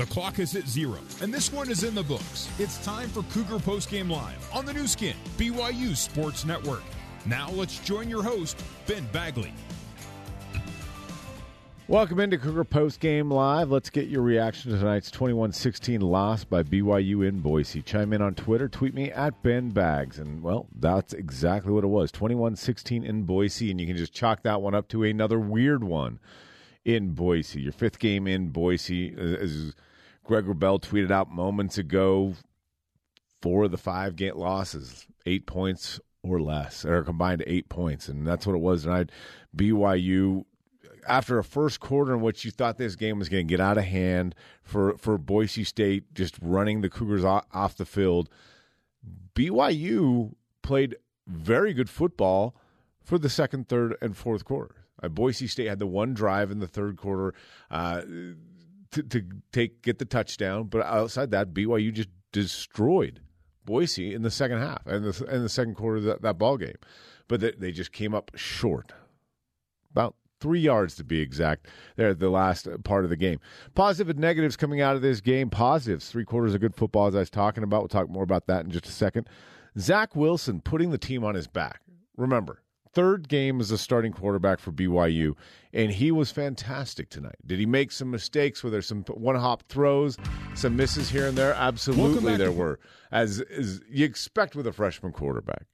The 0.00 0.06
clock 0.06 0.38
is 0.38 0.56
at 0.56 0.66
zero, 0.66 0.98
and 1.20 1.30
this 1.30 1.52
one 1.52 1.70
is 1.70 1.84
in 1.84 1.94
the 1.94 2.02
books. 2.02 2.48
It's 2.58 2.82
time 2.82 3.10
for 3.10 3.22
Cougar 3.24 3.58
Postgame 3.58 4.10
Live 4.10 4.48
on 4.50 4.64
the 4.64 4.72
Nu 4.72 4.86
Skin, 4.86 5.14
BYU 5.36 5.94
Sports 5.94 6.46
Network. 6.46 6.82
Now 7.26 7.50
let's 7.50 7.80
join 7.80 8.08
your 8.08 8.22
host, 8.22 8.64
Ben 8.86 9.06
Bagley. 9.12 9.52
Welcome 11.86 12.18
into 12.18 12.38
Cougar 12.38 12.64
Post 12.64 12.98
Game 13.00 13.30
Live. 13.30 13.70
Let's 13.70 13.90
get 13.90 14.08
your 14.08 14.22
reaction 14.22 14.72
to 14.72 14.78
tonight's 14.78 15.10
21 15.10 15.52
16 15.52 16.00
loss 16.00 16.44
by 16.44 16.62
BYU 16.62 17.28
in 17.28 17.40
Boise. 17.40 17.82
Chime 17.82 18.14
in 18.14 18.22
on 18.22 18.34
Twitter, 18.34 18.70
tweet 18.70 18.94
me 18.94 19.10
at 19.10 19.42
Ben 19.42 19.68
Bags. 19.68 20.18
And, 20.18 20.42
well, 20.42 20.66
that's 20.74 21.12
exactly 21.12 21.72
what 21.72 21.84
it 21.84 21.88
was 21.88 22.10
21 22.10 22.56
16 22.56 23.04
in 23.04 23.24
Boise. 23.24 23.70
And 23.70 23.78
you 23.78 23.86
can 23.86 23.98
just 23.98 24.14
chalk 24.14 24.44
that 24.44 24.62
one 24.62 24.74
up 24.74 24.88
to 24.88 25.04
another 25.04 25.38
weird 25.38 25.84
one 25.84 26.20
in 26.86 27.10
Boise. 27.10 27.60
Your 27.60 27.72
fifth 27.72 27.98
game 27.98 28.26
in 28.26 28.48
Boise, 28.48 29.14
as 29.14 29.74
Greg 30.24 30.44
Wrubell 30.44 30.80
tweeted 30.80 31.10
out 31.10 31.30
moments 31.30 31.78
ago, 31.78 32.34
four 33.42 33.64
of 33.64 33.70
the 33.70 33.78
five 33.78 34.16
game 34.16 34.36
losses, 34.36 35.06
eight 35.26 35.46
points 35.46 36.00
or 36.22 36.40
less, 36.40 36.84
or 36.84 37.02
combined 37.02 37.40
to 37.40 37.50
eight 37.50 37.68
points. 37.68 38.08
And 38.08 38.26
that's 38.26 38.46
what 38.46 38.54
it 38.54 38.60
was 38.60 38.82
tonight. 38.82 39.10
BYU 39.56 40.44
after 41.08 41.38
a 41.38 41.44
first 41.44 41.80
quarter 41.80 42.14
in 42.14 42.20
which 42.20 42.44
you 42.44 42.50
thought 42.50 42.76
this 42.76 42.94
game 42.94 43.18
was 43.18 43.28
going 43.28 43.46
to 43.46 43.50
get 43.50 43.60
out 43.60 43.78
of 43.78 43.84
hand 43.84 44.34
for, 44.62 44.96
for 44.98 45.18
Boise 45.18 45.64
State 45.64 46.12
just 46.14 46.36
running 46.40 46.80
the 46.80 46.90
Cougars 46.90 47.24
off 47.24 47.76
the 47.76 47.86
field, 47.86 48.28
BYU 49.34 50.34
played 50.62 50.96
very 51.26 51.72
good 51.72 51.88
football 51.88 52.54
for 53.02 53.18
the 53.18 53.30
second, 53.30 53.68
third, 53.68 53.96
and 54.00 54.16
fourth 54.16 54.44
quarter. 54.44 54.74
Uh, 55.02 55.08
Boise 55.08 55.46
State 55.46 55.68
had 55.68 55.78
the 55.78 55.86
one 55.86 56.12
drive 56.12 56.50
in 56.50 56.60
the 56.60 56.68
third 56.68 56.96
quarter 56.96 57.34
uh, 57.70 58.02
to, 58.92 59.02
to 59.02 59.24
take 59.52 59.82
get 59.82 59.98
the 59.98 60.04
touchdown, 60.04 60.64
but 60.64 60.84
outside 60.84 61.30
that, 61.30 61.54
BYU 61.54 61.92
just 61.92 62.08
destroyed 62.32 63.20
Boise 63.64 64.14
in 64.14 64.22
the 64.22 64.30
second 64.30 64.58
half 64.58 64.86
and 64.86 65.04
the 65.04 65.24
in 65.34 65.42
the 65.42 65.48
second 65.48 65.74
quarter 65.74 65.98
of 65.98 66.04
that, 66.04 66.22
that 66.22 66.38
ball 66.38 66.56
game. 66.56 66.76
But 67.28 67.40
they, 67.40 67.52
they 67.52 67.72
just 67.72 67.92
came 67.92 68.14
up 68.14 68.30
short, 68.34 68.92
about 69.92 70.16
three 70.40 70.60
yards 70.60 70.94
to 70.96 71.04
be 71.04 71.20
exact. 71.20 71.66
There, 71.96 72.14
the 72.14 72.30
last 72.30 72.66
part 72.82 73.04
of 73.04 73.10
the 73.10 73.16
game. 73.16 73.40
Positive 73.74 74.10
and 74.10 74.18
negatives 74.18 74.56
coming 74.56 74.80
out 74.80 74.96
of 74.96 75.02
this 75.02 75.20
game. 75.20 75.50
Positives, 75.50 76.10
three 76.10 76.24
quarters 76.24 76.54
of 76.54 76.60
good 76.60 76.74
football, 76.74 77.06
as 77.06 77.14
I 77.14 77.20
was 77.20 77.30
talking 77.30 77.62
about. 77.62 77.82
We'll 77.82 77.88
talk 77.88 78.08
more 78.08 78.24
about 78.24 78.46
that 78.46 78.64
in 78.64 78.70
just 78.70 78.86
a 78.86 78.92
second. 78.92 79.28
Zach 79.78 80.16
Wilson 80.16 80.60
putting 80.60 80.90
the 80.90 80.98
team 80.98 81.22
on 81.22 81.34
his 81.34 81.46
back. 81.46 81.82
Remember, 82.16 82.62
third 82.92 83.28
game 83.28 83.60
as 83.60 83.70
a 83.70 83.78
starting 83.78 84.12
quarterback 84.12 84.58
for 84.58 84.72
BYU, 84.72 85.34
and 85.72 85.92
he 85.92 86.10
was 86.10 86.30
fantastic 86.30 87.08
tonight. 87.08 87.36
Did 87.46 87.58
he 87.58 87.66
make 87.66 87.92
some 87.92 88.10
mistakes? 88.10 88.62
Were 88.62 88.70
there 88.70 88.82
some 88.82 89.04
one 89.04 89.36
hop 89.36 89.62
throws, 89.68 90.16
some 90.54 90.76
misses 90.76 91.10
here 91.10 91.26
and 91.26 91.36
there? 91.36 91.54
Absolutely, 91.54 92.36
there 92.36 92.52
were, 92.52 92.78
as, 93.12 93.40
as 93.40 93.80
you 93.88 94.04
expect 94.04 94.56
with 94.56 94.66
a 94.66 94.72
freshman 94.72 95.12
quarterback. 95.12 95.66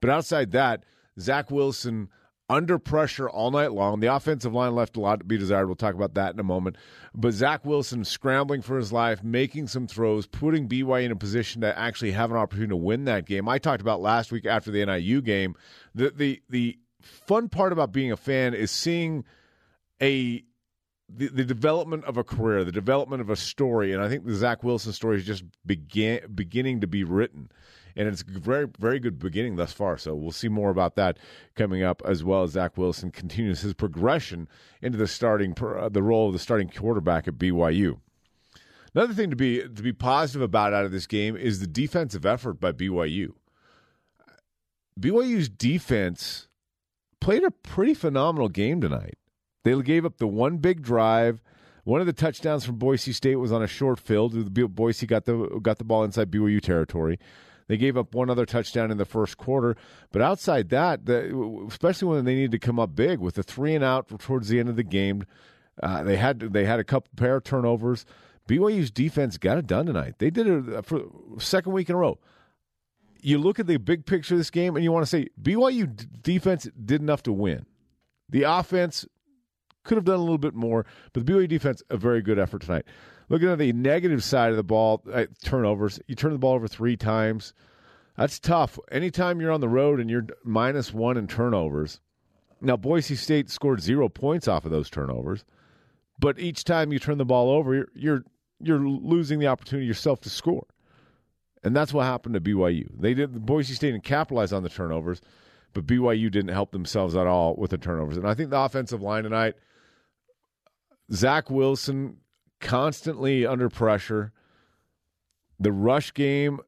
But 0.00 0.10
outside 0.10 0.52
that, 0.52 0.84
Zach 1.18 1.50
Wilson 1.50 2.08
under 2.48 2.78
pressure 2.78 3.28
all 3.28 3.50
night 3.50 3.72
long. 3.72 4.00
The 4.00 4.14
offensive 4.14 4.52
line 4.52 4.74
left 4.74 4.96
a 4.96 5.00
lot 5.00 5.20
to 5.20 5.24
be 5.24 5.38
desired. 5.38 5.66
We'll 5.66 5.76
talk 5.76 5.94
about 5.94 6.14
that 6.14 6.34
in 6.34 6.40
a 6.40 6.44
moment. 6.44 6.76
But 7.14 7.32
Zach 7.32 7.64
Wilson 7.64 8.04
scrambling 8.04 8.62
for 8.62 8.76
his 8.76 8.92
life, 8.92 9.22
making 9.22 9.68
some 9.68 9.86
throws, 9.86 10.26
putting 10.26 10.68
BYU 10.68 11.04
in 11.04 11.12
a 11.12 11.16
position 11.16 11.62
to 11.62 11.78
actually 11.78 12.12
have 12.12 12.30
an 12.30 12.36
opportunity 12.36 12.70
to 12.70 12.76
win 12.76 13.04
that 13.04 13.26
game. 13.26 13.48
I 13.48 13.58
talked 13.58 13.80
about 13.80 14.00
last 14.00 14.30
week 14.30 14.46
after 14.46 14.70
the 14.70 14.84
NIU 14.84 15.22
game. 15.22 15.54
The 15.94 16.10
the 16.10 16.42
the 16.50 16.78
fun 17.00 17.48
part 17.48 17.72
about 17.72 17.92
being 17.92 18.12
a 18.12 18.16
fan 18.16 18.54
is 18.54 18.70
seeing 18.70 19.24
a 20.02 20.44
the, 21.08 21.28
the 21.28 21.44
development 21.44 22.04
of 22.04 22.16
a 22.16 22.24
career, 22.24 22.64
the 22.64 22.72
development 22.72 23.20
of 23.20 23.30
a 23.30 23.36
story, 23.36 23.92
and 23.92 24.02
I 24.02 24.08
think 24.08 24.24
the 24.24 24.34
Zach 24.34 24.62
Wilson 24.64 24.92
story 24.92 25.18
is 25.18 25.24
just 25.24 25.44
begin, 25.64 26.20
beginning 26.34 26.80
to 26.80 26.86
be 26.86 27.04
written 27.04 27.50
and 27.96 28.08
it's 28.08 28.22
a 28.22 28.38
very 28.38 28.68
very 28.78 28.98
good 28.98 29.18
beginning 29.18 29.56
thus 29.56 29.72
far. 29.72 29.96
So 29.98 30.14
we'll 30.14 30.32
see 30.32 30.48
more 30.48 30.70
about 30.70 30.96
that 30.96 31.18
coming 31.54 31.82
up, 31.82 32.02
as 32.04 32.24
well 32.24 32.42
as 32.42 32.52
Zach 32.52 32.76
Wilson 32.76 33.10
continues 33.10 33.60
his 33.60 33.74
progression 33.74 34.48
into 34.82 34.98
the 34.98 35.06
starting 35.06 35.54
uh, 35.60 35.88
the 35.88 36.02
role 36.02 36.28
of 36.28 36.32
the 36.32 36.38
starting 36.38 36.68
quarterback 36.68 37.28
at 37.28 37.34
BYU. 37.34 37.98
Another 38.94 39.14
thing 39.14 39.30
to 39.30 39.36
be 39.36 39.60
to 39.60 39.82
be 39.82 39.92
positive 39.92 40.42
about 40.42 40.72
out 40.72 40.84
of 40.84 40.92
this 40.92 41.06
game 41.06 41.36
is 41.36 41.60
the 41.60 41.66
defensive 41.66 42.24
effort 42.24 42.60
by 42.60 42.72
BYU. 42.72 43.32
BYU's 44.98 45.48
defense 45.48 46.46
played 47.20 47.42
a 47.42 47.50
pretty 47.50 47.94
phenomenal 47.94 48.48
game 48.48 48.80
tonight. 48.80 49.18
They 49.64 49.80
gave 49.82 50.04
up 50.04 50.18
the 50.18 50.28
one 50.28 50.58
big 50.58 50.82
drive. 50.82 51.42
One 51.84 52.00
of 52.00 52.06
the 52.06 52.12
touchdowns 52.12 52.64
from 52.64 52.76
Boise 52.76 53.12
State 53.12 53.36
was 53.36 53.50
on 53.50 53.62
a 53.62 53.66
short 53.66 53.98
field. 53.98 54.54
Boise 54.74 55.06
got 55.06 55.24
the 55.24 55.58
got 55.60 55.78
the 55.78 55.84
ball 55.84 56.04
inside 56.04 56.30
BYU 56.30 56.60
territory. 56.60 57.18
They 57.66 57.76
gave 57.76 57.96
up 57.96 58.14
one 58.14 58.28
other 58.28 58.44
touchdown 58.44 58.90
in 58.90 58.98
the 58.98 59.04
first 59.04 59.38
quarter, 59.38 59.76
but 60.12 60.20
outside 60.20 60.68
that, 60.68 61.06
the, 61.06 61.66
especially 61.68 62.08
when 62.08 62.24
they 62.24 62.34
needed 62.34 62.52
to 62.52 62.58
come 62.58 62.78
up 62.78 62.94
big 62.94 63.20
with 63.20 63.36
the 63.36 63.42
three 63.42 63.74
and 63.74 63.82
out 63.82 64.08
towards 64.18 64.48
the 64.48 64.60
end 64.60 64.68
of 64.68 64.76
the 64.76 64.82
game, 64.82 65.24
uh, 65.82 66.02
they 66.02 66.16
had 66.16 66.40
they 66.40 66.64
had 66.64 66.78
a 66.78 66.84
couple 66.84 67.10
pair 67.16 67.36
of 67.36 67.44
turnovers. 67.44 68.04
BYU's 68.48 68.90
defense 68.90 69.38
got 69.38 69.58
it 69.58 69.66
done 69.66 69.86
tonight. 69.86 70.16
They 70.18 70.30
did 70.30 70.46
it 70.46 70.74
uh, 70.74 70.82
for 70.82 71.02
second 71.38 71.72
week 71.72 71.88
in 71.88 71.96
a 71.96 71.98
row. 71.98 72.18
You 73.20 73.38
look 73.38 73.58
at 73.58 73.66
the 73.66 73.78
big 73.78 74.04
picture 74.04 74.34
of 74.34 74.38
this 74.40 74.50
game, 74.50 74.76
and 74.76 74.84
you 74.84 74.92
want 74.92 75.04
to 75.04 75.10
say 75.10 75.28
BYU 75.40 76.22
defense 76.22 76.68
did 76.84 77.00
enough 77.00 77.22
to 77.22 77.32
win. 77.32 77.64
The 78.28 78.42
offense 78.42 79.06
could 79.82 79.96
have 79.96 80.04
done 80.04 80.16
a 80.16 80.22
little 80.22 80.38
bit 80.38 80.54
more, 80.54 80.84
but 81.12 81.24
the 81.24 81.32
BYU 81.32 81.48
defense 81.48 81.82
a 81.88 81.96
very 81.96 82.20
good 82.20 82.38
effort 82.38 82.62
tonight. 82.62 82.84
Looking 83.28 83.48
at 83.48 83.58
the 83.58 83.72
negative 83.72 84.22
side 84.22 84.50
of 84.50 84.56
the 84.56 84.62
ball, 84.62 85.02
uh, 85.12 85.24
turnovers. 85.42 86.00
You 86.06 86.14
turn 86.14 86.32
the 86.32 86.38
ball 86.38 86.54
over 86.54 86.68
three 86.68 86.96
times. 86.96 87.54
That's 88.16 88.38
tough. 88.38 88.78
Anytime 88.90 89.40
you're 89.40 89.50
on 89.50 89.60
the 89.60 89.68
road 89.68 89.98
and 89.98 90.08
you're 90.08 90.26
minus 90.44 90.92
one 90.92 91.16
in 91.16 91.26
turnovers. 91.26 92.00
Now, 92.60 92.76
Boise 92.76 93.16
State 93.16 93.50
scored 93.50 93.80
zero 93.80 94.08
points 94.08 94.48
off 94.48 94.64
of 94.64 94.70
those 94.70 94.88
turnovers, 94.88 95.44
but 96.18 96.38
each 96.38 96.64
time 96.64 96.92
you 96.92 96.98
turn 96.98 97.18
the 97.18 97.24
ball 97.24 97.50
over, 97.50 97.74
you're 97.74 97.88
you're, 97.94 98.24
you're 98.60 98.78
losing 98.78 99.38
the 99.38 99.48
opportunity 99.48 99.86
yourself 99.86 100.20
to 100.22 100.30
score, 100.30 100.66
and 101.62 101.76
that's 101.76 101.92
what 101.92 102.04
happened 102.04 102.34
to 102.34 102.40
BYU. 102.40 102.88
They 102.98 103.12
did 103.12 103.44
Boise 103.44 103.74
State 103.74 103.92
didn't 103.92 104.04
capitalize 104.04 104.52
on 104.52 104.62
the 104.62 104.70
turnovers, 104.70 105.20
but 105.74 105.86
BYU 105.86 106.30
didn't 106.30 106.54
help 106.54 106.70
themselves 106.70 107.14
at 107.16 107.26
all 107.26 107.54
with 107.56 107.70
the 107.70 107.78
turnovers. 107.78 108.16
And 108.16 108.26
I 108.26 108.34
think 108.34 108.50
the 108.50 108.60
offensive 108.60 109.02
line 109.02 109.24
tonight, 109.24 109.56
Zach 111.12 111.50
Wilson 111.50 112.18
constantly 112.64 113.46
under 113.46 113.68
pressure. 113.68 114.32
The 115.60 115.70
rush 115.70 116.12
game, 116.12 116.58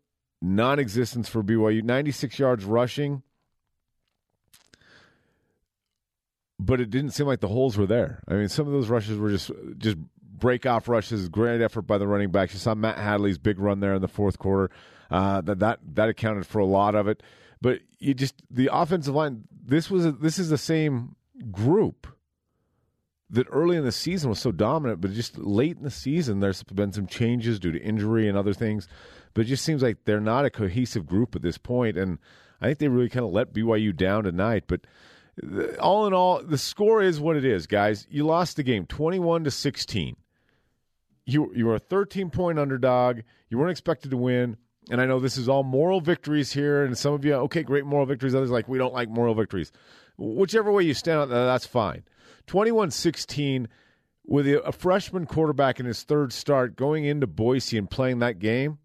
non 0.41 0.79
existence 0.79 1.29
for 1.29 1.43
BYU. 1.43 1.83
96 1.83 2.39
yards 2.39 2.65
rushing, 2.65 3.23
but 6.61 6.81
it 6.81 6.91
didn't 6.91 7.11
seem 7.11 7.27
like 7.27 7.41
the 7.41 7.49
holes 7.49 7.77
were 7.77 7.87
there. 7.87 8.23
I 8.29 8.35
mean, 8.35 8.49
some 8.49 8.67
of 8.67 8.73
those 8.73 8.89
rushes 8.89 9.19
were 9.19 9.31
just 9.31 9.51
just 9.79 9.97
break 10.23 10.67
off 10.67 10.89
rushes. 10.89 11.29
Great 11.29 11.61
effort 11.61 11.83
by 11.83 11.99
the 11.99 12.07
running 12.07 12.31
backs. 12.31 12.53
You 12.53 12.61
saw 12.61 12.75
Matt 12.75 12.99
Hadley's 12.99 13.39
big 13.39 13.59
run 13.59 13.81
there 13.81 13.95
in 13.95 14.03
the 14.03 14.09
fourth 14.09 14.39
quarter. 14.39 14.73
Uh, 15.11 15.41
that 15.41 15.59
that 15.59 15.81
that 15.95 16.09
accounted 16.09 16.47
for 16.47 16.61
a 16.61 16.67
lot 16.67 16.95
of 16.95 17.09
it. 17.09 17.23
But 17.61 17.81
you 17.99 18.15
just 18.15 18.35
the 18.51 18.71
offensive 18.73 19.15
line. 19.15 19.45
This 19.51 19.91
was 19.91 20.07
a, 20.07 20.13
this 20.13 20.39
is 20.39 20.51
the 20.51 20.59
same 20.59 21.17
group 21.51 22.07
that 23.31 23.47
early 23.51 23.77
in 23.77 23.85
the 23.85 23.93
season 23.93 24.31
was 24.31 24.39
so 24.39 24.53
dominant, 24.53 25.01
but 25.01 25.13
just 25.13 25.39
late 25.39 25.77
in 25.77 25.83
the 25.83 25.91
season, 25.91 26.41
there's 26.41 26.63
been 26.63 26.93
some 26.93 27.07
changes 27.07 27.59
due 27.59 27.73
to 27.73 27.83
injury 27.83 28.29
and 28.29 28.39
other 28.39 28.55
things. 28.55 28.87
But 29.35 29.43
it 29.43 29.49
just 29.49 29.65
seems 29.65 29.83
like 29.83 30.05
they're 30.05 30.21
not 30.21 30.45
a 30.45 30.51
cohesive 30.51 31.07
group 31.07 31.35
at 31.35 31.43
this 31.43 31.59
point, 31.59 31.97
and 31.99 32.19
I 32.61 32.67
think 32.67 32.79
they 32.79 32.89
really 32.89 33.09
kind 33.09 33.27
of 33.27 33.33
let 33.33 33.53
BYU 33.53 33.95
down 33.95 34.25
tonight. 34.25 34.65
But 34.67 34.87
uh, 35.43 35.75
all 35.81 36.07
in 36.07 36.15
all, 36.15 36.43
the 36.43 36.59
score 36.59 37.03
is 37.03 37.21
what 37.21 37.37
it 37.37 37.45
is, 37.45 37.67
guys. 37.67 38.07
You 38.09 38.25
lost 38.25 38.57
the 38.57 38.63
game, 38.63 38.87
twenty-one 38.87 39.45
to 39.45 39.51
sixteen. 39.51 40.17
You 41.27 41.53
you 41.55 41.67
were 41.67 41.75
a 41.75 41.81
thirteen 41.81 42.31
point 42.31 42.59
underdog. 42.59 43.21
You 43.51 43.59
weren't 43.59 43.73
expected 43.73 44.11
to 44.13 44.17
win. 44.17 44.57
And 44.89 45.01
I 45.01 45.07
know 45.07 45.19
this 45.19 45.37
is 45.37 45.49
all 45.49 45.65
moral 45.65 46.01
victories 46.01 46.53
here, 46.53 46.85
and 46.85 46.97
some 46.97 47.13
of 47.13 47.25
you, 47.25 47.35
okay, 47.35 47.65
great 47.65 47.85
moral 47.85 48.07
victories. 48.07 48.37
Others 48.37 48.53
like 48.53 48.69
we 48.69 48.79
don't 48.79 48.95
like 48.95 49.09
moral 49.09 49.35
victories. 49.35 49.73
Whichever 50.17 50.71
way 50.71 50.85
you 50.85 50.95
stand 50.95 51.31
that's 51.31 51.67
fine. 51.67 52.05
21 52.47 52.91
16 52.91 53.69
with 54.25 54.47
a 54.49 54.73
freshman 54.73 55.27
quarterback 55.27 55.79
in 55.79 55.87
his 55.87 56.03
third 56.03 56.33
start 56.33 56.77
going 56.77 57.05
into 57.05 57.27
Boise 57.27 57.79
and 57.79 57.91
playing 57.91 58.19
that 58.19 58.39
game, 58.39 58.79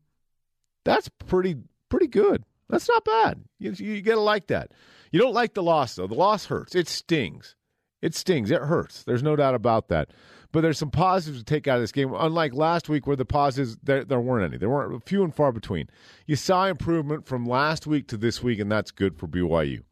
that's 0.84 1.10
pretty 1.26 1.56
pretty 1.90 2.08
good. 2.08 2.44
That's 2.70 2.88
not 2.88 3.04
bad. 3.04 3.44
You, 3.60 3.72
you 3.72 4.02
got 4.02 4.16
to 4.16 4.22
like 4.22 4.48
that. 4.48 4.72
You 5.12 5.20
don't 5.20 5.34
like 5.34 5.54
the 5.54 5.64
loss 5.64 5.96
though. 5.96 6.08
The 6.08 6.16
loss 6.16 6.46
hurts. 6.46 6.76
It 6.76 6.88
stings. 6.88 7.56
It 8.02 8.16
stings. 8.16 8.50
It 8.50 8.62
hurts. 8.62 9.04
There's 9.04 9.24
no 9.24 9.36
doubt 9.36 9.56
about 9.56 9.90
that. 9.90 10.10
But 10.52 10.62
there's 10.62 10.78
some 10.78 10.92
positives 10.92 11.40
to 11.40 11.46
take 11.46 11.68
out 11.68 11.78
of 11.78 11.84
this 11.84 11.92
game. 11.92 12.14
Unlike 12.14 12.54
last 12.54 12.90
week, 12.90 13.08
where 13.08 13.16
the 13.16 13.26
positives 13.26 13.78
there, 13.84 14.04
there 14.04 14.20
weren't 14.20 14.46
any. 14.46 14.58
There 14.58 14.70
weren't 14.70 14.94
a 14.96 15.00
few 15.00 15.24
and 15.24 15.34
far 15.34 15.52
between. 15.52 15.88
You 16.26 16.36
saw 16.36 16.66
improvement 16.66 17.26
from 17.26 17.46
last 17.46 17.88
week 17.88 18.08
to 18.08 18.18
this 18.18 18.44
week, 18.44 18.60
and 18.60 18.72
that's 18.72 18.92
good 18.92 19.18
for 19.18 19.28
BYU. 19.28 19.84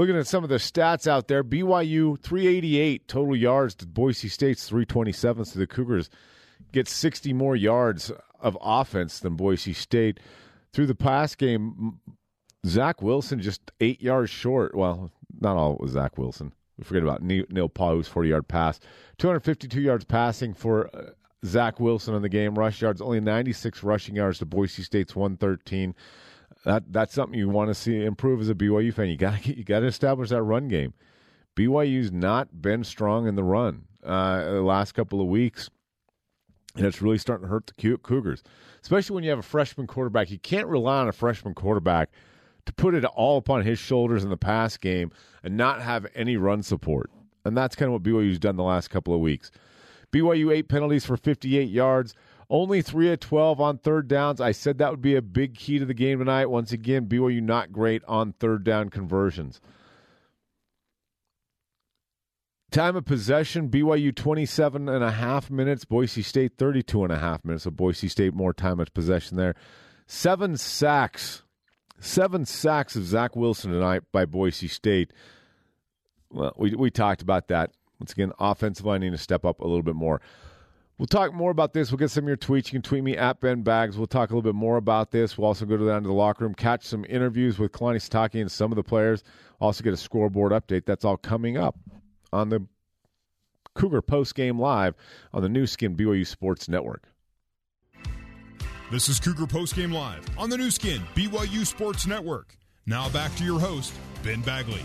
Looking 0.00 0.16
at 0.16 0.26
some 0.26 0.44
of 0.44 0.48
the 0.48 0.56
stats 0.56 1.06
out 1.06 1.28
there, 1.28 1.44
BYU 1.44 2.18
388 2.18 3.06
total 3.06 3.36
yards 3.36 3.74
to 3.74 3.86
Boise 3.86 4.28
State's 4.28 4.66
327 4.66 5.44
to 5.44 5.58
the 5.58 5.66
Cougars. 5.66 6.08
get 6.72 6.88
60 6.88 7.34
more 7.34 7.54
yards 7.54 8.10
of 8.40 8.56
offense 8.62 9.18
than 9.18 9.36
Boise 9.36 9.74
State. 9.74 10.18
Through 10.72 10.86
the 10.86 10.94
pass 10.94 11.34
game, 11.34 12.00
Zach 12.64 13.02
Wilson 13.02 13.42
just 13.42 13.72
eight 13.80 14.00
yards 14.00 14.30
short. 14.30 14.74
Well, 14.74 15.10
not 15.38 15.58
all 15.58 15.76
was 15.78 15.90
Zach 15.90 16.16
Wilson. 16.16 16.54
We 16.78 16.84
forget 16.84 17.02
about 17.02 17.22
Neil 17.22 17.68
Pau'u, 17.68 17.96
who's 17.96 18.08
40 18.08 18.30
yard 18.30 18.48
pass. 18.48 18.80
252 19.18 19.82
yards 19.82 20.06
passing 20.06 20.54
for 20.54 20.88
uh, 20.96 21.10
Zach 21.44 21.78
Wilson 21.78 22.14
in 22.14 22.22
the 22.22 22.30
game. 22.30 22.54
Rush 22.54 22.80
yards, 22.80 23.02
only 23.02 23.20
96 23.20 23.82
rushing 23.82 24.16
yards 24.16 24.38
to 24.38 24.46
Boise 24.46 24.82
State's 24.82 25.14
113. 25.14 25.94
That 26.64 26.92
that's 26.92 27.14
something 27.14 27.38
you 27.38 27.48
want 27.48 27.68
to 27.68 27.74
see 27.74 28.04
improve 28.04 28.40
as 28.40 28.50
a 28.50 28.54
BYU 28.54 28.92
fan. 28.92 29.08
You 29.08 29.16
got 29.16 29.46
you 29.46 29.64
got 29.64 29.80
to 29.80 29.86
establish 29.86 30.30
that 30.30 30.42
run 30.42 30.68
game. 30.68 30.94
BYU's 31.56 32.12
not 32.12 32.62
been 32.62 32.84
strong 32.84 33.26
in 33.26 33.34
the 33.34 33.42
run 33.42 33.84
uh, 34.04 34.44
the 34.44 34.62
last 34.62 34.92
couple 34.92 35.20
of 35.20 35.26
weeks, 35.26 35.68
and 36.76 36.86
it's 36.86 37.02
really 37.02 37.18
starting 37.18 37.46
to 37.46 37.50
hurt 37.50 37.66
the 37.66 37.98
Cougars, 37.98 38.42
especially 38.82 39.14
when 39.14 39.24
you 39.24 39.30
have 39.30 39.38
a 39.38 39.42
freshman 39.42 39.86
quarterback. 39.86 40.30
You 40.30 40.38
can't 40.38 40.68
rely 40.68 41.00
on 41.00 41.08
a 41.08 41.12
freshman 41.12 41.54
quarterback 41.54 42.10
to 42.66 42.72
put 42.72 42.94
it 42.94 43.04
all 43.04 43.38
upon 43.38 43.62
his 43.62 43.78
shoulders 43.78 44.22
in 44.22 44.30
the 44.30 44.36
pass 44.36 44.76
game 44.76 45.10
and 45.42 45.56
not 45.56 45.82
have 45.82 46.06
any 46.14 46.36
run 46.36 46.62
support. 46.62 47.10
And 47.44 47.56
that's 47.56 47.74
kind 47.74 47.88
of 47.88 47.94
what 47.94 48.02
BYU's 48.02 48.38
done 48.38 48.56
the 48.56 48.62
last 48.62 48.88
couple 48.88 49.14
of 49.14 49.20
weeks. 49.20 49.50
BYU 50.12 50.52
eight 50.52 50.68
penalties 50.68 51.04
for 51.06 51.16
58 51.16 51.68
yards. 51.68 52.14
Only 52.50 52.82
three 52.82 53.12
of 53.12 53.20
12 53.20 53.60
on 53.60 53.78
third 53.78 54.08
downs. 54.08 54.40
I 54.40 54.50
said 54.50 54.78
that 54.78 54.90
would 54.90 55.00
be 55.00 55.14
a 55.14 55.22
big 55.22 55.54
key 55.54 55.78
to 55.78 55.84
the 55.84 55.94
game 55.94 56.18
tonight. 56.18 56.46
Once 56.46 56.72
again, 56.72 57.06
BYU 57.06 57.40
not 57.40 57.70
great 57.70 58.02
on 58.08 58.32
third 58.32 58.64
down 58.64 58.88
conversions. 58.88 59.60
Time 62.72 62.96
of 62.96 63.04
possession, 63.04 63.68
BYU 63.68 64.14
27 64.14 64.88
and 64.88 65.04
a 65.04 65.12
half 65.12 65.48
minutes, 65.48 65.84
Boise 65.84 66.22
State 66.22 66.52
32 66.58 67.04
and 67.04 67.12
a 67.12 67.18
half 67.18 67.44
minutes. 67.44 67.64
So 67.64 67.70
Boise 67.70 68.08
State 68.08 68.34
more 68.34 68.52
time 68.52 68.80
of 68.80 68.92
possession 68.92 69.36
there. 69.36 69.54
Seven 70.06 70.56
sacks. 70.56 71.42
Seven 72.00 72.44
sacks 72.44 72.96
of 72.96 73.04
Zach 73.04 73.36
Wilson 73.36 73.70
tonight 73.70 74.02
by 74.10 74.24
Boise 74.24 74.68
State. 74.68 75.12
Well, 76.32 76.52
we, 76.56 76.74
we 76.74 76.90
talked 76.90 77.22
about 77.22 77.46
that. 77.48 77.72
Once 78.00 78.12
again, 78.12 78.32
offensive 78.40 78.86
line 78.86 79.02
need 79.02 79.10
to 79.12 79.18
step 79.18 79.44
up 79.44 79.60
a 79.60 79.66
little 79.66 79.82
bit 79.82 79.94
more. 79.94 80.20
We'll 81.00 81.06
talk 81.06 81.32
more 81.32 81.50
about 81.50 81.72
this. 81.72 81.90
We'll 81.90 81.96
get 81.96 82.10
some 82.10 82.24
of 82.24 82.28
your 82.28 82.36
tweets. 82.36 82.66
You 82.66 82.72
can 82.72 82.82
tweet 82.82 83.02
me 83.02 83.16
at 83.16 83.40
Ben 83.40 83.62
Bags. 83.62 83.96
We'll 83.96 84.06
talk 84.06 84.28
a 84.28 84.34
little 84.34 84.42
bit 84.42 84.54
more 84.54 84.76
about 84.76 85.12
this. 85.12 85.38
We'll 85.38 85.46
also 85.46 85.64
go 85.64 85.78
down 85.78 86.02
to 86.02 86.08
the 86.08 86.12
locker 86.12 86.44
room, 86.44 86.52
catch 86.52 86.84
some 86.84 87.06
interviews 87.08 87.58
with 87.58 87.72
Kalani 87.72 88.06
Sitake 88.06 88.38
and 88.38 88.52
some 88.52 88.70
of 88.70 88.76
the 88.76 88.82
players. 88.82 89.24
Also 89.62 89.82
get 89.82 89.94
a 89.94 89.96
scoreboard 89.96 90.52
update. 90.52 90.84
That's 90.84 91.06
all 91.06 91.16
coming 91.16 91.56
up 91.56 91.74
on 92.34 92.50
the 92.50 92.66
Cougar 93.74 94.02
Post 94.02 94.34
Game 94.34 94.58
Live 94.58 94.94
on 95.32 95.40
the 95.40 95.48
Nu 95.48 95.66
Skin 95.66 95.96
BYU 95.96 96.26
Sports 96.26 96.68
Network. 96.68 97.08
This 98.92 99.08
is 99.08 99.18
Cougar 99.18 99.46
Post 99.46 99.76
Game 99.76 99.92
Live 99.92 100.26
on 100.36 100.50
the 100.50 100.58
Nu 100.58 100.70
Skin 100.70 101.00
BYU 101.14 101.66
Sports 101.66 102.06
Network. 102.06 102.58
Now 102.84 103.08
back 103.08 103.34
to 103.36 103.44
your 103.44 103.58
host, 103.58 103.94
Ben 104.22 104.42
Bagley. 104.42 104.84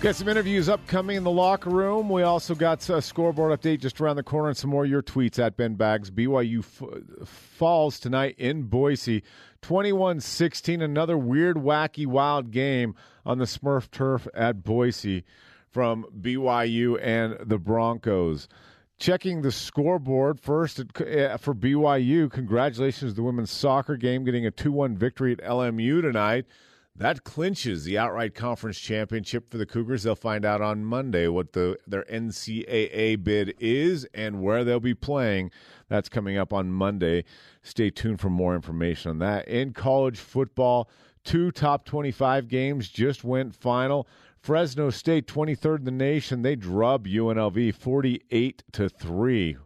Got 0.00 0.16
some 0.16 0.28
interviews 0.28 0.70
upcoming 0.70 1.18
in 1.18 1.24
the 1.24 1.30
locker 1.30 1.68
room. 1.68 2.08
We 2.08 2.22
also 2.22 2.54
got 2.54 2.88
a 2.88 3.02
scoreboard 3.02 3.60
update 3.60 3.80
just 3.80 4.00
around 4.00 4.16
the 4.16 4.22
corner 4.22 4.48
and 4.48 4.56
some 4.56 4.70
more 4.70 4.84
of 4.84 4.90
your 4.90 5.02
tweets 5.02 5.38
at 5.38 5.58
Ben 5.58 5.74
Bags. 5.74 6.10
BYU 6.10 6.60
f- 6.60 7.28
falls 7.28 8.00
tonight 8.00 8.34
in 8.38 8.62
Boise. 8.62 9.22
21 9.60 10.20
16. 10.20 10.80
Another 10.80 11.18
weird, 11.18 11.56
wacky, 11.58 12.06
wild 12.06 12.50
game 12.50 12.94
on 13.26 13.36
the 13.36 13.44
Smurf 13.44 13.90
turf 13.90 14.26
at 14.32 14.64
Boise 14.64 15.22
from 15.68 16.06
BYU 16.18 16.98
and 17.02 17.36
the 17.46 17.58
Broncos. 17.58 18.48
Checking 18.96 19.42
the 19.42 19.52
scoreboard 19.52 20.40
first 20.40 20.80
uh, 20.80 21.36
for 21.36 21.54
BYU. 21.54 22.30
Congratulations 22.30 23.12
to 23.12 23.16
the 23.16 23.22
women's 23.22 23.50
soccer 23.50 23.98
game 23.98 24.24
getting 24.24 24.46
a 24.46 24.50
2 24.50 24.72
1 24.72 24.96
victory 24.96 25.32
at 25.32 25.44
LMU 25.44 26.00
tonight. 26.00 26.46
That 26.96 27.24
clinches 27.24 27.84
the 27.84 27.96
outright 27.96 28.34
conference 28.34 28.78
championship 28.78 29.50
for 29.50 29.56
the 29.56 29.64
Cougars. 29.64 30.02
They'll 30.02 30.14
find 30.14 30.44
out 30.44 30.60
on 30.60 30.84
Monday 30.84 31.28
what 31.28 31.52
the 31.52 31.78
their 31.86 32.04
NCAA 32.04 33.22
bid 33.24 33.54
is 33.58 34.06
and 34.12 34.42
where 34.42 34.64
they'll 34.64 34.80
be 34.80 34.94
playing. 34.94 35.50
That's 35.88 36.08
coming 36.08 36.36
up 36.36 36.52
on 36.52 36.72
Monday. 36.72 37.24
Stay 37.62 37.90
tuned 37.90 38.20
for 38.20 38.28
more 38.28 38.54
information 38.54 39.10
on 39.10 39.18
that. 39.20 39.48
In 39.48 39.72
college 39.72 40.18
football, 40.18 40.90
two 41.24 41.50
top 41.50 41.84
25 41.84 42.48
games 42.48 42.88
just 42.88 43.24
went 43.24 43.54
final. 43.54 44.06
Fresno 44.38 44.90
State 44.90 45.26
23rd 45.26 45.80
in 45.80 45.84
the 45.84 45.90
nation. 45.90 46.42
They 46.42 46.56
drub 46.56 47.06
UNLV 47.06 47.74
48 47.74 48.62
to 48.72 48.88
3. 48.88 49.56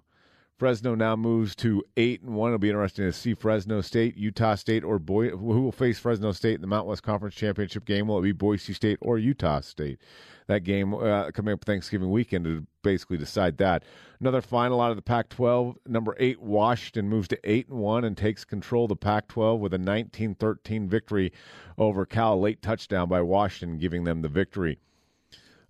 Fresno 0.57 0.95
now 0.95 1.17
moves 1.17 1.57
to 1.57 1.83
eight 1.97 2.23
and 2.23 2.35
one. 2.35 2.51
It'll 2.51 2.59
be 2.59 2.69
interesting 2.69 3.07
to 3.07 3.13
see 3.13 3.35
Fresno 3.35 3.81
State, 3.81 4.17
Utah 4.17 4.55
State, 4.55 4.85
or 4.85 5.01
Boy, 5.01 5.31
who 5.31 5.63
will 5.63 5.73
face 5.73 5.99
Fresno 5.99 6.31
State 6.31 6.55
in 6.55 6.61
the 6.61 6.69
Mountain 6.69 6.91
West 6.91 7.03
Conference 7.03 7.35
Championship 7.35 7.85
game. 7.85 8.07
Will 8.07 8.21
it 8.21 8.23
be 8.23 8.33
Boise 8.33 8.73
State 8.73 8.99
or 9.01 9.19
Utah 9.19 9.61
State? 9.61 9.99
That 10.47 10.63
game 10.63 10.95
uh, 10.95 11.33
coming 11.33 11.55
up 11.55 11.65
Thanksgiving 11.65 12.11
weekend 12.11 12.45
to 12.45 12.65
basically 12.83 13.17
decide 13.17 13.59
that. 13.59 13.83
Another 14.21 14.41
final 14.41 14.81
out 14.81 14.91
of 14.91 14.97
the 14.97 15.03
Pac-12. 15.03 15.75
Number 15.87 16.15
eight 16.21 16.41
Washington 16.41 17.09
moves 17.09 17.27
to 17.29 17.39
eight 17.43 17.69
and 17.69 17.79
one 17.79 18.05
and 18.05 18.17
takes 18.17 18.45
control 18.45 18.85
of 18.85 18.91
the 18.91 18.97
Pac-12 18.97 19.59
with 19.59 19.75
a 19.75 19.79
19-13 19.79 20.87
victory 20.87 21.33
over 21.79 22.07
Cal. 22.07 22.41
Late 22.41 22.63
touchdown 22.63 23.09
by 23.09 23.23
Washington, 23.23 23.79
giving 23.79 24.05
them 24.05 24.23
the 24.23 24.29
victory. 24.29 24.79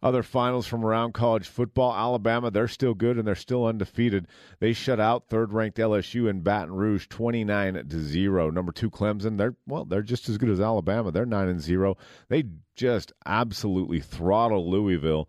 Other 0.05 0.23
finals 0.23 0.67
from 0.67 0.85
around 0.85 1.15
college 1.15 1.49
football 1.49 1.95
Alabama, 1.95 2.51
they're 2.51 2.69
still 2.69 2.93
good 2.93 3.17
and 3.17 3.27
they're 3.27 3.35
still 3.35 3.65
undefeated. 3.65 4.29
They 4.61 4.75
shut 4.75 5.01
out 5.01 5.31
third 5.31 5.55
ranked 5.55 5.79
LSU 5.79 6.29
in 6.29 6.43
Baton 6.43 6.75
Rouge 6.75 7.09
29 7.09 7.89
to 7.89 7.99
0. 7.99 8.51
Number 8.51 8.71
2 8.71 8.91
Clemson, 8.91 9.39
they're 9.39 9.57
well, 9.67 9.87
they're 9.87 10.03
just 10.03 10.29
as 10.29 10.37
good 10.37 10.51
as 10.51 10.61
Alabama. 10.61 11.11
They're 11.11 11.25
9 11.25 11.49
and 11.49 11.59
0. 11.59 11.97
They 12.29 12.45
just 12.77 13.15
absolutely 13.25 14.01
throttle 14.01 14.71
Louisville 14.71 15.27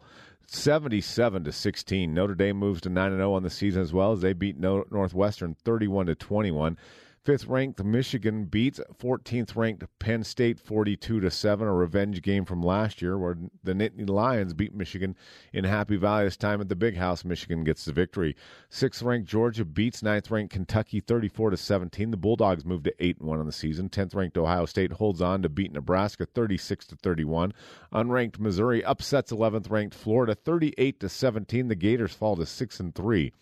77 0.48 1.46
to 1.46 1.54
16. 1.54 2.14
Notre 2.14 2.36
Dame 2.36 2.58
moves 2.58 2.82
to 2.82 2.90
9 2.90 3.12
and 3.14 3.20
0 3.20 3.32
on 3.32 3.44
the 3.44 3.50
season 3.50 3.82
as 3.82 3.94
well 3.94 4.12
as 4.12 4.20
they 4.20 4.34
beat 4.34 4.60
Northwestern 4.60 5.56
31 5.64 6.08
to 6.08 6.16
21. 6.16 6.78
Fifth 7.26 7.48
ranked 7.48 7.84
Michigan 7.84 8.46
beats 8.46 8.80
14th 9.02 9.56
ranked 9.56 9.84
Penn 9.98 10.24
State 10.24 10.60
42 10.60 11.22
to 11.22 11.32
7, 11.32 11.68
a 11.68 11.74
revenge 11.74 12.22
game 12.22 12.46
from 12.46 12.62
last 12.62 13.02
year 13.02 13.18
where 13.18 13.36
the 13.64 13.74
Nittany 13.74 14.08
Lions 14.08 14.54
beat 14.54 14.76
Michigan 14.76 15.16
in 15.52 15.64
Happy 15.64 15.96
Valley. 15.96 16.26
This 16.26 16.38
time 16.38 16.62
at 16.62 16.70
the 16.70 16.76
Big 16.76 16.98
House, 16.98 17.26
Michigan 17.26 17.64
gets 17.64 17.84
the 17.84 17.94
victory. 17.94 18.36
Sixth 18.70 19.02
ranked 19.02 19.28
Georgia 19.28 19.66
beats 19.66 20.04
ninth 20.04 20.30
ranked 20.30 20.54
Kentucky 20.54 21.00
34 21.00 21.50
to 21.50 21.58
17. 21.58 22.12
The 22.12 22.18
Bulldogs 22.18 22.64
move 22.64 22.84
to 22.84 22.94
8 23.04 23.18
and 23.18 23.28
1 23.28 23.40
on 23.40 23.48
the 23.48 23.52
season. 23.52 23.90
10th 23.90 24.14
ranked 24.14 24.38
Ohio 24.38 24.68
State 24.68 24.92
holds 24.92 25.20
on 25.20 25.42
to 25.42 25.50
beat 25.50 25.74
Nebraska 25.74 26.28
36 26.28 26.86
to 26.86 26.96
31. 26.96 27.54
Unranked 27.92 28.38
Missouri 28.38 28.84
upsets 28.84 29.32
11th 29.32 29.72
ranked 29.72 29.96
Florida 29.96 30.36
38 30.36 31.00
to 31.00 31.10
17. 31.10 31.70
The 31.70 31.76
Gators 31.76 32.14
fall 32.14 32.36
to 32.36 32.46
6 32.46 32.80
and 32.80 32.94
3 32.94 33.34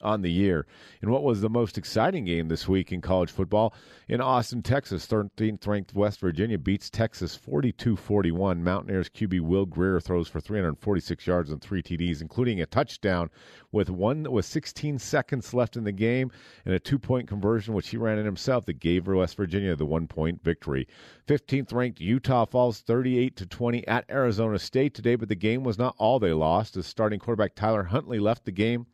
on 0.00 0.22
the 0.22 0.30
year. 0.30 0.66
In 1.02 1.10
what 1.10 1.22
was 1.22 1.40
the 1.40 1.48
most 1.48 1.78
exciting 1.78 2.24
game 2.24 2.48
this 2.48 2.68
week 2.68 2.92
in 2.92 3.00
college 3.00 3.30
football, 3.30 3.74
in 4.08 4.20
Austin, 4.20 4.62
Texas, 4.62 5.06
13th 5.06 5.66
ranked 5.66 5.94
West 5.94 6.20
Virginia 6.20 6.58
beats 6.58 6.90
Texas 6.90 7.34
42 7.34 7.96
41. 7.96 8.62
Mountaineers 8.62 9.08
QB 9.08 9.40
Will 9.40 9.66
Grier 9.66 10.00
throws 10.00 10.28
for 10.28 10.40
346 10.40 11.26
yards 11.26 11.50
and 11.50 11.60
three 11.60 11.82
TDs, 11.82 12.20
including 12.20 12.60
a 12.60 12.66
touchdown 12.66 13.30
with 13.72 13.90
one 13.90 14.30
with 14.30 14.44
16 14.44 14.98
seconds 14.98 15.52
left 15.52 15.76
in 15.76 15.84
the 15.84 15.92
game 15.92 16.30
and 16.64 16.74
a 16.74 16.80
two 16.80 16.98
point 16.98 17.28
conversion, 17.28 17.74
which 17.74 17.88
he 17.88 17.96
ran 17.96 18.18
in 18.18 18.24
himself, 18.24 18.64
that 18.66 18.80
gave 18.80 19.06
West 19.06 19.36
Virginia 19.36 19.76
the 19.76 19.86
one 19.86 20.06
point 20.06 20.42
victory. 20.42 20.86
15th 21.26 21.72
ranked 21.72 22.00
Utah 22.00 22.44
falls 22.44 22.80
38 22.80 23.36
to 23.36 23.46
20 23.46 23.86
at 23.86 24.04
Arizona 24.10 24.58
State 24.58 24.94
today, 24.94 25.16
but 25.16 25.28
the 25.28 25.34
game 25.34 25.64
was 25.64 25.78
not 25.78 25.94
all 25.98 26.18
they 26.18 26.32
lost 26.32 26.76
as 26.76 26.86
starting 26.86 27.18
quarterback 27.18 27.54
Tyler 27.54 27.84
Huntley 27.84 28.18
left 28.18 28.44
the 28.44 28.52
game 28.52 28.86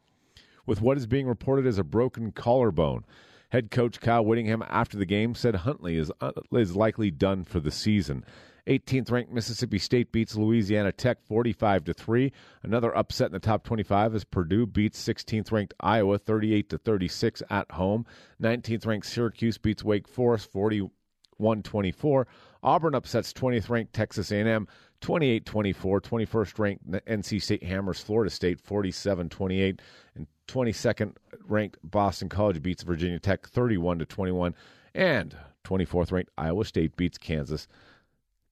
with 0.66 0.80
what 0.80 0.96
is 0.96 1.06
being 1.06 1.26
reported 1.26 1.66
as 1.66 1.78
a 1.78 1.84
broken 1.84 2.32
collarbone. 2.32 3.04
Head 3.50 3.70
coach 3.70 4.00
Kyle 4.00 4.24
Whittingham 4.24 4.64
after 4.68 4.96
the 4.96 5.06
game 5.06 5.34
said 5.34 5.54
Huntley 5.54 5.96
is, 5.96 6.10
uh, 6.20 6.32
is 6.52 6.74
likely 6.74 7.10
done 7.10 7.44
for 7.44 7.60
the 7.60 7.70
season. 7.70 8.24
18th 8.66 9.10
ranked 9.10 9.32
Mississippi 9.32 9.78
State 9.78 10.10
beats 10.10 10.36
Louisiana 10.36 10.90
Tech 10.90 11.22
45 11.22 11.84
to 11.84 11.94
3. 11.94 12.32
Another 12.62 12.96
upset 12.96 13.26
in 13.26 13.32
the 13.32 13.38
top 13.38 13.62
25 13.64 14.14
as 14.14 14.24
Purdue 14.24 14.66
beats 14.66 15.02
16th 15.06 15.52
ranked 15.52 15.74
Iowa 15.80 16.18
38 16.18 16.70
to 16.70 16.78
36 16.78 17.42
at 17.50 17.70
home. 17.72 18.06
19th 18.42 18.86
ranked 18.86 19.06
Syracuse 19.06 19.58
beats 19.58 19.84
Wake 19.84 20.08
Forest 20.08 20.50
41 20.50 21.62
24. 21.62 22.26
Auburn 22.62 22.94
upsets 22.94 23.32
20th 23.34 23.68
ranked 23.68 23.92
Texas 23.92 24.32
A&M 24.32 24.66
28 25.02 25.44
24. 25.44 26.00
21st 26.00 26.58
ranked 26.58 26.90
NC 26.90 27.42
State 27.42 27.62
hammers 27.62 28.00
Florida 28.00 28.30
State 28.30 28.60
47 28.60 29.28
28. 29.28 29.82
And 30.14 30.26
22nd 30.48 31.14
ranked 31.46 31.78
Boston 31.82 32.28
College 32.28 32.62
beats 32.62 32.82
Virginia 32.82 33.18
Tech 33.18 33.46
31 33.48 33.98
to 34.00 34.06
21. 34.06 34.54
And 34.94 35.36
24th 35.64 36.12
ranked 36.12 36.30
Iowa 36.38 36.64
State 36.64 36.96
beats 36.96 37.18
Kansas 37.18 37.66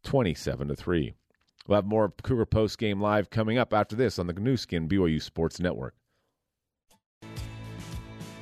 27 0.04 0.68
to 0.68 0.76
3. 0.76 1.14
We'll 1.66 1.76
have 1.76 1.87
more 1.87 2.12
Cougar 2.22 2.46
Post 2.46 2.78
game 2.78 3.00
live 3.00 3.30
coming 3.30 3.58
up 3.58 3.72
after 3.72 3.94
this 3.94 4.18
on 4.18 4.26
the 4.26 4.32
Nu 4.32 4.56
Skin 4.56 4.88
BYU 4.88 5.22
Sports 5.22 5.61
Network. 5.61 5.94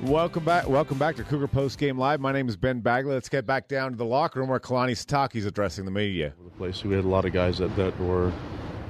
Welcome 0.01 0.43
back. 0.43 0.67
Welcome 0.67 0.97
back 0.97 1.15
to 1.17 1.23
Cougar 1.23 1.49
Post 1.49 1.77
Game 1.77 1.95
Live. 1.95 2.19
My 2.19 2.31
name 2.31 2.49
is 2.49 2.57
Ben 2.57 2.79
Bagley. 2.79 3.13
Let's 3.13 3.29
get 3.29 3.45
back 3.45 3.67
down 3.67 3.91
to 3.91 3.97
the 3.97 4.05
locker 4.05 4.39
room 4.39 4.49
where 4.49 4.59
Kalani 4.59 4.93
Sitake 4.93 5.35
is 5.35 5.45
addressing 5.45 5.85
the 5.85 5.91
media. 5.91 6.33
The 6.43 6.49
place 6.57 6.83
we 6.83 6.95
had 6.95 7.05
a 7.05 7.07
lot 7.07 7.25
of 7.25 7.33
guys 7.33 7.59
that, 7.59 7.75
that 7.75 7.99
were, 7.99 8.33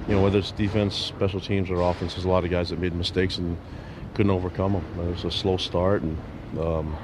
you 0.08 0.14
know, 0.14 0.22
whether 0.22 0.38
it's 0.38 0.52
defense, 0.52 0.96
special 0.96 1.38
teams, 1.38 1.68
or 1.68 1.82
offense, 1.82 2.14
there's 2.14 2.24
a 2.24 2.30
lot 2.30 2.44
of 2.44 2.50
guys 2.50 2.70
that 2.70 2.78
made 2.78 2.94
mistakes 2.94 3.36
and 3.36 3.58
couldn't 4.14 4.30
overcome 4.30 4.72
them. 4.74 4.84
It 5.00 5.10
was 5.10 5.24
a 5.24 5.30
slow 5.30 5.56
start, 5.56 6.02
and 6.02 6.18
um, 6.58 6.96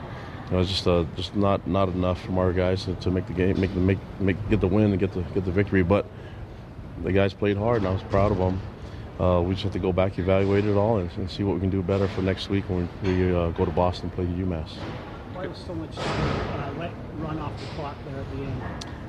it 0.50 0.55
was 0.55 0.69
just 0.69 0.87
uh, 0.87 1.05
just 1.17 1.35
not 1.37 1.67
not 1.67 1.88
enough 1.88 2.21
from 2.23 2.38
our 2.38 2.53
guys 2.53 2.85
to, 2.85 2.95
to 2.97 3.11
make 3.11 3.27
the 3.27 3.33
game, 3.33 3.61
make 3.61 3.75
the 3.75 3.81
make 3.81 3.99
make 4.21 4.37
get 4.49 4.61
the 4.61 4.69
win 4.69 4.91
and 4.91 4.99
get 4.99 5.12
the 5.12 5.23
get 5.23 5.45
the 5.45 5.53
victory. 5.53 5.83
But 5.83 6.07
the 7.03 7.12
guys 7.12 7.33
played 7.35 7.57
hard, 7.57 7.79
and 7.79 7.88
I 7.88 7.93
was 7.93 8.03
proud 8.05 8.33
of 8.33 8.38
them 8.38 8.61
uh, 9.21 9.43
we 9.45 9.55
just 9.55 9.65
have 9.65 9.73
to 9.73 9.79
go 9.79 9.93
back, 9.93 10.19
evaluate 10.19 10.65
it 10.65 10.77
all, 10.77 10.99
and, 10.99 11.11
and, 11.17 11.31
see 11.31 11.43
what 11.43 11.55
we 11.55 11.61
can 11.61 11.71
do 11.71 11.83
better 11.83 12.07
for 12.09 12.23
next 12.23 12.49
week 12.49 12.69
when 12.69 12.88
we, 13.03 13.12
we 13.12 13.35
uh, 13.35 13.49
go 13.50 13.65
to 13.65 13.71
Boston 13.71 14.11
and 14.11 14.15
play 14.15 14.25
UMass. 14.27 14.71
Why 15.35 15.47
was 15.47 15.59
so 15.59 15.75
much 15.75 15.97
uh, 15.99 16.73
let 16.79 16.93
run 17.19 17.38
off 17.38 17.59
the 17.59 17.67
clock 17.75 17.97
there 18.07 18.21
at 18.21 18.31
the 18.31 18.43
end? 18.43 18.62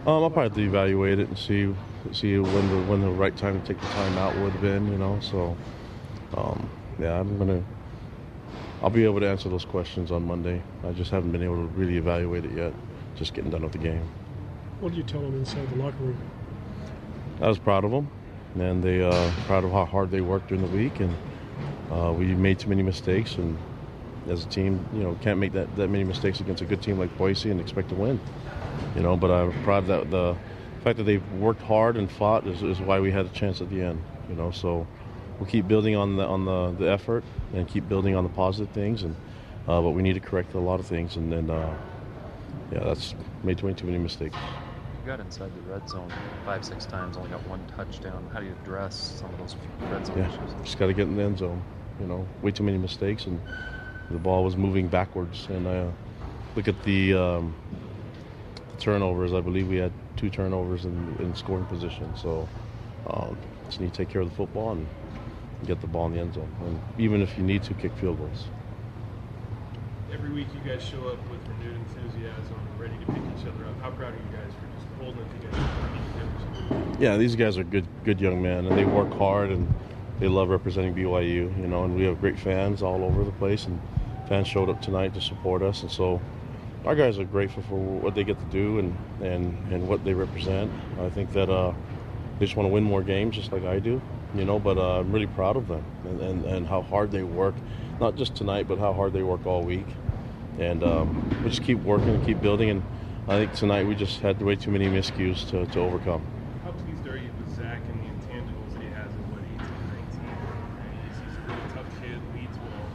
Um, 0.08 0.24
I'll 0.24 0.30
probably 0.30 0.44
have 0.44 0.56
to 0.56 0.62
evaluate 0.62 1.20
it 1.20 1.28
and 1.28 1.38
see 1.38 1.76
see 2.12 2.40
when 2.40 2.70
the 2.70 2.90
when 2.90 3.02
the 3.02 3.10
right 3.10 3.36
time 3.36 3.60
to 3.60 3.68
take 3.68 3.80
the 3.80 3.88
time 3.88 4.18
out 4.18 4.36
would 4.38 4.52
have 4.54 4.62
been. 4.62 4.92
You 4.92 4.98
know, 4.98 5.20
so 5.20 5.56
um, 6.36 6.70
yeah, 7.00 7.20
I'm 7.20 7.38
gonna. 7.38 7.64
I'll 8.82 8.90
be 8.90 9.04
able 9.04 9.20
to 9.20 9.28
answer 9.28 9.50
those 9.50 9.66
questions 9.66 10.12
on 10.12 10.26
Monday. 10.26 10.62
I 10.86 10.92
just 10.94 11.12
haven't 11.12 11.32
been 11.32 11.44
able 11.44 11.58
to 11.58 11.68
really 11.76 11.98
evaluate 11.98 12.46
it 12.46 12.52
yet. 12.52 12.74
Just 13.16 13.34
getting 13.34 13.52
done 13.52 13.64
with 13.64 13.74
the 13.74 13.78
game. 13.78 14.08
What 14.80 14.90
did 14.90 14.98
you 14.98 15.04
tell 15.04 15.22
them 15.22 15.36
inside 15.36 15.70
the 15.70 15.76
locker 15.76 15.98
room? 15.98 16.18
I 17.42 17.48
was 17.48 17.60
proud 17.60 17.84
of 17.84 17.92
them 17.92 18.10
and 18.56 18.84
they 18.84 19.02
uh, 19.02 19.32
proud 19.46 19.64
of 19.64 19.72
how 19.72 19.86
hard 19.86 20.12
they 20.12 20.22
worked 20.22 20.48
during 20.48 20.66
the 20.66 20.76
week, 20.76 21.00
and 21.00 21.16
uh, 21.92 22.14
we 22.18 22.26
made 22.36 22.60
too 22.60 22.70
many 22.70 22.82
mistakes, 22.82 23.36
and 23.36 23.58
as 24.28 24.46
a 24.46 24.48
team, 24.48 24.84
you 24.94 25.04
know, 25.04 25.18
can't 25.22 25.40
make 25.40 25.54
that, 25.54 25.74
that 25.76 25.90
many 25.90 26.04
mistakes 26.04 26.40
against 26.40 26.62
a 26.62 26.66
good 26.66 26.82
team 26.82 27.00
like 27.00 27.16
Boise 27.18 27.52
and 27.52 27.60
expect 27.60 27.90
to 27.90 27.96
win. 27.96 28.20
You 28.96 29.02
know, 29.02 29.16
but 29.16 29.32
I'm 29.32 29.52
proud 29.64 29.88
that 29.88 30.10
the 30.12 30.36
fact 30.84 30.98
that 30.98 31.04
they've 31.04 31.34
worked 31.34 31.62
hard 31.62 31.98
and 31.98 32.10
fought 32.12 32.46
is, 32.48 32.64
is 32.64 32.80
why 32.80 33.00
we 33.00 33.12
had 33.12 33.26
a 33.26 33.30
chance 33.30 33.62
at 33.62 33.70
the 33.70 33.82
end. 33.82 34.04
You 34.30 34.36
know, 34.36 34.52
so 34.52 34.88
we'll 35.40 35.50
keep 35.50 35.68
building 35.68 35.96
on 35.96 36.18
the 36.18 36.26
on 36.26 36.46
the, 36.46 36.72
the 36.84 36.92
effort 36.92 37.24
and 37.54 37.68
keep 37.68 37.88
building 37.88 38.16
on 38.16 38.24
the 38.24 38.30
positive 38.30 38.72
things, 38.74 39.04
and 39.04 39.16
uh, 39.68 39.82
but 39.82 39.92
we 39.92 40.02
need 40.02 40.14
to 40.14 40.20
correct 40.20 40.54
a 40.54 40.60
lot 40.60 40.80
of 40.80 40.86
things, 40.86 41.16
and 41.16 41.32
then 41.32 41.50
uh, 41.50 41.76
yeah, 42.72 42.80
that's 42.80 43.16
made 43.44 43.62
way 43.62 43.74
too 43.74 43.86
many 43.86 43.98
mistakes 43.98 44.36
You 44.36 45.08
got 45.08 45.20
inside 45.20 45.52
the 45.56 45.72
red 45.72 45.88
zone 45.90 46.12
five, 46.46 46.66
six 46.66 46.86
times, 46.86 47.18
only 47.18 47.30
got 47.30 47.46
one 47.48 47.62
touchdown. 47.76 48.28
How 48.34 48.40
do 48.40 48.46
you 48.48 48.56
address 48.64 48.96
some 49.20 49.32
of 49.32 49.40
those 49.40 49.56
red 49.90 50.06
zone 50.06 50.18
yeah, 50.18 50.28
issues? 50.28 50.54
Just 50.64 50.78
got 50.78 50.88
to 50.88 50.94
get 50.94 51.04
in 51.04 51.16
the 51.16 51.24
end 51.24 51.38
zone. 51.38 51.62
You 52.00 52.08
know, 52.08 52.26
way 52.42 52.52
too 52.52 52.64
many 52.64 52.78
mistakes, 52.78 53.26
and 53.26 53.40
the 54.10 54.18
ball 54.18 54.44
was 54.44 54.56
moving 54.56 54.88
backwards. 54.88 55.48
And 55.50 55.68
uh, 55.68 55.88
look 56.56 56.68
at 56.68 56.82
the, 56.84 57.14
um, 57.14 57.54
the, 58.72 58.82
turnovers. 58.82 59.34
I 59.34 59.42
believe 59.42 59.68
we 59.68 59.78
had 59.78 59.92
two 60.16 60.30
turnovers 60.30 60.86
in, 60.86 61.16
in 61.20 61.36
scoring 61.36 61.66
position. 61.66 62.10
So 62.16 62.48
um, 63.08 63.38
just 63.68 63.82
need 63.82 63.92
to 63.92 63.98
take 63.98 64.10
care 64.10 64.22
of 64.22 64.30
the 64.30 64.36
football 64.36 64.72
and 64.72 64.88
get 65.66 65.82
the 65.82 65.88
ball 65.88 66.08
in 66.08 66.14
the 66.14 66.20
end 66.20 66.34
zone. 66.34 66.54
And 66.62 66.80
even 66.98 67.22
if 67.22 67.38
you 67.38 67.44
need 67.44 67.64
to, 67.64 67.74
kick 67.74 67.96
field 67.98 68.18
goals. 68.18 68.46
Every 70.12 70.32
week 70.32 70.48
you 70.54 70.70
guys 70.70 70.84
show 70.84 71.08
up 71.08 71.20
with 71.30 71.40
renewed 71.48 71.76
enthusiasm, 71.76 72.60
ready 72.78 72.98
to 72.98 73.06
pick 73.06 73.22
each 73.38 73.46
other 73.46 73.66
up. 73.66 73.82
How 73.82 73.92
proud 73.92 74.14
are 74.14 74.18
you 74.18 74.38
guys 74.38 74.52
for 74.60 74.68
just 74.76 74.88
holding 74.98 75.22
it 75.22 75.42
together? 75.42 77.00
yeah, 77.00 77.18
these 77.18 77.36
guys 77.36 77.58
are 77.58 77.64
good, 77.64 77.86
good 78.04 78.20
young 78.20 78.42
men, 78.42 78.66
and 78.66 78.78
they 78.78 78.86
work 78.86 79.12
hard 79.14 79.50
and 79.50 79.72
they 80.20 80.28
love 80.28 80.50
representing 80.50 80.94
BYU. 80.94 81.56
You 81.60 81.68
know, 81.68 81.84
and 81.84 81.96
we 81.96 82.04
have 82.06 82.20
great 82.20 82.40
fans 82.40 82.82
all 82.82 83.04
over 83.04 83.24
the 83.24 83.32
place, 83.34 83.66
and 83.66 83.80
fans 84.28 84.48
showed 84.48 84.70
up 84.70 84.82
tonight 84.82 85.14
to 85.14 85.22
support 85.22 85.62
us, 85.62 85.82
and 85.82 85.92
so 85.92 86.22
our 86.86 86.96
guys 86.96 87.20
are 87.20 87.26
grateful 87.26 87.64
for 87.64 87.76
what 87.76 88.16
they 88.16 88.24
get 88.24 88.40
to 88.40 88.46
do 88.46 88.80
and 88.80 88.98
and 89.22 89.74
and 89.74 89.88
what 89.88 90.04
they 90.04 90.14
represent. 90.14 90.72
I 91.00 91.10
think 91.10 91.32
that 91.34 91.50
uh, 91.50 91.74
they 92.40 92.46
just 92.46 92.58
want 92.58 92.68
to 92.68 92.74
win 92.74 92.84
more 92.84 93.04
games, 93.04 93.36
just 93.36 93.52
like 93.52 93.64
I 93.64 93.80
do. 93.80 94.02
You 94.36 94.46
know, 94.46 94.60
but 94.60 94.78
uh, 94.78 95.00
I'm 95.00 95.12
really 95.12 95.28
proud 95.28 95.58
of 95.58 95.68
them 95.68 95.84
and, 96.06 96.22
and, 96.22 96.46
and 96.46 96.68
how 96.68 96.82
hard 96.84 97.12
they 97.12 97.24
work, 97.24 97.56
not 98.00 98.16
just 98.16 98.36
tonight, 98.36 98.68
but 98.68 98.78
how 98.78 98.94
hard 98.94 99.14
they 99.14 99.24
work 99.24 99.46
all 99.46 99.64
week. 99.64 99.88
And 100.60 100.84
um, 100.84 101.42
we 101.44 101.50
just 101.50 101.64
keep 101.64 101.80
working 101.80 102.10
and 102.10 102.26
keep 102.26 102.42
building 102.42 102.70
and 102.70 102.84
I 103.30 103.38
think 103.38 103.54
tonight 103.54 103.86
we 103.86 103.94
just 103.94 104.22
had 104.22 104.42
way 104.42 104.56
too 104.56 104.72
many 104.72 104.88
miscues 104.88 105.48
to, 105.52 105.64
to 105.68 105.80
overcome. 105.80 106.26
How 106.64 106.72
pleased 106.72 107.08
are 107.08 107.16
you 107.16 107.30
with 107.40 107.56
Zach 107.56 107.80
and 107.88 108.02
the 108.02 108.08
intangibles 108.08 108.74
that 108.74 108.82
he 108.82 108.88
has 108.88 109.06
at 109.06 109.22
what 109.30 109.44
18, 109.44 109.88
19? 109.88 110.48
He's, 111.06 111.20
he's 111.20 111.38
a 111.38 111.42
really 111.42 111.62
tough 111.72 112.02
kid, 112.02 112.20
leads 112.34 112.58
well. 112.58 112.90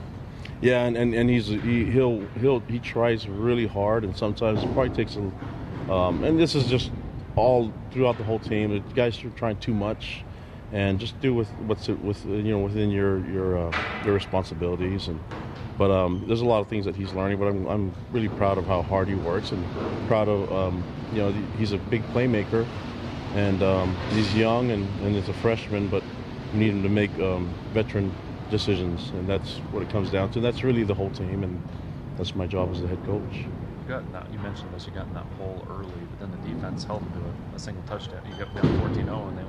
Yeah, 0.60 0.86
and, 0.86 0.96
and, 0.96 1.14
and 1.14 1.30
he's 1.30 1.46
he, 1.46 1.84
he'll 1.84 2.26
he'll 2.40 2.58
he 2.60 2.80
tries 2.80 3.28
really 3.28 3.68
hard, 3.68 4.02
and 4.02 4.16
sometimes 4.16 4.64
it 4.64 4.72
probably 4.72 4.90
takes 4.90 5.14
a. 5.14 5.92
Um, 5.92 6.24
and 6.24 6.36
this 6.36 6.56
is 6.56 6.66
just 6.66 6.90
all 7.36 7.72
throughout 7.92 8.18
the 8.18 8.24
whole 8.24 8.40
team. 8.40 8.70
The 8.70 8.80
guys 8.94 9.22
are 9.24 9.30
trying 9.30 9.58
too 9.58 9.74
much, 9.74 10.24
and 10.72 10.98
just 10.98 11.20
do 11.20 11.34
with 11.34 11.48
what's 11.66 11.88
with 11.88 12.24
you 12.24 12.42
know 12.42 12.60
within 12.60 12.90
your 12.90 13.24
your 13.26 13.58
uh, 13.58 13.72
your 14.04 14.14
responsibilities 14.14 15.08
and 15.08 15.20
but 15.76 15.90
um, 15.90 16.24
there's 16.28 16.40
a 16.40 16.44
lot 16.44 16.60
of 16.60 16.68
things 16.68 16.84
that 16.84 16.94
he's 16.94 17.12
learning. 17.12 17.38
But 17.38 17.46
I'm, 17.46 17.66
I'm 17.66 17.94
really 18.12 18.28
proud 18.28 18.58
of 18.58 18.66
how 18.66 18.82
hard 18.82 19.08
he 19.08 19.14
works 19.14 19.50
and 19.50 19.64
proud 20.06 20.28
of 20.28 20.52
um, 20.52 20.84
you 21.12 21.18
know 21.18 21.32
he's 21.58 21.72
a 21.72 21.78
big 21.78 22.02
playmaker, 22.08 22.66
and 23.34 23.62
um, 23.62 23.96
he's 24.10 24.34
young 24.34 24.70
and, 24.70 24.88
and 25.02 25.14
he's 25.14 25.28
a 25.28 25.34
freshman, 25.34 25.88
but 25.88 26.02
we 26.52 26.60
need 26.60 26.70
him 26.70 26.82
to 26.82 26.88
make 26.88 27.12
um, 27.18 27.52
veteran 27.72 28.14
decisions, 28.50 29.10
and 29.10 29.28
that's 29.28 29.56
what 29.72 29.82
it 29.82 29.90
comes 29.90 30.10
down 30.10 30.30
to. 30.32 30.40
That's 30.40 30.62
really 30.62 30.84
the 30.84 30.94
whole 30.94 31.10
team, 31.10 31.42
and 31.42 31.60
that's 32.16 32.34
my 32.34 32.46
job 32.46 32.70
as 32.72 32.80
the 32.80 32.86
head 32.86 33.04
coach. 33.04 33.22
You 33.32 33.88
got 33.88 34.12
that, 34.12 34.32
you 34.32 34.38
mentioned 34.38 34.72
this. 34.72 34.86
You 34.86 34.92
got 34.92 35.06
in 35.08 35.14
that 35.14 35.26
hole 35.36 35.66
early, 35.68 35.90
but 36.10 36.20
then 36.20 36.30
the 36.30 36.54
defense 36.54 36.84
held 36.84 37.02
him 37.02 37.12
to 37.14 37.56
a, 37.56 37.58
single 37.58 37.82
touchdown. 37.84 38.20
You 38.26 38.44
got 38.44 38.54
down 38.54 38.64
14-0, 38.94 39.28
and 39.28 39.38
they 39.38 39.42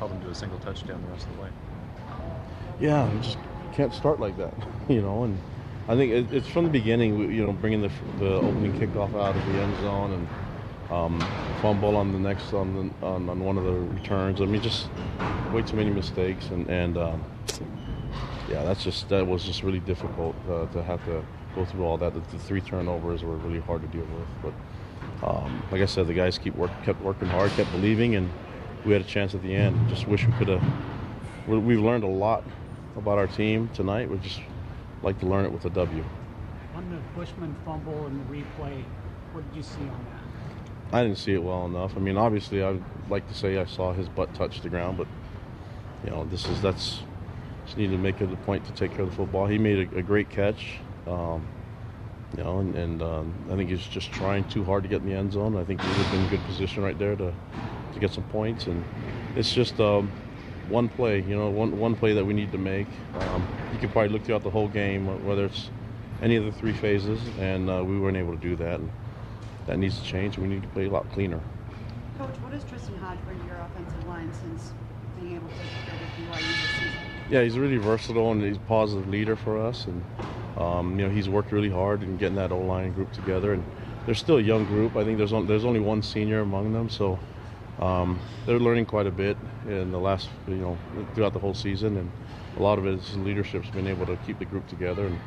held 0.00 0.10
them 0.10 0.20
to 0.22 0.30
a 0.30 0.34
single 0.34 0.58
touchdown 0.60 1.00
the 1.02 1.12
rest 1.12 1.26
of 1.26 1.36
the 1.36 1.42
way. 1.42 1.48
Yeah, 2.80 3.12
you 3.12 3.20
just 3.20 3.36
can't 3.74 3.92
start 3.92 4.18
like 4.18 4.36
that, 4.38 4.54
you 4.88 5.02
know, 5.02 5.24
and 5.24 5.38
I 5.88 5.94
think 5.94 6.10
it, 6.12 6.32
it's 6.32 6.48
from 6.48 6.64
the 6.64 6.70
beginning, 6.70 7.30
you 7.30 7.46
know, 7.46 7.52
bringing 7.52 7.82
the, 7.82 7.90
the 8.18 8.32
opening 8.36 8.72
kickoff 8.80 9.14
out 9.14 9.36
of 9.36 9.46
the 9.52 9.60
end 9.60 9.76
zone 9.80 10.12
and 10.12 10.28
um, 10.90 11.20
fumble 11.60 11.96
on 11.96 12.12
the 12.12 12.18
next 12.18 12.52
on, 12.54 12.74
the, 13.00 13.06
on, 13.06 13.28
on 13.28 13.40
one 13.40 13.58
of 13.58 13.64
the 13.64 13.72
returns. 13.72 14.40
I 14.40 14.46
mean, 14.46 14.62
just 14.62 14.88
way 15.52 15.62
too 15.62 15.76
many 15.76 15.90
mistakes, 15.90 16.46
and 16.48 16.68
and 16.68 16.96
um, 16.96 17.22
yeah, 18.48 18.64
that's 18.64 18.82
just 18.82 19.08
that 19.10 19.26
was 19.26 19.44
just 19.44 19.62
really 19.62 19.80
difficult 19.80 20.34
uh, 20.48 20.66
to 20.66 20.82
have 20.82 21.04
to 21.04 21.22
go 21.54 21.64
through 21.64 21.84
all 21.84 21.98
that. 21.98 22.14
The, 22.14 22.20
the, 22.20 22.38
three 22.38 22.60
turnovers 22.60 23.22
were 23.22 23.36
really 23.36 23.60
hard 23.60 23.82
to 23.82 23.88
deal 23.88 24.06
with, 24.06 24.52
but 25.22 25.28
um, 25.28 25.62
like 25.70 25.82
I 25.82 25.86
said, 25.86 26.06
the 26.06 26.14
guys 26.14 26.38
keep 26.38 26.56
work, 26.56 26.70
kept 26.84 27.00
working 27.02 27.28
hard, 27.28 27.50
kept 27.52 27.70
believing, 27.70 28.16
and 28.16 28.30
we 28.84 28.92
had 28.92 29.02
a 29.02 29.04
chance 29.04 29.34
at 29.34 29.42
the 29.42 29.54
end. 29.54 29.88
Just 29.88 30.06
wish 30.06 30.26
we 30.26 30.32
could 30.34 30.48
have. 30.48 30.62
We've 31.46 31.80
learned 31.80 32.04
a 32.04 32.08
lot 32.08 32.44
about 32.96 33.18
our 33.18 33.26
team 33.26 33.68
tonight. 33.74 34.10
We 34.10 34.18
just 34.18 34.40
like 35.02 35.18
to 35.20 35.26
learn 35.26 35.44
it 35.44 35.52
with 35.52 35.64
a 35.64 35.70
W. 35.70 36.04
On 36.74 36.90
the 36.90 36.98
Bushman 37.18 37.54
fumble 37.64 38.06
and 38.06 38.20
the 38.20 38.34
replay, 38.34 38.84
what 39.32 39.46
did 39.48 39.56
you 39.56 39.62
see 39.62 39.80
on 39.80 40.06
that? 40.10 40.96
I 40.96 41.02
didn't 41.02 41.18
see 41.18 41.32
it 41.32 41.42
well 41.42 41.66
enough. 41.66 41.96
I 41.96 42.00
mean, 42.00 42.16
obviously, 42.16 42.62
I'd 42.62 42.82
like 43.08 43.28
to 43.28 43.34
say 43.34 43.58
I 43.58 43.64
saw 43.64 43.92
his 43.92 44.08
butt 44.08 44.34
touch 44.34 44.60
the 44.60 44.68
ground, 44.68 44.98
but 44.98 45.06
you 46.04 46.10
know, 46.10 46.24
this 46.24 46.46
is 46.46 46.60
that's 46.60 47.02
just 47.64 47.76
need 47.76 47.90
to 47.90 47.98
make 47.98 48.20
it 48.20 48.32
a 48.32 48.36
point 48.36 48.64
to 48.66 48.72
take 48.72 48.92
care 48.92 49.02
of 49.02 49.10
the 49.10 49.16
football. 49.16 49.46
He 49.46 49.58
made 49.58 49.92
a, 49.92 49.98
a 49.98 50.02
great 50.02 50.30
catch, 50.30 50.78
um, 51.06 51.46
you 52.36 52.42
know, 52.42 52.58
and, 52.58 52.74
and 52.74 53.02
um, 53.02 53.34
I 53.50 53.56
think 53.56 53.70
he's 53.70 53.86
just 53.86 54.10
trying 54.10 54.48
too 54.48 54.64
hard 54.64 54.82
to 54.82 54.88
get 54.88 55.02
in 55.02 55.08
the 55.08 55.14
end 55.14 55.32
zone. 55.32 55.56
I 55.56 55.64
think 55.64 55.80
he 55.80 55.86
would 55.86 55.96
have 55.96 56.10
been 56.10 56.20
in 56.22 56.26
a 56.26 56.30
good 56.30 56.44
position 56.46 56.82
right 56.82 56.98
there 56.98 57.14
to 57.16 57.32
to 57.92 58.00
get 58.00 58.12
some 58.12 58.24
points, 58.24 58.66
and 58.66 58.84
it's 59.36 59.52
just. 59.52 59.80
Um, 59.80 60.10
one 60.70 60.88
play, 60.88 61.20
you 61.22 61.36
know, 61.36 61.50
one 61.50 61.76
one 61.78 61.96
play 61.96 62.14
that 62.14 62.24
we 62.24 62.32
need 62.32 62.52
to 62.52 62.58
make. 62.58 62.86
Um, 63.18 63.46
you 63.72 63.78
could 63.78 63.90
probably 63.90 64.10
look 64.10 64.24
throughout 64.24 64.44
the 64.44 64.50
whole 64.50 64.68
game, 64.68 65.26
whether 65.26 65.44
it's 65.44 65.68
any 66.22 66.36
of 66.36 66.44
the 66.44 66.52
three 66.52 66.72
phases, 66.72 67.20
and 67.38 67.68
uh, 67.68 67.82
we 67.84 67.98
weren't 67.98 68.16
able 68.16 68.32
to 68.32 68.40
do 68.40 68.56
that. 68.56 68.80
And 68.80 68.90
that 69.66 69.78
needs 69.78 69.98
to 69.98 70.04
change. 70.04 70.38
We 70.38 70.46
need 70.46 70.62
to 70.62 70.68
play 70.68 70.86
a 70.86 70.90
lot 70.90 71.10
cleaner. 71.12 71.40
Coach, 72.18 72.34
what 72.40 72.52
has 72.52 72.64
Tristen 72.64 72.96
Hoge 72.98 73.18
bring 73.24 73.38
to 73.40 73.46
your 73.46 73.56
offensive 73.56 74.06
line 74.06 74.32
since 74.32 74.72
being 75.20 75.36
able 75.36 75.48
to 75.48 75.54
take 75.54 76.28
BYU 76.28 76.38
this 76.38 76.70
season? 76.70 76.98
Yeah, 77.30 77.42
he's 77.42 77.58
really 77.58 77.76
versatile 77.76 78.32
and 78.32 78.42
he's 78.42 78.56
a 78.56 78.60
positive 78.60 79.08
leader 79.08 79.36
for 79.36 79.58
us, 79.58 79.86
and 79.86 80.04
um, 80.56 80.98
you 80.98 81.06
know 81.06 81.12
he's 81.12 81.28
worked 81.28 81.52
really 81.52 81.70
hard 81.70 82.02
in 82.02 82.16
getting 82.16 82.36
that 82.36 82.52
O 82.52 82.60
line 82.60 82.92
group 82.92 83.12
together. 83.12 83.52
And 83.54 83.64
they're 84.06 84.14
still 84.14 84.38
a 84.38 84.42
young 84.42 84.64
group. 84.66 84.96
I 84.96 85.04
think 85.04 85.18
there's 85.18 85.32
on, 85.32 85.46
there's 85.46 85.64
only 85.64 85.80
one 85.80 86.02
senior 86.02 86.40
among 86.40 86.72
them, 86.72 86.88
so 86.88 87.18
um, 87.80 88.18
they're 88.46 88.58
learning 88.58 88.86
quite 88.86 89.06
a 89.06 89.10
bit 89.10 89.36
in 89.66 89.90
the 89.90 89.98
last, 89.98 90.28
you 90.46 90.54
know, 90.56 90.78
throughout 91.14 91.32
the 91.32 91.38
whole 91.38 91.54
season, 91.54 91.96
and 91.96 92.10
a 92.56 92.62
lot 92.62 92.78
of 92.78 92.86
it 92.86 92.94
is 92.94 93.16
leadership's 93.16 93.70
been 93.70 93.86
able 93.86 94.06
to 94.06 94.16
keep 94.26 94.38
the 94.38 94.44
group 94.44 94.66
together. 94.68 95.06
And 95.06 95.18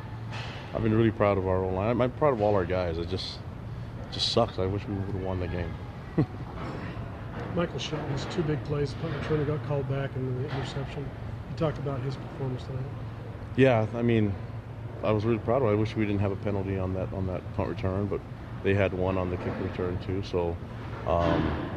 I've 0.74 0.82
been 0.82 0.94
really 0.94 1.10
proud 1.10 1.38
of 1.38 1.46
our 1.46 1.64
own 1.64 1.74
line. 1.74 2.00
I'm 2.00 2.10
proud 2.12 2.32
of 2.32 2.40
all 2.40 2.54
our 2.54 2.64
guys. 2.64 2.98
It 2.98 3.08
just, 3.08 3.38
just 4.12 4.32
sucks. 4.32 4.58
I 4.58 4.66
wish 4.66 4.86
we 4.86 4.94
would 4.94 5.14
have 5.14 5.22
won 5.22 5.40
the 5.40 5.48
game. 5.48 5.74
Michael 7.54 7.78
Shelton's 7.78 8.26
two 8.26 8.42
big 8.42 8.62
plays. 8.64 8.94
Turner 9.24 9.44
got 9.44 9.64
called 9.66 9.88
back 9.88 10.14
and 10.16 10.44
the 10.44 10.50
interception. 10.54 11.08
You 11.50 11.56
talked 11.56 11.78
about 11.78 12.00
his 12.02 12.16
performance 12.16 12.64
tonight. 12.64 12.84
Yeah, 13.56 13.86
I 13.94 14.02
mean, 14.02 14.34
I 15.04 15.12
was 15.12 15.24
really 15.24 15.38
proud 15.38 15.62
of. 15.62 15.68
It. 15.68 15.72
I 15.72 15.74
wish 15.74 15.94
we 15.94 16.04
didn't 16.04 16.20
have 16.20 16.32
a 16.32 16.36
penalty 16.36 16.78
on 16.78 16.94
that 16.94 17.12
on 17.12 17.26
that 17.28 17.42
punt 17.54 17.68
return, 17.68 18.06
but 18.06 18.20
they 18.64 18.74
had 18.74 18.92
one 18.92 19.18
on 19.18 19.30
the 19.30 19.36
kick 19.36 19.52
return 19.60 19.98
too. 20.04 20.22
So, 20.24 20.56
um, 21.06 21.70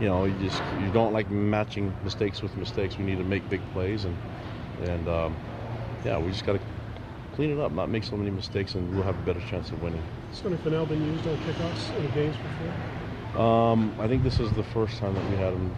you 0.00 0.06
know, 0.06 0.24
you 0.24 0.34
just 0.40 0.62
you 0.80 0.90
don't 0.90 1.12
like 1.12 1.30
matching 1.30 1.94
mistakes 2.02 2.42
with 2.42 2.56
mistakes. 2.56 2.96
We 2.96 3.04
need 3.04 3.18
to 3.18 3.24
make 3.24 3.48
big 3.50 3.60
plays, 3.72 4.04
and 4.06 4.16
and 4.82 5.06
um, 5.08 5.36
yeah, 6.04 6.18
we 6.18 6.30
just 6.32 6.44
got 6.46 6.54
to 6.54 6.60
clean 7.34 7.50
it 7.50 7.60
up, 7.60 7.70
not 7.72 7.90
make 7.90 8.04
so 8.04 8.16
many 8.16 8.30
mistakes, 8.30 8.74
and 8.74 8.94
we'll 8.94 9.04
have 9.04 9.16
a 9.16 9.22
better 9.22 9.40
chance 9.40 9.70
of 9.70 9.82
winning. 9.82 10.02
Sonny 10.32 10.56
Fennell 10.58 10.86
been 10.86 11.04
used 11.12 11.26
on 11.26 11.36
kickoffs 11.38 11.96
in 11.96 12.10
games 12.12 12.36
before? 12.36 13.42
Um, 13.42 13.94
I 14.00 14.08
think 14.08 14.24
this 14.24 14.40
is 14.40 14.50
the 14.52 14.64
first 14.64 14.98
time 14.98 15.14
that 15.14 15.28
we 15.30 15.36
had 15.36 15.52
him 15.52 15.70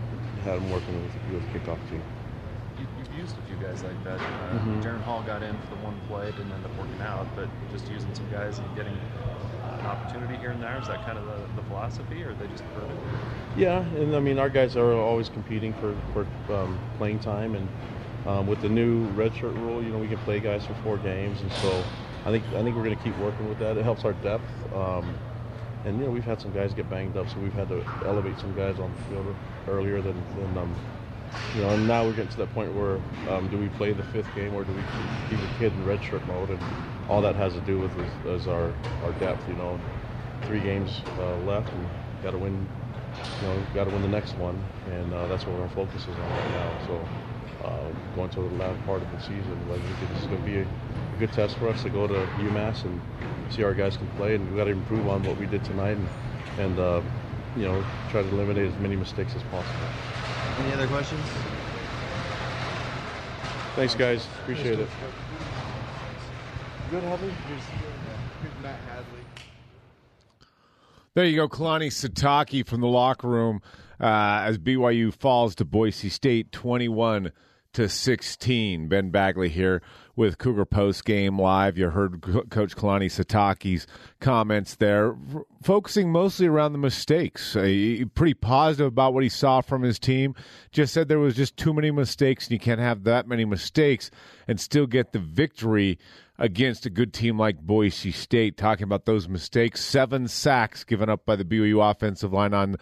had 0.45 0.57
him 0.57 0.71
working 0.71 1.03
with 1.03 1.13
with 1.35 1.43
kickoff 1.53 1.79
team. 1.91 2.03
You, 2.79 2.87
have 3.05 3.19
used 3.19 3.37
a 3.37 3.43
few 3.43 3.57
guys 3.57 3.83
like 3.83 4.03
that. 4.05 4.17
Uh, 4.17 4.59
Mhm. 4.59 4.83
Jaron 4.83 5.03
Hall 5.03 5.23
got 5.23 5.43
in 5.43 5.59
for 5.69 5.75
the 5.77 5.83
one 5.85 6.01
play, 6.09 6.31
didn't 6.33 6.53
end 6.53 6.65
up 6.65 6.79
working 6.79 7.01
out, 7.03 7.27
but 7.37 7.49
just 7.71 7.91
using 7.91 8.15
some 8.15 8.29
guys 8.31 8.59
and 8.59 8.77
getting 8.77 8.97
opportunity 9.87 10.37
here 10.39 10.51
and 10.51 10.63
there. 10.63 10.79
Is 10.79 10.87
that 10.89 11.03
kind 11.05 11.19
of 11.19 11.25
the, 11.27 11.51
the 11.55 11.63
philosophy, 11.63 12.23
or 12.23 12.35
they 12.35 12.49
just? 12.49 12.65
Yeah, 13.55 13.81
and 13.81 14.15
I 14.17 14.21
mean 14.21 14.39
our 14.39 14.51
guys 14.51 14.77
are 14.77 14.93
always 14.95 15.29
competing 15.29 15.75
for 15.75 16.03
for 16.13 16.29
um, 16.49 16.83
playing 16.95 17.21
time, 17.21 17.55
and 17.55 17.71
um, 18.25 18.47
with 18.47 18.61
the 18.61 18.69
new 18.69 19.11
redshirt 19.13 19.55
rule, 19.55 19.83
you 19.83 19.91
know 19.93 19.99
we 19.99 20.09
can 20.09 20.19
play 20.19 20.41
guys 20.41 20.65
for 20.67 20.75
four 20.75 20.99
games, 20.99 21.43
and 21.43 21.53
so 21.53 21.91
I 22.25 22.31
think 22.31 22.47
I 22.53 22.63
think 22.63 22.77
we're 22.77 22.85
going 22.85 22.97
to 22.97 23.03
keep 23.03 23.17
working 23.17 23.47
with 23.47 23.59
that. 23.59 23.77
It 23.77 23.83
helps 23.85 24.05
our 24.05 24.15
depth, 24.15 24.51
um, 24.73 25.21
and 25.85 25.99
you 25.99 26.05
know 26.07 26.11
we've 26.11 26.25
had 26.25 26.41
some 26.41 26.53
guys 26.53 26.75
get 26.75 26.89
banged 26.89 27.17
up, 27.17 27.29
so 27.29 27.41
we've 27.41 27.55
had 27.55 27.69
to 27.69 27.85
elevate 28.05 28.39
some 28.39 28.55
guys 28.55 28.79
on 28.81 28.93
the 28.93 28.99
field 28.99 29.37
earlier 29.67 30.01
than, 30.03 30.25
than 30.35 30.57
um, 30.57 30.81
you 31.53 31.61
know. 31.61 31.73
And 31.75 31.87
now 31.87 32.05
we're 32.05 32.15
getting 32.15 32.31
to 32.31 32.37
that 32.39 32.51
point 32.51 32.73
where 32.75 33.01
um, 33.27 33.49
do 33.49 33.59
we 33.59 33.69
play 33.69 33.93
the 33.93 34.05
fifth 34.05 34.33
game 34.35 34.55
or 34.55 34.65
do 34.65 34.73
we 34.75 34.85
keep 35.29 35.43
a 35.43 35.49
kid 35.49 35.73
in 35.75 35.85
redshirt 35.85 36.25
mode, 36.27 36.51
and 36.51 36.69
all 37.13 37.21
that 37.21 37.37
has 37.37 37.53
to 37.53 37.61
do 37.61 37.79
with 37.79 37.93
is, 37.99 38.41
is 38.41 38.49
our 38.49 38.73
our 39.05 39.13
depth. 39.21 39.47
You 39.47 39.55
know, 39.55 39.79
three 40.47 40.61
games 40.61 41.03
uh, 41.19 41.37
left, 41.41 41.69
and 41.71 41.87
got 42.23 42.31
to 42.31 42.39
win 42.39 42.67
you 43.43 43.49
know, 43.49 43.63
got 43.75 43.85
to 43.85 43.91
win 43.91 44.01
the 44.01 44.09
next 44.09 44.35
one, 44.39 44.59
and 44.87 45.13
uh, 45.13 45.27
that's 45.27 45.45
what 45.47 45.61
our 45.61 45.69
focus 45.69 46.03
is 46.03 46.09
on 46.09 46.17
right 46.17 46.51
now. 46.51 46.87
So, 46.87 47.67
uh, 47.67 48.17
going 48.17 48.31
to 48.31 48.41
the 48.41 48.57
last 48.57 48.83
part 48.87 49.03
of 49.03 49.11
the 49.13 49.21
season, 49.21 49.59
think 49.69 50.11
this 50.11 50.21
is 50.21 50.27
going 50.27 50.41
to 50.41 50.47
be 50.47 50.59
a, 50.59 50.63
a 50.63 51.19
good 51.19 51.33
test 51.33 51.59
for 51.59 51.69
us 51.69 51.83
to 51.83 51.91
go 51.91 52.07
to 52.07 52.15
UMass 52.15 52.85
and 52.85 53.01
see 53.51 53.61
how 53.61 53.69
our 53.69 53.75
guys 53.75 53.97
can 53.97 54.09
play, 54.17 54.35
and 54.35 54.51
we 54.51 54.57
got 54.57 54.65
to 54.65 54.71
improve 54.71 55.07
on 55.09 55.23
what 55.25 55.37
we 55.37 55.47
did 55.47 55.63
tonight, 55.65 55.99
and, 55.99 56.09
and 56.59 56.79
uh, 56.79 57.03
you 57.57 57.65
know, 57.65 57.85
try 58.11 58.23
to 58.23 58.29
eliminate 58.29 58.73
as 58.73 58.79
many 58.79 58.97
mistakes 58.97 59.35
as 59.37 59.43
possible. 59.45 59.87
Any 60.61 60.73
other 60.73 60.87
questions? 60.87 61.21
Thanks, 63.75 63.95
guys. 63.95 64.27
Appreciate 64.43 64.79
it. 64.79 64.89
Good, 66.93 67.05
Hadley. 67.05 67.31
Here's, 67.49 67.63
here's 68.43 68.63
Matt 68.63 68.79
Hadley. 68.81 69.21
There 71.15 71.25
you 71.25 71.37
go, 71.37 71.49
Kalani 71.49 71.87
Sitake 71.87 72.67
from 72.67 72.83
the 72.83 72.87
locker 72.87 73.29
room 73.29 73.63
uh, 73.99 74.43
as 74.45 74.59
BYU 74.59 75.11
falls 75.15 75.55
to 75.55 75.65
Boise 75.65 76.11
State, 76.11 76.53
twenty-one 76.53 77.33
to 77.73 77.89
sixteen. 77.89 78.89
Ben 78.89 79.09
Bagley 79.09 79.49
here 79.49 79.81
with 80.17 80.37
Cougar 80.37 80.67
Post 80.67 81.07
Game 81.07 81.39
Live. 81.41 81.79
You 81.79 81.89
heard 81.89 82.21
Co- 82.21 82.43
Coach 82.43 82.77
Kalani 82.77 83.07
Sitake's 83.07 83.87
comments 84.21 84.75
there, 84.75 85.17
focusing 85.63 86.13
mostly 86.13 86.47
around 86.47 86.73
the 86.73 86.79
mistakes. 86.79 87.57
Uh, 87.57 87.63
he- 87.63 88.05
pretty 88.05 88.35
positive 88.35 88.89
about 88.89 89.15
what 89.15 89.23
he 89.23 89.31
saw 89.31 89.63
from 89.63 89.81
his 89.83 89.99
team. 89.99 90.35
Just 90.73 90.93
said 90.93 91.09
there 91.09 91.19
was 91.19 91.35
just 91.37 91.57
too 91.57 91.73
many 91.73 91.91
mistakes, 91.91 92.45
and 92.45 92.53
you 92.53 92.59
can't 92.59 92.81
have 92.81 93.05
that 93.05 93.27
many 93.27 93.47
mistakes 93.47 94.11
and 94.47 94.61
still 94.61 94.87
get 94.87 95.13
the 95.13 95.19
victory 95.19 95.99
against 96.39 96.87
a 96.87 96.91
good 96.91 97.13
team 97.13 97.39
like 97.39 97.59
Boise 97.59 98.13
State. 98.13 98.57
Talking 98.57 98.85
about 98.85 99.05
those 99.05 99.29
mistakes, 99.29 99.85
seven 99.85 100.29
sacks 100.29 100.85
given 100.85 101.09
up 101.09 101.25
by 101.25 101.37
the 101.37 101.45
BYU 101.45 101.91
offensive 101.91 102.33
line 102.33 102.55
on 102.55 102.77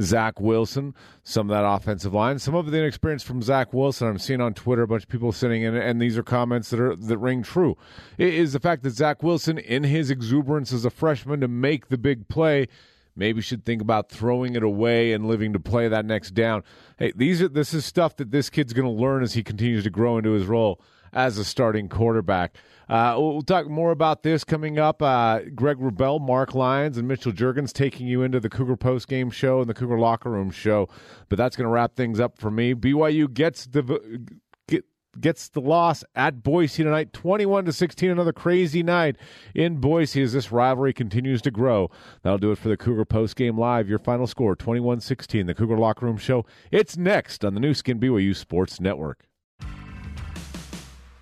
Zach 0.00 0.40
Wilson. 0.40 0.94
Some 1.22 1.50
of 1.50 1.56
that 1.56 1.66
offensive 1.66 2.14
line, 2.14 2.38
some 2.38 2.54
of 2.54 2.70
the 2.70 2.78
inexperience 2.78 3.22
from 3.22 3.42
Zach 3.42 3.72
Wilson. 3.72 4.08
I'm 4.08 4.18
seeing 4.18 4.40
on 4.40 4.54
Twitter 4.54 4.82
a 4.82 4.88
bunch 4.88 5.04
of 5.04 5.08
people 5.08 5.32
sitting 5.32 5.62
in, 5.62 5.74
and 5.74 6.00
these 6.00 6.18
are 6.18 6.22
comments 6.22 6.70
that 6.70 6.80
are 6.80 6.96
that 6.96 7.18
ring 7.18 7.42
true. 7.42 7.76
It 8.16 8.34
is 8.34 8.52
the 8.52 8.60
fact 8.60 8.82
that 8.82 8.90
Zach 8.90 9.22
Wilson, 9.22 9.58
in 9.58 9.84
his 9.84 10.10
exuberance 10.10 10.72
as 10.72 10.84
a 10.84 10.90
freshman 10.90 11.40
to 11.40 11.48
make 11.48 11.88
the 11.88 11.98
big 11.98 12.28
play, 12.28 12.68
maybe 13.16 13.40
should 13.40 13.64
think 13.64 13.82
about 13.82 14.10
throwing 14.10 14.54
it 14.54 14.62
away 14.62 15.12
and 15.12 15.26
living 15.26 15.52
to 15.52 15.60
play 15.60 15.88
that 15.88 16.04
next 16.04 16.32
down. 16.32 16.62
Hey, 16.98 17.12
these 17.14 17.42
are 17.42 17.48
this 17.48 17.74
is 17.74 17.84
stuff 17.84 18.16
that 18.16 18.30
this 18.30 18.50
kid's 18.50 18.72
going 18.72 18.86
to 18.86 19.02
learn 19.02 19.22
as 19.22 19.34
he 19.34 19.42
continues 19.42 19.84
to 19.84 19.90
grow 19.90 20.18
into 20.18 20.30
his 20.30 20.46
role 20.46 20.80
as 21.12 21.38
a 21.38 21.44
starting 21.44 21.88
quarterback. 21.88 22.56
Uh, 22.88 23.14
we'll 23.18 23.42
talk 23.42 23.68
more 23.68 23.90
about 23.90 24.22
this 24.22 24.44
coming 24.44 24.78
up. 24.78 25.02
Uh, 25.02 25.40
Greg 25.54 25.76
Wrubell, 25.76 26.20
Mark 26.20 26.54
Lyons, 26.54 26.96
and 26.96 27.06
Mitchell 27.06 27.32
Juergens 27.32 27.72
taking 27.72 28.06
you 28.06 28.22
into 28.22 28.40
the 28.40 28.48
Cougar 28.48 28.76
Post 28.76 29.08
Game 29.08 29.30
Show 29.30 29.60
and 29.60 29.68
the 29.68 29.74
Cougar 29.74 29.98
Locker 29.98 30.30
Room 30.30 30.50
Show. 30.50 30.88
But 31.28 31.36
that's 31.36 31.54
going 31.54 31.66
to 31.66 31.70
wrap 31.70 31.96
things 31.96 32.18
up 32.18 32.38
for 32.38 32.50
me. 32.50 32.74
BYU 32.74 33.32
gets 33.32 33.66
the 33.66 33.82
get, 34.68 34.86
gets 35.20 35.50
the 35.50 35.60
loss 35.60 36.02
at 36.14 36.42
Boise 36.42 36.82
tonight, 36.82 37.12
twenty-one 37.12 37.66
to 37.66 37.74
sixteen. 37.74 38.08
Another 38.10 38.32
crazy 38.32 38.82
night 38.82 39.16
in 39.54 39.80
Boise 39.80 40.22
as 40.22 40.32
this 40.32 40.50
rivalry 40.50 40.94
continues 40.94 41.42
to 41.42 41.50
grow. 41.50 41.90
That'll 42.22 42.38
do 42.38 42.52
it 42.52 42.58
for 42.58 42.70
the 42.70 42.78
Cougar 42.78 43.04
Post 43.04 43.36
Game 43.36 43.58
Live. 43.58 43.86
Your 43.86 43.98
final 43.98 44.26
score: 44.26 44.56
21-16. 44.56 45.46
The 45.46 45.54
Cougar 45.54 45.76
Locker 45.76 46.06
Room 46.06 46.16
Show. 46.16 46.46
It's 46.70 46.96
next 46.96 47.44
on 47.44 47.52
the 47.52 47.60
Nu 47.60 47.74
Skin 47.74 48.00
BYU 48.00 48.34
Sports 48.34 48.80
Network. 48.80 49.27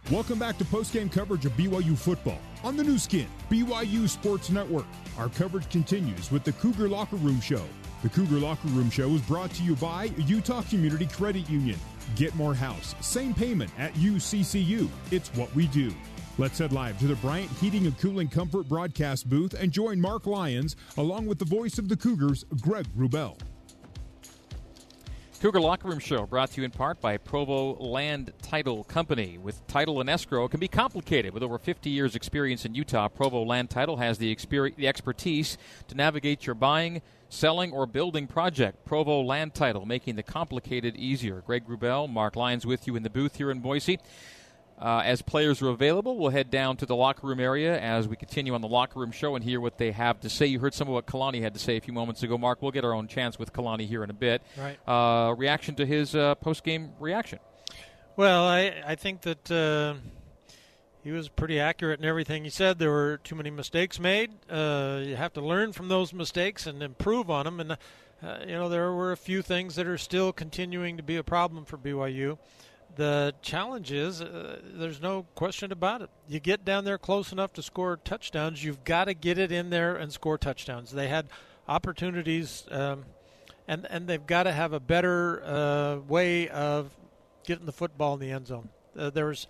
Welcome 0.09 0.39
back 0.39 0.57
to 0.59 0.65
post-game 0.65 1.09
coverage 1.09 1.47
of 1.47 1.53
BYU 1.57 1.99
football 1.99 2.39
on 2.63 2.77
the 2.77 2.85
Nu 2.85 2.97
Skin, 2.97 3.27
BYU 3.51 4.09
Sports 4.09 4.51
Network. 4.51 4.87
Our 5.19 5.29
coverage 5.29 5.69
continues 5.69 6.31
with 6.31 6.45
the 6.45 6.53
Cougar 6.53 6.89
Locker 6.89 7.17
Room 7.17 7.41
Show. 7.41 7.65
The 8.05 8.09
Cougar 8.11 8.37
Locker 8.37 8.69
Room 8.69 8.89
Show 8.89 9.09
is 9.11 9.21
brought 9.23 9.51
to 9.55 9.65
you 9.65 9.75
by 9.75 10.05
Utah 10.29 10.63
Community 10.63 11.07
Credit 11.07 11.51
Union. 11.51 11.77
Get 12.15 12.37
more 12.37 12.55
house, 12.55 12.95
same 13.01 13.35
payment 13.35 13.73
at 13.79 13.95
UCCU. 13.95 14.89
It's 15.11 15.35
what 15.35 15.53
we 15.57 15.67
do. 15.67 15.93
Let's 16.39 16.59
head 16.59 16.71
live 16.71 17.01
to 17.01 17.09
the 17.09 17.17
Bryant 17.17 17.51
Heating 17.51 17.87
and 17.87 17.99
Cooling 17.99 18.29
Comfort 18.29 18.69
broadcast 18.69 19.29
booth 19.29 19.55
and 19.55 19.73
join 19.73 20.01
Mark 20.01 20.27
Lyons 20.27 20.77
along 20.99 21.27
with 21.27 21.41
the 21.41 21.45
voice 21.45 21.79
of 21.79 21.89
the 21.89 21.97
Cougars, 21.97 22.45
Greg 22.61 22.87
Wrubell. 22.97 23.41
Cougar 25.39 25.61
Locker 25.61 25.89
Room 25.89 25.99
Show 25.99 26.25
brought 26.25 26.53
to 26.53 26.63
you 26.63 26.65
in 26.65 26.71
part 26.71 26.99
by 27.03 27.19
Provo 27.19 27.75
Land 27.75 28.33
Title 28.41 28.85
Company. 28.85 29.37
With 29.37 29.67
title 29.67 30.01
and 30.01 30.09
escrow, 30.09 30.47
it 30.47 30.51
can 30.51 30.61
be 30.61 30.67
complicated. 30.67 31.35
With 31.35 31.43
over 31.43 31.59
50 31.59 31.91
years' 31.91 32.17
experience 32.17 32.65
in 32.65 32.75
Utah, 32.75 33.09
Provo 33.09 33.43
Land 33.45 33.69
Title 33.69 33.99
has 33.99 34.17
the, 34.17 34.35
the 34.77 34.89
expertise 34.89 35.59
to 35.89 35.95
navigate 35.95 36.47
your 36.47 36.55
buying, 36.55 37.03
selling, 37.29 37.71
or 37.71 37.85
building 37.85 38.27
project. 38.27 38.87
Provo 38.87 39.21
Land 39.21 39.53
Title, 39.53 39.85
making 39.85 40.17
the 40.17 40.23
complicated 40.23 40.97
easier. 40.97 41.43
Greg 41.47 41.67
Wrubell, 41.69 42.11
Mark 42.11 42.35
Lyons 42.35 42.65
with 42.65 42.87
you 42.87 42.97
in 42.97 43.03
the 43.03 43.11
booth 43.11 43.37
here 43.37 43.51
in 43.51 43.61
Boise. 43.61 43.99
Uh, 44.79 45.01
as 45.05 45.23
players 45.23 45.63
are 45.63 45.71
available, 45.71 46.19
we'll 46.19 46.31
head 46.31 46.51
down 46.51 46.77
to 46.77 46.85
the 46.85 46.95
locker 46.95 47.27
room 47.27 47.41
area 47.41 47.81
as 47.81 48.07
we 48.07 48.15
continue 48.15 48.55
on 48.55 48.61
the 48.61 48.69
locker 48.69 49.01
room 49.01 49.11
show 49.11 49.35
and 49.35 49.43
hear 49.43 49.59
what 49.59 49.79
they 49.79 49.91
have 49.91 50.21
to 50.21 50.29
say. 50.29 50.45
You 50.45 50.59
heard 50.59 50.75
some 50.75 50.87
of 50.87 50.93
what 50.93 51.07
Kalani 51.07 51.41
had 51.41 51.55
to 51.55 51.61
say 51.61 51.79
a 51.79 51.81
few 51.81 51.95
moments 51.95 52.23
ago. 52.23 52.37
Mark, 52.37 52.61
we'll 52.61 52.73
get 52.73 52.85
our 52.85 52.93
own 52.93 53.09
chance 53.09 53.39
with 53.39 53.55
Kalani 53.55 53.87
here 53.87 54.05
in 54.05 54.11
a 54.11 54.15
bit. 54.15 54.43
Right. 54.59 54.79
Uh, 54.87 55.35
reaction 55.35 55.77
to 55.77 55.87
his 55.87 56.15
uh, 56.15 56.35
post 56.35 56.63
game 56.63 56.91
reaction. 57.01 57.39
Well, 58.17 58.47
I, 58.47 58.75
I 58.87 58.95
think 58.97 59.23
that 59.23 59.51
uh, 59.51 59.95
he 61.03 61.11
was 61.11 61.29
pretty 61.29 61.59
accurate 61.59 62.01
in 62.01 62.05
everything 62.05 62.45
he 62.45 62.51
said. 62.51 62.79
There 62.79 62.91
were 62.91 63.19
too 63.25 63.35
many 63.35 63.51
mistakes 63.51 63.99
made. 63.99 64.31
Uh, 64.51 65.01
you 65.05 65.17
have 65.17 65.33
to 65.35 65.41
learn 65.41 65.73
from 65.73 65.89
those 65.89 66.13
mistakes 66.13 66.67
and 66.67 66.83
improve 66.83 67.31
on 67.31 67.47
them. 67.47 67.61
And, 67.61 67.73
uh, 67.73 67.77
you 68.41 68.55
know, 68.55 68.69
there 68.69 68.93
were 68.93 69.13
a 69.13 69.17
few 69.17 69.41
things 69.41 69.77
that 69.77 69.87
are 69.87 69.99
still 69.99 70.33
continuing 70.33 70.99
to 70.99 71.03
be 71.03 71.17
a 71.17 71.23
problem 71.23 71.65
for 71.65 71.79
BYU. 71.79 72.37
The 72.97 73.35
challenge 73.43 73.93
is 73.93 74.23
uh, 74.23 74.59
there's 74.65 75.01
no 75.01 75.27
question 75.35 75.71
about 75.71 76.03
it. 76.03 76.11
You 76.29 76.41
get 76.41 76.65
down 76.65 76.85
there 76.85 76.99
close 76.99 77.31
enough 77.31 77.53
to 77.55 77.63
score 77.63 77.99
touchdowns, 77.99 78.65
you've 78.65 78.85
got 78.85 79.05
to 79.05 79.15
get 79.15 79.39
it 79.39 79.53
in 79.53 79.71
there 79.71 79.97
and 79.97 80.13
score 80.13 80.39
touchdowns. 80.39 80.91
They 80.91 81.09
had 81.09 81.27
opportunities, 81.69 82.65
um, 82.71 83.05
and 83.69 83.87
and 83.91 84.07
they've 84.07 84.27
got 84.27 84.45
to 84.45 84.53
have 84.53 84.73
a 84.73 84.81
better 84.81 85.43
uh, 85.45 85.97
way 86.09 86.49
of 86.49 86.91
getting 87.45 87.67
the 87.67 87.73
football 87.73 88.15
in 88.15 88.21
the 88.21 88.31
end 88.31 88.47
zone. 88.47 88.71
Uh, 88.99 89.11
there's 89.11 89.47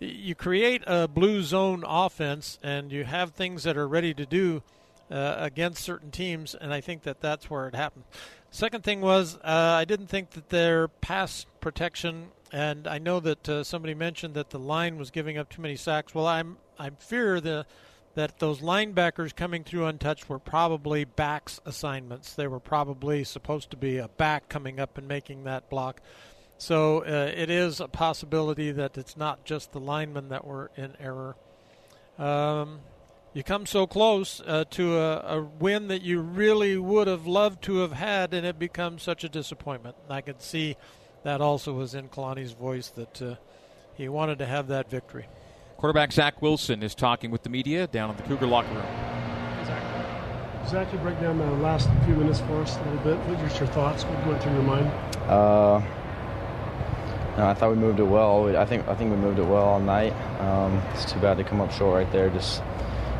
you 0.00 0.34
create 0.34 0.82
a 0.86 1.08
blue 1.08 1.42
zone 1.42 1.84
offense, 1.86 2.58
and 2.62 2.92
you 2.92 3.04
have 3.04 3.32
things 3.32 3.62
that 3.62 3.76
are 3.76 3.88
ready 3.88 4.14
to 4.14 4.26
do 4.26 4.62
uh, 5.10 5.36
against 5.38 5.82
certain 5.82 6.10
teams, 6.10 6.54
and 6.54 6.72
I 6.72 6.80
think 6.80 7.02
that 7.02 7.20
that's 7.20 7.50
where 7.50 7.68
it 7.68 7.74
happened. 7.74 8.04
Second 8.50 8.84
thing 8.84 9.00
was 9.00 9.36
uh, 9.36 9.76
I 9.78 9.84
didn't 9.84 10.06
think 10.06 10.30
that 10.30 10.48
their 10.48 10.88
pass 10.88 11.46
protection, 11.60 12.28
and 12.52 12.86
I 12.86 12.98
know 12.98 13.20
that 13.20 13.48
uh, 13.48 13.64
somebody 13.64 13.94
mentioned 13.94 14.34
that 14.34 14.50
the 14.50 14.58
line 14.58 14.98
was 14.98 15.10
giving 15.10 15.38
up 15.38 15.48
too 15.48 15.62
many 15.62 15.76
sacks. 15.76 16.14
Well, 16.14 16.26
I'm 16.26 16.56
I 16.78 16.90
fear 16.90 17.40
the 17.40 17.66
that 18.14 18.38
those 18.40 18.60
linebackers 18.60 19.34
coming 19.34 19.62
through 19.62 19.86
untouched 19.86 20.28
were 20.28 20.40
probably 20.40 21.04
backs 21.04 21.60
assignments. 21.64 22.34
They 22.34 22.48
were 22.48 22.60
probably 22.60 23.22
supposed 23.22 23.70
to 23.70 23.76
be 23.76 23.98
a 23.98 24.08
back 24.08 24.48
coming 24.48 24.80
up 24.80 24.98
and 24.98 25.06
making 25.06 25.44
that 25.44 25.70
block. 25.70 26.00
So 26.56 27.04
uh, 27.04 27.32
it 27.32 27.48
is 27.48 27.80
a 27.80 27.86
possibility 27.86 28.72
that 28.72 28.98
it's 28.98 29.16
not 29.16 29.44
just 29.44 29.70
the 29.70 29.78
linemen 29.78 30.30
that 30.30 30.44
were 30.44 30.72
in 30.76 30.94
error. 30.98 31.36
um, 32.18 32.80
you 33.34 33.44
come 33.44 33.66
so 33.66 33.86
close 33.86 34.40
uh, 34.44 34.64
to 34.70 34.96
a, 34.96 35.38
a, 35.38 35.42
win 35.42 35.88
that 35.88 36.02
you 36.02 36.20
really 36.20 36.76
would 36.76 37.06
have 37.06 37.26
loved 37.26 37.62
to 37.64 37.76
have 37.78 37.92
had, 37.92 38.34
and 38.34 38.44
it 38.44 38.58
becomes 38.58 39.02
such 39.02 39.22
a 39.22 39.28
disappointment. 39.28 39.94
I 40.08 40.22
could 40.22 40.40
see 40.40 40.76
that 41.22 41.40
also 41.40 41.72
was 41.72 41.94
in 41.94 42.08
Kalani's 42.08 42.52
voice 42.52 42.88
that 42.90 43.22
uh, 43.22 43.34
he 43.94 44.08
wanted 44.08 44.38
to 44.38 44.46
have 44.46 44.68
that 44.68 44.90
victory. 44.90 45.26
Quarterback 45.76 46.12
Zach 46.12 46.42
Wilson 46.42 46.82
is 46.82 46.94
talking 46.94 47.30
with 47.30 47.42
the 47.42 47.50
media 47.50 47.86
down 47.86 48.10
in 48.10 48.16
the 48.16 48.22
Cougar 48.24 48.46
locker 48.46 48.72
room. 48.74 48.86
Zach, 49.64 50.68
Zach 50.68 50.92
you 50.92 50.98
break 50.98 51.20
down 51.20 51.38
the 51.38 51.46
last 51.62 51.88
few 52.04 52.14
minutes 52.14 52.40
for 52.40 52.62
us 52.62 52.76
a 52.76 52.82
little 52.84 52.98
bit. 52.98 53.16
What 53.28 53.38
just 53.40 53.58
your 53.58 53.68
thoughts? 53.68 54.04
What 54.04 54.26
went 54.26 54.42
through 54.42 54.54
your 54.54 54.62
mind? 54.62 54.86
Uh, 55.28 55.80
no, 57.36 57.46
I 57.46 57.54
thought 57.54 57.70
we 57.70 57.76
moved 57.76 58.00
it 58.00 58.04
well. 58.04 58.56
I 58.56 58.64
think 58.64 58.88
I 58.88 58.96
think 58.96 59.12
we 59.12 59.16
moved 59.16 59.38
it 59.38 59.44
well 59.44 59.62
all 59.62 59.80
night. 59.80 60.12
Um, 60.40 60.82
it's 60.92 61.04
too 61.04 61.20
bad 61.20 61.36
to 61.36 61.44
come 61.44 61.60
up 61.60 61.70
short 61.70 61.94
right 61.94 62.12
there. 62.12 62.28
Just 62.30 62.62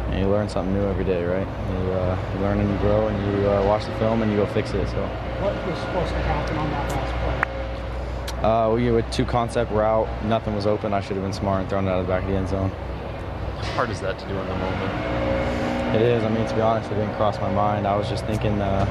you, 0.06 0.14
know, 0.14 0.18
you 0.18 0.26
learn 0.26 0.48
something 0.48 0.74
new 0.74 0.84
every 0.88 1.04
day, 1.04 1.24
right? 1.24 1.46
You, 1.46 1.92
uh, 1.92 2.18
you, 2.34 2.40
learn 2.40 2.58
and 2.58 2.68
you 2.68 2.78
grow, 2.78 3.06
and 3.06 3.16
you 3.40 3.48
uh, 3.48 3.64
watch 3.64 3.84
the 3.84 3.94
film 3.98 4.22
and 4.22 4.32
you 4.32 4.38
go 4.38 4.46
fix 4.46 4.70
it. 4.70 4.88
So. 4.88 5.06
What 5.38 5.54
was 5.68 5.78
supposed 5.78 6.10
to 6.10 6.18
happen 6.18 6.56
on 6.58 6.68
that 6.70 6.90
last 6.90 7.12
play? 7.12 7.17
Uh, 8.42 8.70
we 8.72 8.90
went 8.92 9.12
two 9.12 9.24
concept 9.24 9.72
route. 9.72 10.08
Nothing 10.24 10.54
was 10.54 10.66
open. 10.66 10.92
I 10.94 11.00
should 11.00 11.16
have 11.16 11.24
been 11.24 11.32
smart 11.32 11.60
and 11.60 11.68
thrown 11.68 11.88
it 11.88 11.90
out 11.90 12.00
of 12.00 12.06
the 12.06 12.12
back 12.12 12.22
of 12.22 12.28
the 12.28 12.36
end 12.36 12.48
zone. 12.48 12.70
How 12.70 13.72
hard 13.72 13.90
is 13.90 14.00
that 14.00 14.16
to 14.16 14.28
do 14.28 14.38
in 14.38 14.46
the 14.46 14.54
moment? 14.54 15.96
It 15.96 16.02
is. 16.02 16.22
I 16.22 16.28
mean, 16.28 16.46
to 16.46 16.54
be 16.54 16.60
honest, 16.60 16.90
it 16.92 16.94
didn't 16.94 17.16
cross 17.16 17.40
my 17.40 17.50
mind. 17.50 17.86
I 17.86 17.96
was 17.96 18.08
just 18.08 18.24
thinking, 18.26 18.60
uh, 18.60 18.86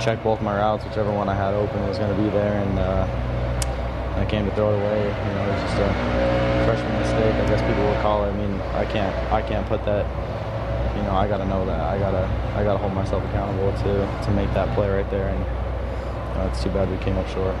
check 0.00 0.22
both 0.22 0.40
my 0.40 0.56
routes, 0.56 0.84
whichever 0.84 1.12
one 1.12 1.28
I 1.28 1.34
had 1.34 1.52
open 1.52 1.86
was 1.86 1.98
going 1.98 2.16
to 2.16 2.22
be 2.22 2.30
there, 2.30 2.62
and 2.62 2.78
uh, 2.78 4.16
I 4.16 4.24
came 4.24 4.48
to 4.48 4.54
throw 4.54 4.72
it 4.72 4.78
away. 4.80 5.02
You 5.02 5.32
know, 5.34 5.44
it 5.44 5.52
was 5.52 5.62
just 5.62 5.76
a 5.76 5.90
freshman 6.64 6.94
mistake, 7.00 7.34
I 7.34 7.46
guess 7.52 7.60
people 7.68 7.84
would 7.84 8.00
call 8.00 8.24
it. 8.24 8.28
I 8.28 8.36
mean, 8.36 8.60
I 8.72 8.86
can't, 8.86 9.14
I 9.30 9.42
can't 9.42 9.66
put 9.66 9.84
that. 9.84 10.06
You 10.96 11.02
know, 11.02 11.12
I 11.12 11.28
got 11.28 11.38
to 11.38 11.46
know 11.46 11.66
that. 11.66 11.80
I 11.80 11.98
gotta, 11.98 12.24
I 12.56 12.64
gotta 12.64 12.78
hold 12.78 12.94
myself 12.94 13.22
accountable 13.24 13.72
to 13.84 14.24
to 14.24 14.30
make 14.32 14.52
that 14.54 14.74
play 14.74 14.88
right 14.88 15.08
there, 15.10 15.28
and 15.28 15.38
you 15.38 16.48
it's 16.48 16.62
too 16.62 16.70
bad 16.70 16.90
we 16.90 16.96
came 17.04 17.16
up 17.18 17.28
short. 17.28 17.54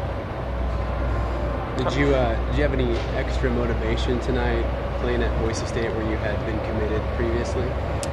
Did 1.80 1.94
you 1.94 2.14
uh, 2.14 2.36
did 2.50 2.56
you 2.56 2.62
have 2.62 2.74
any 2.74 2.92
extra 3.16 3.50
motivation 3.50 4.20
tonight 4.20 4.66
playing 5.00 5.22
at 5.22 5.32
Boise 5.40 5.64
State 5.64 5.90
where 5.96 6.10
you 6.10 6.16
had 6.18 6.36
been 6.44 6.60
committed 6.68 7.00
previously? 7.16 7.64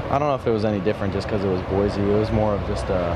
I 0.07 0.17
don't 0.17 0.29
know 0.29 0.35
if 0.35 0.47
it 0.47 0.51
was 0.51 0.63
any 0.63 0.79
different 0.79 1.11
just 1.11 1.27
because 1.27 1.43
it 1.43 1.49
was 1.49 1.61
Boise. 1.63 1.99
It 1.99 2.17
was 2.17 2.31
more 2.31 2.53
of 2.53 2.65
just 2.65 2.85
uh, 2.85 3.11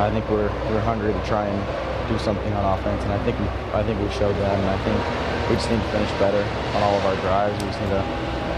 I 0.00 0.10
think 0.10 0.28
we're 0.28 0.50
we're 0.70 0.80
hungry 0.80 1.12
to 1.12 1.24
try 1.24 1.46
and 1.46 2.08
do 2.08 2.18
something 2.18 2.52
on 2.52 2.78
offense, 2.78 3.00
and 3.04 3.12
I 3.12 3.24
think 3.24 3.38
we, 3.38 3.46
I 3.70 3.84
think 3.84 4.00
we 4.00 4.10
showed 4.10 4.34
that, 4.34 4.58
and 4.58 4.66
I 4.66 4.78
think 4.82 5.48
we 5.48 5.54
just 5.54 5.70
need 5.70 5.78
to 5.78 5.88
finish 5.94 6.10
better 6.18 6.42
on 6.76 6.82
all 6.82 6.96
of 6.96 7.06
our 7.06 7.14
drives. 7.22 7.54
We 7.62 7.68
just 7.70 7.80
need 7.80 7.90
to 7.90 8.02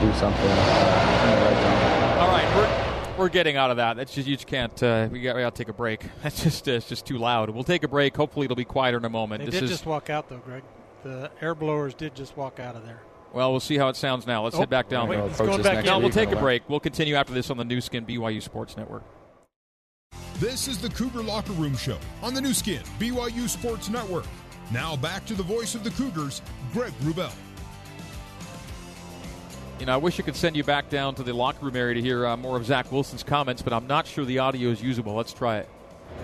do 0.00 0.12
something 0.16 0.48
uh, 0.48 1.22
in 1.22 1.28
the 1.28 1.36
red 1.44 1.56
zone. 1.60 2.18
All 2.24 2.28
right, 2.32 2.48
we're, 2.56 3.18
we're 3.18 3.28
getting 3.28 3.58
out 3.58 3.70
of 3.70 3.76
that. 3.76 3.98
That's 3.98 4.14
just 4.14 4.26
you 4.26 4.36
just 4.36 4.48
can't. 4.48 4.82
Uh, 4.82 5.08
we 5.12 5.20
got 5.20 5.36
we 5.36 5.42
got 5.42 5.54
to 5.54 5.58
take 5.62 5.68
a 5.68 5.76
break. 5.76 6.06
That's 6.22 6.42
just 6.42 6.66
uh, 6.66 6.72
it's 6.72 6.88
just 6.88 7.04
too 7.04 7.18
loud. 7.18 7.50
We'll 7.50 7.64
take 7.64 7.84
a 7.84 7.88
break. 7.88 8.16
Hopefully, 8.16 8.46
it'll 8.46 8.56
be 8.56 8.64
quieter 8.64 8.96
in 8.96 9.04
a 9.04 9.10
moment. 9.10 9.40
They 9.40 9.50
this 9.50 9.60
did 9.60 9.64
is, 9.64 9.70
just 9.70 9.84
walk 9.84 10.08
out 10.08 10.30
though, 10.30 10.38
Greg. 10.38 10.62
The 11.06 11.30
air 11.40 11.54
blowers 11.54 11.94
did 11.94 12.16
just 12.16 12.36
walk 12.36 12.58
out 12.58 12.74
of 12.74 12.84
there. 12.84 13.00
Well, 13.32 13.52
we'll 13.52 13.60
see 13.60 13.76
how 13.78 13.88
it 13.88 13.94
sounds 13.94 14.26
now. 14.26 14.42
Let's 14.42 14.56
Oh, 14.56 14.60
head 14.60 14.70
back 14.70 14.88
down. 14.88 15.08
wait, 15.08 15.20
it's 15.20 15.38
going 15.38 15.62
back 15.62 15.84
no, 15.84 16.00
we'll 16.00 16.10
take 16.10 16.32
a 16.32 16.36
break. 16.36 16.68
We'll 16.68 16.80
continue 16.80 17.14
after 17.14 17.32
this 17.32 17.48
on 17.48 17.56
the 17.58 17.64
Nu 17.64 17.80
Skin 17.80 18.04
BYU 18.04 18.42
Sports 18.42 18.76
Network. 18.76 19.04
This 20.38 20.66
is 20.66 20.78
the 20.78 20.88
Cougar 20.88 21.22
Locker 21.22 21.52
Room 21.52 21.76
Show 21.76 21.98
on 22.22 22.34
the 22.34 22.40
Nu 22.40 22.52
Skin, 22.52 22.82
BYU 22.98 23.48
Sports 23.48 23.88
Network. 23.88 24.24
Now 24.72 24.96
back 24.96 25.24
to 25.26 25.34
the 25.34 25.44
voice 25.44 25.76
of 25.76 25.84
the 25.84 25.90
Cougars, 25.90 26.42
Greg 26.72 26.92
Wrubell. 27.02 27.32
You 29.78 29.86
know, 29.86 29.94
I 29.94 29.98
wish 29.98 30.18
I 30.18 30.24
could 30.24 30.34
send 30.36 30.56
you 30.56 30.64
back 30.64 30.88
down 30.88 31.14
to 31.14 31.22
the 31.22 31.32
locker 31.32 31.64
room 31.66 31.76
area 31.76 31.94
to 31.94 32.00
hear 32.02 32.26
uh, 32.26 32.36
more 32.36 32.56
of 32.56 32.64
Zach 32.66 32.90
Wilson's 32.90 33.22
comments, 33.22 33.62
but 33.62 33.72
I'm 33.72 33.86
not 33.86 34.08
sure 34.08 34.24
the 34.24 34.40
audio 34.40 34.70
is 34.70 34.82
usable. 34.82 35.14
Let's 35.14 35.32
try 35.32 35.58
it. 35.58 35.68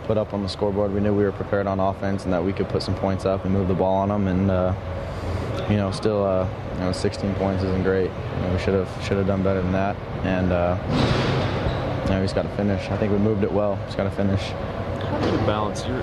Put 0.04 0.16
up 0.16 0.34
on 0.34 0.42
the 0.42 0.48
scoreboard. 0.48 0.92
We 0.92 1.00
knew 1.00 1.14
we 1.14 1.24
were 1.24 1.32
prepared 1.32 1.66
on 1.66 1.80
offense 1.80 2.24
and 2.24 2.32
that 2.32 2.42
we 2.42 2.52
could 2.52 2.68
put 2.68 2.82
some 2.82 2.94
points 2.94 3.24
up 3.24 3.44
and 3.44 3.52
move 3.52 3.68
the 3.68 3.74
ball 3.74 3.94
on 3.94 4.08
them. 4.08 4.26
And 4.26 4.50
uh, 4.50 4.74
you 5.70 5.76
know, 5.76 5.90
still, 5.90 6.24
uh, 6.24 6.48
you 6.74 6.80
know, 6.80 6.92
16 6.92 7.34
points 7.34 7.62
isn't 7.62 7.82
great. 7.82 8.10
You 8.10 8.42
know, 8.42 8.52
we 8.52 8.58
should 8.58 8.74
have 8.74 9.04
should 9.04 9.16
have 9.16 9.26
done 9.26 9.42
better 9.42 9.62
than 9.62 9.72
that. 9.72 9.96
And 10.24 10.52
uh, 10.52 10.76
you 12.04 12.10
know, 12.10 12.22
just 12.22 12.34
got 12.34 12.42
to 12.42 12.56
finish. 12.56 12.90
I 12.90 12.96
think 12.96 13.12
we 13.12 13.18
moved 13.18 13.44
it 13.44 13.52
well. 13.52 13.76
He's 13.86 13.94
got 13.94 14.04
to 14.04 14.10
finish. 14.10 14.52
How 15.12 15.20
do 15.20 15.30
you 15.30 15.46
balance? 15.46 15.84
You're 15.86 16.02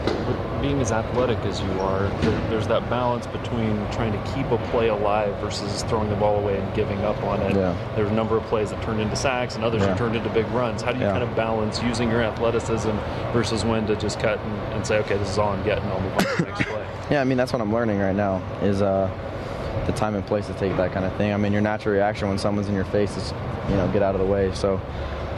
being 0.62 0.80
as 0.82 0.92
athletic 0.92 1.38
as 1.40 1.60
you 1.62 1.72
are. 1.80 2.08
There, 2.22 2.50
there's 2.50 2.68
that 2.68 2.90
balance 2.90 3.26
between 3.28 3.76
trying 3.92 4.12
to 4.14 4.32
keep 4.34 4.46
a 4.52 4.58
play 4.70 4.90
alive 4.90 5.36
versus 5.40 5.84
throwing 5.84 6.10
the 6.10 6.16
ball 6.16 6.38
away 6.38 6.58
and 6.60 6.74
giving 6.76 7.00
up 7.02 7.22
on 7.24 7.42
it. 7.42 7.56
Yeah. 7.56 7.76
There's 7.96 8.10
a 8.10 8.14
number 8.14 8.38
of 8.38 8.44
plays 8.44 8.70
that 8.72 8.82
turned 8.84 9.00
into 9.02 9.16
sacks 9.16 9.56
and 9.56 9.64
others 9.64 9.82
Yeah. 9.82 9.88
that 9.88 9.98
turned 9.98 10.16
into 10.16 10.30
big 10.30 10.48
runs. 10.50 10.82
How 10.82 10.92
do 10.92 11.00
you 11.00 11.06
Yeah. 11.06 11.12
kind 11.12 11.24
of 11.24 11.36
balance 11.36 11.82
using 11.82 12.10
your 12.10 12.22
athleticism 12.22 12.92
versus 13.34 13.66
when 13.66 13.88
to 13.88 13.96
just 13.96 14.20
cut 14.20 14.40
and, 14.40 14.74
and 14.74 14.86
say, 14.86 14.98
okay, 15.00 15.18
this 15.18 15.30
is 15.30 15.38
all 15.38 15.50
I'm 15.54 15.64
getting. 15.64 15.84
I'll 15.86 16.00
move 16.02 16.14
on 16.14 16.20
to 16.24 16.36
the 16.38 16.44
next 16.50 16.62
play. 16.64 16.86
Yeah, 17.10 17.22
I 17.22 17.24
mean 17.24 17.38
that's 17.40 17.52
what 17.52 17.60
I'm 17.62 17.74
learning 17.74 17.98
right 18.00 18.16
now 18.16 18.40
is 18.62 18.84
uh, 18.84 19.10
the 19.88 19.92
time 19.94 20.14
and 20.14 20.24
place 20.28 20.46
to 20.46 20.54
take 20.54 20.78
that 20.78 20.92
kind 20.92 21.04
of 21.06 21.16
thing. 21.16 21.34
I 21.34 21.38
mean 21.38 21.52
your 21.52 21.62
natural 21.62 21.96
reaction 21.96 22.28
when 22.30 22.38
someone's 22.38 22.68
in 22.70 22.76
your 22.76 22.86
face 22.86 23.18
is 23.18 23.34
you 23.68 23.76
know 23.76 23.88
get 23.92 24.04
out 24.04 24.14
of 24.14 24.22
the 24.22 24.28
way. 24.28 24.54
So 24.54 24.80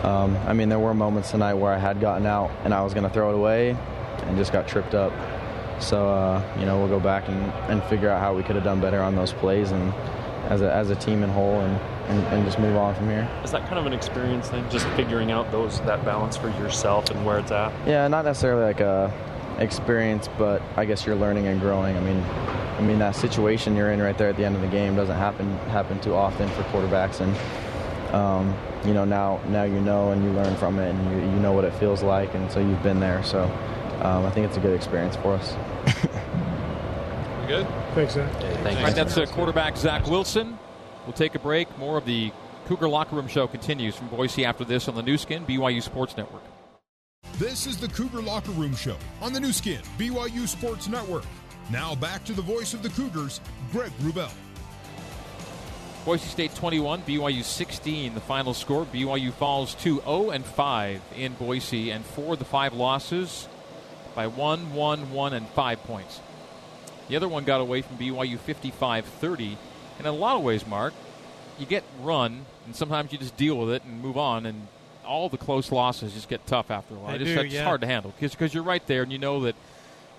um, 0.04 0.36
I 0.48 0.54
mean 0.54 0.70
there 0.70 0.80
were 0.80 0.94
moments 0.94 1.32
tonight 1.32 1.56
where 1.56 1.72
I 1.72 1.78
had 1.78 2.00
gotten 2.00 2.26
out 2.26 2.52
and 2.64 2.74
I 2.74 2.82
was 2.84 2.94
going 2.94 3.04
to 3.04 3.10
throw 3.10 3.32
it 3.32 3.36
away 3.36 3.78
and 4.24 4.38
just 4.38 4.52
got 4.52 4.68
tripped 4.68 4.96
up. 4.96 5.14
So 5.82 6.10
uh, 6.10 6.44
you 6.60 6.66
know 6.66 6.78
we'll 6.80 6.88
go 6.88 7.00
back 7.00 7.28
and, 7.28 7.42
and 7.70 7.84
figure 7.86 8.10
out 8.10 8.22
how 8.22 8.36
we 8.36 8.44
could 8.44 8.56
have 8.56 8.64
done 8.64 8.82
better 8.82 9.02
on 9.02 9.16
those 9.16 9.34
plays 9.34 9.72
and 9.72 9.94
as 10.50 10.62
a, 10.62 10.72
as 10.74 10.90
a 10.90 10.96
team 10.96 11.24
in 11.24 11.30
whole 11.30 11.62
and, 11.62 11.80
and, 12.10 12.28
and 12.34 12.46
just 12.46 12.60
move 12.60 12.76
on 12.76 12.94
from 12.96 13.08
here. 13.08 13.30
Is 13.44 13.52
that 13.52 13.62
kind 13.68 13.80
of 13.80 13.86
an 13.86 13.94
experience 13.94 14.50
thing? 14.50 14.68
Just 14.70 14.86
figuring 14.90 15.32
out 15.32 15.52
those 15.52 15.80
that 15.82 16.04
balance 16.04 16.36
for 16.36 16.50
yourself 16.50 17.10
and 17.10 17.26
where 17.26 17.40
it's 17.40 17.52
at? 17.52 17.72
Yeah, 17.88 18.08
not 18.08 18.26
necessarily 18.26 18.66
like 18.66 18.80
a 18.80 19.14
experience, 19.60 20.28
but 20.38 20.62
I 20.76 20.86
guess 20.86 21.06
you're 21.06 21.16
learning 21.16 21.48
and 21.48 21.62
growing. 21.62 21.96
I 21.96 22.00
mean, 22.02 22.22
I 22.22 22.82
mean 22.82 23.00
that 23.00 23.16
situation 23.16 23.76
you're 23.76 23.92
in 23.92 24.02
right 24.02 24.18
there 24.18 24.30
at 24.30 24.38
the 24.38 24.46
end 24.46 24.56
of 24.56 24.62
the 24.62 24.68
game 24.68 24.96
doesn't 24.96 25.18
happen 25.18 25.56
happen 25.70 26.00
too 26.02 26.16
often 26.16 26.50
for 26.50 26.64
quarterbacks, 26.64 27.22
and 27.22 27.36
um, 28.14 28.56
you 28.86 28.94
know 28.94 29.06
now 29.06 29.40
now 29.50 29.64
you 29.64 29.80
know 29.82 30.12
and 30.12 30.24
you 30.24 30.32
learn 30.32 30.56
from 30.58 30.80
it, 30.80 30.94
and 30.94 31.12
you, 31.12 31.32
you 31.34 31.40
know 31.40 31.54
what 31.54 31.64
it 31.64 31.74
feels 31.76 32.04
like, 32.04 32.34
and 32.34 32.52
so 32.52 32.60
you've 32.60 32.84
been 32.84 33.00
there. 33.00 33.24
So 33.24 33.44
um, 34.02 34.26
I 34.26 34.32
think 34.32 34.48
it's 34.48 34.58
a 34.58 34.60
good 34.60 34.76
experience 34.76 35.16
for 35.16 35.36
us. 35.36 35.56
Good. 37.48 37.68
Thanks, 37.96 38.14
Zach. 38.14 38.32
Thank 38.40 38.78
All 38.78 38.86
right, 38.86 38.96
that's 38.96 39.18
uh, 39.18 39.26
quarterback 39.26 39.76
Zach 39.76 40.08
Wilson. 40.08 40.58
We'll 41.06 41.14
take 41.14 41.36
a 41.36 41.40
break. 41.40 41.78
More 41.78 41.98
of 41.98 42.06
the 42.06 42.32
Cougar 42.68 42.88
Locker 42.88 43.18
Room 43.18 43.28
Show 43.28 43.48
continues 43.48 43.96
from 43.96 44.08
Boise 44.08 44.46
after 44.46 44.64
this 44.64 44.88
on 44.88 44.96
the 44.96 45.04
Nu 45.04 45.18
Skin, 45.18 45.46
BYU 45.46 45.84
Sports 45.84 46.16
Network. 46.16 46.44
This 47.38 47.68
is 47.68 47.78
the 47.78 47.90
Cougar 47.90 48.22
Locker 48.22 48.52
Room 48.52 48.76
Show 48.76 48.96
on 49.22 49.34
the 49.34 49.40
Nu 49.40 49.52
Skin, 49.52 49.82
BYU 49.98 50.48
Sports 50.48 50.88
Network. 50.88 51.26
Now 51.70 51.96
back 51.96 52.24
to 52.26 52.34
the 52.34 52.42
voice 52.42 52.74
of 52.74 52.84
the 52.84 52.90
Cougars, 52.90 53.42
Greg 53.72 53.92
Wrubell. 54.02 54.32
Boise 56.04 56.28
State 56.28 56.56
21, 56.56 57.04
BYU 57.04 57.44
16. 57.44 58.16
The 58.16 58.22
final 58.22 58.54
score: 58.56 58.86
BYU 58.86 59.32
falls 59.32 59.76
to 59.76 60.00
0 60.02 60.32
and 60.32 60.44
5 60.44 61.02
in 61.16 61.34
Boise, 61.34 61.92
and 61.92 62.04
for 62.04 62.36
the 62.36 62.46
five 62.46 62.74
losses 62.74 63.48
by 64.16 64.26
one, 64.28 64.74
one, 64.74 65.12
one, 65.12 65.34
and 65.34 65.48
five 65.50 65.84
points. 65.84 66.20
The 67.08 67.16
other 67.16 67.28
one 67.28 67.44
got 67.44 67.62
away 67.62 67.82
from 67.82 67.98
BYU 67.98 68.38
55-30. 68.40 69.58
And 69.98 70.02
in 70.02 70.06
a 70.08 70.12
lot 70.12 70.38
of 70.38 70.44
ways, 70.44 70.66
Mark, 70.66 70.94
you 71.60 71.66
get 71.66 71.84
run, 72.02 72.46
and 72.66 72.76
sometimes 72.76 73.12
you 73.12 73.18
just 73.20 73.38
deal 73.38 73.58
with 73.60 73.70
it 73.70 73.84
and 73.84 74.02
move 74.02 74.18
on. 74.18 74.46
And 74.46 74.68
all 75.06 75.30
the 75.30 75.38
close 75.38 75.72
losses 75.72 76.14
just 76.14 76.30
get 76.30 76.46
tough 76.48 76.72
after 76.72 76.96
a 76.96 76.98
while. 76.98 77.18
They 77.18 77.26
It's 77.26 77.42
do, 77.42 77.48
yeah. 77.48 77.64
hard 77.64 77.82
to 77.82 77.88
handle 77.88 78.14
because 78.20 78.54
you're 78.54 78.64
right 78.64 78.86
there, 78.88 79.04
and 79.04 79.12
you 79.12 79.20
know 79.20 79.42
that 79.42 79.56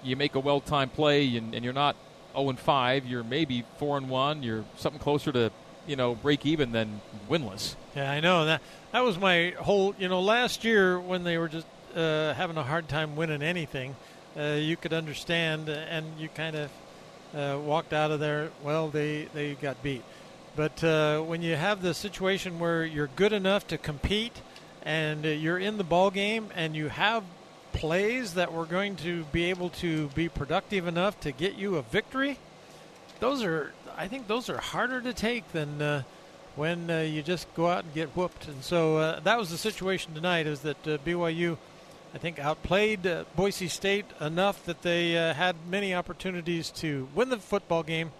you 0.05 0.15
make 0.17 0.37
a 0.37 0.41
well-timed 0.41 0.93
play, 0.93 1.37
and, 1.37 1.55
and 1.55 1.65
you're 1.65 1.75
not 1.75 1.97
0 2.35 2.51
and 2.51 2.59
5. 2.59 3.05
You're 3.07 3.25
maybe 3.25 3.65
4 3.79 3.97
and 3.97 4.09
1. 4.09 4.43
You're 4.43 4.65
something 4.77 5.01
closer 5.01 5.33
to 5.33 5.51
you 5.87 5.97
know 5.97 6.15
break 6.15 6.47
even 6.47 6.73
than 6.73 7.01
winless. 7.29 7.75
Yeah, 7.97 8.11
I 8.11 8.21
know 8.21 8.47
that. 8.47 8.63
That 8.93 9.01
was 9.01 9.19
my 9.19 9.55
whole. 9.59 9.95
You 9.99 10.09
know, 10.09 10.21
last 10.21 10.65
year 10.65 10.99
when 10.99 11.25
they 11.25 11.39
were 11.39 11.49
just 11.49 11.67
uh, 11.95 12.35
having 12.35 12.57
a 12.57 12.63
hard 12.63 12.89
time 12.89 13.17
winning 13.17 13.43
anything, 13.43 13.97
uh, 14.37 14.59
you 14.59 14.77
could 14.77 14.93
understand, 14.93 15.69
and 15.69 16.07
you 16.19 16.29
kind 16.29 16.57
of 16.57 16.71
uh, 17.35 17.59
walked 17.59 17.93
out 17.93 18.11
of 18.11 18.21
there. 18.21 18.51
Well, 18.63 18.89
they 18.89 19.29
they 19.35 19.55
got 19.55 19.83
beat. 19.83 20.03
But 20.55 20.85
uh, 20.85 21.21
when 21.21 21.41
you 21.43 21.57
have 21.57 21.81
the 21.81 21.95
situation 21.95 22.59
where 22.59 22.85
you're 22.85 23.09
good 23.17 23.33
enough 23.33 23.67
to 23.69 23.79
compete, 23.79 24.43
and 24.83 25.25
you're 25.25 25.59
in 25.59 25.79
the 25.79 25.85
ball 25.85 26.11
game, 26.11 26.49
and 26.55 26.77
you 26.77 26.89
have 26.89 27.25
plays 27.73 28.35
that 28.35 28.53
were 28.53 28.67
going 28.67 28.97
to 28.97 29.25
be 29.33 29.45
able 29.45 29.71
to 29.71 30.09
be 30.09 30.29
productive 30.29 30.87
enough 30.87 31.19
to 31.21 31.33
get 31.33 31.55
you 31.55 31.77
a 31.77 31.83
victory, 31.83 32.39
those 33.21 33.43
are 33.43 33.73
I 33.97 34.09
think 34.09 34.27
those 34.27 34.49
are 34.49 34.59
harder 34.59 35.01
to 35.01 35.13
take 35.13 35.51
than 35.53 35.81
uh, 35.81 36.03
when 36.57 36.91
uh, 36.91 37.01
you 37.01 37.23
just 37.23 37.53
go 37.55 37.69
out 37.69 37.85
and 37.85 37.95
get 37.95 38.17
whooped. 38.17 38.49
And 38.49 38.63
so 38.63 38.97
uh, 38.99 39.21
that 39.21 39.39
was 39.39 39.51
the 39.51 39.59
situation 39.59 40.15
tonight. 40.15 40.47
Is 40.47 40.61
that 40.61 40.87
uh, 40.87 40.99
BYU, 40.99 41.57
I 42.15 42.19
think, 42.19 42.39
outplayed 42.39 43.07
uh, 43.07 43.25
Boise 43.37 43.69
State 43.69 44.07
enough 44.21 44.65
that 44.65 44.83
they 44.83 45.17
uh, 45.17 45.35
had 45.35 45.57
many 45.69 45.95
opportunities 45.95 46.71
to 46.71 47.09
win 47.15 47.29
the 47.29 47.39
football 47.39 47.83
game, 47.83 48.13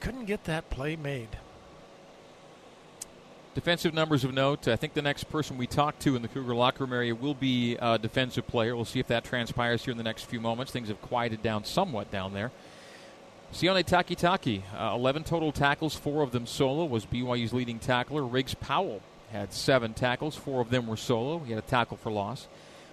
couldn't 0.00 0.26
get 0.26 0.44
that 0.44 0.70
play 0.70 0.96
made. 0.96 1.28
Defensive 3.54 3.92
numbers 3.92 4.24
of 4.24 4.32
note. 4.32 4.66
I 4.66 4.76
think 4.76 4.94
the 4.94 5.02
next 5.02 5.24
person 5.24 5.58
we 5.58 5.66
talk 5.66 5.98
to 6.00 6.16
in 6.16 6.22
the 6.22 6.28
Cougar 6.28 6.54
locker 6.54 6.84
room 6.84 6.92
area 6.94 7.14
will 7.14 7.34
be 7.34 7.76
a 7.76 7.98
defensive 7.98 8.46
player. 8.46 8.74
We'll 8.74 8.86
see 8.86 8.98
if 8.98 9.08
that 9.08 9.24
transpires 9.24 9.84
here 9.84 9.92
in 9.92 9.98
the 9.98 10.02
next 10.02 10.24
few 10.24 10.40
moments. 10.40 10.72
Things 10.72 10.88
have 10.88 11.02
quieted 11.02 11.42
down 11.42 11.64
somewhat 11.64 12.10
down 12.10 12.32
there. 12.32 12.50
Sione 13.52 13.84
Takitaki, 13.84 14.62
uh, 14.74 14.94
11 14.94 15.24
total 15.24 15.52
tackles, 15.52 15.94
four 15.94 16.22
of 16.22 16.32
them 16.32 16.46
solo, 16.46 16.86
was 16.86 17.04
BYU's 17.04 17.52
leading 17.52 17.78
tackler. 17.78 18.24
Riggs 18.24 18.54
Powell 18.54 19.02
had 19.30 19.52
seven 19.52 19.92
tackles, 19.92 20.34
four 20.34 20.62
of 20.62 20.70
them 20.70 20.86
were 20.86 20.96
solo. 20.96 21.38
He 21.40 21.52
had 21.52 21.62
a 21.62 21.66
tackle 21.66 21.98
for 21.98 22.10
loss. 22.10 22.48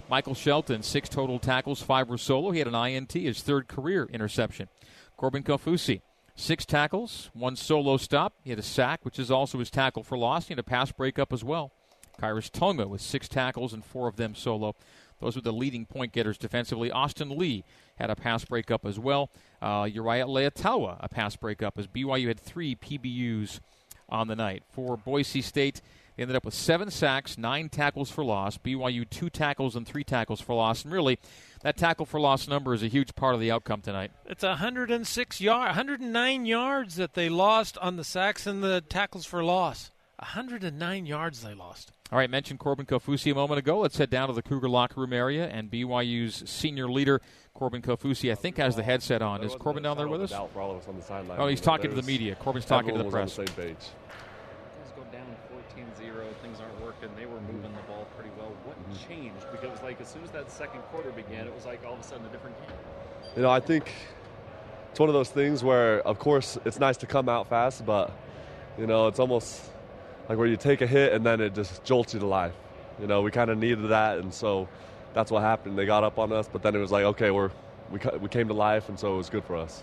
Michael 0.10 0.34
Shelton, 0.34 0.84
six 0.84 1.08
total 1.08 1.40
tackles, 1.40 1.82
five 1.82 2.10
were 2.10 2.18
solo. 2.18 2.52
He 2.52 2.60
had 2.60 2.68
an 2.68 2.76
INT, 2.76 3.14
his 3.14 3.42
third 3.42 3.70
career 3.70 4.10
interception. 4.12 4.68
Corbin 5.16 5.44
Kaufusi, 5.44 6.02
six 6.36 6.66
tackles, 6.66 7.30
one 7.34 7.56
solo 7.56 7.96
stop. 7.96 8.34
He 8.44 8.50
had 8.50 8.60
a 8.60 8.64
sack, 8.64 9.06
which 9.06 9.18
is 9.18 9.32
also 9.32 9.60
his 9.60 9.70
tackle 9.70 10.04
for 10.04 10.18
loss. 10.18 10.50
He 10.50 10.52
had 10.52 10.60
a 10.60 10.64
pass 10.64 10.92
breakup 10.92 11.32
as 11.32 11.44
well. 11.44 11.72
Khyiris 12.20 12.52
Tonga 12.52 12.86
with 12.86 13.00
six 13.00 13.30
tackles 13.30 13.72
and 13.72 13.86
four 13.86 14.10
of 14.10 14.18
them 14.18 14.36
solo. 14.36 14.76
Those 15.20 15.36
were 15.36 15.42
the 15.42 15.54
leading 15.54 15.86
point 15.86 16.14
getters 16.14 16.38
defensively. 16.38 16.92
Austin 16.92 17.38
Lee 17.38 17.64
had 17.96 18.10
a 18.10 18.16
pass 18.16 18.46
breakup 18.46 18.86
as 18.86 18.98
well. 19.00 19.30
Uh, 19.62 19.88
Uriah 19.92 20.26
Leiataua, 20.26 20.98
a 21.00 21.10
pass 21.10 21.36
breakup, 21.36 21.78
as 21.78 21.88
BYU 21.88 22.28
had 22.28 22.40
three 22.40 22.76
PBUs 22.76 23.60
on 24.08 24.28
the 24.28 24.36
night. 24.36 24.64
For 24.72 24.98
Boise 24.98 25.42
State, 25.42 25.82
they 26.16 26.24
ended 26.24 26.36
up 26.36 26.46
with 26.46 26.54
seven 26.54 26.92
sacks, 26.92 27.38
nine 27.38 27.70
tackles 27.70 28.10
for 28.12 28.24
loss. 28.24 28.58
BYU, 28.58 29.10
two 29.10 29.30
tackles 29.30 29.76
and 29.76 29.88
three 29.88 30.04
tackles 30.04 30.42
for 30.42 30.54
loss. 30.54 30.84
And 30.84 30.94
really, 30.94 31.20
that 31.62 31.78
tackle 31.78 32.06
for 32.06 32.20
loss 32.20 32.48
number 32.48 32.74
is 32.74 32.84
a 32.84 32.88
huge 32.88 33.16
part 33.16 33.36
of 33.36 33.42
the 33.42 33.52
outcome 33.52 33.82
tonight. 33.82 34.12
It's 34.26 34.44
106 34.44 35.42
yards, 35.42 35.70
109 35.70 36.46
yards 36.46 36.96
that 36.96 37.14
they 37.14 37.30
lost 37.30 37.78
on 37.78 37.96
the 37.96 38.04
sacks 38.04 38.48
and 38.48 38.64
the 38.64 38.82
tackles 38.82 39.26
for 39.26 39.44
loss. 39.44 39.92
109 40.18 41.06
yards 41.06 41.42
they 41.42 41.54
lost. 41.54 41.94
All 42.12 42.18
right, 42.18 42.30
mentioned 42.30 42.58
Corbin 42.60 42.88
Kaufusi 42.88 43.32
a 43.32 43.36
moment 43.36 43.60
ago. 43.60 43.80
Let's 43.80 43.98
head 43.98 44.10
down 44.10 44.30
to 44.30 44.34
the 44.34 44.42
Cougar 44.42 44.68
locker 44.68 45.00
room 45.00 45.14
area 45.14 45.48
and 45.48 45.70
BYU's 45.70 46.50
senior 46.50 46.90
leader, 46.90 47.22
Corbin 47.54 47.84
Kaufusi, 47.84 48.32
I 48.32 48.36
think 48.36 48.58
has 48.58 48.76
the 48.76 48.82
headset 48.82 49.22
on. 49.22 49.44
Is 49.44 49.54
Corbin 49.56 49.84
down 49.84 49.96
there 49.98 50.08
with 50.08 50.24
us? 50.24 50.32
For 50.32 50.60
all 50.60 50.72
of 50.72 50.78
us 50.78 50.88
on 50.88 50.96
the 50.96 51.04
sideline. 51.04 51.38
Oh, 51.40 51.46
he's 51.48 51.62
talking 51.62 51.92
to 51.92 51.96
the 51.96 52.02
media. 52.02 52.34
Corbin's 52.36 52.66
talking 52.66 52.96
to 52.96 53.04
the 53.04 53.10
press. 53.12 53.36
The 53.36 53.46
same 53.46 53.56
page. 53.56 53.76
Things 53.78 54.92
go 54.96 55.04
down 55.12 55.28
14-0. 55.78 56.34
Things 56.42 56.58
aren't 56.60 56.82
working. 56.82 57.10
They 57.16 57.28
were 57.28 57.40
moving 57.42 57.74
the 57.74 57.84
ball 57.88 58.08
pretty 58.18 58.32
well. 58.40 58.54
What 58.66 58.76
Mm-hmm. 58.90 59.08
changed? 59.08 59.46
Because 59.52 59.80
like 59.84 60.02
as 60.02 60.08
soon 60.08 60.24
as 60.24 60.32
that 60.32 60.50
second 60.50 60.82
quarter 60.92 61.12
began, 61.12 61.46
it 61.46 61.54
was 61.54 61.68
like 61.68 61.86
all 61.86 61.94
of 61.94 62.00
a 62.00 62.04
sudden 62.04 62.26
a 62.26 62.30
different 62.30 62.58
game. 62.62 62.76
You 63.36 63.44
know, 63.44 63.52
I 63.52 63.60
think 63.60 63.92
it's 64.90 65.00
one 65.00 65.10
of 65.10 65.14
those 65.14 65.30
things 65.30 65.64
where, 65.64 66.02
of 66.08 66.18
course, 66.18 66.58
it's 66.66 66.80
nice 66.80 66.98
to 66.98 67.06
come 67.06 67.30
out 67.30 67.50
fast, 67.50 67.86
but 67.86 68.12
you 68.80 68.88
know, 68.88 69.06
it's 69.08 69.20
almost 69.20 69.69
like 70.30 70.38
where 70.38 70.48
you 70.48 70.56
take 70.56 70.82
a 70.82 70.88
hit 70.88 71.12
and 71.12 71.26
then 71.26 71.42
it 71.42 71.56
just 71.56 71.84
jolts 71.84 72.14
you 72.14 72.20
to 72.20 72.28
life. 72.28 72.54
You 73.02 73.08
know, 73.08 73.22
we 73.22 73.32
kind 73.32 73.50
of 73.50 73.58
needed 73.58 73.90
that, 73.90 74.20
and 74.20 74.32
so 74.34 74.68
that's 75.14 75.32
what 75.32 75.42
happened. 75.42 75.78
They 75.78 75.86
got 75.86 76.04
up 76.04 76.20
on 76.20 76.32
us, 76.32 76.48
but 76.52 76.62
then 76.62 76.76
it 76.76 76.80
was 76.80 76.92
like, 76.92 77.04
okay, 77.04 77.32
we're 77.32 77.50
we 77.92 78.00
we 78.22 78.30
came 78.30 78.48
to 78.48 78.54
life, 78.54 78.88
and 78.90 79.00
so 79.00 79.16
it 79.16 79.18
was 79.18 79.30
good 79.30 79.44
for 79.44 79.56
us. 79.56 79.82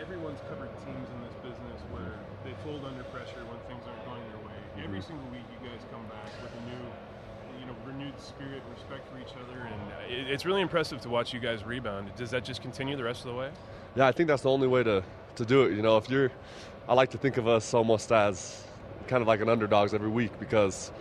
Everyone's 0.00 0.40
covered 0.48 0.70
teams 0.86 1.08
in 1.14 1.20
this 1.20 1.34
business 1.42 1.80
where 1.92 2.14
they 2.44 2.54
fold 2.64 2.84
under 2.84 3.04
pressure 3.04 3.44
when 3.44 3.58
things 3.68 3.84
aren't 3.86 4.04
going 4.06 4.22
their 4.30 4.40
way. 4.46 4.84
Every 4.84 5.00
Mhm. 5.00 5.04
single 5.04 5.28
week, 5.30 5.44
you 5.52 5.68
guys 5.68 5.80
come 5.92 6.04
back 6.06 6.30
with 6.42 6.52
a 6.54 6.62
new, 6.64 7.60
you 7.60 7.66
know, 7.66 7.76
renewed 7.86 8.18
spirit, 8.18 8.62
respect 8.72 9.06
for 9.12 9.18
each 9.18 9.34
other, 9.36 9.60
and 9.60 9.82
uh, 9.92 10.32
it's 10.32 10.46
really 10.46 10.62
impressive 10.62 11.00
to 11.02 11.08
watch 11.10 11.34
you 11.34 11.40
guys 11.40 11.64
rebound. 11.64 12.10
Does 12.16 12.30
that 12.30 12.44
just 12.44 12.62
continue 12.62 12.96
the 12.96 13.04
rest 13.04 13.20
of 13.20 13.26
the 13.32 13.36
way? 13.36 13.50
Yeah, 13.96 14.06
I 14.06 14.12
think 14.12 14.28
that's 14.28 14.42
the 14.42 14.50
only 14.50 14.68
way 14.68 14.82
to, 14.84 15.02
to 15.36 15.44
do 15.44 15.64
it. 15.64 15.72
You 15.74 15.82
know, 15.82 15.96
if 15.96 16.08
you're, 16.08 16.30
I 16.88 16.94
like 16.94 17.10
to 17.10 17.18
think 17.18 17.36
of 17.36 17.46
us 17.48 17.74
almost 17.74 18.10
as 18.12 18.64
kind 19.08 19.22
of 19.22 19.28
like 19.28 19.40
an 19.40 19.48
underdogs 19.48 19.94
every 19.94 20.08
week 20.08 20.38
because, 20.38 20.92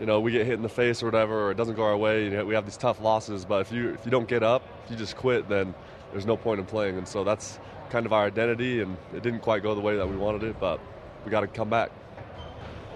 you 0.00 0.06
know, 0.06 0.20
we 0.20 0.32
get 0.32 0.46
hit 0.46 0.54
in 0.54 0.62
the 0.62 0.68
face 0.68 1.02
or 1.02 1.06
whatever, 1.06 1.46
or 1.46 1.50
it 1.50 1.56
doesn't 1.56 1.74
go 1.74 1.82
our 1.82 1.96
way. 1.96 2.24
You 2.24 2.30
know, 2.30 2.44
we 2.44 2.54
have 2.54 2.64
these 2.64 2.76
tough 2.76 3.00
losses, 3.00 3.44
but 3.44 3.62
if 3.62 3.72
you 3.72 3.90
if 3.90 4.04
you 4.04 4.10
don't 4.10 4.28
get 4.28 4.42
up, 4.42 4.62
if 4.84 4.90
you 4.90 4.96
just 4.96 5.16
quit, 5.16 5.48
then 5.48 5.74
there's 6.12 6.26
no 6.26 6.36
point 6.36 6.60
in 6.60 6.66
playing. 6.66 6.98
And 6.98 7.06
so 7.06 7.24
that's 7.24 7.58
kind 7.90 8.06
of 8.06 8.12
our 8.12 8.24
identity, 8.26 8.80
and 8.80 8.96
it 9.14 9.22
didn't 9.22 9.40
quite 9.40 9.62
go 9.62 9.74
the 9.74 9.80
way 9.80 9.96
that 9.96 10.08
we 10.08 10.16
wanted 10.16 10.42
it, 10.42 10.58
but 10.58 10.80
we 11.24 11.30
got 11.30 11.40
to 11.40 11.46
come 11.46 11.70
back. 11.70 11.90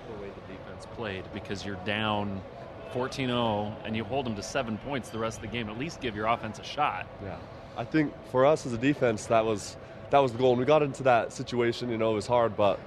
the 0.09 0.23
way 0.23 0.29
the 0.29 0.53
defense 0.53 0.87
played 0.96 1.25
because 1.33 1.64
you're 1.64 1.77
down 1.85 2.40
14-0 2.92 3.75
and 3.85 3.96
you 3.96 4.05
hold 4.05 4.27
them 4.27 4.35
to 4.35 4.42
seven 4.42 4.79
points 4.79 5.11
the 5.11 5.18
rest 5.18 5.38
of 5.38 5.42
the 5.42 5.49
game. 5.49 5.68
At 5.68 5.79
least 5.79 6.01
give 6.01 6.16
your 6.16 6.27
offense 6.27 6.59
a 6.59 6.64
shot. 6.64 7.07
Yeah, 7.23 7.37
I 7.77 7.85
think 7.85 8.12
for 8.31 8.46
us 8.46 8.66
as 8.66 8.73
a 8.73 8.79
defense, 8.79 9.27
that 9.27 9.44
was 9.44 9.77
that 10.11 10.18
was 10.18 10.33
the 10.33 10.38
goal. 10.38 10.51
And 10.51 10.61
we 10.61 10.66
got 10.66 10.83
into 10.83 11.05
that 11.05 11.33
situation. 11.33 11.90
You 11.90 11.99
know, 11.99 12.12
it 12.12 12.16
was 12.16 12.27
hard, 12.27 12.57
but 12.57 12.81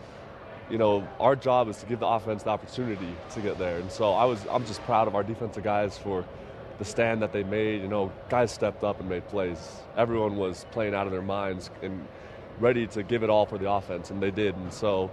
you 0.70 0.78
know, 0.78 1.08
our 1.20 1.36
job 1.36 1.68
is 1.70 1.78
to 1.78 1.86
give 1.86 2.00
the 2.00 2.08
offense 2.08 2.44
the 2.44 2.50
opportunity 2.50 3.16
to 3.34 3.42
get 3.42 3.58
there. 3.58 3.78
And 3.78 3.92
so 3.92 4.14
I 4.14 4.26
was, 4.26 4.46
I'm 4.50 4.66
just 4.66 4.82
proud 4.84 5.08
of 5.08 5.16
our 5.16 5.24
defensive 5.24 5.64
guys 5.64 5.98
for 5.98 6.26
the 6.80 6.86
stand 6.86 7.22
that 7.22 7.34
they 7.34 7.44
made. 7.44 7.82
You 7.82 7.88
know, 7.88 8.12
guys 8.30 8.52
stepped 8.52 8.84
up 8.84 9.00
and 9.00 9.10
made 9.10 9.28
plays. 9.28 9.82
Everyone 9.98 10.38
was 10.38 10.66
playing 10.72 10.96
out 10.96 11.06
of 11.06 11.12
their 11.12 11.22
minds 11.22 11.70
and 11.82 12.08
ready 12.60 12.88
to 12.88 13.04
give 13.04 13.24
it 13.24 13.30
all 13.30 13.46
for 13.46 13.58
the 13.58 13.70
offense, 13.70 14.10
and 14.12 14.22
they 14.22 14.32
did. 14.32 14.56
And 14.56 14.74
so. 14.74 15.12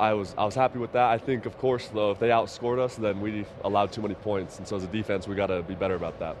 I 0.00 0.12
was 0.12 0.34
I 0.36 0.44
was 0.44 0.56
happy 0.56 0.80
with 0.80 0.90
that. 0.94 1.08
I 1.08 1.18
think, 1.18 1.46
of 1.46 1.56
course, 1.56 1.86
though, 1.86 2.10
if 2.10 2.18
they 2.18 2.30
outscored 2.30 2.80
us, 2.80 2.96
then 2.96 3.20
we 3.20 3.46
allowed 3.62 3.92
too 3.92 4.02
many 4.02 4.14
points, 4.14 4.58
and 4.58 4.66
so 4.66 4.74
as 4.74 4.82
a 4.82 4.88
defense, 4.88 5.28
we 5.28 5.36
got 5.36 5.46
to 5.46 5.62
be 5.62 5.76
better 5.76 5.94
about 5.94 6.18
that. 6.18 6.36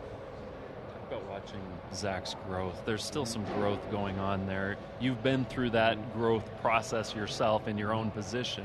About 1.06 1.24
watching 1.26 1.60
Zach's 1.94 2.36
growth. 2.46 2.82
There's 2.84 3.04
still 3.04 3.26
some 3.26 3.44
growth 3.56 3.90
going 3.90 4.18
on 4.18 4.46
there. 4.46 4.76
You've 5.00 5.22
been 5.22 5.44
through 5.46 5.70
that 5.70 6.14
growth 6.14 6.48
process 6.60 7.14
yourself 7.14 7.68
in 7.68 7.78
your 7.78 7.92
own 7.92 8.10
position. 8.10 8.64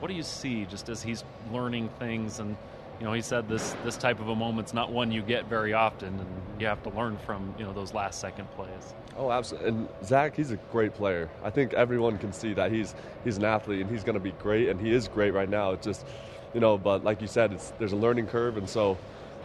What 0.00 0.08
do 0.08 0.14
you 0.14 0.22
see 0.22 0.64
just 0.66 0.88
as 0.88 1.02
he's 1.02 1.24
learning 1.52 1.88
things 1.98 2.40
and 2.40 2.56
you 3.00 3.06
know, 3.06 3.12
he 3.12 3.22
said 3.22 3.48
this 3.48 3.74
this 3.84 3.96
type 3.96 4.20
of 4.20 4.28
a 4.28 4.36
moment's 4.36 4.72
not 4.72 4.92
one 4.92 5.10
you 5.10 5.22
get 5.22 5.46
very 5.46 5.72
often 5.72 6.08
and 6.08 6.60
you 6.60 6.66
have 6.66 6.82
to 6.84 6.90
learn 6.90 7.16
from, 7.18 7.54
you 7.58 7.64
know, 7.64 7.72
those 7.72 7.92
last 7.92 8.20
second 8.20 8.48
plays. 8.52 8.94
Oh, 9.16 9.30
absolutely. 9.30 9.70
And 9.70 9.88
Zach, 10.04 10.36
he's 10.36 10.52
a 10.52 10.56
great 10.70 10.94
player. 10.94 11.28
I 11.42 11.50
think 11.50 11.74
everyone 11.74 12.18
can 12.18 12.32
see 12.32 12.52
that 12.54 12.70
he's 12.70 12.94
he's 13.24 13.36
an 13.36 13.44
athlete 13.44 13.80
and 13.80 13.90
he's 13.90 14.04
going 14.04 14.14
to 14.14 14.20
be 14.20 14.32
great, 14.32 14.68
and 14.68 14.80
he 14.80 14.92
is 14.92 15.08
great 15.08 15.32
right 15.32 15.48
now. 15.48 15.72
It's 15.72 15.84
just, 15.84 16.06
you 16.52 16.60
know, 16.60 16.78
but 16.78 17.02
like 17.04 17.20
you 17.20 17.26
said, 17.26 17.52
it's 17.52 17.72
there's 17.78 17.92
a 17.92 17.96
learning 17.96 18.28
curve, 18.28 18.56
and 18.56 18.68
so 18.68 18.96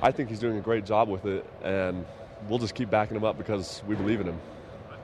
I 0.01 0.11
think 0.11 0.29
he's 0.29 0.39
doing 0.39 0.57
a 0.57 0.61
great 0.61 0.85
job 0.85 1.09
with 1.09 1.25
it, 1.25 1.45
and 1.63 2.05
we'll 2.47 2.59
just 2.59 2.75
keep 2.75 2.89
backing 2.89 3.17
him 3.17 3.23
up 3.23 3.37
because 3.37 3.81
we 3.87 3.95
believe 3.95 4.21
in 4.21 4.27
him. 4.27 4.39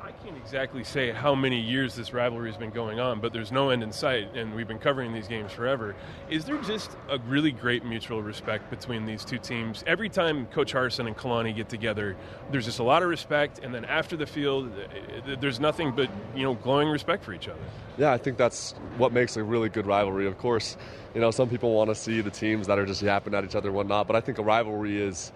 I 0.06 0.12
can't 0.12 0.38
exactly 0.38 0.84
say 0.84 1.12
how 1.12 1.34
many 1.34 1.60
years 1.60 1.96
this 1.96 2.14
rivalry 2.14 2.48
has 2.52 2.58
been 2.58 2.70
going 2.70 3.00
on, 3.00 3.20
but 3.20 3.34
there's 3.34 3.52
no 3.52 3.72
end 3.72 3.82
in 3.82 3.92
sight, 3.92 4.36
and 4.36 4.54
we've 4.54 4.68
been 4.68 4.78
covering 4.78 5.14
these 5.14 5.28
games 5.28 5.52
forever. 5.52 5.96
Is 6.30 6.46
there 6.46 6.62
just 6.62 6.96
a 7.10 7.18
really 7.28 7.52
great 7.52 7.84
mutual 7.84 8.22
respect 8.22 8.70
between 8.70 9.08
these 9.08 9.26
two 9.26 9.40
teams? 9.40 9.84
Every 9.88 10.08
time 10.08 10.46
Coach 10.48 10.74
Harsin 10.74 11.08
and 11.08 11.18
Kalani 11.18 11.56
get 11.56 11.70
together, 11.70 12.16
there's 12.52 12.66
just 12.66 12.78
a 12.78 12.84
lot 12.84 13.02
of 13.02 13.10
respect, 13.10 13.60
and 13.64 13.74
then 13.74 13.84
after 13.84 14.16
the 14.16 14.28
field, 14.28 14.72
eh, 14.78 15.36
there's 15.40 15.60
nothing 15.60 15.92
but 15.92 16.08
you 16.36 16.44
know 16.44 16.54
glowing 16.54 16.90
respect 16.90 17.24
for 17.24 17.34
each 17.34 17.48
other. 17.48 17.60
Yeah, 17.98 18.12
I 18.12 18.20
think 18.20 18.38
that's 18.38 18.74
what 18.98 19.12
makes 19.12 19.38
a 19.38 19.44
really 19.44 19.70
good 19.70 19.88
rivalry. 19.88 20.28
Of 20.28 20.38
course, 20.38 20.78
you 21.16 21.22
know, 21.22 21.32
some 21.32 21.50
people 21.50 21.74
want 21.74 21.90
to 21.90 21.96
see 21.96 22.22
the 22.22 22.30
teams 22.30 22.68
that 22.68 22.78
are 22.78 22.86
just 22.86 23.02
yapping 23.02 23.34
at 23.34 23.44
each 23.44 23.56
other 23.56 23.70
and 23.70 23.76
whatnot, 23.76 24.06
but 24.06 24.16
I 24.16 24.22
think 24.22 24.38
a 24.38 24.44
rivalry 24.44 25.02
is 25.02 25.32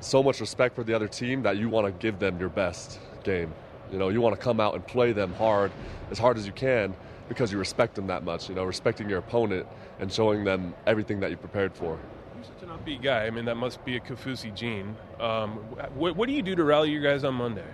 so 0.00 0.22
much 0.22 0.40
respect 0.40 0.74
for 0.74 0.84
the 0.84 0.94
other 0.94 1.08
team 1.08 1.42
that 1.42 1.56
you 1.56 1.68
want 1.68 1.86
to 1.86 1.92
give 1.92 2.18
them 2.18 2.38
your 2.38 2.48
best 2.48 2.98
game. 3.24 3.52
You 3.92 3.98
know, 3.98 4.08
you 4.08 4.20
want 4.20 4.34
to 4.34 4.40
come 4.40 4.60
out 4.60 4.74
and 4.74 4.86
play 4.86 5.12
them 5.12 5.32
hard, 5.34 5.70
as 6.10 6.18
hard 6.18 6.38
as 6.38 6.46
you 6.46 6.52
can, 6.52 6.94
because 7.28 7.52
you 7.52 7.58
respect 7.58 7.94
them 7.94 8.06
that 8.08 8.24
much. 8.24 8.48
You 8.48 8.54
know, 8.54 8.64
respecting 8.64 9.08
your 9.08 9.18
opponent 9.18 9.66
and 10.00 10.12
showing 10.12 10.44
them 10.44 10.74
everything 10.86 11.20
that 11.20 11.30
you 11.30 11.36
prepared 11.36 11.74
for. 11.74 11.98
You're 12.34 12.44
such 12.44 12.62
an 12.62 12.68
upbeat 12.68 13.02
guy. 13.02 13.26
I 13.26 13.30
mean, 13.30 13.44
that 13.44 13.56
must 13.56 13.84
be 13.84 13.96
a 13.96 14.00
Kaufusi 14.00 14.54
gene. 14.54 14.96
Um, 15.20 15.52
what, 15.94 16.16
what 16.16 16.28
do 16.28 16.34
you 16.34 16.42
do 16.42 16.54
to 16.54 16.64
rally 16.64 16.90
your 16.90 17.02
guys 17.02 17.24
on 17.24 17.34
Monday? 17.34 17.64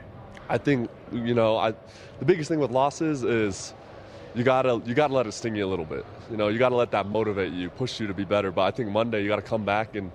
I 0.48 0.58
think 0.58 0.90
you 1.12 1.34
know 1.34 1.56
I, 1.56 1.72
the 2.18 2.24
biggest 2.24 2.48
thing 2.48 2.58
with 2.58 2.70
losses 2.70 3.24
is 3.24 3.74
you 4.34 4.44
gotta 4.44 4.82
you 4.84 4.94
gotta 4.94 5.14
let 5.14 5.26
it 5.26 5.32
sting 5.32 5.56
you 5.56 5.64
a 5.64 5.70
little 5.70 5.84
bit. 5.84 6.04
You 6.30 6.36
know 6.36 6.48
you 6.48 6.58
gotta 6.58 6.74
let 6.74 6.90
that 6.90 7.06
motivate 7.06 7.52
you, 7.52 7.70
push 7.70 8.00
you 8.00 8.06
to 8.06 8.14
be 8.14 8.24
better. 8.24 8.50
But 8.50 8.62
I 8.62 8.70
think 8.70 8.90
Monday 8.90 9.22
you 9.22 9.28
gotta 9.28 9.42
come 9.42 9.64
back 9.64 9.94
and 9.94 10.10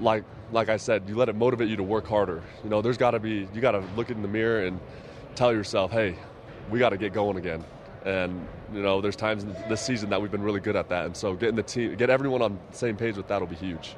like 0.00 0.24
like 0.54 0.68
I 0.68 0.76
said, 0.76 1.02
you 1.08 1.16
let 1.16 1.28
it 1.28 1.34
motivate 1.34 1.68
you 1.68 1.76
to 1.76 1.82
work 1.82 2.06
harder. 2.06 2.40
You 2.62 2.70
know 2.70 2.80
there's 2.80 2.96
got 2.96 3.10
to 3.10 3.18
be 3.18 3.48
you 3.52 3.60
got 3.60 3.72
to 3.72 3.82
look 3.96 4.08
in 4.10 4.22
the 4.22 4.28
mirror 4.28 4.64
and 4.64 4.80
tell 5.34 5.52
yourself, 5.52 5.90
hey, 5.90 6.16
we 6.70 6.78
got 6.78 6.90
to 6.90 6.96
get 6.96 7.12
going 7.12 7.36
again. 7.36 7.64
And 8.04 8.46
you 8.72 8.80
know 8.82 9.00
there's 9.00 9.16
times 9.16 9.44
this 9.68 9.80
season 9.80 10.10
that 10.10 10.22
we've 10.22 10.30
been 10.30 10.42
really 10.42 10.60
good 10.60 10.76
at 10.76 10.88
that. 10.88 11.06
And 11.06 11.16
so 11.16 11.34
getting 11.34 11.56
the 11.56 11.62
team, 11.62 11.96
get 11.96 12.08
everyone 12.08 12.40
on 12.40 12.58
the 12.70 12.76
same 12.76 12.96
page 12.96 13.16
with 13.16 13.28
that 13.28 13.40
will 13.40 13.48
be 13.48 13.56
huge. 13.56 13.96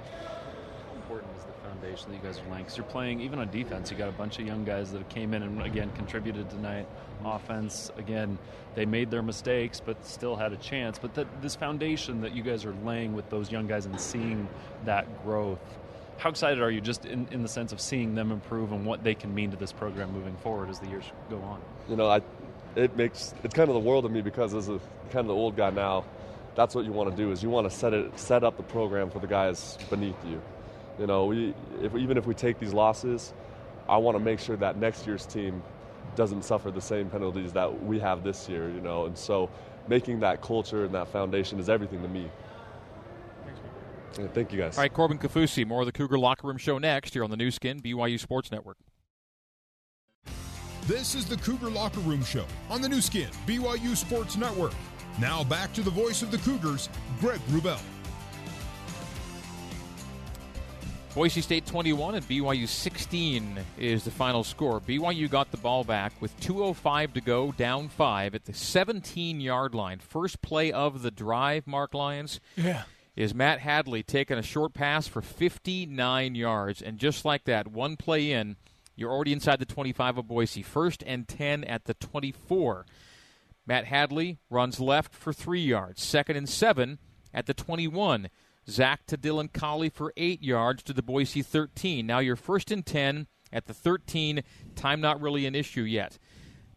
How 0.88 0.94
important 0.94 1.36
is 1.36 1.44
the 1.44 1.68
foundation 1.68 2.10
that 2.10 2.16
you 2.16 2.22
guys 2.22 2.38
are 2.38 2.50
laying? 2.50 2.64
Because 2.64 2.76
you're 2.76 2.86
playing, 2.86 3.20
even 3.20 3.38
on 3.38 3.50
defense, 3.50 3.90
you 3.90 3.96
got 3.96 4.08
a 4.08 4.12
bunch 4.12 4.38
of 4.38 4.46
young 4.46 4.64
guys 4.64 4.92
that 4.92 5.08
came 5.08 5.34
in 5.34 5.42
and, 5.42 5.62
again, 5.62 5.90
contributed 5.94 6.48
tonight. 6.48 6.86
Offense, 7.24 7.90
again, 7.96 8.38
they 8.74 8.86
made 8.86 9.10
their 9.10 9.22
mistakes, 9.22 9.80
but 9.84 10.04
still 10.06 10.36
had 10.36 10.52
a 10.52 10.56
chance. 10.56 10.98
But 10.98 11.14
that, 11.14 11.42
this 11.42 11.56
foundation 11.56 12.20
that 12.20 12.34
you 12.34 12.42
guys 12.42 12.64
are 12.64 12.74
laying 12.84 13.14
with 13.14 13.28
those 13.30 13.50
young 13.50 13.66
guys 13.66 13.86
and 13.86 14.00
seeing 14.00 14.48
that 14.84 15.24
growth, 15.24 15.58
how 16.18 16.30
excited 16.30 16.62
are 16.62 16.70
you 16.70 16.80
just 16.80 17.04
in, 17.04 17.28
in 17.30 17.42
the 17.42 17.48
sense 17.48 17.72
of 17.72 17.80
seeing 17.80 18.14
them 18.14 18.32
improve 18.32 18.72
and 18.72 18.86
what 18.86 19.04
they 19.04 19.14
can 19.14 19.34
mean 19.34 19.50
to 19.50 19.56
this 19.56 19.72
program 19.72 20.12
moving 20.12 20.36
forward 20.38 20.70
as 20.70 20.78
the 20.78 20.88
years 20.88 21.04
go 21.30 21.38
on? 21.38 21.60
you 21.88 21.96
know, 21.96 22.08
I, 22.08 22.20
it 22.74 22.96
makes 22.96 23.34
it's 23.42 23.54
kind 23.54 23.68
of 23.68 23.74
the 23.74 23.80
world 23.80 24.04
of 24.04 24.10
me 24.10 24.20
because 24.20 24.54
as 24.54 24.68
a 24.68 24.80
kind 25.10 25.20
of 25.20 25.26
the 25.28 25.34
old 25.34 25.56
guy 25.56 25.70
now, 25.70 26.04
that's 26.54 26.74
what 26.74 26.84
you 26.84 26.92
want 26.92 27.10
to 27.10 27.16
do 27.16 27.30
is 27.32 27.42
you 27.42 27.50
want 27.50 27.68
to 27.70 27.76
set 27.76 27.92
it 27.94 28.18
set 28.18 28.44
up 28.44 28.56
the 28.56 28.62
program 28.62 29.10
for 29.10 29.18
the 29.18 29.26
guys 29.26 29.78
beneath 29.90 30.16
you. 30.26 30.40
You 30.98 31.06
know, 31.06 31.26
we 31.26 31.54
if, 31.82 31.94
even 31.94 32.16
if 32.16 32.26
we 32.26 32.34
take 32.34 32.58
these 32.58 32.72
losses, 32.72 33.32
I 33.88 33.98
want 33.98 34.16
to 34.16 34.22
make 34.22 34.40
sure 34.40 34.56
that 34.56 34.78
next 34.78 35.06
year's 35.06 35.26
team 35.26 35.62
doesn't 36.14 36.44
suffer 36.44 36.70
the 36.70 36.80
same 36.80 37.10
penalties 37.10 37.52
that 37.52 37.84
we 37.84 37.98
have 38.00 38.24
this 38.24 38.48
year. 38.48 38.68
You 38.70 38.80
know, 38.80 39.06
and 39.06 39.16
so 39.16 39.50
making 39.88 40.20
that 40.20 40.42
culture 40.42 40.84
and 40.84 40.94
that 40.94 41.08
foundation 41.08 41.60
is 41.60 41.68
everything 41.68 42.02
to 42.02 42.08
me. 42.08 42.28
Yeah, 44.18 44.28
thank 44.28 44.52
you 44.52 44.58
guys. 44.58 44.78
All 44.78 44.82
right, 44.82 44.92
Corbin 44.92 45.18
Kaufusi, 45.18 45.66
more 45.66 45.80
of 45.80 45.86
the 45.86 45.92
Cougar 45.92 46.18
Locker 46.18 46.46
Room 46.46 46.56
Show 46.56 46.78
next 46.78 47.12
here 47.14 47.24
on 47.24 47.30
the 47.30 47.36
Nu 47.36 47.50
Skin, 47.50 47.80
BYU 47.80 48.18
Sports 48.18 48.50
Network. 48.50 48.78
This 50.86 51.14
is 51.14 51.26
the 51.26 51.36
Cougar 51.36 51.70
Locker 51.70 52.00
Room 52.00 52.22
Show 52.24 52.46
on 52.70 52.80
the 52.80 52.88
Nu 52.88 53.00
Skin, 53.00 53.28
BYU 53.46 53.96
Sports 53.96 54.36
Network. 54.36 54.72
Now 55.20 55.44
back 55.44 55.72
to 55.74 55.82
the 55.82 55.90
voice 55.90 56.22
of 56.22 56.30
the 56.30 56.38
Cougars, 56.38 56.88
Greg 57.20 57.40
Wrubell. 57.48 57.80
Boise 61.16 61.40
State 61.40 61.64
21 61.64 62.16
and 62.16 62.28
BYU 62.28 62.68
16 62.68 63.58
is 63.78 64.04
the 64.04 64.10
final 64.10 64.44
score. 64.44 64.82
BYU 64.82 65.30
got 65.30 65.50
the 65.50 65.56
ball 65.56 65.82
back 65.82 66.12
with 66.20 66.38
2.05 66.40 67.14
to 67.14 67.22
go, 67.22 67.52
down 67.52 67.88
five 67.88 68.34
at 68.34 68.44
the 68.44 68.52
17 68.52 69.40
yard 69.40 69.74
line. 69.74 69.98
First 69.98 70.42
play 70.42 70.70
of 70.70 71.00
the 71.00 71.10
drive, 71.10 71.66
Marc 71.66 71.94
Lyons. 71.94 72.38
Yeah. 72.54 72.82
Is 73.16 73.34
Matt 73.34 73.60
Hadley 73.60 74.02
taking 74.02 74.36
a 74.36 74.42
short 74.42 74.74
pass 74.74 75.08
for 75.08 75.22
59 75.22 76.34
yards. 76.34 76.82
And 76.82 76.98
just 76.98 77.24
like 77.24 77.44
that, 77.44 77.66
one 77.66 77.96
play 77.96 78.30
in, 78.30 78.56
you're 78.94 79.10
already 79.10 79.32
inside 79.32 79.58
the 79.58 79.64
25 79.64 80.18
of 80.18 80.28
Boise. 80.28 80.62
First 80.62 81.02
and 81.06 81.26
10 81.26 81.64
at 81.64 81.86
the 81.86 81.94
24. 81.94 82.84
Matt 83.66 83.86
Hadley 83.86 84.38
runs 84.50 84.80
left 84.80 85.14
for 85.14 85.32
three 85.32 85.62
yards. 85.62 86.02
Second 86.02 86.36
and 86.36 86.48
seven 86.48 86.98
at 87.32 87.46
the 87.46 87.54
21. 87.54 88.28
Zach 88.68 89.06
to 89.06 89.16
Dylan 89.16 89.52
Collie 89.52 89.88
for 89.88 90.12
eight 90.16 90.42
yards 90.42 90.82
to 90.82 90.92
the 90.92 91.02
Boise 91.02 91.42
13. 91.42 92.06
Now 92.06 92.18
you're 92.18 92.36
first 92.36 92.70
and 92.70 92.84
10 92.84 93.28
at 93.50 93.66
the 93.66 93.74
13. 93.74 94.42
Time 94.74 95.00
not 95.00 95.20
really 95.22 95.46
an 95.46 95.54
issue 95.54 95.82
yet. 95.82 96.18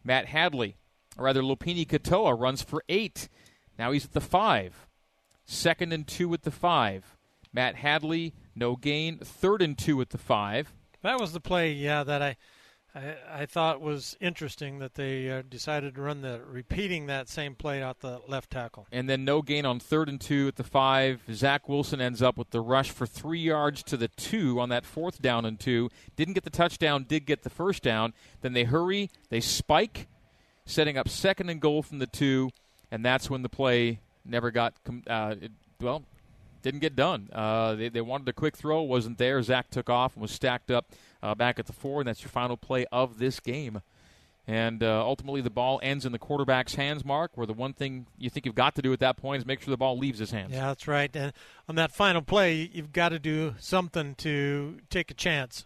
Matt 0.04 0.28
Hadley, 0.28 0.78
or 1.18 1.26
rather 1.26 1.42
Lopini 1.42 1.86
Katoa, 1.86 2.40
runs 2.40 2.62
for 2.62 2.84
eight. 2.88 3.28
Now 3.78 3.92
he's 3.92 4.06
at 4.06 4.14
the 4.14 4.22
five. 4.22 4.88
Second 5.52 5.94
and 5.94 6.06
two 6.06 6.32
at 6.36 6.44
the 6.44 6.52
five. 6.52 7.18
Matt 7.52 7.74
Hadley, 7.74 8.36
no 8.56 8.76
gain. 8.76 9.18
Third 9.18 9.64
and 9.64 9.76
two 9.76 10.00
at 10.00 10.12
the 10.12 10.20
five. 10.20 10.72
That 11.02 11.20
was 11.20 11.34
the 11.34 11.40
play, 11.40 11.72
yeah, 11.72 12.04
that 12.04 12.22
I 12.22 12.38
I, 12.94 13.16
I 13.28 13.46
thought 13.48 13.82
was 13.82 14.16
interesting 14.22 14.78
that 14.78 14.94
they 14.94 15.28
uh, 15.32 15.42
decided 15.42 15.96
to 15.96 16.02
run 16.04 16.22
the 16.22 16.40
repeating 16.48 17.08
that 17.08 17.30
same 17.30 17.56
play 17.56 17.82
out 17.82 18.02
the 18.02 18.22
left 18.28 18.52
tackle. 18.52 18.86
And 18.92 19.10
then 19.10 19.26
no 19.26 19.42
gain 19.42 19.66
on 19.66 19.80
third 19.80 20.08
and 20.08 20.22
two 20.22 20.48
at 20.48 20.56
the 20.56 20.64
five. 20.64 21.24
Zach 21.32 21.68
Wilson 21.68 22.00
ends 22.00 22.22
up 22.22 22.38
with 22.38 22.52
the 22.52 22.62
rush 22.62 22.92
for 22.92 23.08
three 23.08 23.40
yards 23.40 23.82
to 23.84 23.98
the 23.98 24.08
two 24.08 24.60
on 24.60 24.70
that 24.70 24.86
fourth 24.86 25.20
down 25.20 25.46
and 25.46 25.60
two. 25.60 25.90
Didn't 26.16 26.36
get 26.36 26.44
the 26.44 26.52
touchdown, 26.52 27.06
did 27.10 27.26
get 27.26 27.42
the 27.42 27.50
first 27.50 27.82
down. 27.82 28.14
Then 28.42 28.54
they 28.54 28.66
hurry, 28.66 29.10
they 29.30 29.40
spike, 29.40 30.08
setting 30.66 30.96
up 30.96 31.10
second 31.10 31.50
and 31.50 31.60
goal 31.60 31.82
from 31.82 31.98
the 31.98 32.08
two, 32.08 32.52
and 32.92 33.04
that's 33.04 33.32
when 33.32 33.42
the 33.42 33.50
play 33.50 34.02
never 34.30 34.52
got 34.52 34.74
uh, 35.08 35.36
it, 35.42 35.52
well 35.82 36.04
didn't 36.62 36.82
get 36.82 36.96
done. 36.96 37.30
Uh, 37.32 37.76
they, 37.76 37.90
they 37.90 38.02
wanted 38.02 38.28
a 38.28 38.34
quick 38.34 38.58
throw, 38.58 38.82
wasn't 38.82 39.18
there. 39.18 39.42
Zach 39.42 39.70
took 39.70 39.90
off 39.90 40.16
and 40.16 40.22
was 40.22 40.32
stacked 40.32 40.72
up 40.72 40.88
uh, 41.24 41.36
back 41.36 41.60
at 41.60 41.66
the 41.66 41.74
four, 41.74 42.02
and 42.02 42.08
that's 42.08 42.22
your 42.22 42.30
final 42.30 42.58
play 42.58 42.86
of 42.92 43.18
this 43.18 43.40
game. 43.40 43.82
And 44.48 44.82
uh, 44.82 45.06
ultimately, 45.06 45.42
the 45.42 45.52
ball 45.52 45.80
ends 45.84 46.08
in 46.08 46.12
the 46.12 46.18
quarterback's 46.18 46.74
hands, 46.74 47.06
Mark, 47.06 47.32
where 47.36 47.46
the 47.46 47.54
one 47.54 47.74
thing 47.74 48.08
you 48.18 48.32
think 48.32 48.48
you've 48.48 48.56
got 48.56 48.74
to 48.76 48.82
do 48.82 48.92
at 48.92 49.00
that 49.00 49.16
point 49.16 49.42
is 49.42 49.46
make 49.46 49.62
sure 49.62 49.72
the 49.72 49.78
ball 49.78 49.98
leaves 49.98 50.18
his 50.18 50.32
hands. 50.32 50.52
Yeah, 50.52 50.68
that's 50.68 50.88
right. 50.88 51.16
And 51.16 51.34
on 51.68 51.76
that 51.76 51.92
final 51.92 52.24
play, 52.24 52.70
you've 52.74 52.92
got 52.92 53.10
to 53.10 53.20
do 53.20 53.54
something 53.60 54.16
to 54.16 54.80
take 54.90 55.12
a 55.12 55.14
chance. 55.14 55.66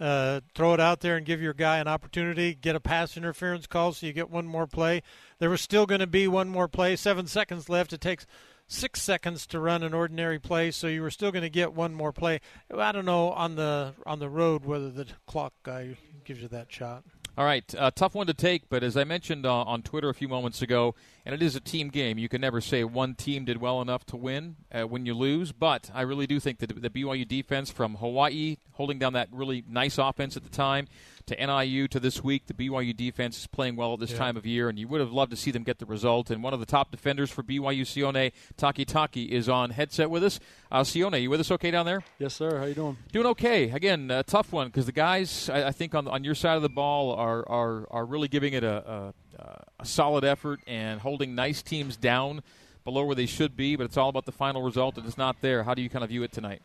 Uh, 0.00 0.40
throw 0.54 0.74
it 0.74 0.80
out 0.80 1.00
there 1.00 1.16
and 1.16 1.26
give 1.26 1.42
your 1.42 1.54
guy 1.54 1.78
an 1.78 1.88
opportunity, 1.88 2.54
get 2.54 2.76
a 2.76 2.80
pass 2.80 3.16
interference 3.16 3.66
call 3.66 3.92
so 3.92 4.06
you 4.06 4.12
get 4.12 4.30
one 4.30 4.46
more 4.46 4.66
play. 4.66 5.02
There 5.40 5.50
was 5.50 5.60
still 5.60 5.86
going 5.86 6.00
to 6.00 6.06
be 6.06 6.28
one 6.28 6.48
more 6.48 6.68
play, 6.68 6.94
seven 6.94 7.26
seconds 7.26 7.68
left. 7.68 7.92
It 7.92 8.00
takes 8.00 8.24
six 8.68 9.02
seconds 9.02 9.46
to 9.48 9.58
run 9.58 9.82
an 9.82 9.94
ordinary 9.94 10.38
play, 10.38 10.70
so 10.70 10.86
you 10.86 11.02
were 11.02 11.10
still 11.10 11.32
going 11.32 11.42
to 11.42 11.50
get 11.50 11.72
one 11.72 11.94
more 11.94 12.12
play. 12.12 12.40
I 12.72 12.92
don't 12.92 13.06
know 13.06 13.32
on 13.32 13.56
the 13.56 13.94
on 14.06 14.20
the 14.20 14.28
road 14.28 14.64
whether 14.64 14.90
the 14.90 15.06
clock 15.26 15.54
guy 15.64 15.96
gives 16.24 16.42
you 16.42 16.48
that 16.48 16.70
shot. 16.70 17.02
All 17.38 17.44
right, 17.44 17.72
uh, 17.78 17.92
tough 17.92 18.16
one 18.16 18.26
to 18.26 18.34
take, 18.34 18.68
but 18.68 18.82
as 18.82 18.96
I 18.96 19.04
mentioned 19.04 19.46
uh, 19.46 19.62
on 19.62 19.82
Twitter 19.82 20.08
a 20.08 20.14
few 20.14 20.26
moments 20.26 20.60
ago, 20.60 20.96
and 21.24 21.32
it 21.32 21.40
is 21.40 21.54
a 21.54 21.60
team 21.60 21.88
game. 21.88 22.18
You 22.18 22.28
can 22.28 22.40
never 22.40 22.60
say 22.60 22.82
one 22.82 23.14
team 23.14 23.44
did 23.44 23.58
well 23.60 23.80
enough 23.80 24.04
to 24.06 24.16
win 24.16 24.56
uh, 24.72 24.88
when 24.88 25.06
you 25.06 25.14
lose, 25.14 25.52
but 25.52 25.88
I 25.94 26.00
really 26.00 26.26
do 26.26 26.40
think 26.40 26.58
that 26.58 26.82
the 26.82 26.90
BYU 26.90 27.28
defense 27.28 27.70
from 27.70 27.94
Hawaii 27.94 28.56
holding 28.72 28.98
down 28.98 29.12
that 29.12 29.28
really 29.30 29.62
nice 29.68 29.98
offense 29.98 30.36
at 30.36 30.42
the 30.42 30.50
time 30.50 30.88
to 31.28 31.36
NIU 31.46 31.88
to 31.88 32.00
this 32.00 32.22
week. 32.22 32.46
The 32.46 32.54
BYU 32.54 32.94
defense 32.94 33.38
is 33.38 33.46
playing 33.46 33.76
well 33.76 33.94
at 33.94 34.00
this 34.00 34.10
Yeah. 34.10 34.18
time 34.18 34.36
of 34.36 34.44
year, 34.44 34.68
and 34.68 34.78
you 34.78 34.88
would 34.88 35.00
have 35.00 35.12
loved 35.12 35.30
to 35.30 35.36
see 35.36 35.50
them 35.50 35.62
get 35.62 35.78
the 35.78 35.86
result. 35.86 36.30
And 36.30 36.42
one 36.42 36.52
of 36.52 36.60
the 36.60 36.66
top 36.66 36.90
defenders 36.90 37.30
for 37.30 37.42
BYU, 37.42 37.82
Sione 37.84 38.32
Takitaki, 38.58 39.28
is 39.28 39.48
on 39.48 39.70
headset 39.70 40.10
with 40.10 40.24
us. 40.24 40.40
Uh, 40.70 40.82
Sione, 40.82 41.22
you 41.22 41.30
with 41.30 41.40
us 41.40 41.50
okay 41.52 41.70
down 41.70 41.86
there? 41.86 42.02
Yes, 42.18 42.34
sir. 42.34 42.58
How 42.58 42.64
you 42.64 42.74
doing? 42.74 42.96
Doing 43.12 43.26
okay. 43.26 43.70
Again, 43.70 44.10
a 44.10 44.22
tough 44.22 44.52
one 44.52 44.66
because 44.68 44.86
the 44.86 44.92
guys, 44.92 45.48
I, 45.48 45.68
I 45.68 45.72
think, 45.72 45.94
on 45.94 46.08
on 46.08 46.24
your 46.24 46.34
side 46.34 46.56
of 46.56 46.62
the 46.62 46.68
ball 46.68 47.12
are 47.14 47.48
are, 47.48 47.86
are 47.90 48.04
really 48.04 48.28
giving 48.28 48.52
it 48.52 48.64
a, 48.64 49.12
a, 49.38 49.64
a 49.80 49.84
solid 49.86 50.24
effort 50.24 50.60
and 50.66 51.00
holding 51.00 51.34
nice 51.34 51.62
teams 51.62 51.96
down 51.96 52.42
below 52.84 53.04
where 53.04 53.14
they 53.14 53.26
should 53.26 53.56
be. 53.56 53.76
But 53.76 53.84
it's 53.84 53.96
all 53.96 54.08
about 54.08 54.24
the 54.26 54.32
final 54.32 54.62
result, 54.62 54.96
and 54.98 55.06
it's 55.06 55.18
not 55.18 55.36
there. 55.40 55.62
How 55.64 55.74
do 55.74 55.82
you 55.82 55.88
kind 55.90 56.02
of 56.02 56.10
view 56.10 56.22
it 56.22 56.32
tonight? 56.32 56.62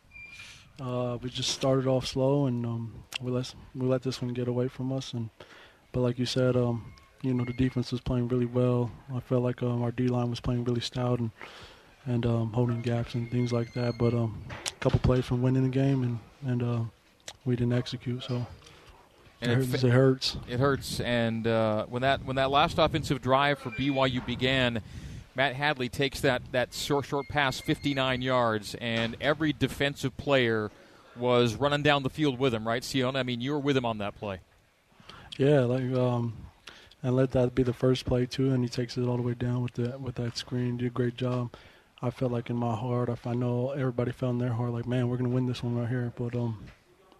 Uh, 0.80 1.18
we 1.22 1.30
just 1.30 1.50
started 1.50 1.86
off 1.86 2.06
slow, 2.06 2.46
and 2.46 2.66
um, 2.66 3.04
we 3.20 3.30
let 3.30 3.54
we 3.74 3.86
let 3.86 4.02
this 4.02 4.20
one 4.20 4.34
get 4.34 4.48
away 4.48 4.68
from 4.68 4.92
us. 4.92 5.12
And 5.12 5.30
but 5.92 6.00
like 6.00 6.18
you 6.18 6.26
said, 6.26 6.56
um, 6.56 6.92
you 7.22 7.32
know 7.32 7.44
the 7.44 7.52
defense 7.52 7.92
was 7.92 8.00
playing 8.00 8.28
really 8.28 8.46
well. 8.46 8.90
I 9.14 9.20
felt 9.20 9.42
like 9.42 9.62
um, 9.62 9.82
our 9.82 9.92
D 9.92 10.08
line 10.08 10.30
was 10.30 10.40
playing 10.40 10.64
really 10.64 10.80
stout 10.80 11.20
and 11.20 11.30
and 12.06 12.26
um, 12.26 12.52
holding 12.52 12.82
gaps 12.82 13.14
and 13.14 13.30
things 13.30 13.52
like 13.52 13.72
that. 13.74 13.96
But 13.98 14.14
um, 14.14 14.44
a 14.66 14.80
couple 14.80 14.98
plays 14.98 15.24
from 15.24 15.42
winning 15.42 15.62
the 15.62 15.68
game, 15.68 16.02
and 16.02 16.18
and 16.50 16.62
uh, 16.62 16.80
we 17.44 17.56
didn't 17.56 17.74
execute. 17.74 18.24
So 18.24 18.44
And 19.40 19.52
it, 19.52 19.54
hurts, 19.54 19.84
it 19.84 19.90
hurts. 19.90 20.36
It 20.48 20.60
hurts. 20.60 21.00
And 21.00 21.46
uh, 21.46 21.86
when 21.86 22.02
that 22.02 22.24
when 22.24 22.36
that 22.36 22.50
last 22.50 22.78
offensive 22.78 23.22
drive 23.22 23.58
for 23.58 23.70
BYU 23.70 24.24
began, 24.26 24.82
Matt 25.36 25.54
Hadley 25.54 25.88
takes 25.88 26.20
that 26.20 26.42
that 26.52 26.72
short 26.72 27.06
short 27.06 27.28
pass 27.28 27.60
59 27.60 28.22
yards, 28.22 28.74
and 28.80 29.16
every 29.20 29.52
defensive 29.52 30.16
player 30.16 30.70
was 31.16 31.54
running 31.54 31.82
down 31.82 32.02
the 32.02 32.10
field 32.10 32.38
with 32.38 32.54
him. 32.54 32.66
Right, 32.66 32.82
Sione? 32.82 33.16
I 33.16 33.22
mean, 33.22 33.40
you 33.40 33.52
were 33.52 33.58
with 33.58 33.76
him 33.76 33.84
on 33.84 33.98
that 33.98 34.16
play. 34.16 34.40
Yeah, 35.36 35.60
like 35.60 35.92
um, 35.96 36.34
and 37.02 37.16
let 37.16 37.32
that 37.32 37.54
be 37.54 37.62
the 37.62 37.72
first 37.72 38.04
play 38.04 38.26
too, 38.26 38.52
and 38.52 38.62
he 38.62 38.68
takes 38.68 38.96
it 38.96 39.02
all 39.02 39.16
the 39.16 39.22
way 39.22 39.34
down 39.34 39.62
with 39.62 39.74
the 39.74 39.98
with 39.98 40.14
that 40.16 40.36
screen. 40.36 40.76
Did 40.76 40.86
a 40.86 40.90
great 40.90 41.16
job. 41.16 41.54
I 42.00 42.10
felt 42.10 42.32
like 42.32 42.50
in 42.50 42.56
my 42.56 42.74
heart, 42.74 43.08
if 43.08 43.26
I 43.26 43.34
know 43.34 43.70
everybody 43.70 44.12
felt 44.12 44.32
in 44.32 44.38
their 44.38 44.52
heart, 44.52 44.72
like 44.72 44.86
man, 44.86 45.08
we're 45.08 45.16
gonna 45.16 45.30
win 45.30 45.46
this 45.46 45.62
one 45.62 45.76
right 45.76 45.88
here. 45.88 46.12
But 46.16 46.34
um, 46.36 46.64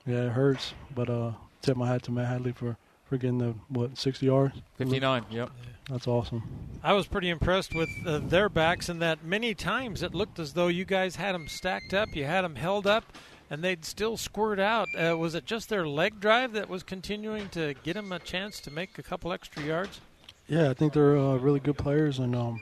yeah, 0.07 0.27
it 0.27 0.33
hurts. 0.33 0.75
But 0.95 1.11
uh, 1.11 1.33
tip 1.63 1.77
my 1.77 1.89
hat 1.89 2.05
to 2.05 2.13
Matt 2.13 2.29
Hadley 2.29 2.53
for 2.53 2.77
for 3.15 3.19
getting 3.19 3.39
the 3.39 3.55
what 3.69 3.97
60 3.97 4.27
yards. 4.27 4.61
59. 4.77 5.27
Yep. 5.31 5.51
That's 5.89 6.09
awesome. 6.09 6.43
I 6.83 6.95
was 6.95 7.07
pretty 7.07 7.29
impressed 7.29 7.75
with 7.75 7.89
uh, 8.05 8.19
their 8.19 8.49
backs 8.49 8.89
in 8.89 8.99
that 9.01 9.25
many 9.25 9.55
times 9.55 10.03
it 10.03 10.15
looked 10.15 10.39
as 10.39 10.55
though 10.55 10.69
you 10.69 10.85
guys 10.85 11.17
had 11.17 11.35
them 11.35 11.47
stacked 11.47 11.95
up, 11.95 12.09
you 12.17 12.25
had 12.25 12.43
them 12.43 12.57
held 12.57 12.87
up, 12.87 13.05
and 13.51 13.63
they'd 13.63 13.85
still 13.85 14.17
squirt 14.17 14.59
out. 14.59 14.89
Uh, 14.99 15.17
was 15.17 15.35
it 15.35 15.45
just 15.47 15.69
their 15.69 15.87
leg 15.87 16.19
drive 16.19 16.53
that 16.55 16.69
was 16.69 16.83
continuing 16.83 17.49
to 17.51 17.75
get 17.85 17.95
them 17.95 18.11
a 18.11 18.19
chance 18.19 18.59
to 18.61 18.71
make 18.71 18.99
a 18.99 19.03
couple 19.03 19.33
extra 19.33 19.63
yards? 19.63 20.01
Yeah, 20.49 20.71
I 20.71 20.75
think 20.75 20.93
they're 20.93 21.17
uh, 21.17 21.37
really 21.37 21.61
good 21.61 21.79
players, 21.79 22.19
and 22.19 22.35
um, 22.35 22.61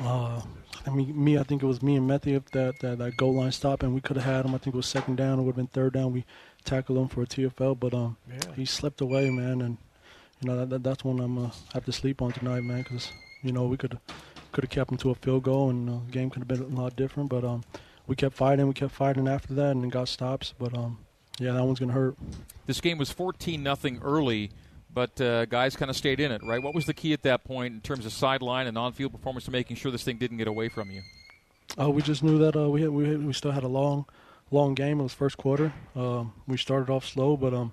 uh, 0.00 0.40
I 0.86 0.90
mean, 0.90 1.22
me, 1.22 1.38
I 1.38 1.42
think 1.42 1.62
it 1.62 1.66
was 1.66 1.82
me 1.82 1.96
and 1.96 2.06
Matthew 2.06 2.40
that 2.52 2.78
that, 2.80 2.98
that 2.98 3.16
goal 3.16 3.34
line 3.34 3.52
stop, 3.52 3.82
and 3.82 3.94
we 3.94 4.00
could 4.00 4.16
have 4.16 4.24
had 4.24 4.44
them. 4.44 4.54
I 4.54 4.58
think 4.58 4.74
it 4.74 4.78
was 4.78 4.86
second 4.86 5.16
down, 5.16 5.38
it 5.38 5.42
would 5.42 5.50
have 5.50 5.56
been 5.56 5.66
third 5.66 5.92
down. 5.92 6.12
We 6.12 6.24
tackled 6.68 6.98
him 6.98 7.08
for 7.08 7.22
a 7.22 7.26
TFL, 7.26 7.78
but 7.78 7.94
um, 7.94 8.16
Yeah. 8.30 8.54
he 8.54 8.64
slipped 8.64 9.00
away, 9.00 9.30
man, 9.30 9.60
and 9.62 9.78
you 10.40 10.48
know 10.48 10.56
that, 10.58 10.70
that 10.70 10.82
that's 10.82 11.04
one 11.04 11.18
I'm 11.20 11.38
uh, 11.38 11.50
have 11.72 11.84
to 11.86 11.92
sleep 11.92 12.20
on 12.22 12.32
tonight, 12.32 12.62
man, 12.62 12.82
because 12.82 13.10
you 13.42 13.52
know 13.52 13.66
we 13.66 13.76
could 13.76 13.98
could 14.52 14.64
have 14.64 14.70
kept 14.70 14.90
him 14.90 14.98
to 14.98 15.10
a 15.10 15.14
field 15.14 15.42
goal, 15.42 15.70
and 15.70 15.88
uh, 15.88 15.92
the 16.06 16.12
game 16.12 16.30
could 16.30 16.40
have 16.40 16.48
been 16.48 16.62
a 16.76 16.80
lot 16.80 16.94
different, 16.96 17.28
but 17.30 17.44
um, 17.44 17.64
we 18.06 18.14
kept 18.16 18.34
fighting, 18.34 18.66
we 18.68 18.74
kept 18.74 18.92
fighting 18.92 19.26
after 19.28 19.54
that, 19.54 19.70
and 19.72 19.82
then 19.82 19.90
got 19.90 20.08
stops, 20.08 20.54
but 20.58 20.76
um, 20.76 20.98
yeah, 21.38 21.52
that 21.52 21.64
one's 21.64 21.78
gonna 21.80 21.92
hurt. 21.92 22.16
This 22.66 22.80
game 22.80 22.98
was 22.98 23.10
14 23.10 23.62
nothing 23.62 23.98
early, 24.02 24.50
but 24.92 25.18
uh, 25.20 25.46
guys 25.46 25.74
kind 25.76 25.90
of 25.90 25.96
stayed 25.96 26.20
in 26.20 26.30
it, 26.32 26.42
right? 26.44 26.62
What 26.62 26.74
was 26.74 26.84
the 26.86 26.94
key 26.94 27.12
at 27.14 27.22
that 27.22 27.44
point 27.44 27.74
in 27.74 27.80
terms 27.80 28.04
of 28.06 28.12
sideline 28.12 28.66
and 28.66 28.76
on-field 28.76 29.12
performance 29.12 29.44
to 29.46 29.50
making 29.50 29.76
sure 29.76 29.90
this 29.90 30.02
thing 30.02 30.18
didn't 30.18 30.36
get 30.38 30.48
away 30.48 30.68
from 30.68 30.90
you? 30.90 31.02
Uh, 31.80 31.90
we 31.90 32.02
just 32.02 32.22
knew 32.22 32.38
that 32.38 32.56
uh, 32.56 32.68
we 32.68 32.82
had, 32.82 32.90
we 32.90 33.08
had, 33.08 33.24
we 33.24 33.32
still 33.32 33.52
had 33.52 33.62
a 33.64 33.68
long, 33.68 34.06
long 34.50 34.74
game. 34.74 35.00
It 35.00 35.04
was 35.04 35.14
first 35.14 35.36
quarter. 35.36 35.72
Um, 35.94 36.32
we 36.46 36.56
started 36.56 36.90
off 36.90 37.06
slow, 37.06 37.36
but 37.36 37.54
um, 37.54 37.72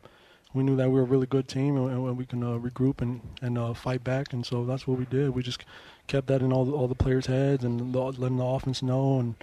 we 0.54 0.64
knew 0.64 0.76
that 0.78 0.90
we 0.90 0.96
were 0.96 1.02
a 1.02 1.06
really 1.06 1.28
good 1.28 1.48
team 1.48 1.78
and, 1.78 1.90
and 1.90 2.18
we 2.18 2.26
can 2.26 2.44
uh, 2.44 2.58
regroup 2.58 3.02
and 3.02 3.22
and 3.42 3.58
uh, 3.58 3.74
fight 3.74 4.04
back. 4.04 4.34
And 4.34 4.46
so 4.46 4.66
that's 4.66 4.88
what 4.88 4.98
we 4.98 5.06
did. 5.06 5.32
We 5.32 5.44
just 5.44 5.64
kept 6.08 6.28
that 6.28 6.42
in 6.42 6.54
all 6.54 6.66
the, 6.66 6.72
all 6.72 6.88
the 6.88 6.96
players' 6.96 7.26
heads 7.26 7.64
and 7.64 7.94
the, 7.94 8.00
letting 8.00 8.38
the 8.38 8.46
offense 8.46 8.82
know 8.82 9.20
and 9.20 9.36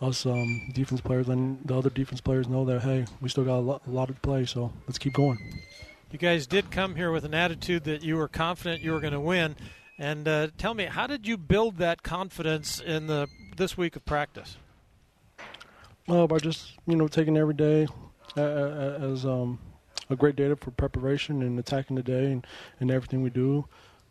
us 0.00 0.26
um, 0.26 0.70
defense 0.72 1.00
players 1.00 1.26
letting 1.26 1.58
the 1.64 1.76
other 1.76 1.90
defense 1.90 2.20
players 2.20 2.46
know 2.46 2.64
that 2.64 2.82
hey, 2.82 3.04
we 3.20 3.28
still 3.28 3.44
got 3.44 3.58
a 3.58 3.60
lot, 3.60 3.82
a 3.86 3.90
lot 3.90 4.08
to 4.08 4.14
play. 4.14 4.44
So 4.44 4.72
let's 4.86 4.98
keep 4.98 5.14
going. 5.14 5.38
You 6.10 6.18
guys 6.18 6.46
did 6.46 6.70
come 6.70 6.94
here 6.94 7.10
with 7.10 7.24
an 7.24 7.34
attitude 7.34 7.84
that 7.84 8.02
you 8.02 8.16
were 8.16 8.28
confident 8.28 8.82
you 8.82 8.92
were 8.92 9.00
going 9.00 9.12
to 9.12 9.20
win. 9.20 9.56
And 9.98 10.28
uh, 10.28 10.48
tell 10.56 10.72
me, 10.72 10.84
how 10.84 11.06
did 11.06 11.26
you 11.26 11.36
build 11.36 11.78
that 11.78 12.02
confidence 12.02 12.80
in 12.80 13.08
the 13.08 13.28
this 13.56 13.76
week 13.76 13.96
of 13.96 14.04
practice? 14.04 14.56
Well, 16.08 16.26
by 16.26 16.38
just 16.38 16.72
you 16.86 16.96
know 16.96 17.06
taking 17.06 17.36
every 17.36 17.52
day 17.52 17.86
uh, 18.34 18.40
as 18.40 19.26
um, 19.26 19.58
a 20.08 20.16
great 20.16 20.36
day 20.36 20.54
for 20.54 20.70
preparation 20.70 21.42
and 21.42 21.58
attacking 21.58 21.96
the 21.96 22.02
day 22.02 22.32
and, 22.32 22.46
and 22.80 22.90
everything 22.90 23.22
we 23.22 23.28
do, 23.28 23.66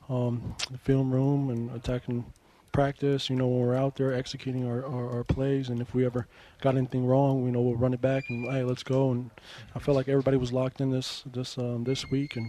um, 0.08 0.56
the 0.70 0.78
film 0.78 1.12
room 1.12 1.50
and 1.50 1.72
attacking 1.72 2.24
practice. 2.72 3.32
You 3.32 3.36
know 3.36 3.48
when 3.48 3.62
we're 3.62 3.76
out 3.76 3.96
there 3.96 4.14
executing 4.14 4.68
our, 4.68 4.86
our, 4.86 5.10
our, 5.10 5.24
plays, 5.24 5.70
and 5.70 5.82
if 5.82 5.96
we 5.96 6.06
ever 6.06 6.28
got 6.62 6.78
anything 6.78 7.04
wrong, 7.04 7.44
you 7.48 7.52
know 7.52 7.62
we'll 7.62 7.76
run 7.76 7.96
it 7.96 8.02
back 8.02 8.26
and 8.30 8.46
hey, 8.46 8.64
let's 8.64 8.84
go. 8.84 9.10
And 9.10 9.32
I 9.74 9.80
felt 9.80 9.98
like 9.98 10.08
everybody 10.08 10.38
was 10.38 10.54
locked 10.54 10.82
in 10.82 10.92
this 10.92 11.24
this 11.26 11.58
um, 11.58 11.84
this 11.84 12.12
week 12.12 12.36
and 12.36 12.48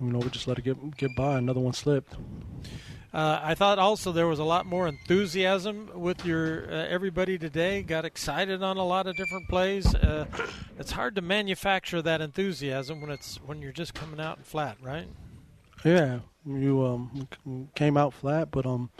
you 0.00 0.10
know, 0.10 0.18
we 0.18 0.30
just 0.30 0.46
let 0.48 0.58
it 0.58 0.64
get 0.64 0.96
get 0.96 1.14
by. 1.16 1.38
Another 1.38 1.60
one 1.60 1.72
slipped. 1.72 2.14
Uh, 3.12 3.40
I 3.44 3.54
thought 3.54 3.78
also 3.78 4.10
there 4.10 4.26
was 4.26 4.40
a 4.40 4.44
lot 4.44 4.66
more 4.66 4.88
enthusiasm 4.88 5.88
with 5.94 6.26
your 6.26 6.68
uh, 6.68 6.86
everybody 6.88 7.38
today. 7.38 7.82
Got 7.82 8.04
excited 8.04 8.60
on 8.60 8.76
a 8.76 8.84
lot 8.84 9.06
of 9.06 9.16
different 9.16 9.48
plays. 9.48 9.94
Uh, 9.94 10.26
it's 10.80 10.90
hard 10.90 11.14
to 11.14 11.22
manufacture 11.22 12.02
that 12.02 12.20
enthusiasm 12.20 13.00
when 13.00 13.10
it's 13.10 13.36
when 13.46 13.62
you're 13.62 13.70
just 13.70 13.94
coming 13.94 14.18
out 14.18 14.44
flat, 14.44 14.78
right? 14.82 15.06
Yeah, 15.84 16.20
you 16.44 16.84
um, 16.84 17.28
came 17.76 17.96
out 17.96 18.14
flat, 18.14 18.50
but 18.50 18.66
um, 18.66 18.90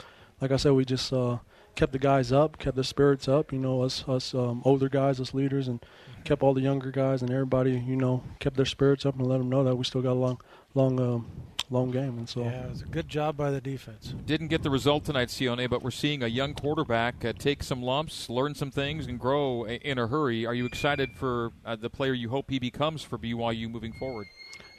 like 0.41 0.53
I 0.53 0.57
said, 0.57 0.73
we 0.73 0.85
just 0.85 1.13
uh, 1.13 1.39
kept 1.75 1.93
the 1.93 1.99
guys 1.99 2.33
up, 2.33 2.59
kept 2.59 2.77
the 2.77 2.85
spirits 2.85 3.29
up. 3.29 3.53
You 3.53 3.59
know, 3.59 3.83
us 3.83 4.05
us 4.09 4.35
um, 4.35 4.63
older 4.65 4.89
guys, 4.89 5.21
us 5.21 5.35
leaders, 5.35 5.69
and 5.69 5.85
kept 6.25 6.43
all 6.43 6.55
the 6.55 6.61
younger 6.61 6.91
guys 6.91 7.23
and 7.23 7.31
everybody. 7.31 7.73
You 7.73 7.97
know, 7.97 8.23
kept 8.39 8.57
their 8.57 8.67
spirits 8.67 9.05
up 9.07 9.17
and 9.19 9.27
let 9.27 9.39
them 9.39 9.49
know 9.49 9.65
that 9.65 9.77
we 9.77 9.85
still 9.85 10.03
got 10.03 10.13
a 10.13 10.15
long 10.15 10.41
long 10.75 11.01
um, 11.01 11.27
long 11.71 11.91
game. 11.91 12.19
And 12.19 12.29
so 12.29 12.43
yeah, 12.43 12.65
it 12.65 12.71
was 12.71 12.83
a 12.83 12.87
good 12.87 13.09
job 13.09 13.37
by 13.37 13.51
the 13.51 13.61
defense. 13.61 14.15
Didn't 14.27 14.49
get 14.49 14.63
the 14.63 14.71
result 14.71 15.05
tonight, 15.05 15.29
Sione, 15.29 15.69
but 15.69 15.83
we're 15.83 15.91
seeing 15.91 16.23
a 16.23 16.29
young 16.29 16.55
quarterback 16.55 17.25
uh, 17.25 17.33
take 17.39 17.63
some 17.63 17.83
lumps, 17.83 18.29
learn 18.29 18.55
some 18.55 18.71
things, 18.71 19.07
and 19.07 19.19
grow 19.19 19.67
in 19.67 19.99
a 19.99 20.07
hurry. 20.07 20.47
Are 20.47 20.55
you 20.55 20.67
excited 20.67 21.11
for 21.17 21.53
uh, 21.65 21.77
the 21.77 21.91
player 21.91 22.13
you 22.13 22.29
hope 22.29 22.51
he 22.51 22.59
becomes 22.59 23.03
for 23.03 23.19
BYU 23.19 23.71
moving 23.71 23.93
forward? 23.93 24.27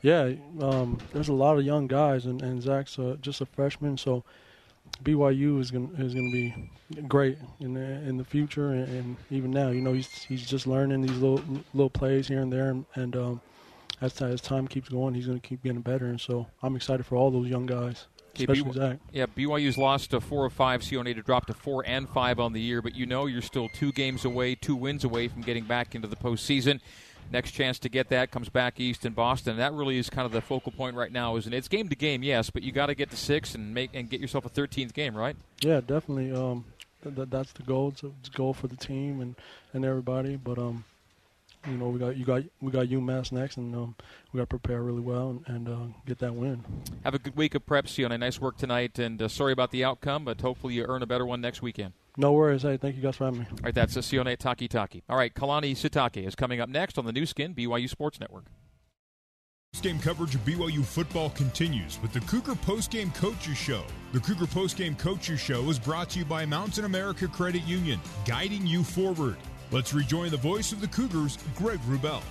Yeah, 0.01 0.33
um, 0.61 0.99
there's 1.13 1.29
a 1.29 1.33
lot 1.33 1.57
of 1.57 1.65
young 1.65 1.87
guys, 1.87 2.25
and, 2.25 2.41
and 2.41 2.61
Zach's 2.61 2.99
uh, 2.99 3.17
just 3.21 3.41
a 3.41 3.45
freshman, 3.45 3.97
so 3.97 4.23
BYU 5.03 5.59
is 5.59 5.71
going 5.71 5.91
is 5.97 6.13
going 6.13 6.31
to 6.31 6.31
be 6.31 6.71
great 7.07 7.37
in 7.59 7.73
the 7.73 7.81
in 7.81 8.17
the 8.17 8.23
future, 8.23 8.71
and, 8.71 8.87
and, 8.87 9.17
even 9.29 9.51
now, 9.51 9.69
you 9.69 9.81
know, 9.81 9.93
he's 9.93 10.23
he's 10.23 10.45
just 10.45 10.67
learning 10.67 11.01
these 11.01 11.17
little 11.17 11.41
little 11.73 11.89
plays 11.89 12.27
here 12.27 12.41
and 12.41 12.51
there, 12.51 12.69
and, 12.69 12.85
and 12.95 13.15
um, 13.15 13.41
as, 14.01 14.21
as 14.21 14.41
time 14.41 14.67
keeps 14.67 14.89
going, 14.89 15.13
he's 15.13 15.27
going 15.27 15.39
to 15.39 15.47
keep 15.47 15.63
getting 15.63 15.81
better. 15.81 16.05
And 16.05 16.19
so 16.19 16.47
I'm 16.61 16.75
excited 16.75 17.05
for 17.05 17.15
all 17.15 17.31
those 17.31 17.47
young 17.47 17.65
guys. 17.65 18.07
Especially 18.37 18.73
Zach. 18.73 18.97
Yeah, 19.13 19.27
BYU's 19.27 19.77
lost 19.77 20.11
to 20.11 20.19
four 20.19 20.43
or 20.43 20.49
five. 20.49 20.81
Sione 20.81 21.15
to 21.15 21.21
drop 21.21 21.45
to 21.47 21.53
four 21.53 21.85
and 21.85 22.09
five 22.09 22.39
on 22.39 22.51
the 22.51 22.59
year, 22.59 22.81
but 22.81 22.93
you 22.93 23.05
know 23.05 23.27
you're 23.27 23.41
still 23.41 23.69
two 23.69 23.93
games 23.93 24.25
away, 24.25 24.55
two 24.55 24.75
wins 24.75 25.05
away 25.05 25.29
from 25.29 25.41
getting 25.41 25.63
back 25.63 25.95
into 25.95 26.07
the 26.07 26.17
postseason. 26.17 26.81
Next 27.31 27.51
chance 27.51 27.79
to 27.79 27.89
get 27.89 28.09
that 28.09 28.31
comes 28.31 28.49
back 28.49 28.79
east 28.79 29.05
in 29.05 29.13
Boston. 29.13 29.57
That 29.57 29.73
really 29.73 29.97
is 29.97 30.09
kind 30.09 30.25
of 30.25 30.31
the 30.31 30.41
focal 30.41 30.71
point 30.71 30.95
right 30.95 31.11
now, 31.11 31.35
isn't 31.37 31.51
it? 31.51 31.57
It's 31.57 31.67
game 31.67 31.89
to 31.89 31.95
game, 31.95 32.23
yes, 32.23 32.49
but 32.49 32.63
you 32.63 32.71
got 32.71 32.87
to 32.87 32.95
get 32.95 33.09
to 33.11 33.17
six 33.17 33.55
and 33.55 33.73
make 33.73 33.91
and 33.93 34.09
get 34.09 34.19
yourself 34.19 34.45
a 34.45 34.49
13th 34.49 34.93
game, 34.93 35.15
right? 35.15 35.35
Yeah, 35.61 35.81
definitely. 35.81 36.31
Um, 36.31 36.65
th- 37.03 37.15
th- 37.15 37.29
that's 37.29 37.51
the 37.53 37.63
goal. 37.63 37.89
It's 37.89 38.03
a, 38.03 38.11
goal 38.35 38.53
for 38.53 38.67
the 38.67 38.75
team 38.75 39.21
and, 39.21 39.35
and 39.73 39.83
everybody. 39.83 40.35
But 40.35 40.59
um, 40.59 40.85
you 41.67 41.77
know, 41.77 41.89
we 41.89 41.99
got 41.99 42.15
you 42.15 42.25
got 42.25 42.43
we 42.61 42.71
got 42.71 42.87
UMass 42.87 43.31
next, 43.31 43.57
and 43.57 43.75
um, 43.75 43.95
we 44.31 44.37
got 44.37 44.43
to 44.49 44.57
prepare 44.57 44.81
really 44.83 45.01
well 45.01 45.29
and, 45.29 45.55
and 45.55 45.69
uh, 45.69 45.97
get 46.05 46.19
that 46.19 46.33
win. 46.33 46.63
Have 47.03 47.15
a 47.15 47.19
good 47.19 47.35
week 47.35 47.55
of 47.55 47.65
prep, 47.65 47.87
see 47.87 48.03
you 48.03 48.05
on 48.05 48.11
a 48.11 48.17
Nice 48.17 48.39
work 48.39 48.57
tonight, 48.57 48.99
and 48.99 49.21
uh, 49.21 49.27
sorry 49.27 49.51
about 49.51 49.71
the 49.71 49.83
outcome, 49.83 50.25
but 50.25 50.41
hopefully 50.41 50.75
you 50.75 50.85
earn 50.87 51.01
a 51.01 51.07
better 51.07 51.25
one 51.25 51.41
next 51.41 51.61
weekend. 51.61 51.93
No 52.17 52.31
worries. 52.31 52.61
Hey, 52.61 52.77
thank 52.77 52.95
you 52.95 53.01
guys 53.01 53.15
for 53.15 53.25
having 53.25 53.41
me. 53.41 53.47
All 53.49 53.57
right, 53.63 53.75
that's 53.75 53.95
Sione 53.95 54.37
Takitaki. 54.37 55.03
All 55.09 55.17
right, 55.17 55.33
Kalani 55.33 55.71
Sitake 55.71 56.25
is 56.25 56.35
coming 56.35 56.61
up 56.61 56.69
next 56.69 56.97
on 56.97 57.05
the 57.05 57.11
Nu 57.11 57.25
Skin 57.25 57.53
BYU 57.53 57.89
Sports 57.89 58.19
Network. 58.19 58.45
Game 59.81 59.99
coverage 59.99 60.33
of 60.33 60.41
BYU 60.45 60.83
football 60.85 61.29
continues 61.31 62.01
with 62.01 62.13
the 62.13 62.21
Cougar 62.21 62.55
Postgame 62.55 63.13
Coaches 63.13 63.57
Show. 63.57 63.83
The 64.13 64.21
Cougar 64.21 64.45
Postgame 64.45 64.97
Coaches 64.97 65.39
Show 65.39 65.69
is 65.69 65.77
brought 65.77 66.09
to 66.11 66.19
you 66.19 66.25
by 66.25 66.45
Mountain 66.45 66.85
America 66.85 67.27
Credit 67.27 67.61
Union, 67.63 67.99
guiding 68.25 68.65
you 68.65 68.83
forward. 68.83 69.35
Let's 69.71 69.93
rejoin 69.93 70.31
the 70.31 70.37
voice 70.37 70.71
of 70.71 70.79
the 70.79 70.87
Cougars, 70.87 71.37
Greg 71.55 71.79
Wrubell. 71.81 72.23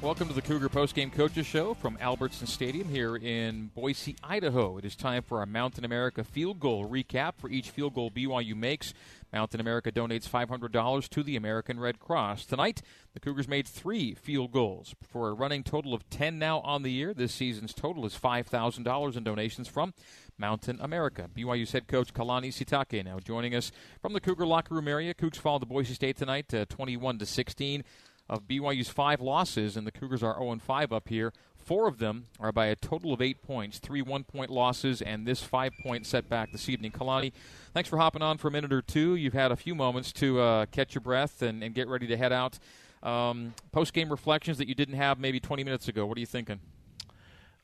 Welcome 0.00 0.28
to 0.28 0.34
the 0.34 0.42
Cougar 0.42 0.68
Postgame 0.68 1.12
Coaches 1.12 1.44
Show 1.44 1.74
from 1.74 1.98
Albertson 2.00 2.46
Stadium 2.46 2.88
here 2.88 3.16
in 3.16 3.72
Boise, 3.74 4.14
Idaho. 4.22 4.78
It 4.78 4.84
is 4.84 4.94
time 4.94 5.24
for 5.24 5.40
our 5.40 5.46
Mountain 5.46 5.84
America 5.84 6.22
field 6.22 6.60
goal 6.60 6.88
recap. 6.88 7.32
For 7.36 7.50
each 7.50 7.70
field 7.70 7.94
goal 7.94 8.08
BYU 8.08 8.54
makes, 8.54 8.94
Mountain 9.32 9.60
America 9.60 9.90
donates 9.90 10.28
$500 10.28 11.08
to 11.08 11.22
the 11.24 11.34
American 11.34 11.80
Red 11.80 11.98
Cross. 11.98 12.46
Tonight, 12.46 12.80
the 13.12 13.18
Cougars 13.18 13.48
made 13.48 13.66
three 13.66 14.14
field 14.14 14.52
goals 14.52 14.94
for 15.02 15.30
a 15.30 15.34
running 15.34 15.64
total 15.64 15.94
of 15.94 16.08
10 16.10 16.38
now 16.38 16.60
on 16.60 16.84
the 16.84 16.92
year. 16.92 17.12
This 17.12 17.34
season's 17.34 17.74
total 17.74 18.06
is 18.06 18.14
$5,000 18.14 19.16
in 19.16 19.24
donations 19.24 19.66
from 19.66 19.94
Mountain 20.38 20.78
America. 20.80 21.28
BYU's 21.36 21.72
head 21.72 21.88
coach 21.88 22.14
Kalani 22.14 22.52
Sitake 22.52 23.04
now 23.04 23.18
joining 23.18 23.56
us 23.56 23.72
from 24.00 24.12
the 24.12 24.20
Cougar 24.20 24.46
locker 24.46 24.76
room 24.76 24.86
area. 24.86 25.12
Cougs 25.12 25.36
fall 25.38 25.58
to 25.58 25.66
Boise 25.66 25.94
State 25.94 26.16
tonight, 26.16 26.54
uh, 26.54 26.66
21 26.66 27.18
to 27.18 27.26
16. 27.26 27.82
Of 28.28 28.46
BYU's 28.46 28.90
five 28.90 29.20
losses, 29.20 29.76
and 29.76 29.86
the 29.86 29.92
Cougars 29.92 30.22
are 30.22 30.38
0 30.38 30.58
5 30.58 30.92
up 30.92 31.08
here. 31.08 31.32
Four 31.56 31.86
of 31.86 31.98
them 31.98 32.28
are 32.40 32.50
by 32.50 32.66
a 32.66 32.76
total 32.76 33.12
of 33.12 33.20
eight 33.20 33.42
points, 33.42 33.78
three 33.78 34.00
one 34.00 34.24
point 34.24 34.50
losses, 34.50 35.02
and 35.02 35.26
this 35.26 35.42
five 35.42 35.74
point 35.82 36.06
setback 36.06 36.50
this 36.50 36.66
evening. 36.66 36.92
Kalani, 36.92 37.32
thanks 37.74 37.90
for 37.90 37.98
hopping 37.98 38.22
on 38.22 38.38
for 38.38 38.48
a 38.48 38.50
minute 38.50 38.72
or 38.72 38.80
two. 38.80 39.16
You've 39.16 39.34
had 39.34 39.52
a 39.52 39.56
few 39.56 39.74
moments 39.74 40.10
to 40.14 40.40
uh, 40.40 40.66
catch 40.66 40.94
your 40.94 41.02
breath 41.02 41.42
and, 41.42 41.62
and, 41.62 41.74
get 41.74 41.86
ready 41.88 42.06
to 42.06 42.16
head 42.16 42.32
out. 42.32 42.58
Um, 43.02 43.52
Post 43.70 43.92
game 43.92 44.10
reflections 44.10 44.56
that 44.56 44.66
you 44.66 44.74
didn't 44.74 44.94
have 44.94 45.18
maybe 45.18 45.40
20 45.40 45.62
minutes 45.62 45.88
ago. 45.88 46.06
What 46.06 46.16
are 46.16 46.20
you 46.20 46.26
thinking? 46.26 46.60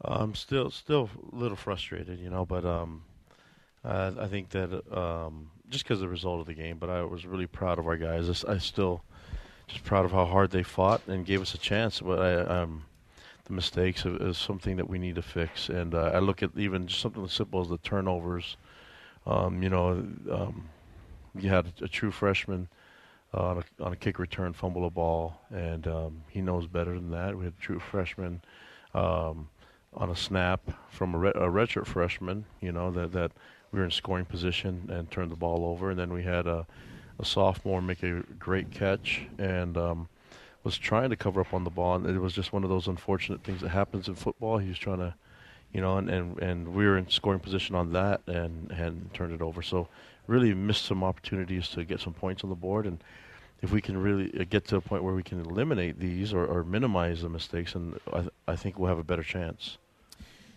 I'm 0.03 0.35
still 0.35 0.71
still 0.71 1.09
a 1.33 1.37
little 1.37 1.57
frustrated, 1.57 2.21
you 2.21 2.29
know, 2.29 2.45
but 2.45 2.67
um, 2.67 3.05
uh, 3.85 4.12
I 4.21 4.27
think 4.27 4.51
that 4.51 4.97
um, 4.97 5.51
just 5.71 5.85
because 5.85 5.99
of 5.99 6.03
the 6.03 6.09
result 6.09 6.41
of 6.41 6.47
the 6.47 6.55
game, 6.55 6.77
but 6.79 6.91
I 6.91 7.03
was 7.03 7.25
really 7.25 7.47
proud 7.47 7.79
of 7.79 7.87
our 7.87 7.97
guys. 7.97 8.45
I, 8.45 8.59
still 8.59 9.03
just 9.67 9.85
proud 9.85 10.05
of 10.05 10.12
how 10.12 10.27
hard 10.27 10.51
they 10.51 10.62
fought 10.62 11.03
and 11.07 11.25
gave 11.25 11.41
us 11.41 11.55
a 11.55 11.59
chance. 11.59 12.01
But 12.01 12.19
I, 12.21 12.35
um, 12.62 12.85
the 13.45 13.53
mistakes 13.53 14.05
is 14.05 14.39
something 14.39 14.77
that 14.77 14.89
we 14.89 14.99
need 14.99 15.17
to 15.17 15.23
fix, 15.23 15.69
and 15.69 15.95
uh, 15.95 16.11
I 16.15 16.19
look 16.19 16.43
at 16.43 16.51
even 16.57 16.87
just 16.87 17.01
something 17.01 17.25
as 17.25 17.33
simple 17.33 17.61
as 17.61 17.69
the 17.69 17.79
turnovers. 17.79 18.57
Um, 19.27 19.62
you 19.62 19.69
know, 19.69 20.07
um, 20.31 20.69
you 21.39 21.49
had 21.49 21.73
a, 21.81 21.89
true 21.89 22.11
freshman. 22.11 22.69
Uh, 23.37 23.49
on, 23.49 23.59
a, 23.59 23.83
on 23.83 23.93
a 23.93 23.97
kick 23.97 24.21
return, 24.21 24.53
fumble 24.53 24.87
a 24.87 24.91
ball, 24.91 25.41
and 25.51 25.89
um, 25.89 26.23
he 26.29 26.41
knows 26.41 26.69
better 26.69 26.95
than 26.95 27.11
that. 27.11 27.37
We 27.37 27.45
had 27.45 27.55
a 27.59 27.61
true 27.61 27.81
freshman 27.81 28.41
um, 28.95 29.49
on 29.93 30.11
a 30.11 30.15
snap 30.15 30.61
from 30.91 31.15
a, 31.15 31.19
re- 31.19 31.33
a 31.35 31.49
redshirt 31.49 31.87
freshman, 31.87 32.45
you 32.61 32.71
know, 32.71 32.93
that, 32.93 33.11
that 33.12 33.33
we 33.73 33.81
were 33.81 33.85
in 33.85 33.91
scoring 33.91 34.25
position 34.25 34.89
and 34.93 35.11
turned 35.11 35.33
the 35.33 35.37
ball 35.37 35.65
over. 35.65 35.91
And 35.91 35.99
then 35.99 36.12
we 36.12 36.23
had 36.23 36.47
a, 36.47 36.65
a 37.19 37.25
sophomore 37.25 37.81
make 37.81 38.03
a 38.03 38.23
great 38.39 38.71
catch 38.71 39.23
and 39.39 39.77
um, 39.77 40.09
was 40.62 40.79
trying 40.79 41.11
to 41.11 41.17
cover 41.17 41.41
up 41.41 41.55
on 41.55 41.65
the 41.65 41.71
ball. 41.71 41.95
And 41.97 42.07
it 42.07 42.19
was 42.19 42.33
just 42.33 42.53
one 42.53 42.65
of 42.65 42.71
those 42.71 42.89
unfortunate 42.89 43.45
things 43.45 43.61
that 43.61 43.69
happens 43.69 44.09
in 44.09 44.15
football. 44.15 44.59
He 44.59 44.69
was 44.69 44.79
trying 44.79 44.99
to, 44.99 45.15
you 45.73 45.81
know, 45.81 45.99
and, 45.99 46.11
and, 46.11 46.39
and 46.41 46.75
we 46.75 46.87
were 46.87 46.97
in 46.97 47.09
scoring 47.09 47.41
position 47.41 47.75
on 47.75 47.93
that 47.93 48.23
and, 48.27 48.71
and 48.71 49.12
turned 49.15 49.33
it 49.33 49.43
over. 49.43 49.62
So 49.62 49.89
really 50.27 50.55
missed 50.55 50.85
some 50.85 51.05
opportunities 51.05 51.69
to 51.69 51.85
get 51.85 52.01
some 52.01 52.15
points 52.15 52.45
on 52.45 52.51
the 52.51 52.57
board. 52.57 52.87
And 52.87 53.03
if 53.62 53.73
we 53.73 53.81
can 53.81 53.97
really 53.97 54.33
uh, 54.39 54.45
get 54.49 54.67
to 54.69 54.77
a 54.77 54.81
point 54.81 55.03
where 55.03 55.15
we 55.15 55.23
can 55.23 55.41
eliminate 55.41 56.01
these 56.01 56.33
or, 56.33 56.47
or 56.47 56.65
minimize 56.65 57.23
the 57.23 57.29
mistakes, 57.29 57.75
and 57.75 57.99
I, 58.12 58.21
th- 58.21 58.33
I 58.49 58.57
think 58.57 58.79
we'll 58.79 58.89
have 58.89 58.99
a 58.99 59.05
better 59.05 59.23
chance. 59.23 59.79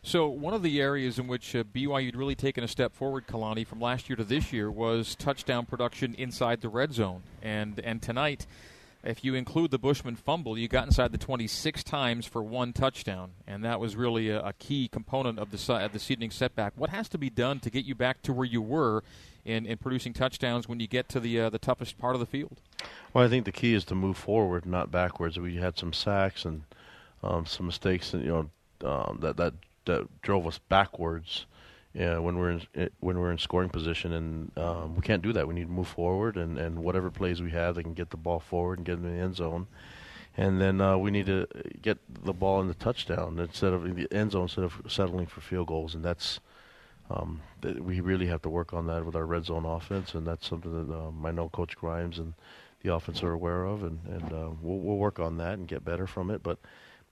So 0.04 0.28
one 0.28 0.54
of 0.54 0.64
the 0.64 0.80
areas 0.82 1.20
in 1.20 1.28
which 1.28 1.56
uh, 1.56 1.64
BYU 1.64 2.06
had 2.06 2.16
really 2.16 2.36
taken 2.36 2.64
a 2.64 2.68
step 2.68 2.94
forward, 2.94 3.28
Kalani, 3.28 3.66
from 3.66 3.82
last 3.82 4.10
year 4.10 4.16
to 4.16 4.24
this 4.24 4.54
year 4.54 4.72
was 4.72 5.16
touchdown 5.16 5.66
production 5.66 6.16
inside 6.16 6.62
the 6.62 6.70
red 6.70 6.94
zone. 6.94 7.24
And 7.42 7.80
and 7.80 8.02
tonight, 8.02 8.48
if 9.04 9.24
you 9.24 9.36
include 9.36 9.72
the 9.72 9.78
Bushman 9.78 10.16
fumble, 10.16 10.58
you 10.58 10.68
got 10.68 10.86
inside 10.86 11.12
the 11.12 11.18
26 11.18 11.84
times 11.84 12.26
for 12.26 12.44
one 12.44 12.74
touchdown, 12.74 13.32
and 13.46 13.64
that 13.64 13.80
was 13.80 13.96
really 13.96 14.30
a, 14.30 14.42
a 14.42 14.54
key 14.54 14.88
component 14.88 15.40
of 15.40 15.52
the 15.52 15.74
of 15.74 15.94
the 15.94 16.00
seeding 16.00 16.32
setback. 16.32 16.74
What 16.76 16.90
has 16.90 17.08
to 17.10 17.18
be 17.18 17.30
done 17.30 17.60
to 17.62 17.70
get 17.70 17.86
you 17.86 17.96
back 17.96 18.22
to 18.24 18.34
where 18.34 18.46
you 18.46 18.62
were 18.62 19.04
in, 19.46 19.66
in 19.66 19.78
producing 19.78 20.14
touchdowns 20.14 20.68
when 20.68 20.80
you 20.80 20.88
get 20.88 21.10
to 21.10 21.20
the 21.20 21.40
uh, 21.40 21.50
the 21.50 21.60
toughest 21.60 21.98
part 21.98 22.16
of 22.16 22.20
the 22.20 22.26
field? 22.26 22.60
Well, 23.14 23.24
I 23.24 23.28
think 23.28 23.46
the 23.46 23.52
key 23.52 23.74
is 23.74 23.86
to 23.86 23.96
move 23.96 24.18
forward, 24.18 24.66
not 24.66 24.92
backwards. 24.92 25.40
We 25.40 25.56
had 25.56 25.78
some 25.78 25.94
sacks 25.94 26.44
and 26.44 26.64
um, 27.24 27.46
some 27.46 27.66
mistakes, 27.66 28.14
and 28.14 28.24
you 28.24 28.30
know, 28.82 28.90
um, 28.90 29.20
that 29.22 29.38
that 29.38 29.54
that 29.88 30.22
drove 30.22 30.48
us 30.48 30.60
backwards. 30.70 31.46
Yeah, 31.94 32.20
when 32.20 32.38
we're 32.38 32.52
in 32.52 32.62
eh, 32.76 32.90
when 33.00 33.20
we're 33.20 33.32
in 33.32 33.40
scoring 33.40 33.70
position, 33.70 34.14
and 34.14 34.58
um, 34.58 34.96
we 34.96 35.02
can't 35.02 35.24
do 35.24 35.34
that. 35.34 35.48
We 35.48 35.56
need 35.56 35.66
to 35.66 35.72
move 35.72 35.88
forward, 35.88 36.38
and, 36.38 36.58
and 36.60 36.84
whatever 36.84 37.10
plays 37.10 37.42
we 37.42 37.52
have, 37.52 37.76
they 37.76 37.82
can 37.82 37.94
get 37.94 38.12
the 38.12 38.18
ball 38.18 38.40
forward 38.40 38.78
and 38.78 38.86
get 38.86 39.00
in 39.00 39.04
the 39.04 39.24
end 39.24 39.36
zone, 39.36 39.68
and 40.36 40.62
then 40.62 40.80
uh, 40.80 40.96
we 40.98 41.10
need 41.10 41.26
to 41.26 41.48
get 41.82 41.98
the 42.24 42.34
ball 42.34 42.62
in 42.62 42.68
the 42.68 42.76
touchdown 42.76 43.40
instead 43.40 43.74
of 43.74 43.86
in 43.86 43.96
the 43.96 44.08
end 44.12 44.34
zone 44.34 44.44
instead 44.44 44.64
of 44.64 44.80
settling 44.88 45.26
for 45.26 45.42
field 45.42 45.68
goals, 45.68 45.96
and 45.96 46.06
that's 46.06 46.40
um, 47.10 47.42
we 47.80 48.00
really 48.00 48.28
have 48.28 48.42
to 48.44 48.50
work 48.50 48.74
on 48.74 48.88
that 48.88 49.06
with 49.06 49.16
our 49.16 49.26
red 49.26 49.46
zone 49.46 49.66
offense, 49.66 50.14
and 50.14 50.28
that's 50.28 50.48
something 50.48 50.72
that 50.88 50.94
um, 50.94 51.26
I 51.26 51.32
know 51.32 51.50
Coach 51.50 51.76
Grimes 51.76 52.20
and 52.20 52.34
the 52.84 52.94
offense 52.94 53.24
are 53.24 53.32
aware 53.32 53.64
of, 53.64 53.84
and 53.84 54.00
and 54.08 54.34
uh, 54.34 54.50
we'll 54.62 54.80
we'll 54.80 54.98
work 54.98 55.20
on 55.20 55.38
that 55.38 55.54
and 55.54 55.68
get 55.68 55.84
better 55.84 56.06
from 56.06 56.30
it, 56.30 56.44
but 56.44 56.60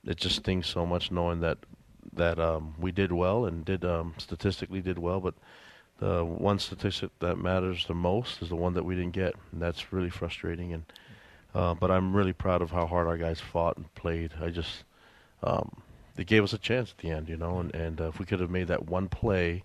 it 0.06 0.18
just 0.18 0.38
stings 0.38 0.68
so 0.68 0.86
much 0.86 1.12
knowing 1.12 1.40
that 1.40 1.58
that 2.14 2.40
um, 2.40 2.76
we 2.80 2.92
did 2.92 3.12
well 3.12 3.46
and 3.46 3.66
did 3.66 3.84
um, 3.86 4.14
statistically 4.18 4.82
did 4.82 4.98
well, 4.98 5.20
but 5.20 5.36
the 6.00 6.26
one 6.26 6.60
statistic 6.60 7.12
that 7.20 7.38
matters 7.38 7.86
the 7.86 7.94
most 7.94 8.42
is 8.42 8.50
the 8.50 8.56
one 8.56 8.74
that 8.74 8.84
we 8.84 8.96
didn't 8.96 9.14
get, 9.14 9.34
and 9.52 9.62
that's 9.62 9.94
really 9.94 10.10
frustrating. 10.10 10.74
And 10.74 10.84
uh, 11.54 11.74
but 11.74 11.90
I'm 11.90 12.16
really 12.16 12.34
proud 12.34 12.62
of 12.62 12.72
how 12.72 12.86
hard 12.86 13.08
our 13.08 13.18
guys 13.18 13.40
fought 13.40 13.78
and 13.78 13.94
played. 13.96 14.34
I 14.42 14.50
just 14.50 14.84
um, 15.44 15.82
they 16.16 16.24
gave 16.24 16.44
us 16.44 16.54
a 16.54 16.58
chance 16.58 16.92
at 16.92 16.98
the 16.98 17.12
end, 17.12 17.30
you 17.30 17.38
know, 17.38 17.60
and 17.60 17.74
and 17.74 18.02
uh, 18.02 18.08
if 18.08 18.20
we 18.20 18.26
could 18.26 18.40
have 18.40 18.52
made 18.52 18.68
that 18.68 18.88
one 18.88 19.08
play, 19.08 19.64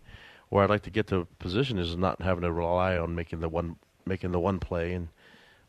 where 0.49 0.63
I'd 0.63 0.71
like 0.71 0.83
to 0.83 0.91
get 0.91 1.09
to 1.09 1.27
position 1.39 1.79
is 1.79 1.97
not 1.97 2.23
having 2.23 2.43
to 2.43 2.53
rely 2.53 2.97
on 2.97 3.15
making 3.15 3.41
the 3.41 3.49
one 3.49 3.77
making 4.07 4.33
the 4.33 4.41
one 4.41 4.61
play, 4.61 4.93
and 4.93 5.09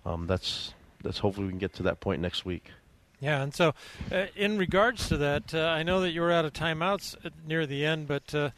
um, 0.06 0.28
that's 0.28 0.74
that's 1.04 1.18
hopefully 1.18 1.48
we 1.48 1.52
can 1.52 1.60
get 1.60 1.74
to 1.74 1.84
that 1.84 2.00
point 2.00 2.22
next 2.22 2.46
week. 2.46 2.72
Yeah, 3.22 3.44
and 3.44 3.54
so 3.54 3.74
uh, 4.12 4.26
in 4.36 4.58
regards 4.58 5.08
to 5.10 5.18
that, 5.18 5.54
uh, 5.54 5.60
I 5.60 5.84
know 5.84 6.02
that 6.02 6.12
you 6.12 6.22
were 6.22 6.32
out 6.32 6.44
of 6.44 6.54
timeouts 6.54 7.16
near 7.48 7.68
the 7.68 7.86
end, 7.86 8.08
but 8.08 8.34
uh, 8.34 8.50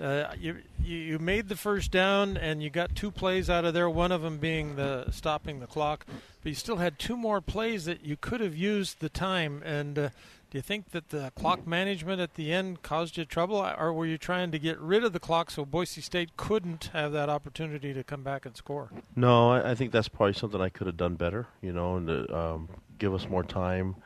uh, 0.00 0.32
you 0.38 0.58
you 0.82 1.18
made 1.18 1.48
the 1.48 1.56
first 1.56 1.90
down 1.90 2.36
and 2.36 2.62
you 2.62 2.70
got 2.70 2.94
two 2.94 3.10
plays 3.10 3.48
out 3.50 3.64
of 3.64 3.74
there. 3.74 3.88
One 3.88 4.12
of 4.12 4.22
them 4.22 4.38
being 4.38 4.76
the 4.76 5.10
stopping 5.10 5.60
the 5.60 5.66
clock, 5.66 6.06
but 6.42 6.50
you 6.50 6.54
still 6.54 6.76
had 6.76 6.98
two 6.98 7.16
more 7.16 7.40
plays 7.40 7.86
that 7.86 8.04
you 8.04 8.16
could 8.16 8.40
have 8.40 8.56
used 8.56 9.00
the 9.00 9.08
time. 9.08 9.62
And 9.64 9.98
uh, 9.98 10.08
do 10.50 10.58
you 10.58 10.62
think 10.62 10.90
that 10.90 11.10
the 11.10 11.32
clock 11.34 11.66
management 11.66 12.20
at 12.20 12.34
the 12.34 12.52
end 12.52 12.82
caused 12.82 13.16
you 13.16 13.24
trouble, 13.24 13.56
or 13.56 13.92
were 13.92 14.06
you 14.06 14.18
trying 14.18 14.50
to 14.50 14.58
get 14.58 14.78
rid 14.80 15.04
of 15.04 15.12
the 15.12 15.20
clock 15.20 15.50
so 15.50 15.64
Boise 15.64 16.00
State 16.00 16.36
couldn't 16.36 16.90
have 16.92 17.12
that 17.12 17.28
opportunity 17.28 17.94
to 17.94 18.02
come 18.02 18.22
back 18.22 18.44
and 18.44 18.56
score? 18.56 18.90
No, 19.16 19.50
I, 19.50 19.70
I 19.70 19.74
think 19.74 19.92
that's 19.92 20.08
probably 20.08 20.34
something 20.34 20.60
I 20.60 20.68
could 20.68 20.86
have 20.86 20.96
done 20.96 21.14
better. 21.14 21.46
You 21.62 21.72
know, 21.72 21.96
and 21.96 22.30
um, 22.30 22.68
give 22.98 23.12
us 23.12 23.28
more 23.28 23.42
time. 23.44 23.96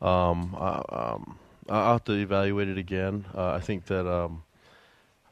Um, 0.00 0.56
I, 0.58 0.82
um, 0.88 1.38
I'll 1.68 1.92
have 1.92 2.04
to 2.04 2.12
evaluate 2.12 2.68
it 2.68 2.78
again. 2.78 3.24
Uh, 3.34 3.50
I 3.50 3.60
think 3.60 3.86
that 3.86 4.06
um, 4.06 4.42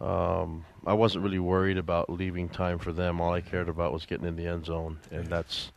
um, 0.00 0.64
I 0.86 0.92
wasn't 0.92 1.24
really 1.24 1.38
worried 1.38 1.78
about 1.78 2.10
leaving 2.10 2.48
time 2.48 2.78
for 2.78 2.92
them. 2.92 3.20
All 3.20 3.32
I 3.32 3.40
cared 3.40 3.68
about 3.68 3.92
was 3.92 4.06
getting 4.06 4.26
in 4.26 4.36
the 4.36 4.46
end 4.46 4.66
zone, 4.66 4.98
and 5.10 5.26
that's, 5.26 5.72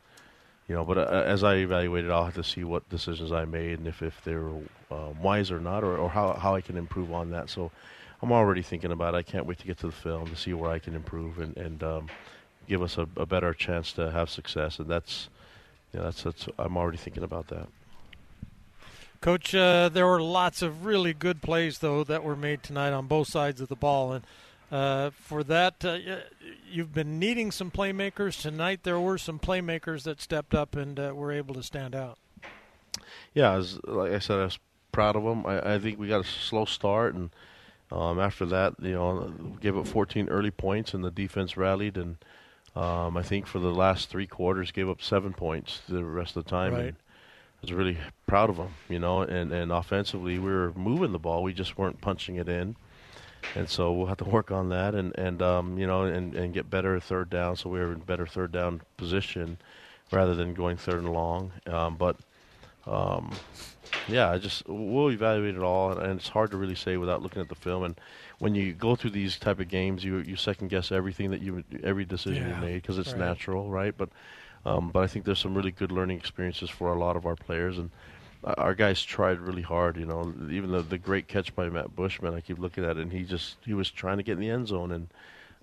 you 0.68 0.74
know. 0.74 0.84
But 0.84 0.98
uh, 0.98 1.22
as 1.24 1.42
I 1.42 1.56
evaluated, 1.56 2.10
I'll 2.10 2.24
have 2.24 2.34
to 2.34 2.44
see 2.44 2.64
what 2.64 2.88
decisions 2.90 3.32
I 3.32 3.44
made 3.44 3.78
and 3.78 3.88
if 3.88 4.02
if 4.02 4.22
they 4.24 4.34
were 4.34 4.60
um, 4.90 5.22
wise 5.22 5.50
or 5.50 5.60
not, 5.60 5.82
or, 5.82 5.96
or 5.96 6.10
how 6.10 6.34
how 6.34 6.54
I 6.54 6.60
can 6.60 6.76
improve 6.76 7.12
on 7.12 7.30
that. 7.30 7.48
So 7.48 7.70
I'm 8.20 8.32
already 8.32 8.62
thinking 8.62 8.92
about. 8.92 9.14
it. 9.14 9.18
I 9.18 9.22
can't 9.22 9.46
wait 9.46 9.58
to 9.60 9.66
get 9.66 9.78
to 9.78 9.86
the 9.86 9.92
film 9.92 10.28
to 10.28 10.36
see 10.36 10.52
where 10.52 10.70
I 10.70 10.78
can 10.78 10.94
improve 10.94 11.38
and 11.38 11.56
and 11.56 11.82
um, 11.82 12.08
give 12.68 12.82
us 12.82 12.98
a, 12.98 13.06
a 13.16 13.24
better 13.24 13.54
chance 13.54 13.92
to 13.92 14.10
have 14.10 14.28
success. 14.28 14.78
And 14.78 14.88
that's, 14.88 15.30
you 15.92 16.00
know, 16.00 16.04
that's 16.04 16.22
that's 16.22 16.48
I'm 16.58 16.76
already 16.76 16.98
thinking 16.98 17.22
about 17.22 17.48
that. 17.48 17.68
Coach, 19.20 19.54
uh, 19.54 19.90
there 19.90 20.06
were 20.06 20.22
lots 20.22 20.62
of 20.62 20.86
really 20.86 21.12
good 21.12 21.42
plays, 21.42 21.78
though, 21.78 22.04
that 22.04 22.24
were 22.24 22.36
made 22.36 22.62
tonight 22.62 22.92
on 22.92 23.06
both 23.06 23.28
sides 23.28 23.60
of 23.60 23.68
the 23.68 23.76
ball. 23.76 24.12
And 24.14 24.24
uh, 24.72 25.10
for 25.10 25.44
that, 25.44 25.84
uh, 25.84 25.98
you've 26.70 26.94
been 26.94 27.18
needing 27.18 27.50
some 27.50 27.70
playmakers. 27.70 28.40
Tonight, 28.40 28.80
there 28.82 28.98
were 28.98 29.18
some 29.18 29.38
playmakers 29.38 30.04
that 30.04 30.22
stepped 30.22 30.54
up 30.54 30.74
and 30.74 30.98
uh, 30.98 31.12
were 31.14 31.32
able 31.32 31.54
to 31.54 31.62
stand 31.62 31.94
out. 31.94 32.18
Yeah, 33.34 33.56
was, 33.56 33.78
like 33.84 34.12
I 34.12 34.20
said, 34.20 34.38
I 34.38 34.44
was 34.44 34.58
proud 34.90 35.16
of 35.16 35.24
them. 35.24 35.44
I, 35.44 35.74
I 35.74 35.78
think 35.78 35.98
we 35.98 36.08
got 36.08 36.24
a 36.24 36.28
slow 36.28 36.64
start, 36.64 37.14
and 37.14 37.30
um, 37.92 38.18
after 38.18 38.46
that, 38.46 38.74
you 38.80 38.92
know, 38.92 39.32
gave 39.60 39.76
up 39.76 39.86
14 39.86 40.30
early 40.30 40.50
points, 40.50 40.94
and 40.94 41.04
the 41.04 41.10
defense 41.10 41.58
rallied. 41.58 41.98
And 41.98 42.16
um, 42.74 43.18
I 43.18 43.22
think 43.22 43.46
for 43.46 43.58
the 43.58 43.72
last 43.72 44.08
three 44.08 44.26
quarters, 44.26 44.72
gave 44.72 44.88
up 44.88 45.02
seven 45.02 45.34
points 45.34 45.82
the 45.88 46.04
rest 46.04 46.36
of 46.36 46.44
the 46.44 46.50
time. 46.50 46.72
Right. 46.72 46.84
And, 46.84 46.96
was 47.62 47.72
really 47.72 47.98
proud 48.26 48.50
of 48.50 48.56
them, 48.56 48.74
you 48.88 48.98
know. 48.98 49.22
And 49.22 49.52
and 49.52 49.72
offensively, 49.72 50.38
we 50.38 50.50
were 50.50 50.72
moving 50.74 51.12
the 51.12 51.18
ball, 51.18 51.42
we 51.42 51.52
just 51.52 51.78
weren't 51.78 52.00
punching 52.00 52.36
it 52.36 52.48
in. 52.48 52.76
And 53.54 53.68
so 53.68 53.92
we'll 53.92 54.06
have 54.06 54.18
to 54.18 54.24
work 54.24 54.52
on 54.52 54.68
that, 54.68 54.94
and 54.94 55.12
and 55.18 55.42
um, 55.42 55.76
you 55.78 55.86
know, 55.86 56.02
and 56.04 56.34
and 56.34 56.54
get 56.54 56.70
better 56.70 56.94
at 56.96 57.02
third 57.02 57.30
down, 57.30 57.56
so 57.56 57.68
we 57.68 57.80
are 57.80 57.92
in 57.92 57.98
better 58.00 58.26
third 58.26 58.52
down 58.52 58.82
position, 58.96 59.58
rather 60.12 60.34
than 60.34 60.54
going 60.54 60.76
third 60.76 60.98
and 61.02 61.12
long. 61.12 61.52
Um, 61.66 61.96
but 61.96 62.16
um, 62.86 63.40
yeah, 64.06 64.30
I 64.30 64.38
just 64.38 64.62
we'll 64.68 65.10
evaluate 65.10 65.56
it 65.56 65.62
all, 65.62 65.92
and 65.98 66.18
it's 66.18 66.28
hard 66.28 66.50
to 66.52 66.56
really 66.56 66.74
say 66.76 66.96
without 66.96 67.22
looking 67.22 67.42
at 67.42 67.48
the 67.48 67.54
film. 67.56 67.82
And 67.82 68.00
when 68.38 68.54
you 68.54 68.72
go 68.72 68.94
through 68.96 69.10
these 69.10 69.38
type 69.38 69.60
of 69.60 69.68
games, 69.68 70.04
you 70.04 70.18
you 70.18 70.36
second 70.36 70.68
guess 70.68 70.92
everything 70.92 71.30
that 71.30 71.40
you 71.42 71.64
every 71.82 72.04
decision 72.04 72.46
Yeah, 72.46 72.54
you 72.54 72.54
made 72.56 72.82
because 72.82 72.98
it's 72.98 73.12
right. 73.12 73.18
natural, 73.18 73.68
right? 73.68 73.96
But 73.96 74.10
um, 74.66 74.90
but 74.90 75.02
I 75.02 75.06
think 75.06 75.24
there's 75.24 75.38
some 75.38 75.54
really 75.54 75.70
good 75.70 75.92
learning 75.92 76.18
experiences 76.18 76.70
for 76.70 76.92
a 76.92 76.98
lot 76.98 77.16
of 77.16 77.26
our 77.26 77.36
players, 77.36 77.78
and 77.78 77.90
our 78.44 78.74
guys 78.74 79.02
tried 79.02 79.38
really 79.38 79.62
hard. 79.62 79.96
You 79.96 80.06
know, 80.06 80.32
even 80.50 80.70
the 80.70 80.82
the 80.82 80.98
great 80.98 81.28
catch 81.28 81.54
by 81.54 81.68
Matt 81.68 81.94
Bushman, 81.94 82.34
I 82.34 82.40
keep 82.40 82.58
looking 82.58 82.84
at 82.84 82.96
it, 82.96 83.02
and 83.02 83.12
he 83.12 83.24
just 83.24 83.56
he 83.64 83.74
was 83.74 83.90
trying 83.90 84.18
to 84.18 84.22
get 84.22 84.32
in 84.32 84.40
the 84.40 84.50
end 84.50 84.68
zone, 84.68 84.92
and 84.92 85.08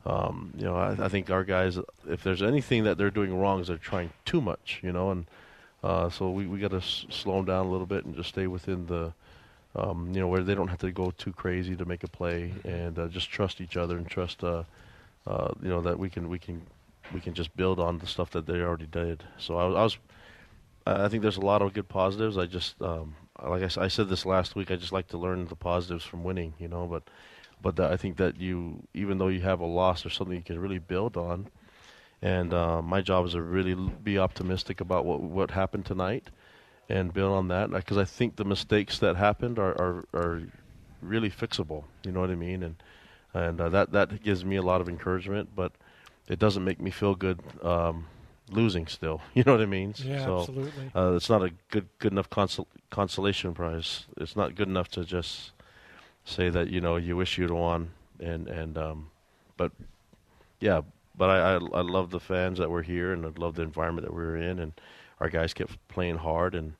um, 0.05 0.53
you 0.57 0.63
know, 0.63 0.75
I, 0.75 1.05
I 1.05 1.07
think 1.09 1.29
our 1.29 1.43
guys, 1.43 1.77
if 2.07 2.23
there's 2.23 2.41
anything 2.41 2.85
that 2.85 2.97
they're 2.97 3.11
doing 3.11 3.37
wrong, 3.37 3.59
is 3.61 3.67
they're 3.67 3.77
trying 3.77 4.11
too 4.25 4.41
much. 4.41 4.79
You 4.83 4.91
know, 4.91 5.11
and 5.11 5.25
uh, 5.83 6.09
so 6.09 6.29
we 6.29 6.47
we 6.47 6.59
got 6.59 6.71
to 6.71 6.77
s- 6.77 7.05
slow 7.09 7.37
them 7.37 7.45
down 7.45 7.65
a 7.65 7.69
little 7.69 7.87
bit 7.87 8.05
and 8.05 8.15
just 8.15 8.29
stay 8.29 8.47
within 8.47 8.87
the. 8.87 9.13
Um, 9.75 10.09
you 10.11 10.19
know 10.19 10.27
where 10.27 10.41
they 10.41 10.55
don't 10.55 10.69
have 10.69 10.79
to 10.79 10.91
go 10.91 11.11
too 11.11 11.31
crazy 11.33 11.75
to 11.75 11.85
make 11.85 12.03
a 12.03 12.07
play, 12.07 12.51
and 12.63 12.97
uh, 12.97 13.07
just 13.09 13.29
trust 13.29 13.61
each 13.61 13.77
other 13.77 13.95
and 13.95 14.07
trust, 14.07 14.43
uh, 14.43 14.63
uh, 15.27 15.53
you 15.61 15.69
know, 15.69 15.81
that 15.81 15.99
we 15.99 16.09
can 16.09 16.29
we 16.29 16.39
can 16.39 16.65
we 17.13 17.19
can 17.19 17.33
just 17.33 17.55
build 17.55 17.79
on 17.79 17.99
the 17.99 18.07
stuff 18.07 18.31
that 18.31 18.45
they 18.45 18.59
already 18.59 18.87
did. 18.87 19.23
So 19.37 19.57
I 19.57 19.65
was, 19.65 19.75
I, 19.75 19.83
was, 19.83 19.97
I 21.05 21.07
think 21.09 21.21
there's 21.21 21.37
a 21.37 21.41
lot 21.41 21.61
of 21.61 21.73
good 21.73 21.87
positives. 21.87 22.37
I 22.37 22.45
just, 22.45 22.81
um, 22.81 23.15
like 23.43 23.77
I 23.77 23.87
said 23.87 24.09
this 24.09 24.25
last 24.25 24.55
week, 24.55 24.71
I 24.71 24.75
just 24.75 24.91
like 24.91 25.07
to 25.09 25.17
learn 25.17 25.45
the 25.47 25.55
positives 25.55 26.03
from 26.03 26.23
winning, 26.23 26.53
you 26.59 26.67
know. 26.67 26.87
But, 26.87 27.03
but 27.61 27.75
that 27.77 27.91
I 27.91 27.97
think 27.97 28.17
that 28.17 28.39
you, 28.39 28.83
even 28.93 29.17
though 29.17 29.27
you 29.27 29.41
have 29.41 29.59
a 29.59 29.65
loss, 29.65 30.03
there's 30.03 30.15
something 30.15 30.35
you 30.35 30.43
can 30.43 30.59
really 30.59 30.79
build 30.79 31.17
on. 31.17 31.47
And 32.21 32.53
uh, 32.53 32.81
my 32.81 33.01
job 33.01 33.25
is 33.27 33.33
to 33.33 33.41
really 33.41 33.75
be 33.75 34.17
optimistic 34.17 34.81
about 34.81 35.05
what 35.05 35.21
what 35.21 35.51
happened 35.51 35.85
tonight, 35.85 36.29
and 36.89 37.13
build 37.13 37.33
on 37.33 37.47
that. 37.49 37.69
Because 37.69 37.97
I 37.97 38.05
think 38.05 38.37
the 38.37 38.45
mistakes 38.45 38.97
that 38.99 39.15
happened 39.15 39.59
are, 39.59 39.73
are 39.79 40.05
are 40.13 40.41
really 41.01 41.29
fixable. 41.29 41.83
You 42.03 42.11
know 42.11 42.21
what 42.21 42.31
I 42.31 42.35
mean? 42.35 42.63
And 42.63 42.75
and 43.35 43.61
uh, 43.61 43.69
that 43.69 43.91
that 43.91 44.23
gives 44.23 44.43
me 44.43 44.55
a 44.55 44.63
lot 44.63 44.81
of 44.81 44.89
encouragement. 44.89 45.49
But 45.55 45.73
it 46.27 46.39
doesn't 46.39 46.63
make 46.63 46.79
me 46.81 46.91
feel 46.91 47.15
good 47.15 47.39
um, 47.63 48.05
losing 48.51 48.87
still. 48.87 49.21
You 49.33 49.43
know 49.45 49.53
what 49.53 49.61
I 49.61 49.65
mean? 49.65 49.93
Yeah, 49.97 50.25
so, 50.25 50.39
absolutely. 50.39 50.91
Uh, 50.95 51.13
it's 51.15 51.29
not 51.29 51.43
a 51.43 51.51
good 51.71 51.87
good 51.99 52.11
enough 52.11 52.29
consol- 52.29 52.67
consolation 52.89 53.53
prize. 53.53 54.05
It's 54.17 54.35
not 54.35 54.55
good 54.55 54.67
enough 54.67 54.89
to 54.89 55.03
just 55.05 55.51
say 56.25 56.49
that 56.49 56.69
you 56.69 56.81
know 56.81 56.95
you 56.97 57.15
wish 57.15 57.37
you'd 57.37 57.51
won 57.51 57.91
and 58.19 58.47
and 58.47 58.77
um, 58.77 59.09
but 59.57 59.71
yeah. 60.59 60.81
But 61.17 61.29
I, 61.31 61.37
I 61.39 61.53
I 61.55 61.81
love 61.81 62.11
the 62.11 62.19
fans 62.19 62.59
that 62.59 62.69
were 62.69 62.83
here 62.83 63.11
and 63.11 63.25
I 63.25 63.29
love 63.37 63.55
the 63.55 63.63
environment 63.63 64.05
that 64.05 64.13
we 64.13 64.21
were 64.21 64.37
in 64.37 64.59
and 64.59 64.73
our 65.19 65.29
guys 65.29 65.51
kept 65.53 65.75
playing 65.87 66.17
hard 66.17 66.53
and 66.53 66.73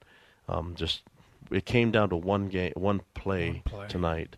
um, 0.48 0.76
just 0.76 1.02
it 1.50 1.66
came 1.66 1.90
down 1.92 2.10
to 2.10 2.16
one 2.16 2.48
game 2.48 2.74
one 2.76 3.02
play, 3.16 3.50
One 3.50 3.62
play. 3.66 3.88
tonight, 3.88 4.36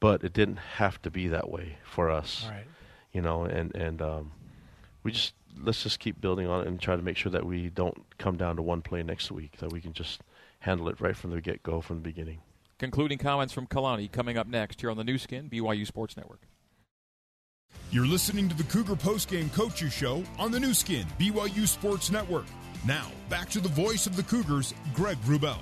but 0.00 0.22
it 0.22 0.34
didn't 0.34 0.58
have 0.76 1.00
to 1.02 1.10
be 1.10 1.28
that 1.28 1.48
way 1.48 1.78
for 1.84 2.10
us 2.10 2.44
Right. 2.50 2.66
you 3.12 3.22
know, 3.22 3.44
and 3.44 3.74
and 3.74 4.02
um, 4.02 4.32
we 5.08 5.12
just 5.12 5.34
let's 5.64 5.82
just 5.82 6.00
keep 6.00 6.20
building 6.20 6.46
on 6.46 6.60
it 6.60 6.66
and 6.66 6.78
try 6.78 6.94
to 6.94 7.00
make 7.00 7.16
sure 7.16 7.32
that 7.32 7.46
we 7.46 7.70
don't 7.70 7.96
come 8.18 8.36
down 8.36 8.56
to 8.56 8.62
one 8.62 8.82
play 8.82 9.02
next 9.02 9.32
week. 9.32 9.56
That 9.58 9.72
we 9.72 9.80
can 9.80 9.94
just 9.94 10.20
handle 10.60 10.88
it 10.90 11.00
right 11.00 11.16
from 11.16 11.30
the 11.30 11.40
get 11.40 11.62
go, 11.62 11.80
from 11.80 11.96
the 11.96 12.02
beginning. 12.02 12.40
Concluding 12.78 13.16
comments 13.16 13.54
from 13.54 13.66
Kalani 13.66 14.12
coming 14.12 14.36
up 14.36 14.46
next 14.46 14.82
here 14.82 14.90
on 14.90 14.98
the 14.98 15.04
Nu 15.04 15.16
Skin, 15.16 15.48
BYU 15.48 15.86
Sports 15.86 16.14
Network. 16.16 16.42
You're 17.90 18.06
listening 18.06 18.50
to 18.50 18.54
the 18.54 18.64
Cougar 18.64 18.96
Postgame 18.96 19.50
Coaches 19.54 19.94
Show 19.94 20.22
on 20.38 20.50
the 20.52 20.60
Nu 20.60 20.74
Skin, 20.74 21.06
BYU 21.18 21.66
Sports 21.66 22.10
Network. 22.10 22.44
Now, 22.86 23.06
back 23.30 23.48
to 23.50 23.60
the 23.60 23.68
voice 23.70 24.06
of 24.06 24.14
the 24.14 24.22
Cougars, 24.22 24.74
Greg 24.92 25.16
Wrubell. 25.22 25.58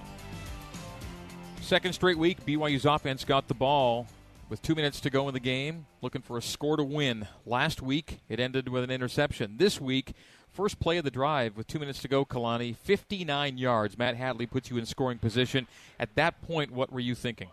Second 1.61 1.93
straight 1.93 2.19
week, 2.19 2.45
BYU's 2.45 2.85
offense 2.85 3.25
got 3.25 3.47
the 3.47 3.55
ball 3.55 4.09
with 4.49 4.63
two 4.63 4.75
minutes 4.75 5.01
to 5.01 5.11
go 5.11 5.29
in 5.29 5.35
the 5.35 5.41
game, 5.41 5.87
looking 6.03 6.23
for 6.23 6.39
a 6.39 6.43
score 6.43 6.77
to 6.77 6.85
win. 6.85 7.27
Last 7.45 7.83
week, 7.83 8.21
it 8.29 8.41
ended 8.41 8.69
with 8.69 8.85
an 8.85 8.91
interception. 8.91 9.57
This 9.59 9.81
week, 9.81 10.15
First 10.57 10.81
play 10.81 10.97
of 10.97 11.05
the 11.05 11.11
drive 11.11 11.55
with 11.55 11.67
two 11.67 11.79
minutes 11.79 12.01
to 12.01 12.09
go, 12.09 12.25
Kalani, 12.25 12.75
59 12.75 13.59
yards. 13.59 13.99
Matt 13.99 14.17
Hadley 14.17 14.47
puts 14.47 14.71
you 14.71 14.79
in 14.79 14.87
scoring 14.87 15.19
position. 15.19 15.67
At 16.01 16.15
that 16.15 16.41
point, 16.41 16.71
what 16.71 16.91
were 16.91 16.99
you 16.99 17.15
thinking? 17.15 17.51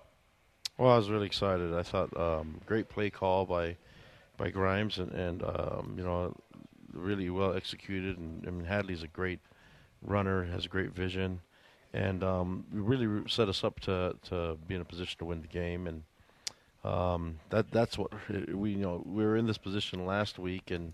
Well, 0.77 0.89
I 0.89 0.95
was 0.95 1.09
really 1.09 1.25
excited. 1.25 1.73
I 1.73 1.83
thought 1.83 2.15
um, 2.15 2.61
great 2.65 2.87
play 2.87 3.09
call 3.09 3.45
by 3.45 3.75
by 4.37 4.51
Grimes 4.51 4.99
and, 4.99 5.11
and 5.11 5.43
um, 5.43 5.95
you 5.97 6.03
know 6.05 6.33
really 6.93 7.29
well 7.29 7.53
executed. 7.53 8.17
And 8.17 8.47
I 8.47 8.51
mean 8.51 8.65
Hadley's 8.65 9.03
a 9.03 9.07
great 9.07 9.41
runner, 10.01 10.45
has 10.45 10.65
a 10.65 10.69
great 10.69 10.93
vision, 10.93 11.41
and 11.93 12.23
um, 12.23 12.63
really 12.71 13.29
set 13.29 13.49
us 13.49 13.65
up 13.65 13.81
to 13.81 14.15
to 14.29 14.57
be 14.65 14.75
in 14.75 14.81
a 14.81 14.85
position 14.85 15.19
to 15.19 15.25
win 15.25 15.41
the 15.41 15.47
game. 15.47 15.87
And 15.87 16.03
um, 16.83 17.39
that 17.49 17.71
that's 17.71 17.97
what 17.97 18.11
we 18.53 18.71
you 18.71 18.77
know 18.77 19.01
we 19.05 19.23
were 19.23 19.37
in 19.37 19.47
this 19.47 19.57
position 19.57 20.05
last 20.05 20.37
week 20.37 20.71
and 20.71 20.93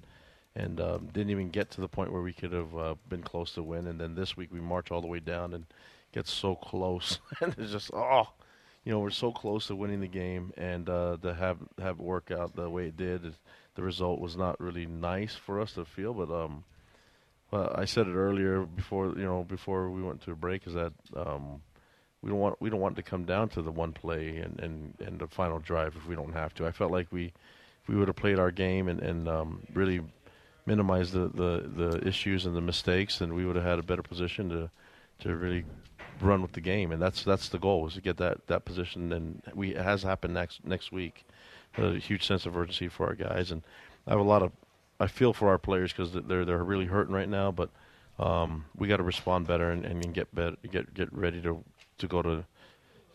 and 0.56 0.82
um, 0.82 1.08
didn't 1.14 1.30
even 1.30 1.50
get 1.50 1.72
to 1.72 1.82
the 1.82 1.88
point 1.88 2.12
where 2.12 2.22
we 2.22 2.34
could 2.34 2.52
have 2.52 2.76
uh, 2.76 2.96
been 3.08 3.22
close 3.22 3.54
to 3.54 3.64
win. 3.64 3.88
And 3.88 4.00
then 4.00 4.16
this 4.16 4.36
week 4.36 4.52
we 4.52 4.60
march 4.60 4.92
all 4.92 5.02
the 5.02 5.08
way 5.08 5.20
down 5.20 5.54
and 5.54 5.66
get 6.12 6.28
so 6.28 6.56
close, 6.56 7.20
and 7.42 7.56
it's 7.58 7.72
just 7.72 7.92
oh, 7.94 8.28
you 8.84 8.92
know 8.92 9.00
we're 9.00 9.10
so 9.10 9.32
close 9.32 9.68
to 9.68 9.76
winning 9.76 10.02
the 10.02 10.08
game, 10.08 10.54
and 10.58 10.90
uh, 10.90 11.18
to 11.22 11.34
have 11.34 11.58
have 11.80 12.00
it 12.00 12.04
work 12.04 12.32
out 12.32 12.56
the 12.56 12.70
way 12.70 12.88
it 12.88 12.98
did, 12.98 13.34
the 13.76 13.84
result 13.84 14.20
was 14.20 14.36
not 14.36 14.60
really 14.60 14.86
nice 14.86 15.36
for 15.36 15.60
us 15.60 15.74
to 15.74 15.86
feel. 15.86 16.14
But 16.14 16.32
um, 16.32 16.64
well, 17.52 17.72
I 17.76 17.86
said 17.86 18.08
it 18.08 18.16
earlier 18.16 18.62
before 18.62 19.08
you 19.08 19.26
know 19.26 19.44
before 19.44 19.90
we 19.90 20.04
went 20.04 20.22
to 20.24 20.32
a 20.32 20.36
break 20.36 20.68
is 20.68 20.74
that 20.74 20.94
um, 21.16 21.62
we 22.22 22.30
don't 22.30 22.39
want 22.39 22.61
we 22.61 22.70
don't 22.70 22.80
want 22.80 22.95
to 22.97 23.03
come 23.03 23.24
down 23.24 23.49
to 23.49 23.61
the 23.61 23.72
one 23.72 23.93
play 23.93 24.38
and, 24.38 24.59
and, 24.59 24.93
and 24.99 25.20
the 25.20 25.28
final 25.28 25.59
drive 25.59 25.95
if 25.95 26.07
we 26.07 26.15
don't 26.15 26.34
have 26.34 26.53
to. 26.55 26.65
I 26.65 26.72
felt 26.72 26.91
like 26.91 27.07
we 27.11 27.26
if 27.82 27.88
we 27.88 27.95
would 27.95 28.07
have 28.07 28.17
played 28.17 28.39
our 28.39 28.51
game 28.51 28.88
and, 28.88 28.99
and 28.99 29.28
um, 29.30 29.63
really 29.74 30.01
minimized 30.65 31.13
the, 31.13 31.30
the, 31.30 31.70
the 31.76 32.07
issues 32.07 32.45
and 32.45 32.55
the 32.55 32.61
mistakes, 32.61 33.20
then 33.20 33.34
we 33.34 33.45
would 33.45 33.55
have 33.55 33.65
had 33.65 33.80
a 33.80 33.84
better 33.84 34.03
position 34.03 34.49
to 34.49 34.70
to 35.20 35.36
really 35.36 35.65
run 36.22 36.41
with 36.41 36.51
the 36.51 36.61
game. 36.61 36.91
And 36.91 37.01
that's 37.01 37.24
that's 37.24 37.49
the 37.49 37.59
goal 37.59 37.88
is 37.88 37.93
to 37.93 38.01
get 38.01 38.17
that, 38.17 38.47
that 38.47 38.65
position. 38.65 39.13
And 39.13 39.41
we 39.53 39.76
it 39.76 39.82
has 39.82 40.03
happened 40.03 40.34
next 40.34 40.65
next 40.65 40.91
week. 40.91 41.26
A 41.78 41.93
huge 41.93 42.26
sense 42.26 42.45
of 42.45 42.57
urgency 42.57 42.88
for 42.89 43.05
our 43.05 43.15
guys, 43.15 43.51
and 43.51 43.61
I 44.07 44.11
have 44.11 44.20
a 44.20 44.24
lot 44.24 44.41
of 44.41 44.51
I 44.99 45.07
feel 45.07 45.34
for 45.34 45.49
our 45.49 45.59
players 45.59 45.93
because 45.93 46.11
they're 46.11 46.43
they're 46.43 46.63
really 46.63 46.86
hurting 46.86 47.13
right 47.13 47.30
now, 47.30 47.51
but. 47.51 47.70
Um, 48.17 48.65
we 48.76 48.89
got 48.89 48.97
to 48.97 49.03
respond 49.03 49.47
better 49.47 49.72
and, 49.72 49.86
and 49.86 50.13
get 50.13 50.36
better, 50.36 50.57
get 50.70 50.93
get 50.93 51.07
ready 51.13 51.41
to 51.43 51.63
to 52.00 52.08
go 52.08 52.22
to 52.22 52.45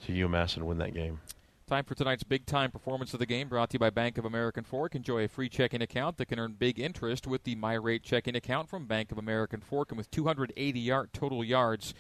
to 0.07 0.13
UMass 0.13 0.57
and 0.57 0.67
win 0.67 0.79
that 0.79 0.95
game. 0.95 1.21
Time 1.67 1.85
for 1.85 1.95
tonight's 1.95 2.25
big 2.25 2.45
time 2.45 2.71
performance 2.71 3.15
of 3.15 3.21
the 3.21 3.27
game 3.27 3.49
brought 3.49 3.71
to 3.71 3.77
you 3.77 3.79
by 3.79 3.89
Bank 3.89 4.19
of 4.19 4.27
American 4.27 4.65
Fork. 4.65 4.95
Enjoy 4.95 5.25
a 5.25 5.29
free 5.29 5.49
checking 5.49 5.81
account 5.81 6.19
that 6.19 6.27
can 6.27 6.39
earn 6.39 6.57
big 6.59 6.79
interest 6.79 7.27
with 7.27 7.45
the 7.45 7.57
MyRate 7.57 8.03
checking 8.03 8.37
account 8.37 8.69
from 8.69 8.85
Bank 8.85 9.11
of 9.11 9.17
American 9.17 9.63
Fork. 9.63 9.91
And 9.91 9.97
with 9.97 10.11
280 10.11 10.79
yard 10.79 11.15
total 11.15 11.43
yards, 11.43 11.95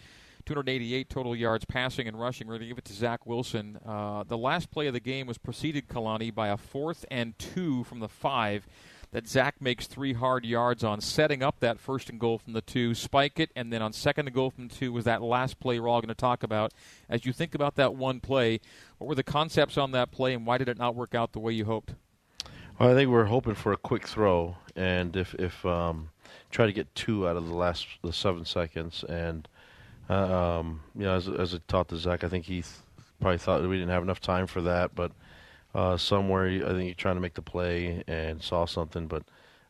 288 0.44 1.08
total 1.08 1.34
yards 1.34 1.64
passing 1.64 2.06
and 2.06 2.20
rushing, 2.20 2.46
we're 2.46 2.54
going 2.54 2.62
to 2.62 2.68
give 2.68 2.76
it 2.76 2.84
to 2.84 2.92
Zach 2.92 3.24
Wilson. 3.24 3.78
Uh, 3.86 4.24
the 4.24 4.36
last 4.36 4.70
play 4.70 4.86
of 4.86 4.92
the 4.92 5.00
game 5.00 5.26
was 5.26 5.38
preceded, 5.38 5.88
Kalani, 5.88 6.34
by 6.34 6.48
a 6.48 6.58
fourth 6.58 7.06
and 7.10 7.38
two 7.38 7.84
from 7.84 8.00
the 8.00 8.08
five 8.08 8.68
that 9.14 9.28
Zach 9.28 9.62
makes 9.62 9.86
three 9.86 10.12
hard 10.12 10.44
yards 10.44 10.82
on, 10.82 11.00
setting 11.00 11.40
up 11.40 11.60
that 11.60 11.78
first 11.78 12.10
and 12.10 12.18
goal 12.18 12.36
from 12.36 12.52
the 12.52 12.60
two, 12.60 12.94
spike 12.94 13.38
it, 13.38 13.48
and 13.54 13.72
then 13.72 13.80
on 13.80 13.92
second 13.92 14.26
and 14.26 14.34
goal 14.34 14.50
from 14.50 14.68
two 14.68 14.92
was 14.92 15.04
that 15.04 15.22
last 15.22 15.60
play 15.60 15.78
we're 15.78 15.88
all 15.88 16.00
going 16.00 16.08
to 16.08 16.16
talk 16.16 16.42
about. 16.42 16.72
As 17.08 17.24
you 17.24 17.32
think 17.32 17.54
about 17.54 17.76
that 17.76 17.94
one 17.94 18.18
play, 18.18 18.58
what 18.98 19.06
were 19.06 19.14
the 19.14 19.22
concepts 19.22 19.78
on 19.78 19.92
that 19.92 20.10
play, 20.10 20.34
and 20.34 20.44
why 20.44 20.58
did 20.58 20.68
it 20.68 20.76
not 20.76 20.96
work 20.96 21.14
out 21.14 21.32
the 21.32 21.38
way 21.38 21.52
you 21.52 21.64
hoped? 21.64 21.94
Well, 22.76 22.90
I 22.90 22.94
think 22.94 23.08
we're 23.08 23.26
hoping 23.26 23.54
for 23.54 23.72
a 23.72 23.76
quick 23.76 24.08
throw, 24.08 24.56
and 24.74 25.14
if 25.14 25.32
if 25.36 25.64
um, 25.64 26.10
try 26.50 26.66
to 26.66 26.72
get 26.72 26.92
two 26.96 27.28
out 27.28 27.36
of 27.36 27.46
the 27.46 27.54
last 27.54 27.86
the 28.02 28.12
seven 28.12 28.44
seconds, 28.44 29.04
and 29.08 29.46
uh, 30.10 30.58
um, 30.58 30.80
you 30.96 31.04
know, 31.04 31.14
as 31.14 31.28
as 31.28 31.54
I 31.54 31.58
talked 31.68 31.90
to 31.90 31.98
Zach, 31.98 32.24
I 32.24 32.28
think 32.28 32.46
he 32.46 32.62
th- 32.62 32.66
probably 33.20 33.38
thought 33.38 33.62
we 33.62 33.76
didn't 33.76 33.90
have 33.90 34.02
enough 34.02 34.20
time 34.20 34.48
for 34.48 34.60
that, 34.62 34.96
but 34.96 35.12
uh, 35.74 35.96
somewhere. 35.96 36.46
I 36.46 36.72
think 36.72 36.86
you're 36.86 36.94
trying 36.94 37.16
to 37.16 37.20
make 37.20 37.34
the 37.34 37.42
play 37.42 38.02
and 38.06 38.42
saw 38.42 38.64
something, 38.64 39.06
but 39.06 39.24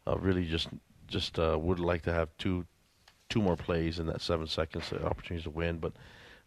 uh, 0.06 0.16
really 0.18 0.46
just 0.46 0.68
just 1.06 1.38
uh, 1.38 1.58
would 1.60 1.78
like 1.78 2.02
to 2.02 2.12
have 2.12 2.28
two 2.38 2.66
two 3.28 3.42
more 3.42 3.56
plays 3.56 3.98
in 3.98 4.06
that 4.06 4.20
seven 4.20 4.46
seconds, 4.46 4.92
uh, 4.92 5.04
opportunities 5.04 5.44
to 5.44 5.50
win. 5.50 5.78
But 5.78 5.92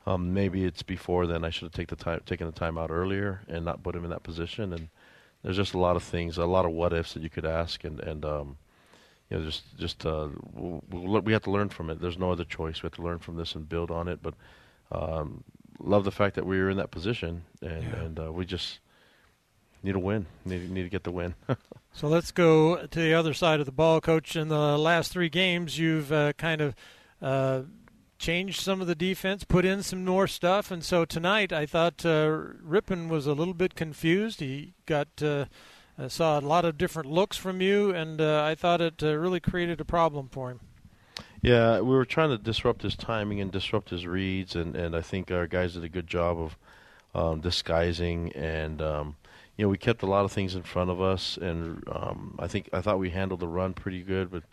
um, 0.05 0.33
maybe 0.33 0.63
it's 0.63 0.83
before 0.83 1.27
then. 1.27 1.43
I 1.43 1.49
should 1.49 1.63
have 1.63 1.73
taken 1.73 1.97
the 1.97 2.03
time 2.03 2.21
taken 2.25 2.47
the 2.47 2.53
time 2.53 2.77
out 2.77 2.91
earlier 2.91 3.41
and 3.47 3.65
not 3.65 3.83
put 3.83 3.95
him 3.95 4.03
in 4.03 4.09
that 4.11 4.23
position. 4.23 4.73
And 4.73 4.89
there's 5.43 5.57
just 5.57 5.73
a 5.73 5.79
lot 5.79 5.95
of 5.95 6.03
things, 6.03 6.37
a 6.37 6.45
lot 6.45 6.65
of 6.65 6.71
what 6.71 6.93
ifs 6.93 7.13
that 7.13 7.23
you 7.23 7.29
could 7.29 7.45
ask, 7.45 7.83
and 7.83 7.99
and 7.99 8.23
um, 8.25 8.57
you 9.29 9.37
know 9.37 9.45
just 9.45 9.77
just 9.77 10.05
uh, 10.05 10.29
we'll, 10.53 11.21
we 11.21 11.33
have 11.33 11.43
to 11.43 11.51
learn 11.51 11.69
from 11.69 11.89
it. 11.89 11.99
There's 11.99 12.17
no 12.17 12.31
other 12.31 12.45
choice. 12.45 12.83
We 12.83 12.87
have 12.87 12.95
to 12.95 13.03
learn 13.03 13.19
from 13.19 13.37
this 13.37 13.55
and 13.55 13.67
build 13.67 13.91
on 13.91 14.07
it. 14.07 14.19
But 14.21 14.35
um, 14.91 15.43
love 15.79 16.03
the 16.03 16.11
fact 16.11 16.35
that 16.35 16.45
we 16.45 16.59
were 16.59 16.69
in 16.69 16.77
that 16.77 16.91
position, 16.91 17.43
and 17.61 17.83
yeah. 17.83 17.95
and 17.95 18.19
uh, 18.19 18.31
we 18.31 18.45
just 18.45 18.79
need 19.83 19.95
a 19.95 19.99
win. 19.99 20.25
Need 20.45 20.69
need 20.69 20.83
to 20.83 20.89
get 20.89 21.03
the 21.03 21.11
win. 21.11 21.35
so 21.93 22.07
let's 22.07 22.31
go 22.31 22.85
to 22.85 22.99
the 22.99 23.13
other 23.13 23.33
side 23.33 23.59
of 23.59 23.65
the 23.65 23.71
ball, 23.71 24.01
coach. 24.01 24.35
In 24.35 24.47
the 24.47 24.77
last 24.77 25.11
three 25.11 25.29
games, 25.29 25.77
you've 25.77 26.11
uh, 26.11 26.33
kind 26.33 26.61
of 26.61 26.75
uh, 27.21 27.61
changed 28.17 28.61
some 28.61 28.81
of 28.81 28.87
the 28.87 28.95
defense, 28.95 29.43
put 29.43 29.65
in 29.65 29.83
some 29.83 30.05
more 30.05 30.27
stuff, 30.27 30.71
and 30.71 30.83
so 30.83 31.05
tonight 31.05 31.51
I 31.53 31.65
thought 31.65 32.05
uh, 32.05 32.27
Rypien 32.65 33.09
was 33.09 33.27
a 33.27 33.33
little 33.33 33.53
bit 33.53 33.75
confused. 33.75 34.39
He 34.39 34.73
got. 34.85 35.21
Uh, 35.21 35.45
saw 36.09 36.39
a 36.39 36.41
lot 36.41 36.63
of 36.63 36.77
different 36.77 37.09
looks 37.09 37.37
from 37.37 37.59
you, 37.59 37.89
and 37.89 38.21
uh, 38.21 38.43
I 38.43 38.53
thought 38.53 38.81
it 38.81 39.01
uh, 39.01 39.15
really 39.15 39.39
created 39.39 39.81
a 39.81 39.83
problem 39.83 40.29
for 40.29 40.51
him. 40.51 40.59
Yeah, 41.41 41.79
we 41.79 41.95
were 41.95 42.05
trying 42.05 42.29
to 42.29 42.37
disrupt 42.37 42.81
his 42.81 42.95
timing 42.95 43.41
and 43.41 43.51
disrupt 43.51 43.89
his 43.89 44.05
reads, 44.05 44.55
and, 44.55 44.75
and 44.75 44.95
I 44.95 45.01
think 45.01 45.31
our 45.31 45.47
guys 45.47 45.73
did 45.73 45.83
a 45.83 45.89
good 45.89 46.07
job 46.07 46.37
of 46.37 46.57
um, 47.15 47.41
disguising 47.41 48.31
and 48.33 48.81
um, 48.81 49.15
you 49.57 49.65
know, 49.65 49.69
we 49.69 49.77
kept 49.77 50.03
a 50.03 50.07
lot 50.07 50.23
of 50.23 50.31
things 50.31 50.55
in 50.55 50.61
front 50.61 50.91
of 50.91 51.01
us, 51.01 51.37
and 51.37 51.83
um, 51.91 52.35
I 52.37 52.47
think 52.47 52.69
I 52.71 52.81
thought 52.81 52.99
we 52.99 53.09
handled 53.09 53.39
the 53.39 53.47
run 53.47 53.73
pretty 53.73 54.03
good, 54.03 54.31
but 54.31 54.43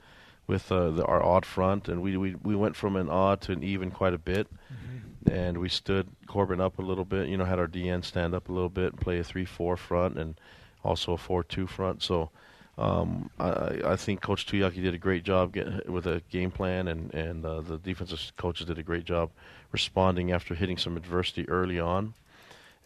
with 0.46 0.72
uh, 0.72 0.90
the, 0.90 1.04
our 1.04 1.22
odd 1.22 1.44
front, 1.44 1.88
and 1.88 2.00
we, 2.00 2.16
we 2.16 2.34
we 2.42 2.56
went 2.56 2.74
from 2.74 2.96
an 2.96 3.10
odd 3.10 3.42
to 3.42 3.52
an 3.52 3.62
even 3.62 3.90
quite 3.90 4.14
a 4.14 4.18
bit, 4.18 4.48
mm-hmm. 4.72 5.30
and 5.30 5.58
we 5.58 5.68
stood 5.68 6.08
Corbin 6.26 6.60
up 6.60 6.78
a 6.78 6.82
little 6.82 7.04
bit. 7.04 7.28
You 7.28 7.36
know, 7.36 7.44
had 7.44 7.58
our 7.58 7.68
DN 7.68 8.02
stand 8.02 8.34
up 8.34 8.48
a 8.48 8.52
little 8.52 8.70
bit 8.70 8.92
and 8.92 9.00
play 9.00 9.18
a 9.18 9.24
three-four 9.24 9.76
front, 9.76 10.18
and 10.18 10.36
also 10.82 11.12
a 11.12 11.18
four-two 11.18 11.66
front. 11.66 12.02
So. 12.02 12.30
Um, 12.76 13.30
I, 13.38 13.82
I 13.84 13.94
think 13.94 14.20
Coach 14.20 14.46
Tuiaki 14.46 14.82
did 14.82 14.94
a 14.94 14.98
great 14.98 15.22
job 15.22 15.52
get, 15.52 15.88
with 15.88 16.08
a 16.08 16.22
game 16.28 16.50
plan, 16.50 16.88
and 16.88 17.14
and 17.14 17.46
uh, 17.46 17.60
the 17.60 17.78
defensive 17.78 18.32
coaches 18.36 18.66
did 18.66 18.78
a 18.78 18.82
great 18.82 19.04
job 19.04 19.30
responding 19.70 20.32
after 20.32 20.56
hitting 20.56 20.76
some 20.76 20.96
adversity 20.96 21.48
early 21.48 21.78
on 21.78 22.14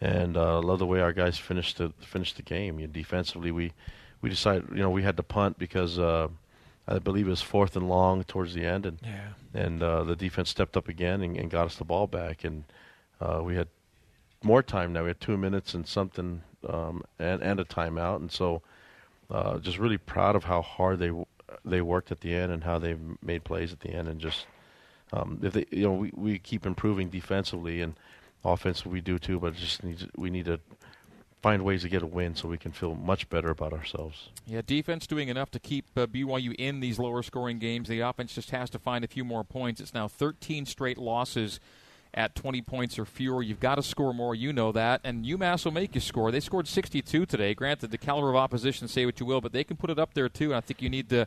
and 0.01 0.36
uh, 0.36 0.61
love 0.61 0.78
the 0.78 0.86
way 0.86 1.01
our 1.01 1.12
guys 1.12 1.38
finished 1.38 1.78
the 1.78 1.92
finished 2.01 2.36
the 2.36 2.42
game. 2.42 2.78
You 2.78 2.86
know, 2.86 2.92
defensively, 2.92 3.51
we 3.51 3.72
we 4.20 4.30
decided 4.30 4.68
you 4.70 4.82
know 4.82 4.90
we 4.90 5.03
had 5.03 5.16
to 5.16 5.22
punt 5.22 5.59
because 5.59 5.99
uh, 5.99 6.28
I 6.86 6.99
believe 6.99 7.26
it 7.26 7.30
was 7.30 7.42
fourth 7.42 7.76
and 7.76 7.88
long 7.88 8.24
towards 8.24 8.55
the 8.55 8.64
end, 8.64 8.86
and 8.86 8.99
yeah. 9.03 9.28
and 9.55 9.82
uh, 9.82 10.05
the 10.05 10.16
defense 10.16 10.51
stepped 10.51 10.76
up 10.76 10.88
again 10.88 11.22
and, 11.22 11.36
and 11.36 11.51
got 11.51 11.66
us 11.66 11.76
the 11.76 11.84
ball 11.84 12.07
back, 12.07 12.44
and 12.44 12.64
uh, 13.20 13.40
we 13.42 13.57
had 13.57 13.68
more 14.42 14.62
time 14.62 14.92
now. 14.92 15.03
We 15.03 15.09
had 15.09 15.20
two 15.20 15.36
minutes 15.36 15.74
and 15.74 15.86
something, 15.86 16.42
um, 16.68 17.03
and 17.18 17.42
and 17.42 17.61
a 17.61 17.64
timeout, 17.64 18.16
and 18.16 18.30
so 18.30 18.62
uh, 19.30 19.59
just 19.59 19.78
really 19.78 19.99
proud 19.99 20.36
of 20.36 20.44
how 20.44 20.62
hard 20.62 20.99
they 20.99 21.12
they 21.64 21.80
worked 21.80 22.12
at 22.12 22.20
the 22.20 22.34
end 22.34 22.53
and 22.53 22.64
how 22.64 22.78
they 22.78 22.96
made 23.22 23.44
plays 23.44 23.72
at 23.72 23.80
the 23.80 23.90
end, 23.90 24.09
and 24.09 24.20
just 24.20 24.46
um, 25.12 25.40
if 25.42 25.53
they 25.53 25.66
you 25.70 25.84
know 25.84 25.92
we 25.92 26.12
we 26.14 26.38
keep 26.38 26.64
improving 26.64 27.09
defensively 27.09 27.80
and 27.82 27.94
offense 28.45 28.84
we 28.86 29.01
do 29.01 29.18
too, 29.18 29.39
but 29.39 29.55
just 29.55 29.82
need 29.84 30.09
we 30.16 30.30
need 30.30 30.47
to 30.47 30.61
find 31.41 31.64
ways 31.64 31.82
to 31.82 31.89
get 31.89 32.03
a 32.03 32.07
win 32.07 32.34
so 32.34 32.49
we 32.49 32.59
can 32.59 32.72
feel 32.72 32.95
much 32.95 33.28
better 33.28 33.51
about 33.51 33.72
ourselves. 33.72 34.30
Yeah, 34.47 34.61
defense 34.66 35.07
doing 35.07 35.28
enough 35.28 35.51
to 35.53 35.61
keep 35.61 35.86
uh, 35.97 36.07
BYU 36.07 36.55
in 36.57 36.80
these 36.80 36.99
lower 36.99 37.22
scoring 37.22 37.59
games. 37.59 37.89
The 37.89 38.01
offense 38.01 38.34
just 38.34 38.51
has 38.51 38.70
to 38.70 38.78
find 38.78 39.05
a 39.05 39.09
few 39.09 39.24
more 39.24 39.45
points. 39.45 39.80
It's 39.80 39.95
now 39.95 40.09
13 40.09 40.66
straight 40.66 40.99
losses 40.99 41.61
at 42.14 42.34
20 42.34 42.62
points 42.62 42.99
or 42.99 43.05
fewer. 43.05 43.43
You've 43.43 43.61
got 43.61 43.76
to 43.76 43.82
score 43.82 44.12
more. 44.12 44.34
You 44.34 44.53
know 44.53 44.72
that. 44.72 45.01
And 45.05 45.24
UMass 45.24 45.64
will 45.64 45.72
make 45.72 45.95
you 45.95 46.01
score. 46.01 46.32
They 46.32 46.41
scored 46.41 46.66
62 46.66 47.26
today. 47.26 47.55
Granted, 47.55 47.91
the 47.91 47.99
caliber 47.99 48.30
of 48.30 48.36
opposition, 48.36 48.89
say 48.89 49.07
what 49.07 49.20
you 49.20 49.26
will, 49.26 49.41
but 49.41 49.53
they 49.53 49.64
can 49.64 49.76
put 49.76 49.91
it 49.91 49.99
up 49.99 50.14
there 50.14 50.28
too. 50.28 50.47
And 50.47 50.57
I 50.57 50.61
think 50.61 50.82
you 50.82 50.89
need 50.89 51.09
to 51.11 51.26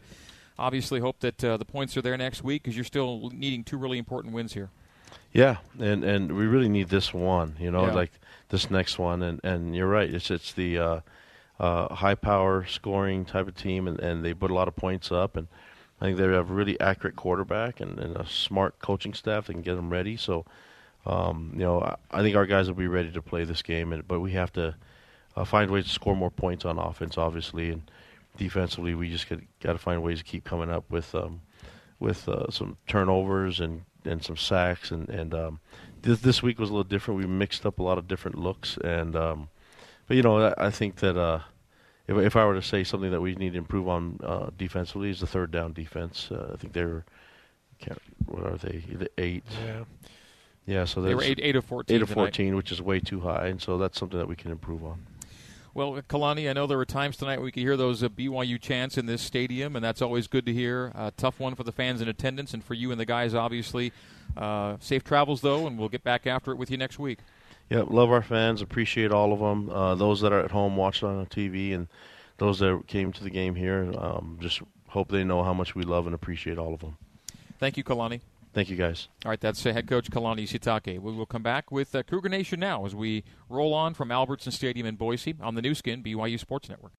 obviously 0.59 0.99
hope 0.99 1.19
that 1.19 1.43
uh, 1.43 1.57
the 1.57 1.65
points 1.65 1.95
are 1.95 2.01
there 2.01 2.17
next 2.17 2.43
week 2.43 2.63
because 2.63 2.75
you're 2.75 2.83
still 2.83 3.29
needing 3.33 3.63
two 3.63 3.77
really 3.77 3.97
important 3.97 4.33
wins 4.33 4.53
here. 4.53 4.69
Yeah, 5.33 5.57
and 5.79 6.03
and 6.03 6.35
we 6.35 6.45
really 6.45 6.69
need 6.69 6.89
this 6.89 7.13
one, 7.13 7.55
you 7.59 7.71
know, 7.71 7.87
yeah. 7.87 7.93
like 7.93 8.11
this 8.49 8.69
next 8.69 8.99
one, 8.99 9.23
and 9.23 9.39
and 9.43 9.75
you're 9.75 9.87
right. 9.87 10.13
It's 10.13 10.29
it's 10.29 10.53
the 10.53 10.77
uh, 10.77 10.99
uh, 11.59 11.93
high 11.95 12.15
power 12.15 12.65
scoring 12.65 13.25
type 13.25 13.47
of 13.47 13.55
team, 13.55 13.87
and 13.87 13.99
and 13.99 14.25
they 14.25 14.33
put 14.33 14.51
a 14.51 14.53
lot 14.53 14.67
of 14.67 14.75
points 14.75 15.11
up, 15.11 15.37
and 15.37 15.47
I 16.01 16.05
think 16.05 16.17
they 16.17 16.23
have 16.23 16.49
a 16.49 16.53
really 16.53 16.79
accurate 16.79 17.15
quarterback 17.15 17.79
and, 17.79 17.97
and 17.99 18.17
a 18.17 18.25
smart 18.25 18.79
coaching 18.79 19.13
staff 19.13 19.47
that 19.47 19.53
can 19.53 19.61
get 19.61 19.75
them 19.75 19.89
ready. 19.89 20.17
So, 20.17 20.45
um, 21.05 21.51
you 21.53 21.61
know, 21.61 21.81
I, 21.81 21.95
I, 22.11 22.21
think 22.21 22.35
our 22.35 22.47
guys 22.47 22.67
will 22.67 22.75
be 22.75 22.87
ready 22.87 23.11
to 23.11 23.21
play 23.21 23.43
this 23.43 23.61
game, 23.61 23.93
and, 23.93 24.07
but 24.07 24.19
we 24.19 24.31
have 24.31 24.51
to 24.53 24.75
uh, 25.35 25.45
find 25.45 25.69
ways 25.71 25.85
to 25.85 25.91
score 25.91 26.15
more 26.15 26.31
points 26.31 26.65
on 26.65 26.79
offense, 26.79 27.17
obviously, 27.17 27.69
and 27.69 27.83
defensively, 28.35 28.95
we 28.95 29.09
just 29.09 29.27
got 29.29 29.73
to 29.73 29.77
find 29.77 30.01
ways 30.01 30.17
to 30.17 30.23
keep 30.23 30.43
coming 30.43 30.69
up 30.69 30.83
with. 30.89 31.15
Um, 31.15 31.41
with 32.01 32.27
uh, 32.27 32.49
some 32.49 32.75
turnovers 32.87 33.61
and, 33.61 33.83
and 34.05 34.23
some 34.23 34.37
sacks. 34.37 34.91
And 34.91 35.09
and 35.09 35.33
um, 35.33 35.59
this 36.01 36.19
this 36.21 36.41
week 36.43 36.59
was 36.59 36.69
a 36.69 36.73
little 36.73 36.83
different. 36.83 37.19
We 37.19 37.27
mixed 37.27 37.65
up 37.65 37.79
a 37.79 37.83
lot 37.83 37.97
of 37.97 38.07
different 38.07 38.37
looks. 38.37 38.77
And 38.83 39.15
um, 39.15 39.49
but 40.07 40.17
you 40.17 40.23
know 40.23 40.39
I, 40.47 40.67
I 40.67 40.69
think 40.71 40.97
that 40.97 41.17
uh, 41.17 41.39
if 42.07 42.17
if 42.17 42.35
I 42.35 42.45
were 42.45 42.55
to 42.55 42.61
say 42.61 42.83
something 42.83 43.11
that 43.11 43.21
we 43.21 43.35
need 43.35 43.53
to 43.53 43.57
improve 43.57 43.87
on 43.87 44.19
uh, 44.23 44.49
defensively 44.57 45.09
is 45.09 45.19
the 45.19 45.27
third 45.27 45.51
down 45.51 45.73
defense. 45.73 46.29
Uh, 46.31 46.51
I 46.53 46.57
think 46.57 46.73
they're 46.73 47.05
can't, 47.79 47.99
what 48.27 48.43
are 48.45 48.57
they 48.57 48.83
the 48.91 49.09
eight. 49.17 49.43
Yeah. 49.65 49.83
Yeah, 50.67 50.85
so 50.85 51.01
They 51.01 51.15
were 51.15 51.23
eight- 51.23 51.39
eight 51.41 51.55
of 51.55 51.65
14 51.65 51.95
Eight 51.95 52.01
of 52.03 52.09
tonight. 52.09 52.21
fourteen, 52.21 52.55
which 52.55 52.71
is 52.71 52.79
way 52.83 52.99
too 52.99 53.19
high, 53.21 53.47
and 53.47 53.59
so 53.59 53.79
that's 53.79 53.97
something 53.97 54.19
that 54.19 54.27
we 54.27 54.35
can 54.35 54.51
improve 54.51 54.85
on. 54.85 54.99
Well, 55.73 56.01
Kalani, 56.01 56.49
I 56.49 56.53
know 56.53 56.67
there 56.67 56.77
were 56.77 56.85
times 56.85 57.15
tonight 57.15 57.41
we 57.41 57.49
could 57.49 57.63
hear 57.63 57.77
those 57.77 58.03
uh, 58.03 58.09
BYU 58.09 58.59
chants 58.59 58.97
in 58.97 59.05
this 59.05 59.21
stadium, 59.21 59.77
and 59.77 59.85
that's 59.85 60.01
always 60.01 60.27
good 60.27 60.45
to 60.47 60.53
hear. 60.53 60.91
Uh, 60.93 61.11
tough 61.15 61.39
one 61.39 61.55
for 61.55 61.63
the 61.63 61.71
fans 61.71 62.01
in 62.01 62.09
attendance 62.09 62.53
and 62.53 62.61
for 62.61 62.73
you 62.73 62.91
and 62.91 62.99
the 62.99 63.05
guys, 63.05 63.33
obviously. 63.33 63.93
Uh, 64.35 64.75
safe 64.81 65.01
travels, 65.01 65.39
though, 65.39 65.67
and 65.67 65.79
we'll 65.79 65.87
get 65.87 66.03
back 66.03 66.27
after 66.27 66.51
it 66.51 66.57
with 66.57 66.69
you 66.71 66.77
next 66.77 66.99
week. 66.99 67.19
Yeah, 67.69 67.83
love 67.87 68.11
our 68.11 68.21
fans, 68.21 68.61
appreciate 68.61 69.13
all 69.13 69.31
of 69.31 69.39
them. 69.39 69.69
Uh, 69.69 69.95
those 69.95 70.19
that 70.21 70.33
are 70.33 70.41
at 70.41 70.51
home 70.51 70.75
watching 70.75 71.07
on 71.07 71.25
TV, 71.27 71.73
and 71.73 71.87
those 72.37 72.59
that 72.59 72.83
came 72.87 73.13
to 73.13 73.23
the 73.23 73.29
game 73.29 73.55
here. 73.55 73.93
Um, 73.97 74.39
just 74.41 74.61
hope 74.89 75.07
they 75.07 75.23
know 75.23 75.41
how 75.41 75.53
much 75.53 75.73
we 75.73 75.83
love 75.83 76.05
and 76.05 76.13
appreciate 76.13 76.57
all 76.57 76.73
of 76.73 76.81
them. 76.81 76.97
Thank 77.59 77.77
you, 77.77 77.85
Kalani. 77.85 78.19
Thank 78.53 78.69
you, 78.69 78.75
guys. 78.75 79.07
All 79.23 79.29
right, 79.29 79.39
that's 79.39 79.65
uh, 79.65 79.71
head 79.71 79.87
coach 79.87 80.11
Kalani 80.11 80.43
Sitake. 80.43 80.99
We 80.99 81.13
will 81.13 81.25
come 81.25 81.43
back 81.43 81.71
with 81.71 81.95
uh, 81.95 82.03
Cougar 82.03 82.27
Nation 82.29 82.59
now 82.59 82.85
as 82.85 82.93
we 82.93 83.23
roll 83.49 83.73
on 83.73 83.93
from 83.93 84.11
Albertson 84.11 84.51
Stadium 84.51 84.85
in 84.85 84.95
Boise 84.95 85.35
on 85.41 85.55
the 85.55 85.61
Nu 85.61 85.73
Skin 85.73 86.03
BYU 86.03 86.37
Sports 86.37 86.67
Network. 86.67 86.91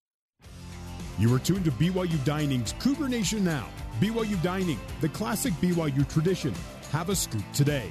You 1.19 1.35
are 1.35 1.39
tuned 1.39 1.67
to 1.67 1.71
BYU 1.73 2.25
Dining's 2.25 2.73
Cougar 2.81 3.09
Nation 3.09 3.45
Now. 3.45 3.67
BYU 4.01 4.43
Dining, 4.43 4.81
the 5.03 5.11
classic 5.11 5.53
BYU 5.55 6.09
tradition. 6.09 6.55
Have 6.91 7.11
a 7.11 7.17
scoop 7.17 7.45
today. 7.53 7.91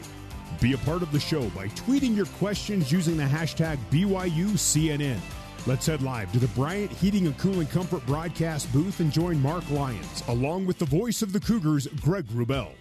Be 0.59 0.73
a 0.73 0.77
part 0.79 1.03
of 1.03 1.11
the 1.11 1.19
show 1.19 1.47
by 1.51 1.67
tweeting 1.69 2.15
your 2.15 2.25
questions 2.25 2.91
using 2.91 3.15
the 3.15 3.23
hashtag 3.23 3.77
BYUCNN. 3.91 5.19
Let's 5.67 5.85
head 5.85 6.01
live 6.01 6.31
to 6.31 6.39
the 6.39 6.47
Bryant 6.49 6.91
Heating 6.91 7.27
and 7.27 7.37
Cooling 7.37 7.67
Comfort 7.67 8.03
broadcast 8.07 8.71
booth 8.73 8.99
and 8.99 9.11
join 9.11 9.39
Marc 9.39 9.69
Lyons, 9.69 10.23
along 10.27 10.65
with 10.65 10.79
the 10.79 10.85
voice 10.85 11.21
of 11.21 11.31
the 11.31 11.39
Cougars, 11.39 11.87
Greg 12.01 12.25
Wrubell. 12.29 12.71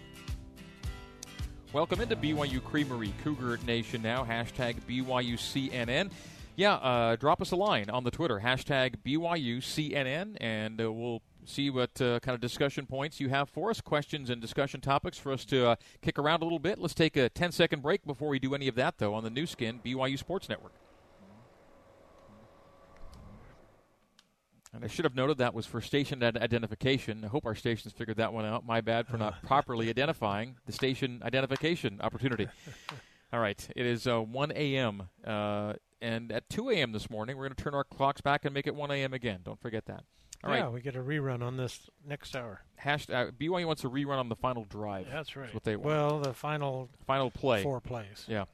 Welcome 1.72 2.00
into 2.00 2.16
BYU 2.16 2.64
Creamery 2.64 3.14
Cougar 3.22 3.60
Nation 3.64 4.02
now. 4.02 4.24
Hashtag 4.24 4.80
BYUCNN. 4.88 6.10
Yeah, 6.56 6.74
uh, 6.74 7.14
drop 7.14 7.40
us 7.40 7.52
a 7.52 7.56
line 7.56 7.88
on 7.88 8.02
the 8.02 8.10
Twitter. 8.10 8.40
Hashtag 8.40 8.96
BYUCNN, 9.06 10.36
and 10.40 10.80
uh, 10.80 10.90
we'll 10.90 11.22
see 11.44 11.70
what 11.70 12.02
uh, 12.02 12.18
kind 12.20 12.34
of 12.34 12.40
discussion 12.40 12.86
points 12.86 13.20
you 13.20 13.28
have 13.28 13.48
for 13.48 13.70
us, 13.70 13.80
questions 13.80 14.30
and 14.30 14.42
discussion 14.42 14.80
topics 14.80 15.16
for 15.16 15.30
us 15.32 15.44
to 15.44 15.68
uh, 15.68 15.76
kick 16.02 16.18
around 16.18 16.42
a 16.42 16.44
little 16.44 16.58
bit. 16.58 16.80
Let's 16.80 16.92
take 16.92 17.16
a 17.16 17.28
10 17.28 17.52
second 17.52 17.82
break 17.82 18.04
before 18.04 18.26
we 18.26 18.40
do 18.40 18.52
any 18.52 18.66
of 18.66 18.74
that, 18.74 18.98
though, 18.98 19.14
on 19.14 19.22
the 19.22 19.30
Nu 19.30 19.46
Skin 19.46 19.78
BYU 19.84 20.18
Sports 20.18 20.48
Network. 20.48 20.72
And 24.72 24.84
I 24.84 24.86
should 24.86 25.04
have 25.04 25.16
noted 25.16 25.38
that 25.38 25.52
was 25.52 25.66
for 25.66 25.80
station 25.80 26.22
ad- 26.22 26.36
identification. 26.36 27.24
I 27.24 27.28
hope 27.28 27.44
our 27.44 27.56
stations 27.56 27.92
figured 27.92 28.18
that 28.18 28.32
one 28.32 28.44
out. 28.44 28.64
My 28.64 28.80
bad 28.80 29.08
for 29.08 29.16
not 29.16 29.42
properly 29.46 29.88
identifying 29.88 30.56
the 30.66 30.72
station 30.72 31.20
identification 31.24 32.00
opportunity. 32.00 32.46
All 33.32 33.40
right, 33.40 33.68
it 33.76 33.86
is 33.86 34.06
uh, 34.06 34.20
1 34.20 34.52
a.m. 34.56 35.08
Uh, 35.24 35.74
and 36.00 36.32
at 36.32 36.48
2 36.50 36.70
a.m. 36.70 36.92
this 36.92 37.10
morning, 37.10 37.36
we're 37.36 37.44
going 37.44 37.54
to 37.54 37.62
turn 37.62 37.74
our 37.74 37.84
clocks 37.84 38.20
back 38.20 38.44
and 38.44 38.52
make 38.52 38.66
it 38.66 38.74
1 38.74 38.90
a.m. 38.90 39.12
again. 39.12 39.40
Don't 39.44 39.60
forget 39.60 39.86
that. 39.86 40.04
All 40.42 40.54
yeah, 40.54 40.62
right, 40.62 40.72
we 40.72 40.80
get 40.80 40.96
a 40.96 41.00
rerun 41.00 41.42
on 41.42 41.56
this 41.58 41.90
next 42.06 42.34
hour. 42.34 42.62
Hashtag, 42.82 43.28
uh, 43.28 43.30
BYU 43.32 43.66
wants 43.66 43.84
a 43.84 43.88
rerun 43.88 44.18
on 44.18 44.30
the 44.30 44.36
final 44.36 44.64
drive. 44.64 45.06
That's 45.10 45.36
right. 45.36 45.52
what 45.52 45.64
they 45.64 45.76
want. 45.76 45.86
Well, 45.86 46.20
the 46.20 46.32
final 46.32 46.88
final 47.06 47.30
play. 47.30 47.62
four 47.62 47.80
plays. 47.80 48.24
Yeah. 48.26 48.46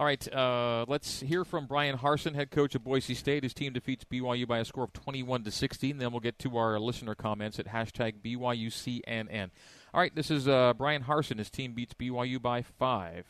All 0.00 0.06
right, 0.06 0.34
uh, 0.34 0.86
let's 0.88 1.20
hear 1.20 1.44
from 1.44 1.66
Bryan 1.66 1.98
Harsin, 1.98 2.34
head 2.34 2.50
coach 2.50 2.74
of 2.74 2.82
Boise 2.82 3.12
State. 3.12 3.42
His 3.42 3.52
team 3.52 3.74
defeats 3.74 4.02
BYU 4.02 4.48
by 4.48 4.60
a 4.60 4.64
score 4.64 4.84
of 4.84 4.94
21 4.94 5.44
to 5.44 5.50
16. 5.50 5.98
Then 5.98 6.10
we'll 6.10 6.20
get 6.20 6.38
to 6.38 6.56
our 6.56 6.80
listener 6.80 7.14
comments 7.14 7.58
at 7.58 7.66
hashtag 7.66 8.14
BYUCNN. 8.24 9.50
All 9.92 10.00
right, 10.00 10.14
this 10.14 10.30
is 10.30 10.48
uh, 10.48 10.72
Bryan 10.72 11.02
Harsin. 11.02 11.36
His 11.36 11.50
team 11.50 11.74
beats 11.74 11.92
BYU 11.92 12.40
by 12.40 12.62
five. 12.62 13.26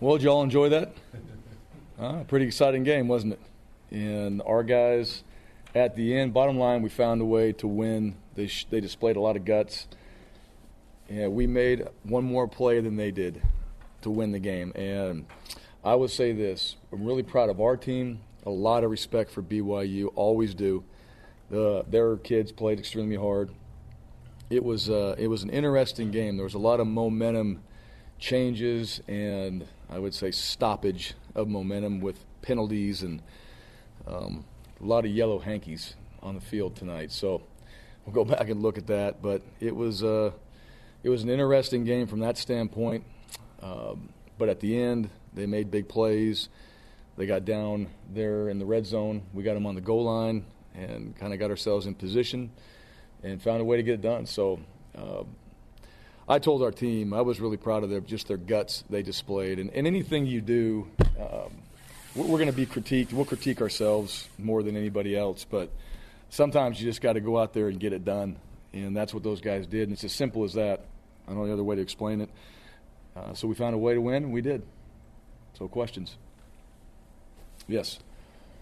Well, 0.00 0.16
did 0.16 0.22
y'all 0.22 0.42
enjoy 0.42 0.70
that? 0.70 0.94
Uh, 2.00 2.24
pretty 2.24 2.46
exciting 2.46 2.82
game, 2.82 3.06
wasn't 3.06 3.34
it? 3.34 3.40
And 3.90 4.40
our 4.46 4.62
guys, 4.62 5.22
at 5.74 5.96
the 5.96 6.16
end, 6.16 6.32
bottom 6.32 6.58
line, 6.58 6.80
we 6.80 6.88
found 6.88 7.20
a 7.20 7.26
way 7.26 7.52
to 7.52 7.68
win. 7.68 8.16
They 8.36 8.46
sh- 8.46 8.68
they 8.70 8.80
displayed 8.80 9.16
a 9.16 9.20
lot 9.20 9.36
of 9.36 9.44
guts. 9.44 9.86
Yeah, 11.10 11.28
we 11.28 11.46
made 11.46 11.86
one 12.04 12.24
more 12.24 12.48
play 12.48 12.80
than 12.80 12.96
they 12.96 13.10
did 13.10 13.42
to 14.02 14.10
win 14.10 14.32
the 14.32 14.38
game. 14.38 14.72
And 14.74 15.26
I 15.84 15.94
would 15.94 16.10
say 16.10 16.32
this: 16.32 16.76
I'm 16.92 17.04
really 17.04 17.22
proud 17.22 17.50
of 17.50 17.60
our 17.60 17.76
team. 17.76 18.20
A 18.44 18.50
lot 18.50 18.84
of 18.84 18.90
respect 18.90 19.30
for 19.30 19.42
BYU. 19.42 20.08
Always 20.14 20.54
do. 20.54 20.84
The, 21.50 21.84
their 21.88 22.16
kids 22.16 22.50
played 22.50 22.78
extremely 22.78 23.16
hard. 23.16 23.50
It 24.50 24.64
was 24.64 24.90
uh, 24.90 25.14
it 25.18 25.28
was 25.28 25.42
an 25.42 25.50
interesting 25.50 26.10
game. 26.10 26.36
There 26.36 26.44
was 26.44 26.54
a 26.54 26.58
lot 26.58 26.80
of 26.80 26.86
momentum 26.86 27.62
changes 28.18 29.00
and 29.08 29.66
I 29.90 29.98
would 29.98 30.14
say 30.14 30.30
stoppage 30.30 31.14
of 31.34 31.48
momentum 31.48 32.00
with 32.00 32.24
penalties 32.40 33.02
and 33.02 33.20
um, 34.06 34.44
a 34.80 34.86
lot 34.86 35.04
of 35.04 35.10
yellow 35.10 35.38
hankies 35.38 35.94
on 36.22 36.34
the 36.34 36.40
field 36.40 36.76
tonight. 36.76 37.10
So 37.12 37.42
we'll 38.06 38.14
go 38.14 38.24
back 38.36 38.48
and 38.48 38.62
look 38.62 38.78
at 38.78 38.86
that. 38.86 39.20
But 39.20 39.42
it 39.60 39.74
was 39.74 40.02
uh, 40.02 40.30
it 41.02 41.08
was 41.08 41.22
an 41.22 41.30
interesting 41.30 41.84
game 41.84 42.06
from 42.06 42.20
that 42.20 42.38
standpoint. 42.38 43.04
Um, 43.62 44.08
but 44.38 44.48
at 44.48 44.60
the 44.60 44.78
end, 44.78 45.08
they 45.34 45.46
made 45.46 45.70
big 45.70 45.88
plays. 45.88 46.48
They 47.16 47.26
got 47.26 47.44
down 47.44 47.88
there 48.12 48.48
in 48.48 48.58
the 48.58 48.66
red 48.66 48.86
zone. 48.86 49.22
We 49.32 49.42
got 49.42 49.54
them 49.54 49.66
on 49.66 49.74
the 49.74 49.80
goal 49.80 50.04
line 50.04 50.44
and 50.74 51.16
kind 51.16 51.32
of 51.32 51.38
got 51.38 51.50
ourselves 51.50 51.86
in 51.86 51.94
position 51.94 52.50
and 53.22 53.40
found 53.40 53.60
a 53.60 53.64
way 53.64 53.76
to 53.76 53.82
get 53.82 53.94
it 53.94 54.02
done. 54.02 54.26
So. 54.26 54.60
Uh, 54.96 55.24
I 56.28 56.38
told 56.38 56.62
our 56.62 56.70
team 56.70 57.12
I 57.12 57.20
was 57.20 57.40
really 57.40 57.56
proud 57.56 57.82
of 57.82 57.90
their 57.90 58.00
just 58.00 58.28
their 58.28 58.36
guts 58.36 58.84
they 58.88 59.02
displayed, 59.02 59.58
and, 59.58 59.70
and 59.70 59.86
anything 59.86 60.24
you 60.24 60.40
do, 60.40 60.86
um, 61.18 61.52
we're, 62.14 62.24
we're 62.24 62.38
going 62.38 62.46
to 62.46 62.52
be 62.52 62.64
critiqued. 62.64 63.12
We'll 63.12 63.24
critique 63.24 63.60
ourselves 63.60 64.28
more 64.38 64.62
than 64.62 64.76
anybody 64.76 65.16
else, 65.16 65.44
but 65.44 65.70
sometimes 66.30 66.80
you 66.80 66.88
just 66.88 67.00
got 67.00 67.14
to 67.14 67.20
go 67.20 67.38
out 67.38 67.52
there 67.52 67.68
and 67.68 67.78
get 67.78 67.92
it 67.92 68.04
done, 68.04 68.36
and 68.72 68.96
that's 68.96 69.12
what 69.12 69.24
those 69.24 69.40
guys 69.40 69.66
did. 69.66 69.88
And 69.88 69.92
it's 69.92 70.04
as 70.04 70.12
simple 70.12 70.44
as 70.44 70.54
that. 70.54 70.84
I 71.26 71.30
don't 71.30 71.38
know 71.38 71.46
the 71.46 71.52
other 71.54 71.64
way 71.64 71.76
to 71.76 71.82
explain 71.82 72.20
it. 72.20 72.30
Uh, 73.14 73.34
so 73.34 73.46
we 73.46 73.54
found 73.54 73.74
a 73.74 73.78
way 73.78 73.94
to 73.94 74.00
win, 74.00 74.24
and 74.24 74.32
we 74.32 74.40
did. 74.40 74.62
So 75.58 75.68
questions? 75.68 76.16
Yes. 77.68 77.98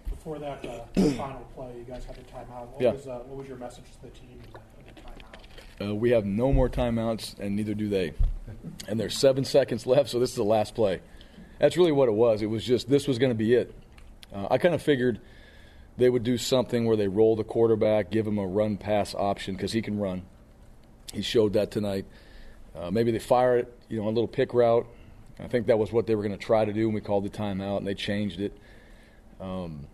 Before 0.08 0.38
that 0.38 0.64
uh, 0.66 0.84
final 1.12 1.40
play, 1.54 1.70
you 1.78 1.84
guys 1.88 2.04
had 2.04 2.16
a 2.18 2.20
timeout. 2.22 2.68
What, 2.72 2.80
Yeah. 2.82 2.92
was, 2.92 3.06
uh, 3.06 3.18
what 3.26 3.38
was 3.38 3.48
your 3.48 3.56
message 3.58 3.84
to 3.84 4.02
the 4.02 4.08
team 4.08 4.40
the, 4.52 5.00
timeout? 5.00 5.90
Uh, 5.90 5.94
we 5.94 6.10
have 6.10 6.24
no 6.26 6.52
more 6.52 6.68
timeouts, 6.68 7.38
and 7.38 7.54
neither 7.56 7.74
do 7.74 7.88
they. 7.88 8.12
And 8.88 8.98
there's 8.98 9.16
seven 9.16 9.44
seconds 9.44 9.86
left, 9.86 10.10
so 10.10 10.18
this 10.18 10.30
is 10.30 10.36
the 10.36 10.42
last 10.42 10.74
play. 10.74 11.00
That's 11.60 11.76
really 11.76 11.92
what 11.92 12.08
it 12.08 12.12
was. 12.14 12.42
It 12.42 12.46
was 12.46 12.64
just 12.64 12.88
this 12.88 13.06
was 13.06 13.18
going 13.18 13.30
to 13.30 13.36
be 13.38 13.54
it. 13.54 13.72
Uh, 14.34 14.48
I 14.50 14.58
kind 14.58 14.74
of 14.74 14.82
figured 14.82 15.20
they 15.96 16.10
would 16.10 16.24
do 16.24 16.36
something 16.38 16.86
where 16.86 16.96
they 16.96 17.08
roll 17.08 17.36
the 17.36 17.44
quarterback, 17.44 18.10
give 18.10 18.26
him 18.26 18.38
a 18.38 18.46
run 18.46 18.76
pass 18.76 19.14
option 19.14 19.54
because 19.54 19.72
he 19.72 19.82
can 19.82 19.98
run. 19.98 20.22
He 21.12 21.22
showed 21.22 21.52
that 21.52 21.70
tonight. 21.70 22.06
Uh, 22.74 22.90
maybe 22.90 23.10
they 23.10 23.18
fire 23.18 23.58
it, 23.58 23.72
you 23.88 24.00
know, 24.00 24.08
a 24.08 24.10
little 24.10 24.28
pick 24.28 24.54
route. 24.54 24.86
I 25.38 25.48
think 25.48 25.66
that 25.66 25.78
was 25.78 25.92
what 25.92 26.06
they 26.06 26.14
were 26.14 26.22
going 26.22 26.36
to 26.36 26.44
try 26.44 26.64
to 26.64 26.72
do, 26.72 26.86
and 26.86 26.94
we 26.94 27.00
called 27.00 27.24
the 27.24 27.30
timeout, 27.30 27.78
and 27.78 27.86
they 27.86 27.94
changed 27.94 28.40
it. 28.40 28.56
Um, 29.40 29.86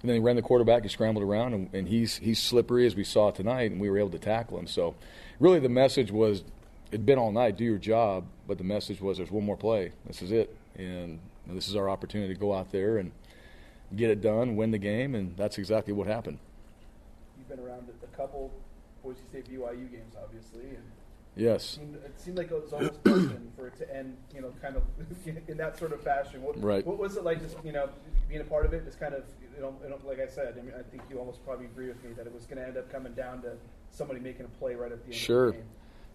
and 0.00 0.08
then 0.08 0.14
he 0.14 0.20
ran 0.20 0.36
the 0.36 0.42
quarterback. 0.42 0.82
He 0.82 0.88
scrambled 0.88 1.24
around, 1.24 1.54
and, 1.54 1.74
and 1.74 1.88
he's 1.88 2.18
he's 2.18 2.38
slippery 2.38 2.86
as 2.86 2.94
we 2.94 3.02
saw 3.04 3.30
tonight, 3.30 3.70
and 3.70 3.80
we 3.80 3.90
were 3.90 3.98
able 3.98 4.10
to 4.10 4.18
tackle 4.18 4.58
him. 4.58 4.66
So, 4.66 4.94
really, 5.40 5.58
the 5.58 5.68
message 5.68 6.12
was, 6.12 6.44
it'd 6.90 7.06
been 7.06 7.18
all 7.18 7.32
night. 7.32 7.56
Do 7.56 7.64
your 7.64 7.78
job, 7.78 8.26
but 8.46 8.58
the 8.58 8.64
message 8.64 9.00
was, 9.00 9.16
there's 9.16 9.30
one 9.30 9.44
more 9.44 9.56
play. 9.56 9.92
This 10.06 10.22
is 10.22 10.30
it, 10.30 10.54
and 10.76 11.18
this 11.48 11.68
is 11.68 11.74
our 11.74 11.90
opportunity 11.90 12.32
to 12.32 12.38
go 12.38 12.54
out 12.54 12.70
there 12.70 12.98
and 12.98 13.10
get 13.96 14.10
it 14.10 14.20
done, 14.20 14.54
win 14.54 14.70
the 14.70 14.78
game, 14.78 15.14
and 15.14 15.36
that's 15.36 15.58
exactly 15.58 15.92
what 15.92 16.06
happened. 16.06 16.38
You've 17.38 17.48
been 17.48 17.66
around 17.66 17.88
a 17.88 18.16
couple 18.16 18.52
Boise 19.02 19.20
State 19.30 19.50
BYU 19.50 19.90
games, 19.90 20.14
obviously, 20.22 20.68
and 20.68 20.84
Yes. 21.36 21.62
it 21.62 21.76
seemed, 21.76 21.94
it 21.96 22.20
seemed 22.20 22.38
like 22.38 22.50
it 22.50 22.62
was 22.62 22.72
almost 22.72 23.04
destined 23.04 23.52
for 23.56 23.68
it 23.68 23.76
to 23.78 23.96
end, 23.96 24.16
you 24.34 24.40
know, 24.40 24.52
kind 24.60 24.76
of 24.76 24.82
in 25.48 25.56
that 25.56 25.78
sort 25.78 25.92
of 25.92 26.02
fashion. 26.02 26.42
What, 26.42 26.60
Right. 26.60 26.84
What 26.84 26.98
was 26.98 27.16
it 27.16 27.24
like, 27.24 27.40
just 27.40 27.56
you 27.64 27.72
know, 27.72 27.88
being 28.28 28.40
a 28.40 28.44
part 28.44 28.66
of 28.66 28.72
it? 28.72 28.84
Just 28.84 28.98
kind 28.98 29.14
of, 29.14 29.22
you 29.54 29.62
know, 29.62 29.74
you 29.82 29.90
know, 29.90 29.98
like 30.04 30.20
I 30.20 30.26
said, 30.26 30.56
I 30.58 30.62
mean, 30.62 30.74
I 30.78 30.82
think 30.90 31.02
you 31.08 31.18
almost 31.18 31.44
probably 31.44 31.66
agree 31.66 31.88
with 31.88 32.02
me 32.02 32.12
that 32.14 32.26
it 32.26 32.34
was 32.34 32.44
going 32.46 32.58
to 32.58 32.66
end 32.66 32.76
up 32.76 32.90
coming 32.90 33.12
down 33.12 33.42
to 33.42 33.52
somebody 33.90 34.20
making 34.20 34.46
a 34.46 34.58
play 34.58 34.74
right 34.74 34.90
at 34.90 35.00
the 35.00 35.12
end. 35.12 35.14
Sure. 35.14 35.48
Of 35.48 35.52
the 35.52 35.58
game. 35.58 35.68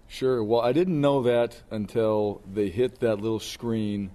Sure. 0.08 0.44
Well, 0.44 0.62
I 0.62 0.74
didn't 0.74 1.00
know 1.00 1.24
that 1.24 1.62
until 1.72 2.42
they 2.52 2.70
hit 2.70 3.00
that 3.00 3.22
little 3.22 3.40
screen, 3.40 4.12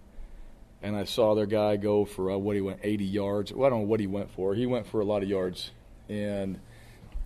and 0.83 0.95
I 0.97 1.05
saw 1.05 1.35
their 1.35 1.47
guy 1.47 1.77
go 1.77 2.05
for 2.05 2.31
uh, 2.31 2.37
what 2.37 2.55
he 2.55 2.63
went 2.63 2.81
80 2.83 3.05
yards. 3.05 3.53
Well, 3.53 3.67
I 3.67 3.71
don't 3.71 3.81
know 3.81 3.89
what 3.89 4.01
he 4.01 4.07
went 4.07 4.31
for. 4.31 4.55
He 4.55 4.67
went 4.67 4.87
for 4.87 5.01
a 5.01 5.05
lot 5.05 5.23
of 5.23 5.29
yards, 5.29 5.73
and 6.09 6.61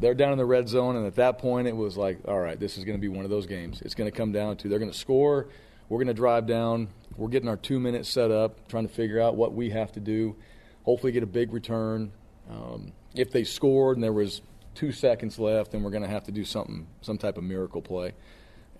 They're 0.03 0.14
down 0.14 0.32
in 0.32 0.38
the 0.38 0.44
red 0.44 0.68
zone, 0.68 0.96
and 0.96 1.07
at 1.07 1.14
that 1.14 1.38
point, 1.38 1.68
it 1.68 1.76
was 1.76 1.96
like, 1.96 2.18
all 2.26 2.40
right, 2.40 2.59
this 2.59 2.76
is 2.76 2.84
going 2.84 2.98
to 2.98 3.00
be 3.00 3.07
one 3.07 3.24
of 3.24 3.30
those 3.30 3.46
games. 3.46 3.80
It's 3.82 3.94
going 3.94 4.11
to 4.11 4.16
come 4.16 4.32
down 4.32 4.57
to 4.57 4.68
they're 4.68 4.80
going 4.80 4.90
to 4.90 4.98
score, 4.98 5.46
we're 5.88 5.98
going 5.98 6.09
to 6.09 6.14
drive 6.14 6.44
down, 6.44 6.88
we're 7.16 7.28
getting 7.28 7.48
our 7.48 7.57
two 7.57 7.78
minutes 7.78 8.09
set 8.09 8.32
up, 8.32 8.66
trying 8.66 8.88
to 8.88 8.92
figure 8.92 9.20
out 9.20 9.36
what 9.36 9.55
we 9.55 9.70
have 9.70 9.92
to 9.92 10.00
do, 10.00 10.34
hopefully 10.82 11.12
get 11.12 11.22
a 11.22 11.26
big 11.26 11.53
return. 11.53 12.11
Um, 12.50 12.92
if 13.14 13.30
they 13.30 13.44
scored 13.44 13.96
and 13.96 14.03
there 14.03 14.12
was 14.12 14.42
two 14.74 14.90
seconds 14.90 15.38
left, 15.38 15.70
then 15.70 15.84
we're 15.84 15.92
going 15.92 16.03
to 16.03 16.09
have 16.09 16.24
to 16.24 16.32
do 16.32 16.44
something, 16.44 16.88
some 17.00 17.16
type 17.16 17.38
of 17.38 17.44
miracle 17.44 17.80
play 17.80 18.12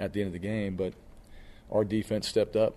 at 0.01 0.13
the 0.13 0.23
end 0.23 0.27
of 0.27 0.33
the 0.33 0.41
game. 0.41 0.75
But 0.75 0.93
our 1.71 1.85
defense 1.85 2.27
stepped 2.27 2.57
up, 2.57 2.75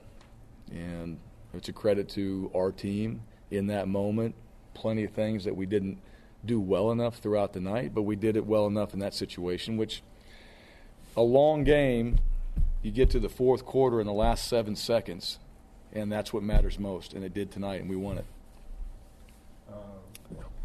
and 0.71 1.17
it's 1.55 1.69
a 1.69 1.73
credit 1.73 2.09
to 2.09 2.51
our 2.53 2.71
team 2.71 3.21
in 3.49 3.65
that 3.67 3.87
moment. 3.87 4.35
Plenty 4.75 5.03
of 5.03 5.13
things 5.13 5.45
that 5.45 5.55
we 5.55 5.65
didn't 5.65 5.97
do 6.45 6.59
well 6.59 6.91
enough 6.91 7.17
throughout 7.17 7.53
the 7.53 7.59
night, 7.59 7.93
but 7.93 8.03
we 8.03 8.15
did 8.15 8.35
it 8.35 8.45
well 8.45 8.67
enough 8.67 8.93
in 8.93 8.99
that 8.99 9.13
situation, 9.13 9.77
which 9.77 10.01
a 11.17 11.21
long 11.21 11.63
game, 11.63 12.19
you 12.81 12.91
get 12.91 13.09
to 13.11 13.19
the 13.19 13.29
fourth 13.29 13.65
quarter 13.65 13.99
in 13.99 14.07
the 14.07 14.13
last 14.13 14.47
seven 14.47 14.75
seconds, 14.75 15.39
and 15.93 16.11
that's 16.11 16.33
what 16.33 16.43
matters 16.43 16.77
most. 16.77 17.13
And 17.13 17.23
it 17.23 17.33
did 17.33 17.51
tonight, 17.51 17.81
and 17.81 17.89
we 17.89 17.95
won 17.95 18.17
it. 18.17 18.25
Uh, 19.69 19.73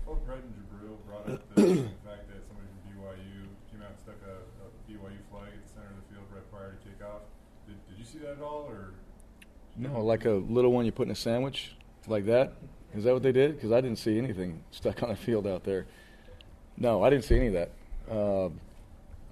both 0.06 0.24
Brett 0.26 0.38
and 0.38 0.54
Jabril 0.54 0.96
brought 1.06 1.30
up 1.30 1.54
the, 1.54 1.62
the 1.62 1.66
fact 2.04 2.28
that 2.28 2.42
somebody 2.46 2.68
from 2.82 2.98
BYU 2.98 3.46
came 3.70 3.82
out 3.82 3.90
and 3.90 3.98
stuck 4.02 4.16
a, 4.26 4.42
a 4.64 4.90
BYU 4.90 5.18
flag 5.30 5.48
at 5.54 5.62
the 5.66 5.72
center 5.72 5.86
of 5.86 5.96
the 5.96 6.14
field 6.14 6.26
right 6.34 6.50
prior 6.52 6.72
to 6.72 6.88
kickoff. 6.88 7.22
Did, 7.66 7.76
did 7.88 7.98
you 7.98 8.04
see 8.04 8.18
that 8.18 8.32
at 8.32 8.42
all, 8.42 8.66
or? 8.68 8.94
No, 9.76 10.04
like 10.04 10.24
a 10.24 10.32
little 10.32 10.72
one 10.72 10.84
you 10.84 10.92
put 10.92 11.06
in 11.06 11.12
a 11.12 11.16
sandwich, 11.16 11.76
like 12.06 12.26
that. 12.26 12.52
Is 12.94 13.04
that 13.04 13.12
what 13.12 13.22
they 13.22 13.32
did? 13.32 13.54
Because 13.54 13.72
I 13.72 13.80
didn't 13.80 13.98
see 13.98 14.18
anything 14.18 14.62
stuck 14.70 15.02
on 15.02 15.10
the 15.10 15.16
field 15.16 15.46
out 15.46 15.64
there. 15.64 15.86
No, 16.76 17.02
I 17.04 17.10
didn't 17.10 17.24
see 17.24 17.36
any 17.36 17.48
of 17.48 17.52
that. 17.52 17.70
Uh, 18.10 18.50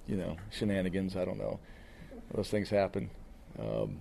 you 0.07 0.17
know, 0.17 0.37
shenanigans. 0.51 1.17
I 1.17 1.25
don't 1.25 1.39
know. 1.39 1.59
Those 2.35 2.49
things 2.51 2.71
happen. 2.71 3.11
Um, 3.59 4.01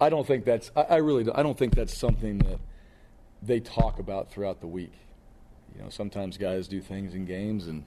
I 0.00 0.08
don't 0.08 0.26
think 0.26 0.44
that's. 0.44 0.70
I, 0.76 0.82
I 0.82 0.96
really. 0.96 1.24
Don't, 1.24 1.36
I 1.38 1.42
don't 1.42 1.58
think 1.58 1.74
that's 1.74 1.96
something 1.96 2.38
that 2.38 2.58
they 3.42 3.60
talk 3.60 3.98
about 3.98 4.30
throughout 4.30 4.60
the 4.60 4.66
week. 4.66 4.92
You 5.74 5.82
know, 5.82 5.90
sometimes 5.90 6.38
guys 6.38 6.68
do 6.68 6.80
things 6.80 7.14
in 7.14 7.26
games, 7.26 7.66
and 7.66 7.84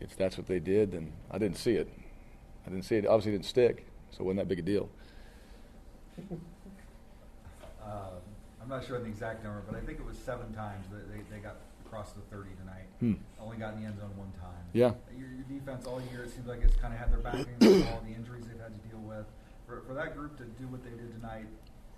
if 0.00 0.16
that's 0.16 0.38
what 0.38 0.46
they 0.46 0.60
did, 0.60 0.92
then 0.92 1.12
I 1.30 1.38
didn't 1.38 1.58
see 1.58 1.72
it. 1.72 1.90
I 2.66 2.70
didn't 2.70 2.84
see 2.84 2.96
it. 2.96 3.06
Obviously, 3.06 3.32
it 3.32 3.36
didn't 3.36 3.46
stick, 3.46 3.86
so 4.10 4.20
it 4.20 4.24
wasn't 4.24 4.40
that 4.40 4.48
big 4.48 4.60
a 4.60 4.62
deal. 4.62 4.88
Uh, 7.82 8.10
I'm 8.62 8.68
not 8.68 8.84
sure 8.86 8.96
of 8.96 9.02
the 9.04 9.08
exact 9.08 9.42
number, 9.42 9.62
but 9.66 9.76
I 9.76 9.80
think 9.80 9.98
it 9.98 10.04
was 10.06 10.16
seven 10.18 10.52
times 10.52 10.86
that 10.92 11.10
they, 11.12 11.20
they 11.34 11.40
got 11.42 11.56
across 11.86 12.12
the 12.12 12.20
30 12.34 12.50
tonight. 12.60 12.86
Hmm. 13.00 13.14
Only 13.40 13.56
got 13.56 13.74
in 13.74 13.80
the 13.82 13.86
end 13.86 13.98
zone 13.98 14.10
one 14.16 14.30
time. 14.40 14.64
Yeah. 14.72 14.92
Your, 15.18 15.28
your 15.30 15.44
defense 15.58 15.86
all 15.86 16.00
year, 16.12 16.22
it 16.24 16.30
seems 16.30 16.46
like 16.46 16.60
it's 16.62 16.76
kind 16.76 16.92
of 16.92 17.00
had 17.00 17.10
their 17.10 17.18
back 17.18 17.34
against 17.34 17.88
all 17.90 18.02
the 18.06 18.14
injuries 18.14 18.44
they've 18.46 18.60
had 18.60 18.72
to 18.80 18.88
deal 18.88 19.00
with. 19.00 19.26
For, 19.66 19.80
for 19.86 19.94
that 19.94 20.16
group 20.16 20.36
to 20.38 20.44
do 20.44 20.66
what 20.68 20.84
they 20.84 20.90
did 20.90 21.12
tonight, 21.12 21.46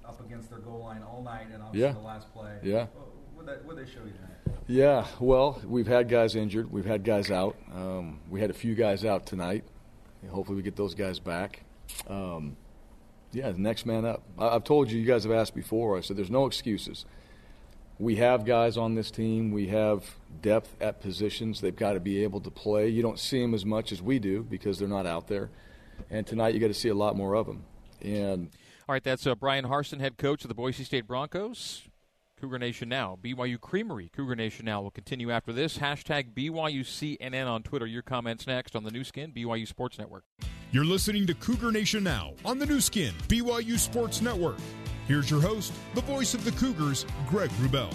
up 0.07 0.21
against 0.25 0.51
their 0.51 0.59
goal 0.61 0.81
line 0.81 1.03
all 1.03 1.23
night, 1.23 1.47
and 1.53 1.63
obviously 1.63 1.81
Yeah. 1.89 1.93
the 1.93 2.01
last 2.01 2.33
play. 2.33 2.59
Yeah. 2.63 2.87
What 3.35 3.47
they, 3.47 3.53
what 3.67 3.77
they 3.77 3.85
show 3.87 4.01
you 4.05 4.13
tonight? 4.13 4.59
Yeah, 4.69 5.07
well, 5.19 5.61
we've 5.67 5.87
had 5.87 6.09
guys 6.09 6.37
injured. 6.37 6.71
We've 6.71 6.85
had 6.85 7.03
guys 7.05 7.31
out. 7.31 7.57
Um, 7.75 8.21
we 8.31 8.41
had 8.41 8.51
a 8.51 8.55
few 8.55 8.75
guys 8.75 9.05
out 9.05 9.27
tonight. 9.27 9.65
Hopefully, 10.31 10.57
we 10.57 10.63
get 10.63 10.77
those 10.77 10.95
guys 10.95 11.19
back. 11.19 11.65
Um, 12.07 12.57
yeah, 13.33 13.51
the 13.51 13.59
next 13.59 13.87
man 13.87 14.05
up. 14.05 14.23
I, 14.39 14.49
I've 14.49 14.65
told 14.65 14.91
you, 14.91 14.99
you 15.01 15.07
guys 15.07 15.25
have 15.25 15.33
asked 15.33 15.55
before. 15.55 15.97
I 15.97 16.01
said 16.01 16.17
there's 16.17 16.31
no 16.31 16.47
excuses. 16.47 17.05
We 17.99 18.17
have 18.17 18.45
guys 18.45 18.77
on 18.77 18.95
this 18.95 19.11
team. 19.11 19.53
We 19.53 19.69
have 19.69 20.17
depth 20.41 20.75
at 20.81 21.01
positions. 21.01 21.61
They've 21.61 21.77
got 21.77 21.93
to 21.93 22.01
be 22.01 22.23
able 22.25 22.41
to 22.41 22.51
play. 22.51 22.89
You 22.89 23.03
don't 23.03 23.19
see 23.19 23.41
them 23.41 23.55
as 23.55 23.65
much 23.65 23.93
as 23.93 24.03
we 24.03 24.19
do 24.19 24.43
because 24.43 24.79
they're 24.79 24.89
not 24.89 25.07
out 25.07 25.29
there. 25.29 25.51
And 26.11 26.27
tonight, 26.27 26.55
you 26.55 26.61
got 26.61 26.69
to 26.69 26.75
see 26.75 26.89
a 26.89 26.95
lot 26.95 27.17
more 27.17 27.35
of 27.35 27.47
them. 27.47 27.65
And 28.01 28.51
All 28.89 28.95
right, 28.95 29.05
that's 29.05 29.27
uh, 29.27 29.35
Bryan 29.35 29.67
Harsin, 29.67 30.01
head 30.01 30.17
coach 30.19 30.43
of 30.43 30.49
the 30.49 30.55
Boise 30.55 30.85
State 30.85 31.07
Broncos. 31.07 31.83
Cougar 32.41 32.59
Nation 32.59 32.89
Now. 32.89 33.17
BYU 33.23 33.61
Creamery. 33.61 34.11
Cougar 34.13 34.35
Nation 34.35 34.65
Now 34.65 34.83
will 34.83 34.91
continue 34.91 35.31
after 35.31 35.53
this. 35.53 35.79
Hashtag 35.79 36.35
BYUCNN 36.35 37.47
on 37.47 37.63
Twitter. 37.63 37.87
Your 37.87 38.03
comments 38.03 38.49
next 38.49 38.75
on 38.75 38.83
the 38.83 38.91
Nu 38.91 39.05
Skin, 39.05 39.31
BYU 39.31 39.69
Sports 39.69 39.97
Network. 39.97 40.25
You're 40.73 40.87
listening 40.87 41.27
to 41.27 41.35
Cougar 41.35 41.71
Nation 41.71 42.03
Now 42.03 42.33
on 42.47 42.59
the 42.59 42.65
Nu 42.65 42.81
Skin, 42.81 43.13
BYU 43.29 43.79
Sports 43.79 44.23
Network. 44.23 44.57
Here's 45.07 45.31
your 45.31 45.43
host, 45.43 45.71
the 45.95 46.01
voice 46.01 46.33
of 46.33 46.47
the 46.47 46.53
Cougars, 46.53 47.05
Greg 47.29 47.51
Wrubell. 47.61 47.93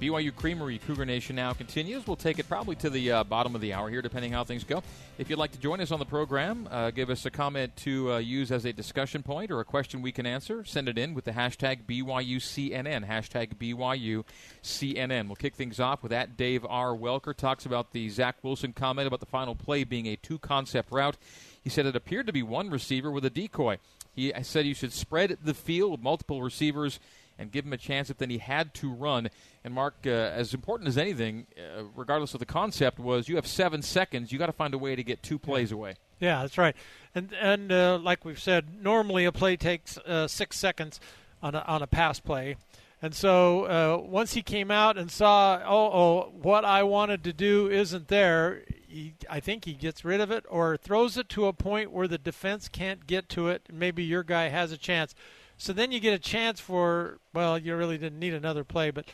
BYU 0.00 0.34
Creamery 0.34 0.78
Cougar 0.78 1.04
Nation 1.04 1.36
now 1.36 1.52
continues. 1.52 2.06
We'll 2.06 2.16
take 2.16 2.38
it 2.38 2.48
probably 2.48 2.74
to 2.76 2.88
the 2.88 3.12
uh, 3.12 3.24
bottom 3.24 3.54
of 3.54 3.60
the 3.60 3.74
hour 3.74 3.90
here, 3.90 4.00
depending 4.00 4.32
how 4.32 4.44
things 4.44 4.64
go. 4.64 4.82
If 5.18 5.28
you'd 5.28 5.38
like 5.38 5.52
to 5.52 5.58
join 5.58 5.78
us 5.82 5.92
on 5.92 5.98
the 5.98 6.06
program, 6.06 6.66
uh, 6.70 6.90
give 6.90 7.10
us 7.10 7.26
a 7.26 7.30
comment 7.30 7.76
to 7.78 8.12
uh, 8.12 8.18
use 8.18 8.50
as 8.50 8.64
a 8.64 8.72
discussion 8.72 9.22
point 9.22 9.50
or 9.50 9.60
a 9.60 9.64
question 9.64 10.00
we 10.00 10.10
can 10.10 10.24
answer, 10.24 10.64
send 10.64 10.88
it 10.88 10.96
in 10.96 11.12
with 11.12 11.26
the 11.26 11.32
hashtag 11.32 11.84
BYUCNN. 11.84 13.06
Hashtag 13.06 13.56
BYUCNN. 13.58 15.26
We'll 15.26 15.36
kick 15.36 15.54
things 15.54 15.78
off 15.78 16.02
with 16.02 16.10
that 16.10 16.34
Dave 16.34 16.64
R. 16.66 16.96
Welker 16.96 17.36
talks 17.36 17.66
about 17.66 17.92
the 17.92 18.08
Zach 18.08 18.36
Wilson 18.42 18.72
comment 18.72 19.06
about 19.06 19.20
the 19.20 19.26
final 19.26 19.54
play 19.54 19.84
being 19.84 20.06
a 20.06 20.16
two 20.16 20.38
concept 20.38 20.90
route. 20.90 21.18
He 21.62 21.68
said 21.68 21.84
it 21.84 21.94
appeared 21.94 22.26
to 22.26 22.32
be 22.32 22.42
one 22.42 22.70
receiver 22.70 23.10
with 23.10 23.26
a 23.26 23.30
decoy. 23.30 23.76
He 24.14 24.32
said 24.42 24.66
you 24.66 24.74
should 24.74 24.92
spread 24.92 25.38
the 25.42 25.54
field 25.54 25.92
with 25.92 26.00
multiple 26.00 26.42
receivers 26.42 26.98
and 27.40 27.50
give 27.50 27.64
him 27.64 27.72
a 27.72 27.78
chance 27.78 28.10
if 28.10 28.18
then 28.18 28.28
he 28.28 28.38
had 28.38 28.74
to 28.74 28.92
run. 28.92 29.30
And 29.64 29.72
Mark, 29.72 29.94
uh, 30.04 30.10
as 30.10 30.52
important 30.52 30.88
as 30.88 30.98
anything, 30.98 31.46
uh, 31.56 31.84
regardless 31.96 32.34
of 32.34 32.40
the 32.40 32.46
concept, 32.46 32.98
was 32.98 33.28
you 33.28 33.36
have 33.36 33.46
seven 33.46 33.80
seconds. 33.82 34.30
You 34.30 34.38
got 34.38 34.46
to 34.46 34.52
find 34.52 34.74
a 34.74 34.78
way 34.78 34.94
to 34.94 35.02
get 35.02 35.22
two 35.22 35.38
plays 35.38 35.72
away. 35.72 35.94
Yeah, 36.20 36.42
that's 36.42 36.58
right. 36.58 36.76
And 37.14 37.32
and 37.40 37.72
uh, 37.72 37.98
like 38.00 38.24
we've 38.26 38.38
said, 38.38 38.82
normally 38.82 39.24
a 39.24 39.32
play 39.32 39.56
takes 39.56 39.96
uh, 39.98 40.28
six 40.28 40.58
seconds 40.58 41.00
on 41.42 41.54
a, 41.54 41.60
on 41.60 41.82
a 41.82 41.86
pass 41.86 42.20
play. 42.20 42.56
And 43.02 43.14
so 43.14 43.64
uh, 43.64 44.02
once 44.06 44.34
he 44.34 44.42
came 44.42 44.70
out 44.70 44.98
and 44.98 45.10
saw, 45.10 45.58
oh, 45.64 45.90
oh, 45.90 46.32
what 46.42 46.66
I 46.66 46.82
wanted 46.82 47.24
to 47.24 47.32
do 47.32 47.70
isn't 47.70 48.08
there, 48.08 48.64
he, 48.86 49.14
I 49.28 49.40
think 49.40 49.64
he 49.64 49.72
gets 49.72 50.04
rid 50.04 50.20
of 50.20 50.30
it 50.30 50.44
or 50.50 50.76
throws 50.76 51.16
it 51.16 51.30
to 51.30 51.46
a 51.46 51.54
point 51.54 51.92
where 51.92 52.06
the 52.06 52.18
defense 52.18 52.68
can't 52.68 53.06
get 53.06 53.30
to 53.30 53.48
it. 53.48 53.62
Maybe 53.72 54.04
your 54.04 54.22
guy 54.22 54.48
has 54.48 54.70
a 54.70 54.76
chance. 54.76 55.14
So 55.60 55.74
then 55.74 55.92
you 55.92 56.00
get 56.00 56.14
a 56.14 56.18
chance 56.18 56.58
for, 56.58 57.18
well, 57.34 57.58
you 57.58 57.76
really 57.76 57.98
didn't 57.98 58.18
need 58.18 58.32
another 58.32 58.64
play, 58.64 58.90
but 58.90 59.04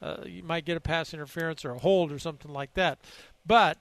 uh, 0.00 0.18
you 0.24 0.44
might 0.44 0.64
get 0.64 0.76
a 0.76 0.80
pass 0.80 1.12
interference 1.12 1.64
or 1.64 1.72
a 1.72 1.78
hold 1.78 2.12
or 2.12 2.20
something 2.20 2.52
like 2.52 2.74
that. 2.74 3.00
But 3.44 3.78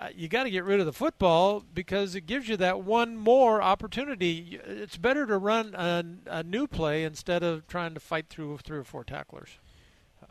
uh, 0.00 0.08
you 0.14 0.26
got 0.26 0.44
to 0.44 0.50
get 0.50 0.64
rid 0.64 0.80
of 0.80 0.86
the 0.86 0.92
football 0.94 1.62
because 1.74 2.14
it 2.14 2.22
gives 2.22 2.48
you 2.48 2.56
that 2.56 2.80
one 2.80 3.14
more 3.14 3.60
opportunity. 3.60 4.58
It's 4.64 4.96
better 4.96 5.26
to 5.26 5.36
run 5.36 5.74
a, 5.74 6.02
a 6.38 6.42
new 6.42 6.66
play 6.66 7.04
instead 7.04 7.42
of 7.42 7.68
trying 7.68 7.92
to 7.92 8.00
fight 8.00 8.30
through 8.30 8.56
three 8.64 8.78
or 8.78 8.84
four 8.84 9.04
tacklers. 9.04 9.50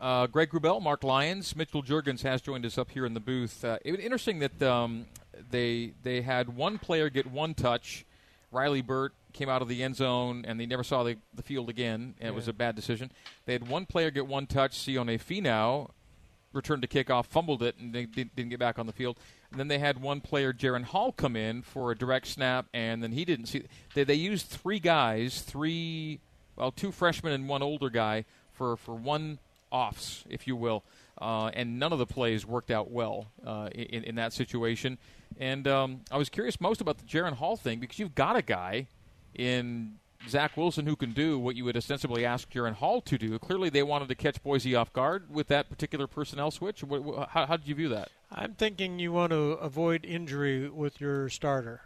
Uh, 0.00 0.26
Greg 0.26 0.50
Wrubell, 0.50 0.82
Marc 0.82 1.04
Lyons, 1.04 1.54
Mitchell 1.54 1.82
Juergens 1.82 2.22
has 2.22 2.42
joined 2.42 2.66
us 2.66 2.76
up 2.76 2.90
here 2.90 3.06
in 3.06 3.14
the 3.14 3.20
booth. 3.20 3.64
Uh, 3.64 3.78
it 3.84 3.92
was 3.92 4.00
interesting 4.00 4.40
that 4.40 4.60
um, 4.62 5.06
they 5.50 5.92
they 6.02 6.22
had 6.22 6.56
one 6.56 6.76
player 6.78 7.08
get 7.08 7.30
one 7.30 7.54
touch. 7.54 8.04
Riley 8.50 8.82
Burt 8.82 9.12
came 9.32 9.48
out 9.48 9.62
of 9.62 9.68
the 9.68 9.82
end 9.82 9.96
zone 9.96 10.44
and 10.46 10.58
they 10.58 10.66
never 10.66 10.82
saw 10.82 11.02
the, 11.02 11.16
the 11.34 11.42
field 11.42 11.68
again. 11.68 12.14
And 12.20 12.28
It 12.28 12.34
was 12.34 12.48
a 12.48 12.52
bad 12.52 12.74
decision. 12.74 13.10
They 13.44 13.52
had 13.52 13.68
one 13.68 13.86
player 13.86 14.10
get 14.10 14.26
one 14.26 14.46
touch. 14.46 14.72
Sione 14.72 15.20
Finau 15.20 15.90
returned 16.52 16.82
to 16.82 16.88
kickoff, 16.88 17.26
fumbled 17.26 17.62
it, 17.62 17.76
and 17.78 17.92
they 17.92 18.06
didn't, 18.06 18.34
didn't 18.34 18.50
get 18.50 18.58
back 18.58 18.78
on 18.78 18.86
the 18.86 18.92
field. 18.92 19.18
And 19.50 19.60
then 19.60 19.68
they 19.68 19.78
had 19.78 20.00
one 20.00 20.20
player, 20.20 20.52
Jaren 20.52 20.84
Hall, 20.84 21.12
come 21.12 21.36
in 21.36 21.62
for 21.62 21.92
a 21.92 21.96
direct 21.96 22.26
snap, 22.26 22.66
and 22.72 23.02
then 23.02 23.12
he 23.12 23.24
didn't 23.24 23.46
see. 23.46 23.64
They, 23.94 24.04
they 24.04 24.14
used 24.14 24.46
three 24.46 24.80
guys, 24.80 25.42
three, 25.42 26.20
well, 26.56 26.72
two 26.72 26.90
freshmen 26.90 27.32
and 27.32 27.48
one 27.48 27.62
older 27.62 27.90
guy 27.90 28.24
for, 28.52 28.76
for 28.76 28.94
one 28.94 29.38
offs, 29.70 30.24
if 30.28 30.46
you 30.46 30.56
will. 30.56 30.82
Uh, 31.18 31.50
and 31.54 31.78
none 31.78 31.92
of 31.92 31.98
the 31.98 32.06
plays 32.06 32.44
worked 32.44 32.70
out 32.70 32.90
well 32.90 33.28
uh, 33.46 33.70
in, 33.74 34.04
in 34.04 34.14
that 34.16 34.32
situation. 34.34 34.98
And 35.38 35.66
um, 35.66 36.00
I 36.10 36.18
was 36.18 36.28
curious 36.28 36.60
most 36.60 36.80
about 36.80 36.98
the 36.98 37.04
Jaren 37.04 37.32
Hall 37.32 37.56
thing 37.56 37.80
because 37.80 37.98
you've 37.98 38.14
got 38.14 38.36
a 38.36 38.42
guy 38.42 38.88
in 39.34 39.98
Zach 40.28 40.56
Wilson 40.56 40.86
who 40.86 40.96
can 40.96 41.12
do 41.12 41.38
what 41.38 41.56
you 41.56 41.64
would 41.64 41.76
ostensibly 41.76 42.24
ask 42.24 42.50
Jaren 42.50 42.74
Hall 42.74 43.00
to 43.02 43.16
do. 43.16 43.38
Clearly, 43.38 43.70
they 43.70 43.82
wanted 43.82 44.08
to 44.08 44.14
catch 44.14 44.42
Boise 44.42 44.74
off 44.74 44.92
guard 44.92 45.30
with 45.30 45.48
that 45.48 45.68
particular 45.68 46.06
personnel 46.06 46.50
switch. 46.50 46.82
What, 46.82 47.02
what, 47.02 47.28
how, 47.30 47.46
how 47.46 47.56
did 47.56 47.68
you 47.68 47.74
view 47.74 47.88
that? 47.90 48.10
I'm 48.30 48.54
thinking 48.54 48.98
you 48.98 49.12
want 49.12 49.30
to 49.30 49.52
avoid 49.52 50.04
injury 50.04 50.68
with 50.68 51.00
your 51.00 51.28
starter, 51.28 51.80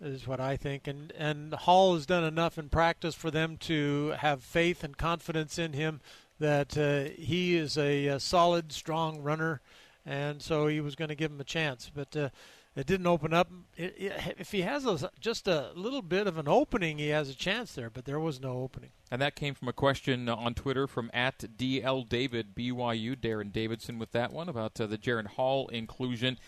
is 0.00 0.26
what 0.26 0.40
I 0.40 0.56
think. 0.56 0.86
And 0.86 1.12
and 1.12 1.54
Hall 1.54 1.94
has 1.94 2.06
done 2.06 2.24
enough 2.24 2.58
in 2.58 2.68
practice 2.68 3.14
for 3.14 3.30
them 3.30 3.56
to 3.58 4.14
have 4.18 4.42
faith 4.42 4.84
and 4.84 4.96
confidence 4.96 5.58
in 5.58 5.72
him 5.72 6.00
that 6.38 6.76
uh, 6.76 7.10
he 7.18 7.56
is 7.56 7.76
a, 7.78 8.06
a 8.06 8.20
solid, 8.20 8.72
strong 8.72 9.22
runner, 9.22 9.60
and 10.04 10.40
so 10.42 10.66
he 10.66 10.80
was 10.80 10.94
going 10.94 11.08
to 11.08 11.14
give 11.14 11.30
him 11.30 11.40
a 11.40 11.44
chance. 11.44 11.90
But 11.94 12.16
uh, 12.16 12.28
it 12.76 12.86
didn't 12.86 13.06
open 13.06 13.32
up. 13.32 13.50
It, 13.76 13.94
it, 13.96 14.36
if 14.38 14.52
he 14.52 14.60
has 14.60 14.84
a, 14.84 15.10
just 15.18 15.48
a 15.48 15.70
little 15.74 16.02
bit 16.02 16.26
of 16.26 16.36
an 16.36 16.46
opening, 16.46 16.98
he 16.98 17.08
has 17.08 17.30
a 17.30 17.34
chance 17.34 17.72
there. 17.72 17.88
But 17.88 18.04
there 18.04 18.20
was 18.20 18.38
no 18.40 18.58
opening. 18.58 18.90
And 19.10 19.22
that 19.22 19.34
came 19.34 19.54
from 19.54 19.68
a 19.68 19.72
question 19.72 20.28
on 20.28 20.54
Twitter 20.54 20.86
from 20.86 21.10
at 21.14 21.38
DL 21.38 22.06
David 22.06 22.54
BYU 22.54 23.16
Darren 23.16 23.50
Davidson 23.50 23.98
with 23.98 24.12
that 24.12 24.30
one 24.30 24.48
about 24.48 24.78
uh, 24.78 24.86
the 24.86 24.98
Jaren 24.98 25.26
Hall 25.26 25.68
inclusion. 25.68 26.38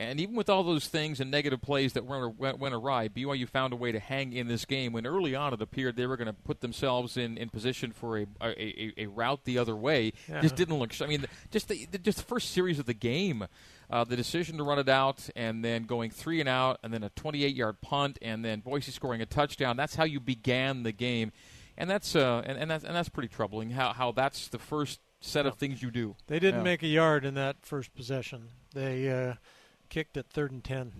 And 0.00 0.20
even 0.20 0.36
with 0.36 0.48
all 0.48 0.62
those 0.62 0.86
things 0.86 1.18
and 1.18 1.28
negative 1.28 1.60
plays 1.60 1.94
that 1.94 2.04
went, 2.04 2.38
went, 2.38 2.58
went, 2.60 2.72
awry, 2.72 3.08
BYU 3.08 3.48
found 3.48 3.72
a 3.72 3.76
way 3.76 3.90
to 3.90 3.98
hang 3.98 4.32
in 4.32 4.46
this 4.46 4.64
game 4.64 4.92
when 4.92 5.04
early 5.04 5.34
on 5.34 5.52
it 5.52 5.60
appeared 5.60 5.96
they 5.96 6.06
were 6.06 6.16
going 6.16 6.28
to 6.28 6.32
put 6.32 6.60
themselves 6.60 7.16
in, 7.16 7.36
in 7.36 7.48
position 7.48 7.90
for 7.90 8.16
a, 8.18 8.26
a, 8.40 8.46
a, 8.48 8.92
a 8.98 9.06
route 9.06 9.40
the 9.44 9.58
other 9.58 9.74
way. 9.74 10.12
Yeah. 10.28 10.40
Just 10.40 10.54
didn't 10.54 10.78
look. 10.78 10.92
I 11.02 11.06
mean, 11.06 11.24
just 11.50 11.66
the, 11.66 11.88
just 12.00 12.18
the 12.18 12.24
first 12.24 12.52
series 12.52 12.78
of 12.78 12.86
the 12.86 12.94
game, 12.94 13.48
uh, 13.90 14.04
the 14.04 14.14
decision 14.14 14.56
to 14.58 14.62
run 14.62 14.78
it 14.78 14.88
out 14.88 15.28
and 15.34 15.64
then 15.64 15.82
going 15.84 16.10
three 16.12 16.38
and 16.38 16.48
out 16.48 16.78
and 16.84 16.94
then 16.94 17.02
a 17.02 17.10
28 17.10 17.56
yard 17.56 17.80
punt 17.80 18.18
and 18.22 18.44
then 18.44 18.60
Boise 18.60 18.92
scoring 18.92 19.20
a 19.20 19.26
touchdown. 19.26 19.76
That's 19.76 19.96
how 19.96 20.04
you 20.04 20.20
began 20.20 20.84
the 20.84 20.92
game. 20.92 21.32
And 21.76 21.90
that's 21.90 22.14
uh, 22.14 22.42
and, 22.46 22.56
and 22.58 22.70
that's 22.70 22.84
and 22.84 22.94
that's 22.94 23.08
pretty 23.08 23.28
troubling. 23.28 23.70
How 23.70 23.92
how 23.92 24.12
that's 24.12 24.48
the 24.48 24.58
first 24.58 25.00
set 25.20 25.46
of 25.46 25.54
things 25.56 25.80
you 25.82 25.90
do. 25.90 26.14
They 26.28 26.38
didn't 26.38 26.60
Yeah. 26.60 26.64
make 26.64 26.82
a 26.84 26.88
yard 26.88 27.24
in 27.24 27.34
that 27.34 27.56
first 27.62 27.94
possession. 27.94 28.48
They 28.74 29.08
uh, 29.10 29.34
kicked 29.88 30.16
at 30.16 30.28
third 30.28 30.50
and 30.52 30.62
ten. 30.62 30.92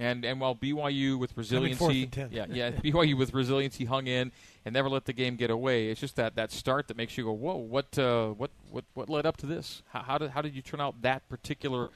And 0.00 0.24
and 0.24 0.40
while 0.40 0.54
BYU 0.54 1.18
with 1.18 1.32
I 1.36 1.58
mean, 1.58 1.74
fourth 1.74 1.90
resiliency, 1.90 2.02
and 2.04 2.12
10. 2.12 2.28
yeah, 2.30 2.46
yeah, 2.48 2.70
BYU 2.84 3.18
with 3.18 3.34
resiliency 3.34 3.84
hung 3.84 4.06
in 4.06 4.30
and 4.64 4.72
never 4.72 4.88
let 4.88 5.06
the 5.06 5.12
game 5.12 5.34
get 5.36 5.50
away. 5.50 5.88
It's 5.88 6.00
just 6.00 6.14
that, 6.16 6.36
that 6.36 6.52
start 6.52 6.86
that 6.88 6.96
makes 6.96 7.18
you 7.18 7.24
go, 7.24 7.32
whoa, 7.32 7.56
what 7.56 7.98
uh, 7.98 8.28
what 8.28 8.50
what 8.70 8.84
what 8.94 9.08
led 9.08 9.26
up 9.26 9.36
to 9.38 9.46
this? 9.46 9.82
How, 9.88 10.02
how 10.02 10.18
did 10.18 10.30
how 10.30 10.42
did 10.42 10.54
you 10.54 10.62
turn 10.62 10.80
out 10.80 11.02
that 11.02 11.28
particular 11.28 11.88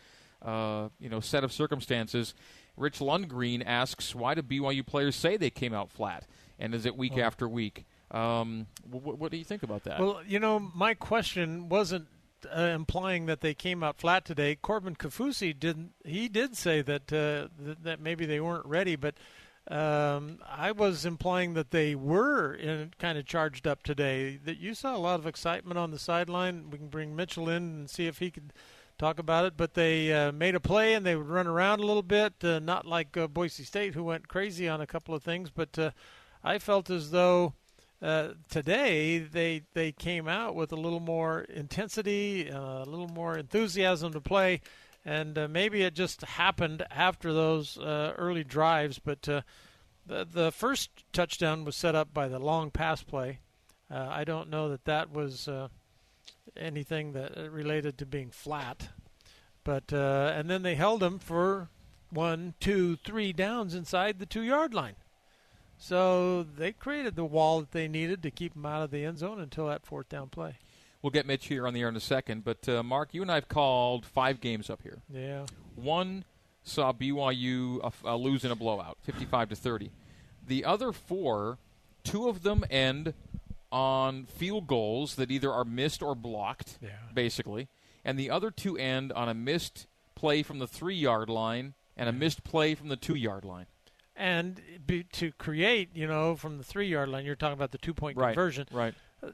uh, 0.42 0.88
you 0.98 1.08
know 1.08 1.20
set 1.20 1.44
of 1.44 1.52
circumstances? 1.52 2.34
Rich 2.76 2.98
Lundgreen 3.00 3.62
asks, 3.64 4.14
why 4.14 4.34
do 4.34 4.42
BYU 4.42 4.84
players 4.84 5.14
say 5.14 5.36
they 5.36 5.50
came 5.50 5.74
out 5.74 5.90
flat? 5.90 6.26
And 6.58 6.74
is 6.74 6.86
it 6.86 6.96
week 6.96 7.14
Well- 7.16 7.26
after 7.26 7.48
week? 7.48 7.84
Um, 8.10 8.66
what, 8.90 9.18
what 9.18 9.30
do 9.30 9.38
you 9.38 9.44
think 9.44 9.62
about 9.62 9.84
that? 9.84 9.98
Well, 9.98 10.20
you 10.26 10.38
know, 10.38 10.58
my 10.58 10.92
question 10.92 11.68
wasn't 11.70 12.08
uh, 12.46 12.60
implying 12.60 13.26
that 13.26 13.40
they 13.40 13.54
came 13.54 13.82
out 13.82 13.98
flat 13.98 14.24
today. 14.24 14.56
Corbin 14.56 14.96
Kaufusi 14.96 15.58
didn't. 15.58 15.92
He 16.04 16.28
did 16.28 16.56
say 16.56 16.82
that 16.82 17.12
uh, 17.12 17.48
th- 17.62 17.78
that 17.82 18.00
maybe 18.00 18.26
they 18.26 18.40
weren't 18.40 18.66
ready, 18.66 18.96
but 18.96 19.14
um, 19.68 20.38
I 20.44 20.72
was 20.72 21.06
implying 21.06 21.54
that 21.54 21.70
they 21.70 21.94
were 21.94 22.54
in, 22.54 22.92
kind 22.98 23.16
of 23.16 23.26
charged 23.26 23.66
up 23.66 23.82
today. 23.82 24.38
That 24.44 24.58
you 24.58 24.74
saw 24.74 24.96
a 24.96 24.98
lot 24.98 25.20
of 25.20 25.26
excitement 25.26 25.78
on 25.78 25.90
the 25.90 25.98
sideline. 25.98 26.70
We 26.70 26.78
can 26.78 26.88
bring 26.88 27.14
Mitchell 27.14 27.48
in 27.48 27.62
and 27.62 27.90
see 27.90 28.06
if 28.06 28.18
he 28.18 28.30
could 28.30 28.52
talk 28.98 29.18
about 29.18 29.44
it. 29.44 29.56
But 29.56 29.74
they 29.74 30.12
uh, 30.12 30.32
made 30.32 30.54
a 30.54 30.60
play 30.60 30.94
and 30.94 31.06
they 31.06 31.14
would 31.14 31.28
run 31.28 31.46
around 31.46 31.80
a 31.80 31.86
little 31.86 32.02
bit, 32.02 32.34
uh, 32.42 32.58
not 32.58 32.86
like 32.86 33.16
uh, 33.16 33.28
Boise 33.28 33.64
State, 33.64 33.94
who 33.94 34.04
went 34.04 34.28
crazy 34.28 34.68
on 34.68 34.80
a 34.80 34.86
couple 34.86 35.14
of 35.14 35.22
things. 35.22 35.50
But 35.50 35.78
uh, 35.78 35.90
I 36.42 36.58
felt 36.58 36.90
as 36.90 37.12
though 37.12 37.54
uh, 38.02 38.30
today 38.48 39.18
they 39.18 39.62
they 39.74 39.92
came 39.92 40.26
out 40.26 40.56
with 40.56 40.72
a 40.72 40.76
little 40.76 41.00
more 41.00 41.42
intensity, 41.42 42.50
uh, 42.50 42.82
a 42.82 42.84
little 42.84 43.08
more 43.08 43.38
enthusiasm 43.38 44.12
to 44.12 44.20
play, 44.20 44.60
and 45.04 45.38
uh, 45.38 45.46
maybe 45.48 45.82
it 45.82 45.94
just 45.94 46.22
happened 46.22 46.84
after 46.90 47.32
those 47.32 47.78
uh, 47.78 48.12
early 48.18 48.42
drives. 48.42 48.98
But 48.98 49.28
uh, 49.28 49.42
the 50.04 50.26
the 50.28 50.50
first 50.50 50.90
touchdown 51.12 51.64
was 51.64 51.76
set 51.76 51.94
up 51.94 52.12
by 52.12 52.26
the 52.26 52.40
long 52.40 52.70
pass 52.70 53.02
play. 53.02 53.38
I 53.94 54.24
don't 54.24 54.48
know 54.48 54.70
that 54.70 54.86
that 54.86 55.12
was 55.12 55.50
anything 56.56 57.12
that 57.12 57.36
related 57.52 57.98
to 57.98 58.06
being 58.06 58.30
flat, 58.30 58.88
but 59.64 59.92
and 59.92 60.48
then 60.48 60.62
they 60.62 60.76
held 60.76 61.00
them 61.00 61.18
for 61.18 61.68
one, 62.08 62.54
two, 62.58 62.96
three 62.96 63.34
downs 63.34 63.74
inside 63.74 64.18
the 64.18 64.24
two 64.24 64.42
yard 64.42 64.72
line. 64.72 64.94
So 65.82 66.44
they 66.44 66.70
created 66.70 67.16
the 67.16 67.24
wall 67.24 67.58
that 67.58 67.72
they 67.72 67.88
needed 67.88 68.22
to 68.22 68.30
keep 68.30 68.54
them 68.54 68.64
out 68.64 68.82
of 68.82 68.92
the 68.92 69.04
end 69.04 69.18
zone 69.18 69.40
until 69.40 69.66
that 69.66 69.84
fourth 69.84 70.08
down 70.08 70.28
play. 70.28 70.54
We'll 71.02 71.10
get 71.10 71.26
Mitch 71.26 71.48
here 71.48 71.66
on 71.66 71.74
the 71.74 71.80
air 71.80 71.88
in 71.88 71.96
a 71.96 72.00
second, 72.00 72.44
but 72.44 72.68
uh, 72.68 72.84
Mark, 72.84 73.12
you 73.12 73.20
and 73.20 73.32
I 73.32 73.34
have 73.34 73.48
called 73.48 74.06
five 74.06 74.40
games 74.40 74.70
up 74.70 74.80
here. 74.82 75.02
Yeah. 75.12 75.46
One 75.74 76.24
saw 76.62 76.92
BYU 76.92 77.84
uh, 77.84 77.90
uh, 78.04 78.14
lose 78.14 78.44
in 78.44 78.52
a 78.52 78.54
blowout, 78.54 78.96
55 79.02 79.48
to 79.48 79.56
30. 79.56 79.90
The 80.46 80.64
other 80.64 80.92
four, 80.92 81.58
two 82.04 82.28
of 82.28 82.44
them 82.44 82.64
end 82.70 83.14
on 83.72 84.26
field 84.26 84.68
goals 84.68 85.16
that 85.16 85.32
either 85.32 85.50
are 85.50 85.64
missed 85.64 86.00
or 86.00 86.14
blocked, 86.14 86.78
Yeah. 86.80 86.90
basically, 87.12 87.66
and 88.04 88.16
the 88.16 88.30
other 88.30 88.52
two 88.52 88.78
end 88.78 89.10
on 89.12 89.28
a 89.28 89.34
missed 89.34 89.88
play 90.14 90.44
from 90.44 90.60
the 90.60 90.68
three 90.68 90.94
yard 90.94 91.28
line 91.28 91.74
and 91.96 92.08
a 92.08 92.12
missed 92.12 92.44
play 92.44 92.76
from 92.76 92.86
the 92.86 92.96
two 92.96 93.16
yard 93.16 93.44
line. 93.44 93.66
And 94.22 94.60
be, 94.86 95.02
to 95.14 95.32
create, 95.32 95.88
you 95.94 96.06
know, 96.06 96.36
from 96.36 96.56
the 96.58 96.62
three 96.62 96.86
yard 96.86 97.08
line, 97.08 97.24
you're 97.24 97.34
talking 97.34 97.54
about 97.54 97.72
the 97.72 97.78
two 97.78 97.92
point 97.92 98.16
Right, 98.16 98.28
conversion. 98.34 98.68
right. 98.70 98.94
Uh, 99.20 99.30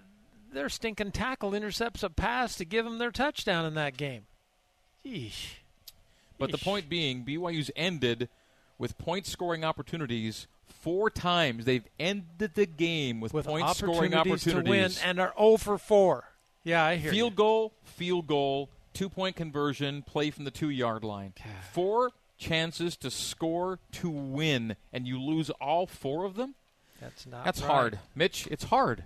their 0.51 0.71
stinking 0.71 1.13
tackle 1.13 1.53
intercepts 1.55 2.03
a 2.03 2.09
pass 2.09 2.57
to 2.57 2.65
give 2.65 2.87
them 2.87 2.97
their 2.97 3.11
touchdown 3.11 3.67
in 3.67 3.75
that 3.75 3.99
game. 3.99 4.23
Yeesh. 5.05 5.57
But 6.39 6.53
the 6.53 6.57
point 6.59 6.89
being, 6.89 7.23
BYU's 7.23 7.71
ended 7.77 8.31
with 8.79 8.97
point 8.97 9.27
scoring 9.27 9.63
opportunities 9.63 10.47
four 10.69 11.11
times. 11.11 11.67
They've 11.67 11.87
ended 12.01 12.55
the 12.55 12.65
game 12.65 13.21
with, 13.21 13.35
With 13.35 13.45
point 13.47 13.69
scoring 13.77 14.15
opportunities 14.15 14.65
to 14.65 14.71
win 14.71 14.93
and 15.05 15.21
are 15.21 15.35
0 15.37 15.59
for 15.59 15.77
4. 15.77 16.25
Yeah, 16.65 16.83
I 16.83 16.97
hear 16.97 17.11
field 17.13 17.33
you. 17.33 17.37
goal, 17.37 17.73
field 17.85 18.27
goal, 18.27 18.71
two 18.95 19.11
point 19.11 19.37
conversion, 19.37 20.01
play 20.03 20.31
from 20.31 20.45
the 20.45 20.51
two 20.51 20.71
yard 20.71 21.05
line. 21.05 21.35
Four 21.73 22.11
chances 22.39 22.97
to 22.99 23.11
score 23.11 23.79
to 23.93 24.09
win, 24.09 24.77
and 24.93 25.07
you 25.07 25.21
lose 25.21 25.51
all 25.61 25.87
four 25.87 26.25
of 26.25 26.37
them? 26.37 26.55
That's 27.01 27.27
not 27.27 27.45
That's 27.45 27.61
right. 27.61 27.71
hard. 27.71 27.99
Mitch, 28.15 28.47
it's 28.51 28.65
hard, 28.65 29.05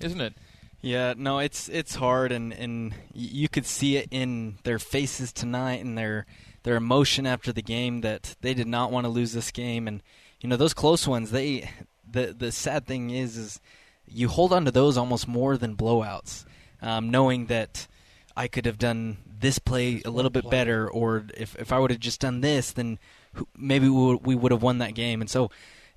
isn't 0.00 0.20
it? 0.20 0.34
Yeah, 0.80 1.14
no, 1.16 1.38
it's 1.38 1.68
it's 1.68 1.94
hard, 1.96 2.32
and 2.32 2.52
and 2.52 2.94
you 3.14 3.48
could 3.48 3.66
see 3.66 3.96
it 3.96 4.08
in 4.10 4.56
their 4.64 4.80
faces 4.80 5.32
tonight 5.32 5.84
and 5.84 5.96
their 5.96 6.26
their 6.64 6.76
emotion 6.76 7.26
after 7.26 7.52
the 7.52 7.62
game 7.62 8.00
that 8.00 8.34
they 8.40 8.54
did 8.54 8.66
not 8.66 8.90
want 8.90 9.04
to 9.04 9.10
lose 9.10 9.32
this 9.32 9.50
game, 9.52 9.86
and 9.86 10.02
you 10.40 10.48
know 10.48 10.56
those 10.56 10.74
close 10.74 11.06
ones. 11.06 11.30
They 11.30 11.70
the 12.10 12.34
the 12.36 12.50
sad 12.50 12.86
thing 12.86 13.10
is 13.10 13.36
is 13.36 13.60
you 14.08 14.28
hold 14.28 14.52
on 14.52 14.64
to 14.64 14.72
those 14.72 14.98
almost 14.98 15.28
more 15.28 15.56
than 15.56 15.76
blowouts, 15.76 16.44
um, 16.80 17.10
knowing 17.10 17.46
that 17.46 17.86
I 18.36 18.48
could 18.48 18.66
have 18.66 18.78
done 18.78 19.18
this 19.26 19.58
play 19.58 20.02
a 20.04 20.10
little 20.10 20.30
bit 20.30 20.48
better, 20.50 20.88
or 20.88 21.26
if 21.36 21.56
if 21.56 21.72
I 21.72 21.78
would 21.78 21.90
have 21.90 22.00
just 22.00 22.20
done 22.20 22.40
this, 22.40 22.72
then 22.72 22.98
maybe 23.56 23.88
we 23.88 24.34
would, 24.34 24.52
have 24.52 24.62
won 24.62 24.78
that 24.78 24.94
game, 24.94 25.20
and 25.20 25.30
so. 25.30 25.50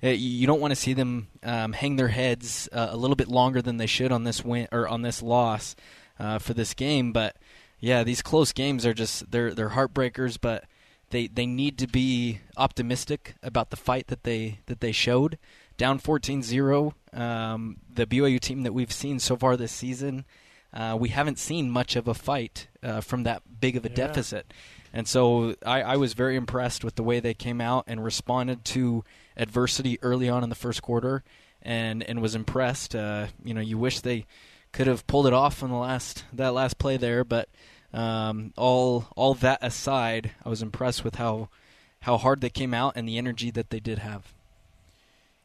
Uh, 0.04 0.08
you 0.08 0.28
you 0.28 0.46
don't 0.46 0.60
want 0.60 0.72
to 0.72 0.76
see 0.76 0.92
them 0.92 1.26
um, 1.42 1.72
hang 1.72 1.96
their 1.96 2.08
heads 2.08 2.68
uh, 2.70 2.88
a 2.90 2.96
little 2.98 3.16
bit 3.16 3.28
longer 3.28 3.62
than 3.62 3.78
they 3.78 3.86
should 3.86 4.12
on 4.12 4.24
this 4.24 4.44
win 4.44 4.68
or 4.70 4.86
on 4.86 5.00
this 5.00 5.22
loss 5.22 5.74
uh, 6.20 6.38
for 6.38 6.52
this 6.52 6.74
game. 6.74 7.12
But 7.12 7.34
yeah, 7.80 8.04
these 8.04 8.20
close 8.20 8.52
games 8.52 8.84
are 8.84 8.92
just 8.92 9.30
they're 9.30 9.54
they're 9.54 9.70
heartbreakers. 9.70 10.36
But 10.38 10.64
they 11.10 11.26
they 11.28 11.46
need 11.46 11.78
to 11.78 11.86
be 11.86 12.40
optimistic 12.56 13.36
about 13.42 13.70
the 13.70 13.76
fight 13.76 14.08
that 14.08 14.24
they 14.24 14.60
that 14.66 14.80
they 14.80 14.92
showed. 14.92 15.38
Down 15.76 16.00
14-0, 16.00 16.94
um, 17.12 17.76
the 17.92 18.06
BYU 18.06 18.40
team 18.40 18.62
that 18.62 18.72
we've 18.72 18.92
seen 18.92 19.18
so 19.18 19.36
far 19.36 19.58
this 19.58 19.72
season, 19.72 20.24
uh, 20.76 20.96
we 21.00 21.08
haven't 21.08 21.38
seen 21.38 21.70
much 21.70 21.96
of 21.96 22.06
a 22.06 22.14
fight 22.14 22.68
uh, 22.82 23.00
from 23.00 23.22
that 23.24 23.42
big 23.60 23.76
of 23.76 23.84
a 23.84 23.88
Yeah. 23.88 23.94
deficit. 23.94 24.52
And 24.92 25.08
so 25.08 25.56
I, 25.64 25.82
I 25.82 25.96
was 25.96 26.12
very 26.14 26.36
impressed 26.36 26.84
with 26.84 26.94
the 26.94 27.02
way 27.02 27.18
they 27.20 27.34
came 27.34 27.60
out 27.60 27.84
and 27.86 28.04
responded 28.04 28.64
to 28.66 29.04
adversity 29.36 29.98
early 30.02 30.28
on 30.28 30.42
in 30.42 30.48
the 30.48 30.54
first 30.54 30.82
quarter, 30.82 31.22
and 31.62 32.02
and 32.02 32.22
was 32.22 32.34
impressed. 32.34 32.94
Uh, 32.94 33.26
you 33.44 33.52
know, 33.54 33.60
you 33.60 33.76
wish 33.78 34.00
they 34.00 34.26
could 34.72 34.86
have 34.86 35.06
pulled 35.06 35.26
it 35.26 35.32
off 35.32 35.62
on 35.62 35.70
the 35.70 35.76
last 35.76 36.24
that 36.32 36.54
last 36.54 36.78
play 36.78 36.96
there, 36.96 37.24
but 37.24 37.48
um, 37.92 38.52
all 38.56 39.06
all 39.16 39.34
that 39.34 39.58
aside, 39.62 40.32
I 40.44 40.48
was 40.48 40.62
impressed 40.62 41.04
with 41.04 41.16
how 41.16 41.48
how 42.02 42.16
hard 42.18 42.40
they 42.40 42.50
came 42.50 42.72
out 42.74 42.92
and 42.96 43.08
the 43.08 43.18
energy 43.18 43.50
that 43.50 43.70
they 43.70 43.80
did 43.80 43.98
have. 43.98 44.32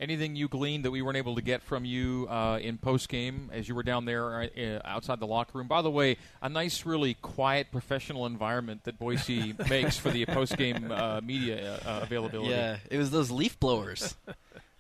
Anything 0.02 0.36
you 0.36 0.48
gleaned 0.48 0.84
that 0.86 0.90
we 0.90 1.04
weren't 1.04 1.18
able 1.18 1.36
to 1.36 1.44
get 1.44 1.62
from 1.62 1.86
you 1.86 2.26
uh, 2.28 2.58
in 2.60 2.80
post 2.80 3.08
game 3.08 3.52
as 3.54 3.70
you 3.70 3.76
were 3.76 3.84
down 3.84 4.06
there 4.06 4.42
uh, 4.42 4.80
outside 4.84 5.20
the 5.20 5.28
locker 5.28 5.60
room? 5.60 5.68
By 5.68 5.84
the 5.84 5.92
way, 5.92 6.18
a 6.42 6.50
nice, 6.50 6.88
really 6.88 7.14
quiet, 7.14 7.72
professional 7.72 8.26
environment 8.26 8.86
that 8.86 8.98
Boise 8.98 9.54
makes 9.70 9.98
for 9.98 10.10
the 10.10 10.26
post 10.26 10.58
game 10.58 10.92
uh, 10.92 11.22
media 11.22 11.80
uh, 11.86 12.00
availability. 12.02 12.50
Yeah, 12.50 12.78
it 12.90 12.98
was 12.98 13.12
those 13.12 13.30
leaf 13.30 13.60
blowers. 13.60 14.16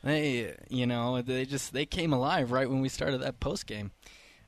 they, 0.03 0.55
you 0.69 0.87
know, 0.87 1.21
they 1.21 1.45
just 1.45 1.71
they 1.71 1.85
came 1.85 2.13
alive 2.13 2.51
right 2.51 2.67
when 2.67 2.81
we 2.81 2.89
started 2.89 3.21
that 3.21 3.39
post 3.39 3.67
game. 3.67 3.91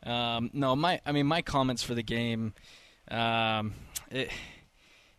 Um, 0.03 0.49
no, 0.53 0.75
my, 0.75 0.99
I 1.05 1.11
mean, 1.11 1.27
my 1.27 1.43
comments 1.43 1.83
for 1.83 1.93
the 1.93 2.01
game, 2.01 2.53
um, 3.11 3.75
it, 4.09 4.31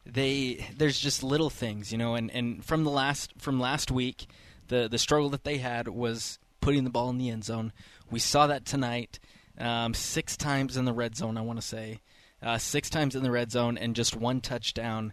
they 0.04 0.66
there's 0.76 0.98
just 0.98 1.22
little 1.22 1.50
things, 1.50 1.92
you 1.92 1.98
know, 1.98 2.16
and, 2.16 2.30
and 2.32 2.64
from 2.64 2.82
the 2.82 2.90
last 2.90 3.32
from 3.38 3.60
last 3.60 3.92
week, 3.92 4.26
the 4.68 4.88
the 4.88 4.98
struggle 4.98 5.30
that 5.30 5.44
they 5.44 5.58
had 5.58 5.88
was 5.88 6.38
putting 6.60 6.84
the 6.84 6.90
ball 6.90 7.10
in 7.10 7.18
the 7.18 7.30
end 7.30 7.44
zone. 7.44 7.72
We 8.10 8.18
saw 8.18 8.46
that 8.46 8.64
tonight, 8.64 9.18
um, 9.58 9.94
six 9.94 10.36
times 10.36 10.76
in 10.76 10.84
the 10.84 10.92
red 10.92 11.16
zone. 11.16 11.36
I 11.36 11.40
want 11.42 11.60
to 11.60 11.66
say, 11.66 12.00
uh, 12.42 12.58
six 12.58 12.88
times 12.90 13.14
in 13.14 13.22
the 13.22 13.30
red 13.30 13.50
zone 13.52 13.76
and 13.78 13.94
just 13.94 14.16
one 14.16 14.40
touchdown. 14.40 15.12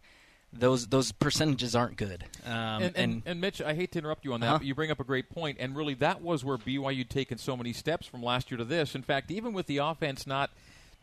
those 0.54 0.88
those 0.88 1.12
percentages 1.14 1.76
aren't 1.76 1.95
good. 1.97 2.26
Um, 2.45 2.84
and, 2.84 2.97
and, 2.97 3.22
and 3.26 3.41
Mitch, 3.41 3.62
I 3.62 3.74
hate 3.74 3.91
to 3.93 3.99
interrupt 3.99 4.26
you 4.26 4.34
on 4.34 4.41
that, 4.41 4.47
Uh-huh. 4.47 4.58
but 4.60 4.68
you 4.68 4.76
bring 4.76 4.91
up 4.91 4.99
a 4.99 5.04
great 5.06 5.30
point. 5.30 5.56
point, 5.56 5.58
and 5.60 5.76
really 5.76 5.93
that 5.95 6.22
was 6.22 6.43
where 6.43 6.58
BYU 6.58 7.08
taken 7.08 7.38
so 7.38 7.56
many 7.56 7.72
steps 7.74 8.06
from 8.06 8.22
last 8.22 8.52
year 8.52 8.58
to 8.58 8.66
this. 8.66 8.93
In 8.93 9.02
fact, 9.02 9.32
even 9.32 9.54
with 9.54 9.68
the 9.68 9.78
offense 9.78 10.28
not 10.28 10.52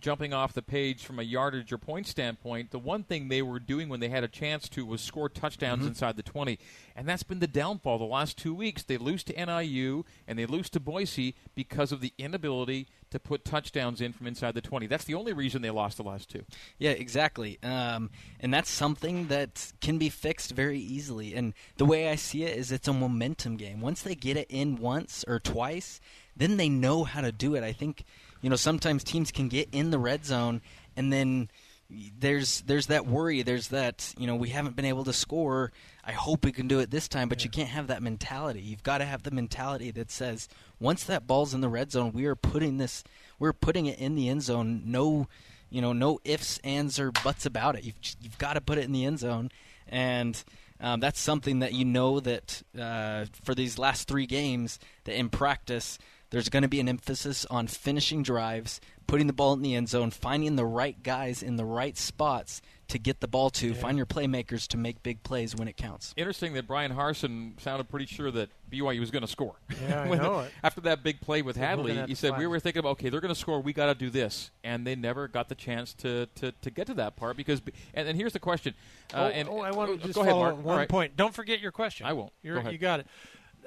jumping 0.01 0.32
off 0.32 0.53
the 0.53 0.62
page 0.62 1.05
from 1.05 1.18
a 1.18 1.22
yardage 1.22 1.72
or 1.72 1.78
point 1.78 2.07
standpoint, 2.07 2.70
the 2.70 2.78
one 2.78 3.03
thing 3.03 3.28
they 3.28 3.42
were 3.42 3.59
doing 3.59 3.88
when 3.88 4.01
they 4.01 4.09
had 4.09 4.22
a 4.24 4.28
chance 4.28 4.68
to 4.70 4.86
was 4.86 5.01
score 5.01 5.28
touchdowns 5.28 5.84
Mhm. 5.84 5.88
inside 5.88 6.16
the 6.16 6.22
20. 6.22 6.59
And 6.94 7.09
that's 7.09 7.22
been 7.22 7.40
the 7.40 7.46
downfall 7.46 7.99
the 7.99 8.05
last 8.05 8.36
two 8.36 8.55
weeks. 8.55 8.82
They 8.82 8.96
lose 8.96 9.22
to 9.24 9.34
NIU 9.38 10.05
and 10.26 10.38
they 10.38 10.46
lose 10.46 10.70
to 10.70 10.80
Boise 10.80 11.34
because 11.55 11.90
of 11.92 12.01
the 12.01 12.12
inability 12.18 12.86
to 13.11 13.18
put 13.18 13.44
touchdowns 13.44 14.01
in 14.01 14.12
from 14.12 14.26
inside 14.26 14.55
the 14.55 14.61
20. 14.61 14.86
That's 14.86 15.05
the 15.05 15.14
only 15.14 15.32
reason 15.32 15.62
they 15.62 15.70
lost 15.70 15.96
the 15.96 16.03
last 16.05 16.28
two. 16.28 16.44
Yeah, 16.78 16.90
exactly. 16.90 17.59
Um, 17.62 18.11
and 18.40 18.53
that's 18.53 18.70
something 18.70 19.28
that 19.28 19.72
can 19.80 19.99
be 19.99 20.09
fixed 20.11 20.53
very 20.53 20.78
easily. 20.78 21.34
And 21.34 21.55
the 21.76 21.86
way 21.86 22.09
I 22.09 22.16
see 22.16 22.44
it 22.44 22.57
is 22.57 22.70
it's 22.70 22.86
a 22.88 22.92
momentum 22.92 23.57
game. 23.57 23.80
Once 23.80 24.03
they 24.03 24.14
get 24.14 24.36
it 24.36 24.46
in 24.51 24.76
once 24.76 25.24
or 25.26 25.40
twice, 25.40 26.01
then 26.36 26.57
they 26.57 26.68
know 26.68 27.05
how 27.05 27.20
to 27.20 27.32
do 27.32 27.55
it. 27.57 27.64
I 27.64 27.72
think, 27.72 28.05
you 28.41 28.51
know, 28.51 28.57
sometimes 28.57 29.05
teams 29.05 29.30
can 29.30 29.49
get 29.49 29.68
in 29.72 29.91
the 29.91 29.99
red 29.99 30.24
zone 30.24 30.61
and 30.97 31.12
then 31.12 31.49
there's 31.91 32.61
there's 32.62 32.89
that 32.89 33.07
worry 33.07 33.41
there's 33.41 33.68
that 33.68 34.12
you 34.18 34.26
know 34.26 34.36
we 34.36 34.51
haven't 34.51 34.76
been 34.76 34.84
able 34.84 35.05
to 35.05 35.12
score. 35.12 35.72
I 36.05 36.12
hope 36.12 36.45
we 36.45 36.53
can 36.53 36.68
do 36.68 36.80
it 36.80 36.91
this 36.91 37.09
time 37.09 37.28
but 37.28 37.45
you 37.45 37.51
can't 37.51 37.70
have 37.70 37.86
that 37.86 38.03
mentality. 38.03 38.61
You've 38.61 38.82
got 38.82 38.99
to 38.99 39.07
have 39.07 39.22
the 39.22 39.30
mentality 39.30 39.91
that 39.93 40.11
says 40.11 40.49
once 40.78 41.05
that 41.05 41.26
ball's 41.26 41.55
in 41.55 41.62
the 41.62 41.68
red 41.68 41.91
zone 41.91 42.12
we 42.12 42.26
are 42.26 42.34
putting 42.34 42.76
this 42.76 43.05
we're 43.39 43.55
putting 43.55 43.86
it 43.86 43.99
in 43.99 44.16
the 44.16 44.28
end 44.28 44.43
zone. 44.43 44.82
No 44.84 45.28
you 45.70 45.80
know 45.80 45.95
no 45.95 46.18
ifs 46.24 46.59
ands 46.59 47.01
or 47.01 47.11
buts 47.11 47.47
about 47.47 47.74
it. 47.76 47.84
You've, 47.84 47.99
you've 48.20 48.39
got 48.39 48.55
to 48.55 48.61
put 48.61 48.76
it 48.76 48.84
in 48.84 48.93
the 48.93 49.07
end 49.07 49.20
zone. 49.20 49.51
And 49.89 50.43
um, 50.80 51.01
that's 51.01 51.18
something 51.18 51.61
that 51.61 51.72
you 51.72 51.86
know 51.86 52.20
that 52.20 52.62
uh, 52.78 53.24
for 53.45 53.55
these 53.55 53.78
last 53.78 54.09
three 54.09 54.26
games 54.26 54.78
that 55.05 55.18
in 55.18 55.30
practice 55.30 55.99
there's 56.31 56.49
going 56.49 56.62
to 56.62 56.68
be 56.68 56.81
an 56.81 56.89
emphasis 56.89 57.47
on 57.47 57.66
finishing 57.66 58.22
drives, 58.22 58.81
putting 59.07 59.26
the 59.26 59.33
ball 59.33 59.53
in 59.55 59.62
the 59.62 59.74
end 59.74 59.89
zone, 59.89 60.11
finding 60.11 60.57
the 60.57 60.66
right 60.66 61.03
guys 61.03 61.43
in 61.43 61.57
the 61.57 61.64
right 61.64 61.97
spots 61.97 62.61
to 62.89 62.99
get 62.99 63.20
the 63.20 63.29
ball 63.29 63.51
to, 63.51 63.74
find 63.74 63.99
your 63.99 64.07
playmakers 64.07 64.66
to 64.66 64.79
make 64.79 65.03
big 65.03 65.22
plays 65.22 65.55
when 65.55 65.68
it 65.68 65.76
counts. 65.76 66.14
Interesting 66.16 66.55
that 66.55 66.66
Bryan 66.66 66.93
Harsin 66.93 67.61
sounded 67.61 67.89
pretty 67.91 68.07
sure 68.07 68.31
that 68.31 68.49
BYU 68.70 68.99
was 69.01 69.11
going 69.11 69.22
to 69.22 69.29
score. 69.29 69.57
Yeah, 69.83 70.03
I 70.03 70.09
When- 70.09 70.18
know 70.18 70.41
it. 70.41 70.53
After 70.62 70.81
that 70.83 71.03
big 71.03 71.20
play 71.20 71.43
with 71.43 71.57
They're 71.57 71.66
Hadley, 71.66 71.95
he 71.95 72.07
the 72.07 72.14
said 72.14 72.39
we 72.39 72.47
were 72.47 72.59
thinking 72.59 72.81
about 72.81 72.93
okay, 72.93 73.11
they're 73.11 73.20
going 73.20 73.35
to 73.35 73.39
score. 73.39 73.61
We 73.61 73.74
got 73.74 73.87
to 73.87 73.95
do 73.95 74.09
this, 74.09 74.51
and 74.64 74.87
they 74.87 74.97
never 74.97 75.29
got 75.29 75.51
the 75.51 75.55
chance 75.55 75.93
to, 75.95 76.26
to, 76.37 76.53
to 76.53 76.70
get 76.70 76.87
to 76.87 76.95
that 76.95 77.16
part 77.16 77.37
because. 77.37 77.61
And, 77.93 78.09
and 78.09 78.16
here's 78.16 78.33
the 78.33 78.41
question. 78.41 78.74
Uh, 79.12 79.16
oh, 79.18 79.26
and 79.26 79.49
oh, 79.49 79.61
I 79.61 79.70
want 79.70 80.01
to 80.01 80.07
just 80.07 80.14
go 80.14 80.22
ahead, 80.22 80.35
Mark. 80.35 80.64
one 80.64 80.79
right. 80.79 80.89
point. 80.89 81.16
Don't 81.16 81.35
forget 81.35 81.61
your 81.61 81.72
question. 81.72 82.07
I 82.07 82.14
won't. 82.14 82.33
You're, 82.43 82.55
Go 82.55 82.61
ahead. 82.61 82.72
You 82.72 82.79
got 82.79 83.01
it. 83.01 83.07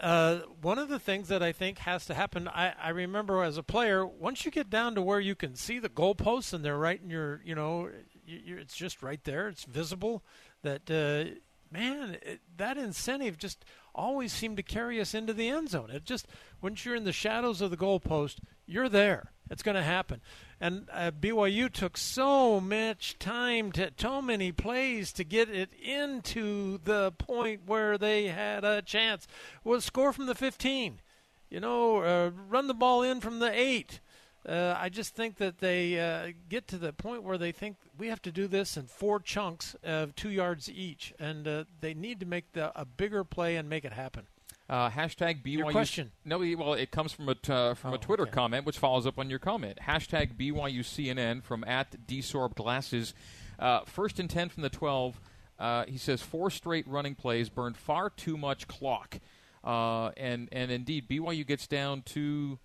Uh, 0.02 0.40
one 0.60 0.80
of 0.80 0.90
the 0.90 0.98
things 0.98 1.28
that 1.28 1.44
I 1.44 1.52
think 1.52 1.78
has 1.78 2.08
to 2.08 2.16
happen, 2.16 2.48
I, 2.48 2.74
I 2.82 2.90
remember 2.90 3.44
as 3.44 3.58
a 3.58 3.64
player, 3.64 4.04
once 4.04 4.44
you 4.46 4.52
get 4.52 4.68
down 4.68 4.96
to 4.96 5.02
where 5.02 5.20
you 5.20 5.36
can 5.36 5.56
see 5.56 5.78
the 5.78 5.90
goalposts 5.90 6.54
and 6.54 6.66
they're 6.66 6.78
right 6.78 7.00
in 7.00 7.12
your, 7.12 7.40
you 7.46 7.54
know, 7.54 7.88
you, 8.26 8.58
it's 8.58 8.76
just 8.76 9.04
right 9.04 9.24
there, 9.24 9.48
it's 9.48 9.64
visible. 9.64 10.24
That 10.64 10.90
uh, 10.90 11.36
man, 11.72 12.18
it, 12.24 12.42
that 12.58 12.78
incentive 12.78 13.38
just 13.38 13.64
always 13.94 14.34
seemed 14.34 14.58
to 14.58 14.64
carry 14.64 15.00
us 15.00 15.14
into 15.14 15.34
the 15.34 15.50
end 15.50 15.70
zone. 15.70 15.92
It 15.92 16.04
just 16.04 16.28
once 16.62 16.84
you're 16.84 16.96
in 16.96 17.04
the 17.04 17.14
shadows 17.14 17.62
of 17.62 17.70
the 17.70 17.78
goalpost, 17.78 18.38
you're 18.66 18.90
there. 18.90 19.34
It's 19.52 19.64
going 19.64 19.76
to 19.76 19.84
happen. 19.84 20.22
And 20.62 20.88
uh, 20.94 21.10
BYU 21.10 21.74
took 21.74 21.98
so 21.98 22.62
much 22.62 23.18
time 23.18 23.72
to 23.72 23.92
so 23.98 24.22
many 24.22 24.52
plays 24.52 25.12
to 25.14 25.24
get 25.24 25.50
it 25.50 25.74
into 25.74 26.78
the 26.84 27.12
point 27.14 27.62
where 27.66 27.98
they 27.98 28.28
had 28.28 28.64
a 28.64 28.84
chance. 28.84 29.28
Was 29.64 29.84
score 29.84 30.14
from 30.14 30.28
the 30.28 30.36
15. 30.36 31.02
You 31.50 31.60
know, 31.60 31.98
uh, 31.98 32.30
run 32.48 32.68
the 32.68 32.76
ball 32.76 33.02
in 33.02 33.22
from 33.22 33.40
the 33.40 33.52
eight. 33.52 34.02
Uh, 34.48 34.76
I 34.78 34.90
just 34.90 35.16
think 35.16 35.38
that 35.38 35.60
they 35.60 36.00
uh, 36.00 36.32
get 36.48 36.68
to 36.70 36.78
the 36.78 36.94
point 36.94 37.24
where 37.24 37.40
they 37.40 37.52
think 37.52 37.78
we 37.98 38.08
have 38.08 38.22
to 38.24 38.32
do 38.32 38.48
this 38.48 38.78
in 38.78 38.86
four 38.86 39.20
chunks 39.20 39.76
of 39.84 40.16
two 40.16 40.30
yards 40.30 40.70
each, 40.70 41.14
and 41.20 41.48
uh, 41.48 41.64
they 41.80 41.94
need 41.96 42.20
to 42.20 42.26
make 42.26 42.54
the, 42.54 42.72
a 42.80 42.86
bigger 42.86 43.24
play 43.24 43.56
and 43.56 43.68
make 43.68 43.84
it 43.84 43.94
happen. 43.94 44.28
Uh, 44.72 44.90
hashtag 44.90 45.44
BYU. 45.44 45.58
Your 45.58 45.72
question. 45.72 46.12
No, 46.24 46.40
well, 46.58 46.74
it 46.76 46.92
comes 46.92 47.12
from 47.12 47.28
a 47.28 47.36
t- 47.36 47.52
uh, 47.52 47.74
from 47.74 47.92
Oh, 47.92 47.96
a 47.96 47.98
Twitter 47.98 48.26
comment, 48.26 48.66
which 48.66 48.78
follows 48.78 49.06
up 49.06 49.20
on 49.20 49.30
your 49.30 49.38
comment. 49.38 49.80
Hashtag 49.86 50.38
BYU 50.38 50.80
CNN 50.80 51.44
from 51.44 51.66
at 51.66 52.08
Desorb 52.08 52.56
Glasses. 52.56 53.14
Uh, 53.60 53.82
first 53.86 54.18
and 54.18 54.30
ten 54.30 54.48
from 54.48 54.64
the 54.64 54.70
twelve. 54.70 55.20
Uh, 55.60 55.84
he 55.88 55.98
says 55.98 56.22
four 56.22 56.50
straight 56.50 56.88
running 56.88 57.16
plays 57.16 57.50
burned 57.50 57.76
far 57.76 58.10
too 58.10 58.38
much 58.38 58.66
clock, 58.70 59.20
uh, 59.66 60.12
and 60.16 60.48
and 60.54 60.72
indeed 60.72 61.10
BYU 61.10 61.46
gets 61.46 61.68
down 61.68 62.02
to 62.04 62.58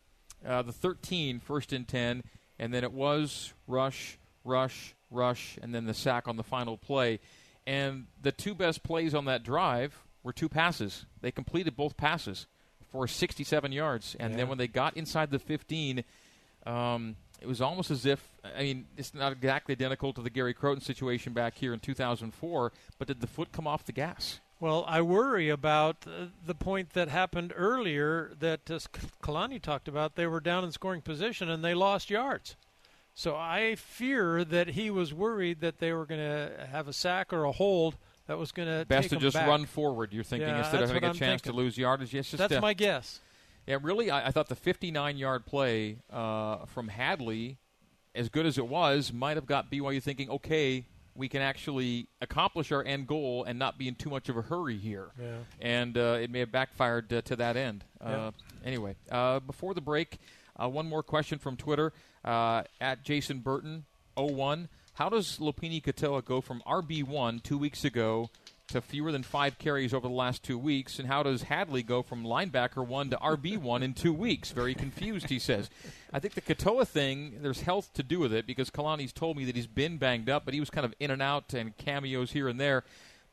uh, 0.47 0.63
the 0.63 0.73
13, 0.73 1.41
first 1.41 1.73
and 1.73 1.89
ten, 1.89 2.23
and 2.57 2.73
then 2.73 2.85
it 2.85 2.93
was 2.93 3.53
rush, 3.67 4.17
rush, 4.45 4.95
rush, 5.11 5.59
and 5.61 5.75
then 5.75 5.87
the 5.87 5.95
sack 5.95 6.29
on 6.29 6.37
the 6.37 6.45
final 6.45 6.79
play. 6.79 7.19
And 7.67 8.07
the 8.23 8.31
two 8.31 8.55
best 8.55 8.85
plays 8.85 9.13
on 9.13 9.25
that 9.25 9.43
drive 9.43 10.06
were 10.27 10.33
two 10.33 10.49
passes. 10.49 11.07
They 11.23 11.31
completed 11.31 11.77
both 11.77 11.97
passes 11.97 12.47
for 12.91 13.07
67 13.07 13.73
yards. 13.73 14.17
And 14.19 14.33
Yeah. 14.33 14.39
then 14.39 14.49
when 14.49 14.59
they 14.59 14.67
got 14.69 14.97
inside 14.97 15.31
the 15.31 15.39
15, 15.39 16.05
um, 16.67 17.17
it 17.41 17.47
was 17.47 17.61
almost 17.61 17.91
as 17.91 18.05
if, 18.05 18.29
I 18.45 18.63
mean, 18.63 18.87
it's 18.97 19.15
not 19.15 19.33
exactly 19.33 19.73
identical 19.73 20.13
to 20.15 20.21
the 20.23 20.31
Gary 20.31 20.53
Crowton 20.53 20.83
situation 20.83 21.33
back 21.33 21.55
here 21.57 21.73
in 21.73 21.81
2004, 21.81 22.73
but 22.99 23.09
did 23.09 23.21
the 23.21 23.27
foot 23.27 23.53
come 23.53 23.67
off 23.67 23.85
the 23.85 23.93
gas? 23.93 24.41
Well, 24.59 24.85
I 24.89 25.03
worry 25.03 25.49
about 25.51 26.07
uh, 26.07 26.27
the 26.45 26.55
point 26.55 26.91
that 26.95 27.09
happened 27.09 27.53
earlier 27.55 28.33
that 28.41 28.71
uh, 28.71 28.79
Kalani 29.23 29.61
talked 29.61 29.87
about. 29.87 30.17
They 30.17 30.27
were 30.27 30.41
down 30.41 30.65
in 30.65 30.73
scoring 30.73 31.03
position 31.03 31.49
and 31.51 31.63
they 31.63 31.75
lost 31.75 32.11
yards. 32.11 32.57
So 33.15 33.37
I 33.37 33.77
fear 33.77 34.45
that 34.45 34.69
he 34.69 34.91
was 34.91 35.13
worried 35.15 35.61
that 35.61 35.79
they 35.79 35.93
were 35.93 36.07
going 36.07 36.21
to 36.21 36.67
have 36.71 36.89
a 36.89 36.93
sack 36.93 37.33
or 37.33 37.45
a 37.45 37.53
hold 37.53 37.97
that 38.27 38.39
was 38.39 38.53
going 38.53 38.69
to 38.69 38.85
Best 38.87 39.11
to 39.11 39.17
just 39.17 39.35
back. 39.35 39.47
run 39.49 39.67
forward, 39.67 40.13
you're 40.13 40.25
thinking, 40.25 40.49
Yeah, 40.49 40.59
instead 40.59 40.83
of 40.83 40.89
having 40.89 41.05
a 41.05 41.09
I'm 41.09 41.15
chance 41.15 41.43
thinking. 41.43 41.53
to 41.53 41.57
lose 41.65 41.79
yardage. 41.79 42.13
Yes, 42.15 42.29
just 42.31 42.39
That's 42.39 42.55
uh, 42.55 42.61
my 42.61 42.75
guess. 42.75 43.21
Yeah, 43.67 43.79
really, 43.83 44.11
I, 44.11 44.29
I 44.29 44.31
thought 44.31 44.49
the 44.49 44.55
59 44.57 45.17
yard 45.17 45.45
play 45.47 45.99
uh, 46.13 46.67
from 46.67 46.89
Hadley, 46.89 47.59
as 48.15 48.29
good 48.29 48.47
as 48.47 48.59
it 48.59 48.67
was, 48.69 49.13
might 49.13 49.37
have 49.37 49.47
got 49.47 49.71
BYU 49.71 50.03
thinking, 50.03 50.31
okay, 50.31 50.85
we 51.15 51.29
can 51.29 51.41
actually 51.43 52.09
accomplish 52.21 52.71
our 52.73 52.85
end 52.85 53.07
goal 53.07 53.45
and 53.45 53.59
not 53.59 53.79
be 53.79 53.89
in 53.89 53.95
too 53.95 54.11
much 54.11 54.29
of 54.29 54.37
a 54.37 54.43
hurry 54.43 54.77
here. 54.77 55.09
Yeah. 55.21 55.39
And 55.61 55.97
uh, 55.97 56.19
it 56.21 56.31
may 56.31 56.41
have 56.41 56.53
backfired 56.53 57.13
uh, 57.13 57.23
to 57.23 57.37
that 57.37 57.57
end. 57.57 57.85
Uh, 58.01 58.09
Yeah. 58.09 58.31
Anyway, 58.65 58.97
uh, 59.11 59.41
before 59.41 59.75
the 59.75 59.81
break, 59.81 60.19
uh, 60.61 60.69
one 60.69 60.87
more 60.89 61.03
question 61.03 61.39
from 61.39 61.57
Twitter 61.57 61.93
uh, 62.25 62.63
at 62.81 63.03
Jason 63.05 63.39
Burton 63.39 63.85
01. 64.17 64.69
How 64.97 65.11
does 65.11 65.39
Lopini 65.41 65.83
Katoa 65.83 66.25
go 66.25 66.41
from 66.41 66.63
RB1 66.67 67.43
two 67.43 67.59
weeks 67.59 67.85
ago 67.85 68.31
to 68.69 68.81
fewer 68.81 69.13
than 69.13 69.23
five 69.23 69.59
carries 69.59 69.93
over 69.93 70.09
the 70.09 70.15
last 70.15 70.43
two 70.43 70.57
weeks? 70.57 70.99
And 70.99 71.07
how 71.07 71.23
does 71.23 71.43
Hadley 71.43 71.83
go 71.83 72.03
from 72.03 72.25
linebacker 72.25 72.85
one 72.85 73.11
to 73.11 73.19
RB1 73.19 73.83
in 73.83 73.93
two 73.93 74.15
weeks? 74.15 74.53
Very 74.53 74.75
confused, 74.75 75.29
he 75.29 75.39
says. 75.39 75.69
I 76.15 76.19
think 76.19 76.33
the 76.33 76.41
Katoa 76.41 76.89
thing, 76.89 77.41
there's 77.43 77.61
health 77.61 77.93
to 77.93 78.03
do 78.03 78.19
with 78.19 78.33
it 78.33 78.47
because 78.47 78.71
Kalani's 78.71 79.13
told 79.13 79.37
me 79.37 79.45
that 79.45 79.55
he's 79.55 79.67
been 79.67 79.99
banged 79.99 80.31
up, 80.31 80.47
but 80.47 80.55
he 80.55 80.61
was 80.61 80.71
kind 80.71 80.87
of 80.87 80.95
in 80.99 81.11
and 81.11 81.21
out 81.21 81.53
and 81.53 81.77
cameos 81.77 82.33
here 82.33 82.49
and 82.49 82.59
there. 82.59 82.83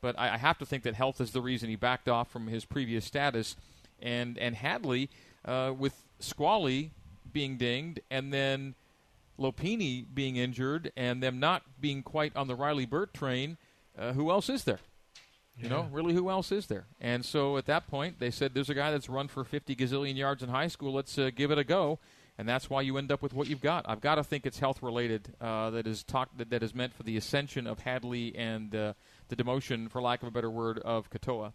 But 0.02 0.20
I, 0.20 0.34
I 0.34 0.38
have 0.38 0.58
to 0.58 0.66
think 0.66 0.84
that 0.84 0.96
health 0.96 1.22
is 1.22 1.32
the 1.32 1.40
reason 1.40 1.70
he 1.70 1.78
backed 1.78 2.10
off 2.10 2.30
from 2.30 2.48
his 2.48 2.66
previous 2.66 3.06
status. 3.06 3.56
And, 4.02 4.38
and 4.38 4.54
Hadley, 4.54 5.10
uh, 5.46 5.72
with 5.78 5.96
Squally 6.20 6.92
being 7.32 7.56
dinged, 7.56 8.02
and 8.12 8.34
then 8.34 8.76
Lopini 9.40 10.06
being 10.14 10.36
injured 10.36 10.92
and 10.96 11.22
them 11.22 11.40
not 11.40 11.64
being 11.80 12.04
quite 12.04 12.36
on 12.36 12.48
the 12.48 12.56
Riley 12.56 12.86
Burt 12.86 13.14
train, 13.14 13.58
uh, 13.98 14.14
who 14.14 14.32
else 14.32 14.50
is 14.50 14.64
there? 14.64 14.80
You 15.56 15.70
know, 15.70 15.88
really, 15.92 16.16
who 16.16 16.32
else 16.32 16.52
is 16.52 16.66
there? 16.66 16.88
And 17.00 17.24
so 17.24 17.58
at 17.58 17.68
that 17.68 17.86
point, 17.86 18.20
they 18.20 18.32
said, 18.32 18.56
"There's 18.56 18.72
a 18.72 18.74
guy 18.74 18.90
that's 18.90 19.08
run 19.08 19.28
for 19.28 19.44
50 19.44 19.76
gazillion 19.76 20.18
yards 20.18 20.42
in 20.42 20.50
high 20.50 20.68
school. 20.68 20.94
Let's 20.94 21.16
uh, 21.18 21.30
give 21.36 21.52
it 21.52 21.60
a 21.60 21.64
go." 21.64 22.00
And 22.40 22.50
that's 22.50 22.70
why 22.70 22.82
you 22.82 22.98
end 22.98 23.12
up 23.12 23.22
with 23.22 23.34
what 23.34 23.48
you've 23.48 23.62
got. 23.62 23.86
I've 23.88 24.02
got 24.02 24.16
to 24.16 24.24
think 24.24 24.48
it's 24.48 24.58
health 24.58 24.82
related. 24.82 25.36
Uh, 25.40 25.70
that 25.70 25.86
is 25.86 26.04
talk 26.04 26.30
that, 26.38 26.50
that 26.50 26.64
is 26.64 26.74
meant 26.74 26.96
for 26.96 27.04
the 27.04 27.16
ascension 27.18 27.68
of 27.68 27.80
Hadley 27.80 28.36
and 28.36 28.76
uh, 28.76 28.94
the 29.28 29.36
demotion, 29.36 29.92
for 29.92 30.02
lack 30.02 30.24
of 30.24 30.28
a 30.28 30.32
better 30.32 30.50
word, 30.50 30.80
of 30.80 31.12
Katoa. 31.12 31.54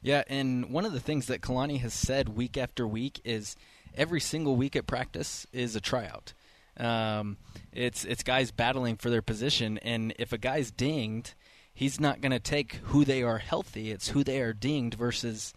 Yeah, 0.00 0.22
and 0.28 0.70
one 0.70 0.84
of 0.84 0.92
the 0.92 1.00
things 1.00 1.26
that 1.26 1.40
Kalani 1.40 1.80
has 1.80 1.92
said 1.92 2.28
week 2.28 2.56
after 2.56 2.86
week 2.86 3.20
is 3.24 3.56
every 3.96 4.20
single 4.20 4.54
week 4.54 4.76
at 4.76 4.86
practice 4.86 5.46
is 5.52 5.74
a 5.74 5.80
tryout. 5.80 6.34
Um, 6.76 7.36
it's 7.72 8.04
it's 8.04 8.22
guys 8.22 8.50
battling 8.50 8.96
for 8.96 9.10
their 9.10 9.22
position, 9.22 9.78
and 9.78 10.14
if 10.18 10.32
a 10.32 10.38
guy's 10.38 10.70
dinged, 10.70 11.34
he's 11.72 12.00
not 12.00 12.20
going 12.20 12.32
to 12.32 12.40
take 12.40 12.74
who 12.84 13.04
they 13.04 13.22
are 13.22 13.38
healthy. 13.38 13.90
It's 13.90 14.08
who 14.08 14.24
they 14.24 14.40
are 14.40 14.52
dinged 14.52 14.94
versus 14.94 15.52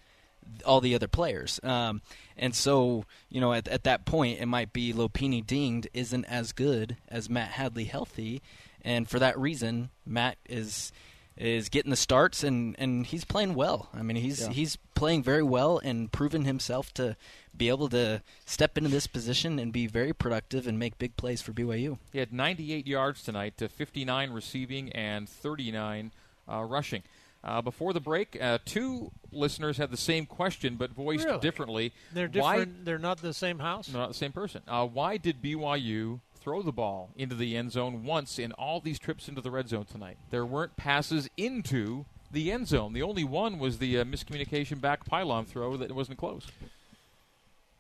all 0.66 0.82
the 0.82 0.94
other 0.94 1.08
players. 1.08 1.60
Um, 1.64 2.02
and 2.36 2.54
so, 2.54 3.06
you 3.30 3.40
know, 3.40 3.54
at, 3.54 3.68
at 3.70 3.84
that 3.86 4.06
point, 4.06 4.42
it 4.42 4.46
might 4.46 4.74
be 4.74 4.92
Lopini 4.92 5.46
dinged 5.46 5.88
isn't 5.94 6.26
as 6.26 6.52
good 6.52 6.98
as 7.08 7.30
Matt 7.30 7.52
Hadley 7.52 7.86
healthy, 7.86 8.42
and 8.82 9.10
for 9.10 9.20
that 9.20 9.38
reason, 9.40 9.90
Matt 10.06 10.38
is 10.50 10.92
is 11.36 11.70
getting 11.70 11.90
the 11.90 11.96
starts 11.96 12.44
and, 12.44 12.76
and 12.78 13.08
he's 13.08 13.26
playing 13.26 13.56
well. 13.56 13.90
I 13.92 14.04
mean, 14.04 14.18
he's 14.18 14.42
Yeah. 14.42 14.50
he's 14.50 14.78
playing 14.94 15.24
very 15.24 15.42
well 15.42 15.80
and 15.80 16.12
proven 16.12 16.46
himself 16.46 16.94
to 16.94 17.16
be 17.56 17.70
able 17.70 17.90
to 17.90 18.22
step 18.46 18.78
into 18.78 18.90
this 18.90 19.08
position 19.08 19.60
and 19.60 19.72
be 19.72 19.88
very 19.88 20.14
productive 20.14 20.66
and 20.68 20.80
make 20.80 20.98
big 20.98 21.16
plays 21.18 21.42
for 21.42 21.52
BYU. 21.54 21.98
He 22.12 22.20
had 22.20 22.34
98 22.34 22.88
yards 22.88 23.24
tonight, 23.24 23.58
to 23.58 23.70
59 23.70 24.32
receiving 24.32 24.92
and 24.92 25.30
39 25.30 26.12
uh, 26.52 26.64
rushing. 26.64 27.04
Uh, 27.44 27.62
before 27.62 27.92
the 27.94 28.00
break, 28.00 28.38
uh, 28.42 28.58
two 28.66 29.12
listeners 29.32 29.78
had 29.78 29.92
the 29.92 29.98
same 29.98 30.26
question 30.26 30.76
but 30.78 30.92
voiced 30.92 31.26
Really? 31.26 31.40
differently. 31.40 31.94
They're 32.14 32.30
Why- 32.30 32.58
different. 32.60 32.86
They're 32.86 32.98
not 32.98 33.22
the 33.22 33.34
same 33.34 33.60
house. 33.60 33.90
No, 33.92 34.00
not 34.00 34.08
the 34.08 34.14
same 34.14 34.32
person. 34.32 34.62
Uh, 34.68 34.88
why 34.88 35.18
did 35.18 35.42
BYU 35.42 36.22
throw 36.36 36.62
the 36.62 36.72
ball 36.72 37.10
into 37.18 37.36
the 37.36 37.56
end 37.58 37.72
zone 37.74 38.04
once 38.06 38.40
in 38.40 38.52
all 38.54 38.80
these 38.80 38.98
trips 38.98 39.28
into 39.28 39.42
the 39.42 39.52
red 39.52 39.68
zone 39.70 39.86
tonight? 39.86 40.18
There 40.30 40.46
weren't 40.46 40.78
passes 40.78 41.30
into 41.36 42.06
the 42.32 42.50
end 42.52 42.68
zone. 42.68 42.94
The 42.94 43.02
only 43.04 43.26
one 43.26 43.60
was 43.60 43.78
the 43.78 44.00
uh, 44.00 44.06
miscommunication 44.06 44.80
back 44.82 45.06
pylon 45.06 45.46
throw 45.46 45.76
that 45.78 45.92
wasn't 45.92 46.18
close. 46.18 46.48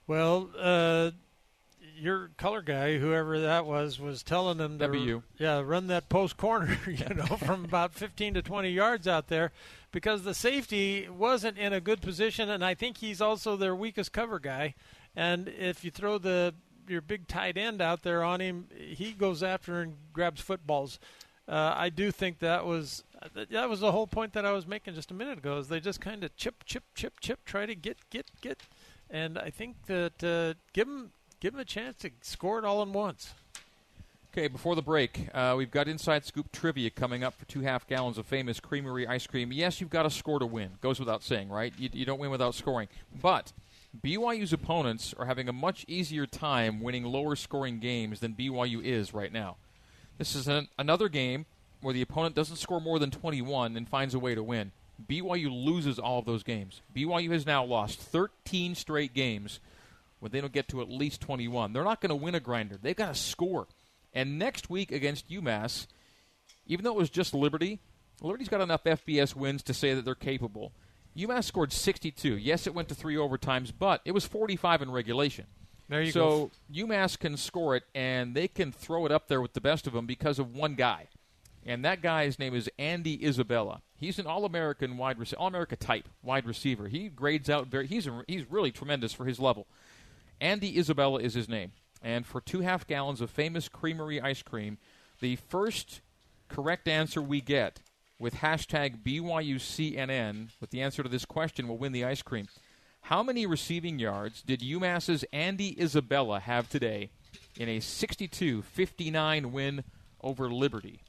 Well, 0.07 0.49
uh, 0.57 1.11
your 1.97 2.31
color 2.37 2.61
guy, 2.61 2.97
whoever 2.97 3.39
that 3.39 3.65
was, 3.65 3.99
was 3.99 4.23
telling 4.23 4.57
them 4.57 4.77
to 4.79 4.97
you. 4.97 5.23
yeah 5.37 5.61
run 5.63 5.87
that 5.87 6.09
post 6.09 6.37
corner, 6.37 6.77
you 6.87 7.15
know, 7.15 7.25
from 7.37 7.65
about 7.65 7.93
15 7.93 8.35
to 8.35 8.41
20 8.41 8.69
yards 8.69 9.07
out 9.07 9.27
there, 9.27 9.51
because 9.91 10.23
the 10.23 10.33
safety 10.33 11.07
wasn't 11.09 11.57
in 11.57 11.71
a 11.73 11.79
good 11.79 12.01
position, 12.01 12.49
and 12.49 12.63
I 12.63 12.73
think 12.73 12.97
he's 12.97 13.21
also 13.21 13.55
their 13.55 13.75
weakest 13.75 14.11
cover 14.11 14.39
guy. 14.39 14.75
And 15.15 15.47
if 15.47 15.83
you 15.85 15.91
throw 15.91 16.17
the 16.17 16.53
your 16.87 17.01
big 17.01 17.27
tight 17.27 17.57
end 17.57 17.81
out 17.81 18.03
there 18.03 18.23
on 18.23 18.41
him, 18.41 18.67
he 18.75 19.13
goes 19.13 19.41
after 19.41 19.79
and 19.79 19.95
grabs 20.11 20.41
footballs. 20.41 20.99
Uh, 21.47 21.73
I 21.75 21.89
do 21.89 22.11
think 22.11 22.39
that 22.39 22.65
was 22.65 23.03
that 23.49 23.69
was 23.69 23.79
the 23.79 23.91
whole 23.91 24.07
point 24.07 24.33
that 24.33 24.45
I 24.45 24.51
was 24.51 24.67
making 24.67 24.95
just 24.95 25.11
a 25.11 25.13
minute 25.13 25.37
ago. 25.37 25.57
Is 25.57 25.67
they 25.67 25.79
just 25.79 26.01
kind 26.01 26.23
of 26.23 26.35
chip, 26.35 26.63
chip, 26.65 26.83
chip, 26.95 27.19
chip, 27.19 27.45
try 27.45 27.65
to 27.65 27.75
get, 27.75 27.97
get, 28.09 28.25
get, 28.41 28.61
and 29.13 29.37
I 29.37 29.51
think 29.51 29.85
that 29.85 30.23
uh, 30.23 30.59
give 30.73 30.87
them 30.87 31.11
give 31.39 31.53
them 31.53 31.61
a 31.61 31.65
chance 31.65 31.95
to 31.97 32.09
score 32.21 32.59
it 32.59 32.65
all 32.65 32.81
in 32.83 32.91
once. 32.91 33.33
Okay, 34.33 34.47
before 34.47 34.75
the 34.75 34.81
break, 34.81 35.29
uh, 35.35 35.53
we've 35.55 35.69
got 35.69 35.87
Inside 35.87 36.25
Scoop 36.25 36.51
trivia 36.51 36.89
coming 36.89 37.23
up 37.23 37.37
for 37.37 37.45
two 37.45 37.61
half 37.61 37.87
gallons 37.87 38.17
of 38.17 38.25
famous 38.25 38.59
Creamery 38.59 39.05
ice 39.05 39.27
cream. 39.27 39.51
Yes, 39.51 39.79
you've 39.79 39.91
got 39.91 40.03
to 40.03 40.09
score 40.09 40.39
to 40.39 40.45
win. 40.47 40.71
Goes 40.81 40.99
without 40.99 41.21
saying, 41.21 41.49
right? 41.49 41.71
You, 41.77 41.89
you 41.93 42.03
don't 42.03 42.17
win 42.17 42.31
without 42.31 42.55
scoring. 42.55 42.87
But 43.21 43.53
BYU's 44.03 44.51
opponents 44.51 45.13
are 45.19 45.27
having 45.27 45.47
a 45.47 45.53
much 45.53 45.85
easier 45.87 46.25
time 46.25 46.81
winning 46.81 47.03
lower 47.03 47.35
scoring 47.35 47.77
games 47.77 48.21
than 48.21 48.33
BYU 48.33 48.83
is 48.83 49.13
right 49.13 49.31
now. 49.31 49.57
This 50.17 50.35
is 50.35 50.47
an, 50.47 50.67
another 50.79 51.09
game 51.09 51.45
where 51.81 51.93
the 51.93 52.01
opponent 52.01 52.33
doesn't 52.33 52.55
score 52.55 52.81
more 52.81 52.97
than 52.97 53.11
21 53.11 53.77
and 53.77 53.87
finds 53.87 54.15
a 54.15 54.19
way 54.19 54.33
to 54.33 54.41
win. 54.41 54.71
BYU 55.07 55.49
loses 55.65 55.99
all 55.99 56.19
of 56.19 56.25
those 56.25 56.43
games. 56.43 56.81
BYU 56.95 57.31
has 57.31 57.45
now 57.45 57.63
lost 57.63 57.99
13 57.99 58.75
straight 58.75 59.13
games 59.13 59.59
when 60.19 60.31
they 60.31 60.41
don't 60.41 60.53
get 60.53 60.67
to 60.69 60.81
at 60.81 60.89
least 60.89 61.21
21. 61.21 61.73
They're 61.73 61.83
not 61.83 62.01
going 62.01 62.09
to 62.09 62.15
win 62.15 62.35
a 62.35 62.39
grinder. 62.39 62.77
They've 62.81 62.95
got 62.95 63.13
to 63.13 63.19
score. 63.19 63.67
And 64.13 64.39
next 64.39 64.69
week 64.69 64.91
against 64.91 65.29
UMass, 65.29 65.87
even 66.65 66.83
though 66.83 66.91
it 66.91 66.97
was 66.97 67.09
just 67.09 67.33
Liberty, 67.33 67.79
Liberty's 68.21 68.49
got 68.49 68.61
enough 68.61 68.83
FBS 68.83 69.35
wins 69.35 69.63
to 69.63 69.73
say 69.73 69.93
that 69.93 70.05
they're 70.05 70.15
capable. 70.15 70.71
UMass 71.17 71.43
scored 71.43 71.71
62. 71.73 72.37
Yes, 72.37 72.67
it 72.67 72.73
went 72.73 72.89
to 72.89 72.95
three 72.95 73.15
overtimes, 73.15 73.71
but 73.77 74.01
it 74.05 74.11
was 74.11 74.25
45 74.25 74.83
in 74.83 74.91
regulation. 74.91 75.45
There 75.89 76.01
you 76.01 76.11
so 76.11 76.49
UMass 76.73 77.19
can 77.19 77.37
score 77.37 77.75
it, 77.75 77.83
and 77.93 78.33
they 78.33 78.47
can 78.47 78.71
throw 78.71 79.05
it 79.05 79.11
up 79.11 79.27
there 79.27 79.41
with 79.41 79.53
the 79.53 79.61
best 79.61 79.85
of 79.85 79.93
them 79.93 80.05
because 80.05 80.39
of 80.39 80.55
one 80.55 80.75
guy. 80.75 81.07
And 81.65 81.85
that 81.85 82.01
guy's 82.01 82.39
name 82.39 82.53
is 82.53 82.69
Andy 82.77 83.25
Isabella. 83.25 83.81
He's 83.95 84.19
an 84.19 84.27
All-American 84.27 84.97
wide 84.97 85.17
receiver, 85.17 85.39
All-America 85.39 85.75
type 85.75 86.09
wide 86.21 86.45
receiver. 86.45 86.87
He 86.87 87.07
grades 87.07 87.49
out 87.49 87.67
very. 87.67 87.87
He's 87.87 88.05
a, 88.05 88.23
he's 88.27 88.49
really 88.51 88.71
tremendous 88.71 89.13
for 89.13 89.25
his 89.25 89.39
level. 89.39 89.67
Andy 90.41 90.77
Isabella 90.77 91.19
is 91.19 91.35
his 91.35 91.47
name. 91.47 91.71
And 92.01 92.25
for 92.25 92.41
two 92.41 92.59
half 92.59 92.85
gallons 92.85 93.21
of 93.21 93.29
famous 93.29 93.69
creamery 93.69 94.19
ice 94.19 94.41
cream, 94.41 94.77
the 95.21 95.37
first 95.37 96.01
correct 96.49 96.87
answer 96.87 97.21
we 97.21 97.39
get 97.39 97.79
with 98.19 98.35
hashtag 98.35 99.01
BYUCNN 99.03 100.49
with 100.59 100.69
the 100.69 100.81
answer 100.81 101.01
to 101.01 101.09
this 101.09 101.25
question 101.25 101.67
will 101.67 101.77
win 101.77 101.93
the 101.93 102.03
ice 102.03 102.21
cream. 102.21 102.47
How 103.07 103.23
many 103.23 103.45
receiving 103.45 103.99
yards 103.99 104.41
did 104.41 104.61
UMass's 104.61 105.25
Andy 105.33 105.81
Isabella 105.81 106.39
have 106.39 106.69
today 106.69 107.09
in 107.57 107.69
a 107.69 107.79
62 107.79 108.61
59 108.61 109.51
win 109.51 109.83
over 110.21 110.49
Liberty? 110.49 111.01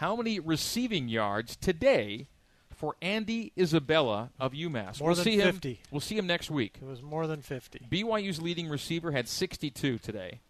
How 0.00 0.16
many 0.16 0.40
receiving 0.40 1.10
yards 1.10 1.56
today 1.56 2.26
for 2.74 2.96
Andy 3.02 3.52
Isabella 3.58 4.30
of 4.40 4.52
UMass? 4.52 4.98
More 4.98 5.10
we'll 5.10 5.14
than 5.14 5.24
see 5.24 5.38
50. 5.38 5.72
him. 5.72 5.78
We'll 5.90 6.00
see 6.00 6.16
him 6.16 6.26
next 6.26 6.50
week. 6.50 6.78
It 6.80 6.86
was 6.86 7.02
more 7.02 7.26
than 7.26 7.42
50. 7.42 7.80
BYU's 7.92 8.40
leading 8.40 8.70
receiver 8.70 9.12
had 9.12 9.28
62 9.28 9.98
today. 9.98 10.40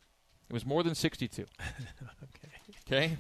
It 0.49 0.53
was 0.53 0.65
more 0.65 0.85
than 0.85 0.95
62. 0.95 1.47
okay. 2.87 3.17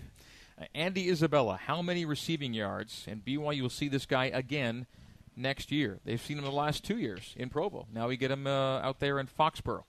Uh, 0.57 0.66
Andy 0.73 1.11
Isabella, 1.11 1.57
how 1.57 1.82
many 1.82 2.05
receiving 2.05 2.55
yards? 2.55 3.07
And 3.09 3.24
BYU 3.24 3.62
will 3.62 3.69
see 3.69 3.89
this 3.89 4.07
guy 4.07 4.27
again 4.27 4.86
next 5.35 5.73
year. 5.73 5.98
They've 6.05 6.23
seen 6.23 6.39
him 6.39 6.44
the 6.44 6.52
last 6.52 6.85
two 6.85 6.97
years 6.97 7.35
in 7.36 7.51
Provo. 7.51 7.89
Now 7.93 8.07
we 8.07 8.16
get 8.16 8.31
him 8.31 8.47
uh, 8.47 8.78
out 8.78 9.01
there 9.01 9.19
in 9.19 9.27
Foxborough. 9.27 9.82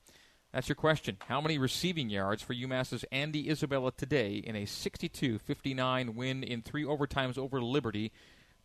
That's 0.53 0.67
your 0.67 0.75
question. 0.75 1.17
How 1.27 1.39
many 1.39 1.57
receiving 1.57 2.09
yards 2.09 2.41
for 2.41 2.53
UMass's 2.53 3.05
Andy 3.09 3.49
Isabella 3.49 3.93
today 3.95 4.35
in 4.35 4.57
a 4.57 4.63
62-59 4.63 6.13
win 6.13 6.43
in 6.43 6.61
three 6.61 6.83
overtimes 6.83 7.37
over 7.37 7.61
Liberty? 7.61 8.11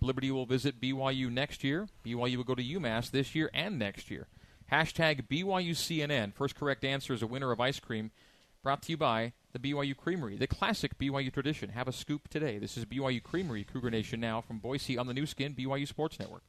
Liberty 0.01 0.33
will 0.33 0.47
visit 0.47 0.81
BYU 0.81 1.31
next 1.31 1.63
year. 1.63 1.87
BYU 2.05 2.39
will 2.39 2.45
go 2.45 2.57
to 2.57 2.63
UMass 2.63 3.13
this 3.13 3.37
year 3.37 3.51
and 3.55 3.79
next 3.79 4.11
year. 4.11 4.27
Hashtag 4.73 5.29
BYUCNN. 5.29 6.35
First 6.35 6.57
correct 6.57 6.85
answer 6.85 7.15
is 7.15 7.23
a 7.23 7.27
winner 7.27 7.53
of 7.53 7.61
ice 7.61 7.79
cream. 7.79 8.11
Brought 8.65 8.83
to 8.83 8.91
you 8.91 8.97
by 8.97 9.33
the 9.53 9.61
BYU 9.61 9.97
Creamery, 9.97 10.37
the 10.37 10.49
classic 10.49 10.99
BYU 10.99 11.33
tradition. 11.33 11.71
Have 11.71 11.87
a 11.87 11.93
scoop 11.93 12.27
today. 12.29 12.59
This 12.59 12.77
is 12.77 12.85
BYU 12.85 13.23
Creamery, 13.23 13.63
Cougar 13.63 13.91
Nation 13.91 14.19
now 14.19 14.41
from 14.41 14.59
Boise 14.59 14.99
on 14.99 15.07
the 15.07 15.15
Nu 15.15 15.25
Skin, 15.25 15.55
BYU 15.55 15.87
Sports 15.87 16.19
Network. 16.19 16.43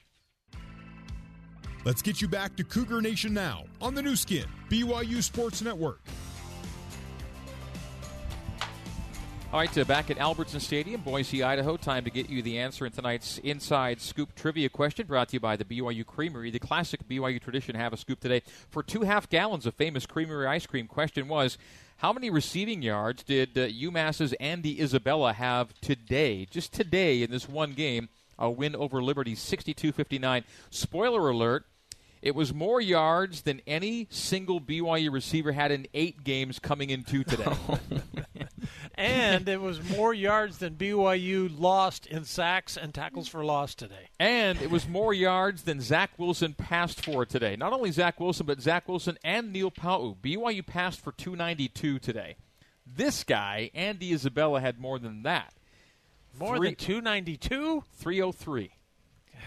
Let's 1.86 2.02
get 2.02 2.22
you 2.22 2.28
back 2.28 2.56
to 2.58 2.64
Cougar 2.64 3.02
Nation 3.02 3.34
now 3.34 3.66
on 3.82 3.96
the 3.96 4.02
Nu 4.02 4.16
Skin, 4.16 4.46
BYU 4.70 5.24
Sports 5.24 5.62
Network. 5.62 6.00
All 9.54 9.62
right, 9.62 9.78
uh, 9.78 9.86
back 9.86 10.12
at 10.12 10.18
Albertson 10.18 10.60
Stadium, 10.60 11.00
Boise, 11.00 11.42
Idaho. 11.42 11.78
Time 11.78 12.04
to 12.04 12.10
get 12.10 12.30
you 12.30 12.42
the 12.42 12.60
answer 12.60 12.86
in 12.86 12.92
tonight's 12.92 13.38
Inside 13.38 14.02
Scoop 14.02 14.36
trivia 14.36 14.68
question 14.68 15.08
brought 15.08 15.30
to 15.30 15.36
you 15.36 15.40
by 15.40 15.56
the 15.56 15.64
BYU 15.64 16.06
Creamery, 16.06 16.52
the 16.52 16.60
classic 16.60 17.08
BYU 17.08 17.42
tradition. 17.42 17.74
Have 17.74 17.94
a 17.94 17.98
scoop 17.98 18.20
today. 18.20 18.42
For 18.70 18.84
two 18.84 19.04
half 19.04 19.30
gallons 19.30 19.66
of 19.66 19.74
famous 19.74 20.06
Creamery 20.06 20.48
ice 20.48 20.66
cream, 20.66 20.86
question 20.86 21.30
was 21.30 21.58
how 21.98 22.12
many 22.12 22.30
receiving 22.30 22.82
yards 22.82 23.24
did 23.24 23.58
uh, 23.58 23.68
UMass's 23.68 24.34
Andy 24.34 24.82
Isabella 24.82 25.32
have 25.32 25.74
today? 25.80 26.46
Just 26.52 26.74
today 26.74 27.24
in 27.24 27.32
this 27.32 27.48
one 27.48 27.72
game, 27.72 28.10
a 28.38 28.50
win 28.50 28.76
over 28.76 29.02
Liberty 29.02 29.36
62 29.36 29.92
59. 29.92 30.44
Spoiler 30.70 31.30
alert. 31.30 31.66
It 32.22 32.36
was 32.36 32.54
more 32.54 32.82
yards 32.82 33.42
than 33.42 33.62
any 33.68 34.08
single 34.10 34.60
BYU 34.60 35.12
receiver 35.12 35.52
had 35.52 35.72
in 35.72 35.88
eight 35.94 36.24
games 36.24 36.60
coming 36.60 36.90
into 36.90 37.24
today. 37.24 37.46
Oh, 37.70 37.80
and 38.96 39.48
it 39.48 39.62
was 39.62 39.80
more 39.92 40.12
yards 40.14 40.58
than 40.58 40.74
BYU 40.74 41.52
lost 41.58 42.08
in 42.08 42.26
sacks 42.26 42.76
and 42.76 42.94
tackles 42.94 43.28
for 43.28 43.46
loss 43.46 43.76
today. 43.76 44.10
And 44.20 44.60
it 44.60 44.72
was 44.72 44.88
more 44.88 45.14
yards 45.14 45.64
than 45.64 45.82
Zach 45.82 46.12
Wilson 46.18 46.56
passed 46.56 47.06
for 47.06 47.24
today. 47.24 47.56
Not 47.56 47.74
only 47.74 47.92
Zach 47.92 48.20
Wilson, 48.20 48.48
but 48.48 48.60
Zach 48.60 48.88
Wilson 48.90 49.18
and 49.24 49.54
Neil 49.54 49.70
Pau'u. 49.70 50.18
BYU 50.18 50.66
passed 50.66 51.00
for 51.00 51.12
292 51.12 52.00
today. 52.00 52.38
This 52.88 53.24
guy, 53.24 53.70
Andy 53.76 54.14
Isabella, 54.14 54.62
had 54.62 54.80
more 54.80 54.98
than 54.98 55.22
that. 55.24 55.54
More 56.40 56.60
than 56.60 56.76
292? 56.76 57.84
303. 57.94 58.72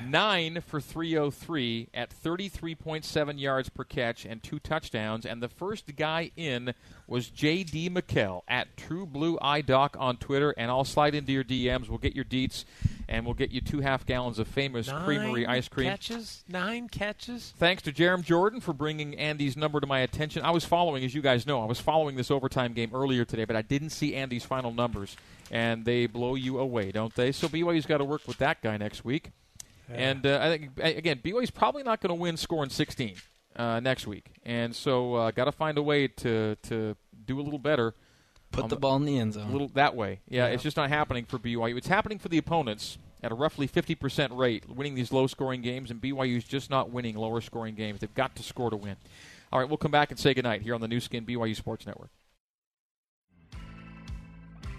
Nine 0.06 0.62
for 0.66 0.80
303 0.80 1.88
at 1.92 2.10
33.7 2.10 3.40
yards 3.40 3.68
per 3.68 3.84
catch 3.84 4.24
and 4.24 4.42
two 4.42 4.58
touchdowns. 4.58 5.26
And 5.26 5.42
the 5.42 5.48
first 5.48 5.94
guy 5.94 6.30
in 6.36 6.72
was 7.06 7.28
J.D. 7.28 7.90
McKell 7.90 8.42
at 8.48 8.76
True 8.78 9.04
Blue 9.04 9.38
Eye 9.42 9.60
Doc 9.60 9.96
on 9.98 10.16
Twitter. 10.16 10.54
And 10.56 10.70
I'll 10.70 10.84
slide 10.84 11.14
into 11.14 11.32
your 11.32 11.44
DMs. 11.44 11.88
We'll 11.88 11.98
get 11.98 12.14
your 12.14 12.24
deets, 12.24 12.64
and 13.08 13.26
we'll 13.26 13.34
get 13.34 13.50
you 13.50 13.60
two 13.60 13.80
half 13.80 14.06
gallons 14.06 14.38
of 14.38 14.48
famous 14.48 14.86
Nine 14.86 15.04
creamery 15.04 15.46
ice 15.46 15.68
cream. 15.68 15.90
Catches? 15.90 16.44
Nine 16.48 16.88
catches? 16.88 17.52
Thanks 17.58 17.82
to 17.82 17.92
Jerem 17.92 18.22
Jordan 18.22 18.60
for 18.60 18.72
bringing 18.72 19.18
Andy's 19.18 19.56
number 19.56 19.80
to 19.80 19.86
my 19.86 19.98
attention. 19.98 20.42
I 20.42 20.50
was 20.50 20.64
following, 20.64 21.04
as 21.04 21.14
you 21.14 21.20
guys 21.20 21.46
know, 21.46 21.60
I 21.60 21.66
was 21.66 21.80
following 21.80 22.16
this 22.16 22.30
overtime 22.30 22.72
game 22.72 22.90
earlier 22.94 23.26
today, 23.26 23.44
but 23.44 23.56
I 23.56 23.62
didn't 23.62 23.90
see 23.90 24.14
Andy's 24.14 24.44
final 24.44 24.72
numbers, 24.72 25.16
and 25.50 25.84
they 25.84 26.06
blow 26.06 26.34
you 26.34 26.58
away, 26.58 26.92
don't 26.92 27.14
they? 27.14 27.32
So 27.32 27.48
BYU's 27.48 27.86
got 27.86 27.98
to 27.98 28.04
work 28.04 28.26
with 28.26 28.38
that 28.38 28.62
guy 28.62 28.76
next 28.76 29.04
week. 29.04 29.30
And 29.92 30.24
uh, 30.24 30.38
I 30.40 30.48
think 30.56 30.70
again, 30.78 31.20
BYU's 31.22 31.50
probably 31.50 31.82
not 31.82 32.00
going 32.00 32.10
to 32.16 32.20
win 32.20 32.36
scoring 32.36 32.70
16 32.70 33.16
uh, 33.56 33.80
next 33.80 34.06
week, 34.06 34.26
and 34.44 34.74
so 34.74 35.14
uh, 35.14 35.30
got 35.32 35.46
to 35.46 35.52
find 35.52 35.76
a 35.78 35.82
way 35.82 36.06
to 36.06 36.56
to 36.62 36.96
do 37.24 37.40
a 37.40 37.42
little 37.42 37.58
better. 37.58 37.94
Put 38.52 38.64
on 38.64 38.70
the 38.70 38.76
ball 38.76 38.96
in 38.96 39.04
the 39.04 39.18
end 39.18 39.32
zone. 39.34 39.42
a 39.42 39.46
zone. 39.46 39.52
little 39.52 39.68
that 39.74 39.96
way. 39.96 40.20
Yeah, 40.28 40.46
Yeah. 40.46 40.52
it's 40.54 40.62
just 40.62 40.76
not 40.76 40.88
happening 40.90 41.24
for 41.24 41.38
BYU. 41.38 41.76
It's 41.76 41.88
happening 41.88 42.18
for 42.18 42.28
the 42.28 42.38
opponents. 42.38 42.98
at 43.22 43.30
a 43.30 43.34
roughly 43.34 43.68
50% 43.68 44.34
rate, 44.36 44.66
winning 44.66 44.94
these 44.94 45.12
low 45.12 45.26
scoring 45.26 45.60
games, 45.60 45.90
and 45.90 46.00
BYU's 46.00 46.42
just 46.44 46.70
not 46.70 46.90
winning 46.90 47.16
lower 47.16 47.42
scoring 47.42 47.74
games. 47.74 48.00
They've 48.00 48.14
got 48.14 48.34
to 48.36 48.42
score 48.42 48.70
to 48.70 48.76
win. 48.76 48.96
All 49.52 49.58
right, 49.60 49.68
we'll 49.68 49.76
come 49.76 49.90
back 49.90 50.10
and 50.10 50.18
say 50.18 50.32
goodnight 50.32 50.62
here 50.62 50.74
on 50.74 50.80
the 50.80 50.88
Nu 50.88 51.00
Skin 51.00 51.26
BYU 51.26 51.54
Sports 51.54 51.86
Network. 51.86 52.08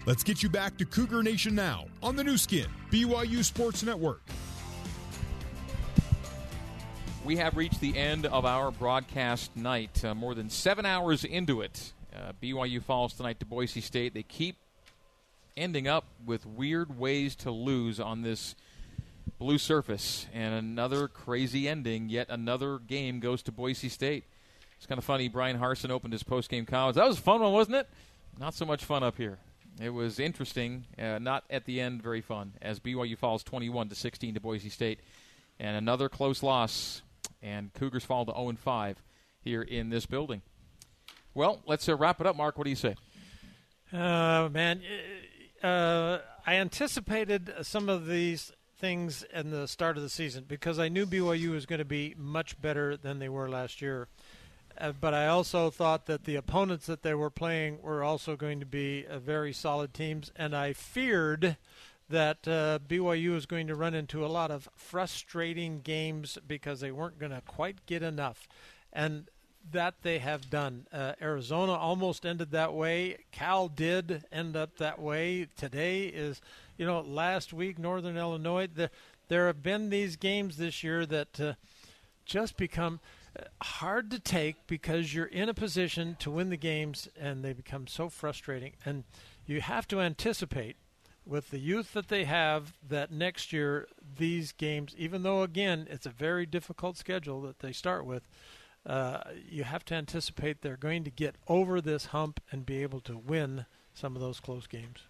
Let's 0.04 0.24
get 0.24 0.42
you 0.42 0.48
back 0.48 0.76
to 0.78 0.84
Cougar 0.84 1.22
Nation 1.22 1.54
now 1.54 1.86
on 2.02 2.16
the 2.16 2.24
Nu 2.24 2.36
Skin, 2.36 2.66
BYU 2.90 3.44
Sports 3.44 3.84
Network. 3.84 4.20
We 7.24 7.36
have 7.36 7.56
reached 7.56 7.80
the 7.80 7.96
end 7.96 8.26
of 8.26 8.44
our 8.44 8.72
broadcast 8.72 9.54
night. 9.54 10.04
Uh, 10.04 10.12
more 10.12 10.34
than 10.34 10.50
seven 10.50 10.84
hours 10.84 11.22
into 11.22 11.60
it, 11.60 11.92
uh, 12.12 12.32
BYU 12.42 12.82
falls 12.82 13.12
tonight 13.12 13.38
to 13.38 13.46
Boise 13.46 13.80
State. 13.80 14.12
They 14.12 14.24
keep 14.24 14.56
ending 15.56 15.86
up 15.86 16.06
with 16.26 16.46
weird 16.46 16.98
ways 16.98 17.36
to 17.36 17.52
lose 17.52 18.00
on 18.00 18.22
this 18.22 18.56
blue 19.38 19.58
surface, 19.58 20.26
and 20.34 20.52
another 20.52 21.06
crazy 21.06 21.68
ending. 21.68 22.08
Yet 22.08 22.26
another 22.28 22.80
game 22.80 23.20
goes 23.20 23.40
to 23.44 23.52
Boise 23.52 23.88
State. 23.88 24.24
It's 24.78 24.86
kind 24.86 24.98
of 24.98 25.04
funny. 25.04 25.28
Bryan 25.28 25.60
Harsin 25.60 25.90
opened 25.90 26.12
his 26.12 26.24
post-game 26.24 26.66
comments. 26.66 26.96
That 26.96 27.06
was 27.06 27.18
a 27.20 27.22
fun 27.22 27.40
one, 27.40 27.52
wasn't 27.52 27.76
it? 27.76 27.88
Not 28.36 28.54
so 28.54 28.64
much 28.64 28.84
fun 28.84 29.04
up 29.04 29.16
here. 29.16 29.38
It 29.80 29.90
was 29.90 30.18
interesting, 30.18 30.84
uh, 30.98 31.18
not 31.18 31.44
at 31.48 31.64
the 31.64 31.80
end 31.80 32.02
very 32.02 32.20
fun, 32.20 32.52
as 32.60 32.78
BYU 32.78 33.16
falls 33.16 33.42
21 33.42 33.88
to 33.88 33.94
16 33.94 34.34
to 34.34 34.40
Boise 34.40 34.68
State, 34.68 35.00
and 35.58 35.76
another 35.76 36.08
close 36.08 36.42
loss, 36.42 37.02
and 37.42 37.72
Cougars 37.72 38.04
fall 38.04 38.26
to 38.26 38.32
0 38.32 38.50
and 38.50 38.58
5 38.58 39.02
here 39.40 39.62
in 39.62 39.88
this 39.88 40.06
building. 40.06 40.42
Well, 41.34 41.60
let's 41.66 41.88
uh, 41.88 41.96
wrap 41.96 42.20
it 42.20 42.26
up, 42.26 42.36
Mark. 42.36 42.58
What 42.58 42.64
do 42.64 42.70
you 42.70 42.76
say? 42.76 42.94
Uh, 43.92 44.48
man, 44.50 44.82
uh, 45.62 46.18
I 46.46 46.56
anticipated 46.56 47.52
some 47.62 47.88
of 47.88 48.06
these 48.06 48.52
things 48.78 49.24
in 49.32 49.50
the 49.50 49.68
start 49.68 49.96
of 49.96 50.02
the 50.02 50.08
season 50.08 50.44
because 50.46 50.78
I 50.78 50.88
knew 50.88 51.06
BYU 51.06 51.50
was 51.50 51.66
going 51.66 51.78
to 51.78 51.84
be 51.84 52.14
much 52.18 52.60
better 52.60 52.96
than 52.96 53.20
they 53.20 53.28
were 53.28 53.48
last 53.48 53.80
year. 53.80 54.08
Uh, 54.78 54.92
but 54.98 55.14
I 55.14 55.26
also 55.26 55.70
thought 55.70 56.06
that 56.06 56.24
the 56.24 56.36
opponents 56.36 56.86
that 56.86 57.02
they 57.02 57.14
were 57.14 57.30
playing 57.30 57.80
were 57.82 58.02
also 58.02 58.36
going 58.36 58.60
to 58.60 58.66
be 58.66 59.06
uh, 59.06 59.18
very 59.18 59.52
solid 59.52 59.94
teams, 59.94 60.30
and 60.36 60.54
I 60.54 60.72
feared 60.72 61.56
that 62.08 62.46
uh, 62.46 62.78
BYU 62.86 63.32
was 63.32 63.46
going 63.46 63.66
to 63.68 63.74
run 63.74 63.94
into 63.94 64.24
a 64.24 64.28
lot 64.28 64.50
of 64.50 64.68
frustrating 64.76 65.80
games 65.80 66.38
because 66.46 66.80
they 66.80 66.92
weren't 66.92 67.18
going 67.18 67.32
to 67.32 67.42
quite 67.46 67.86
get 67.86 68.02
enough, 68.02 68.48
and 68.92 69.28
that 69.70 69.94
they 70.02 70.18
have 70.18 70.50
done. 70.50 70.86
Uh, 70.92 71.12
Arizona 71.20 71.72
almost 71.72 72.26
ended 72.26 72.50
that 72.50 72.74
way. 72.74 73.18
Cal 73.30 73.68
did 73.68 74.24
end 74.32 74.56
up 74.56 74.76
that 74.78 75.00
way. 75.00 75.46
Today 75.56 76.04
is, 76.04 76.40
you 76.76 76.84
know, 76.84 77.00
last 77.00 77.52
week 77.52 77.78
Northern 77.78 78.16
Illinois. 78.16 78.66
The, 78.66 78.90
there 79.28 79.46
have 79.46 79.62
been 79.62 79.88
these 79.88 80.16
games 80.16 80.56
this 80.56 80.82
year 80.82 81.06
that 81.06 81.40
uh, 81.40 81.52
just 82.26 82.56
become 82.56 83.00
hard 83.62 84.10
to 84.10 84.18
take 84.18 84.66
because 84.66 85.14
you're 85.14 85.26
in 85.26 85.48
a 85.48 85.54
position 85.54 86.16
to 86.20 86.30
win 86.30 86.50
the 86.50 86.56
games 86.56 87.08
and 87.18 87.44
they 87.44 87.52
become 87.52 87.86
so 87.86 88.08
frustrating. 88.08 88.72
And 88.84 89.04
you 89.46 89.60
have 89.60 89.88
to 89.88 90.00
anticipate 90.00 90.76
with 91.24 91.50
the 91.50 91.58
youth 91.58 91.92
that 91.92 92.08
they 92.08 92.24
have 92.24 92.74
that 92.86 93.12
next 93.12 93.52
year 93.52 93.88
these 94.18 94.52
games, 94.52 94.94
even 94.98 95.22
though 95.22 95.42
again 95.42 95.86
it's 95.90 96.06
a 96.06 96.10
very 96.10 96.46
difficult 96.46 96.96
schedule 96.96 97.40
that 97.42 97.60
they 97.60 97.72
start 97.72 98.04
with, 98.04 98.28
uh, 98.84 99.20
you 99.48 99.64
have 99.64 99.84
to 99.86 99.94
anticipate 99.94 100.60
they're 100.60 100.76
going 100.76 101.04
to 101.04 101.10
get 101.10 101.36
over 101.46 101.80
this 101.80 102.06
hump 102.06 102.40
and 102.50 102.66
be 102.66 102.82
able 102.82 103.00
to 103.00 103.16
win 103.16 103.66
some 103.94 104.16
of 104.16 104.22
those 104.22 104.40
close 104.40 104.66
games. 104.66 105.06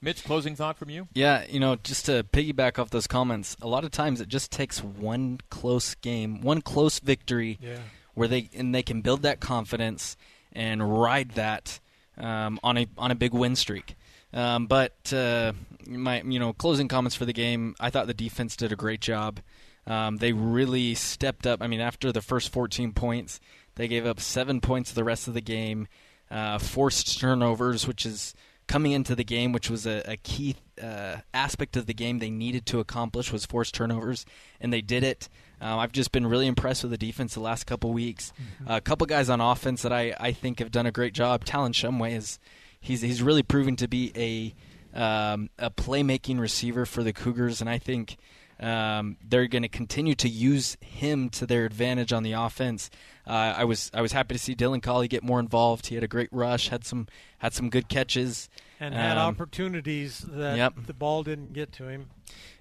Mitch, 0.00 0.24
closing 0.24 0.54
thought 0.54 0.76
from 0.76 0.90
you? 0.90 1.08
Yeah, 1.14 1.44
you 1.48 1.60
know, 1.60 1.76
just 1.76 2.06
to 2.06 2.24
piggyback 2.24 2.78
off 2.78 2.90
those 2.90 3.06
comments, 3.06 3.56
a 3.62 3.68
lot 3.68 3.84
of 3.84 3.90
times 3.90 4.20
it 4.20 4.28
just 4.28 4.50
takes 4.50 4.82
one 4.82 5.40
close 5.50 5.94
game, 5.96 6.40
one 6.40 6.60
close 6.60 6.98
victory, 6.98 7.58
yeah. 7.60 7.78
where 8.14 8.28
they 8.28 8.50
and 8.54 8.74
they 8.74 8.82
can 8.82 9.00
build 9.00 9.22
that 9.22 9.40
confidence 9.40 10.16
and 10.52 11.00
ride 11.00 11.30
that 11.32 11.80
um, 12.18 12.60
on 12.62 12.78
a 12.78 12.86
on 12.98 13.10
a 13.10 13.14
big 13.14 13.32
win 13.32 13.56
streak. 13.56 13.96
Um, 14.32 14.66
but 14.66 15.12
uh, 15.12 15.52
my 15.86 16.22
you 16.22 16.38
know 16.38 16.52
closing 16.52 16.88
comments 16.88 17.16
for 17.16 17.24
the 17.24 17.32
game, 17.32 17.74
I 17.80 17.90
thought 17.90 18.06
the 18.06 18.14
defense 18.14 18.56
did 18.56 18.72
a 18.72 18.76
great 18.76 19.00
job. 19.00 19.40
Um, 19.86 20.16
they 20.16 20.32
really 20.32 20.94
stepped 20.94 21.46
up. 21.46 21.62
I 21.62 21.66
mean, 21.66 21.80
after 21.80 22.10
the 22.10 22.22
first 22.22 22.50
14 22.50 22.92
points, 22.92 23.38
they 23.74 23.88
gave 23.88 24.06
up 24.06 24.18
seven 24.18 24.60
points 24.60 24.92
the 24.92 25.04
rest 25.04 25.28
of 25.28 25.34
the 25.34 25.40
game, 25.40 25.88
uh, 26.30 26.58
forced 26.58 27.20
turnovers, 27.20 27.86
which 27.86 28.06
is 28.06 28.34
coming 28.66 28.92
into 28.92 29.14
the 29.14 29.24
game, 29.24 29.52
which 29.52 29.70
was 29.70 29.86
a, 29.86 30.02
a 30.06 30.16
key 30.16 30.56
uh, 30.82 31.16
aspect 31.32 31.76
of 31.76 31.86
the 31.86 31.94
game 31.94 32.18
they 32.18 32.30
needed 32.30 32.66
to 32.66 32.80
accomplish 32.80 33.32
was 33.32 33.46
force 33.46 33.70
turnovers, 33.70 34.24
and 34.60 34.72
they 34.72 34.80
did 34.80 35.02
it. 35.02 35.28
Uh, 35.60 35.76
I've 35.78 35.92
just 35.92 36.12
been 36.12 36.26
really 36.26 36.46
impressed 36.46 36.82
with 36.82 36.90
the 36.90 36.98
defense 36.98 37.34
the 37.34 37.40
last 37.40 37.64
couple 37.64 37.92
weeks. 37.92 38.32
Mm-hmm. 38.32 38.70
Uh, 38.70 38.76
a 38.76 38.80
couple 38.80 39.06
guys 39.06 39.30
on 39.30 39.40
offense 39.40 39.82
that 39.82 39.92
I, 39.92 40.14
I 40.18 40.32
think 40.32 40.58
have 40.58 40.70
done 40.70 40.86
a 40.86 40.92
great 40.92 41.14
job. 41.14 41.44
Talon 41.44 41.72
Shumway 41.72 42.16
is 42.16 42.38
he's 42.80 43.00
he's 43.00 43.22
really 43.22 43.42
proven 43.42 43.76
to 43.76 43.88
be 43.88 44.12
a 44.16 44.54
um, 44.98 45.50
a 45.58 45.70
playmaking 45.70 46.38
receiver 46.38 46.86
for 46.86 47.02
the 47.02 47.12
Cougars, 47.12 47.60
and 47.60 47.68
I 47.68 47.78
think 47.78 48.16
um, 48.60 49.16
they're 49.26 49.46
going 49.46 49.62
to 49.62 49.68
continue 49.68 50.14
to 50.16 50.28
use 50.28 50.76
him 50.80 51.28
to 51.30 51.46
their 51.46 51.64
advantage 51.64 52.12
on 52.12 52.22
the 52.22 52.32
offense. 52.32 52.90
Uh, 53.26 53.54
I 53.56 53.64
was 53.64 53.90
I 53.94 54.02
was 54.02 54.12
happy 54.12 54.34
to 54.34 54.38
see 54.38 54.54
Dylan 54.54 54.82
Collie 54.82 55.08
get 55.08 55.22
more 55.22 55.40
involved. 55.40 55.86
He 55.86 55.94
had 55.94 56.04
a 56.04 56.08
great 56.08 56.28
rush, 56.30 56.68
had 56.68 56.84
some 56.84 57.08
had 57.38 57.54
some 57.54 57.70
good 57.70 57.88
catches, 57.88 58.48
and 58.78 58.94
had 58.94 59.16
um, 59.16 59.34
opportunities 59.34 60.18
that 60.28 60.56
yep. 60.56 60.74
the 60.86 60.92
ball 60.92 61.22
didn't 61.22 61.52
get 61.52 61.72
to 61.72 61.88
him. 61.88 62.10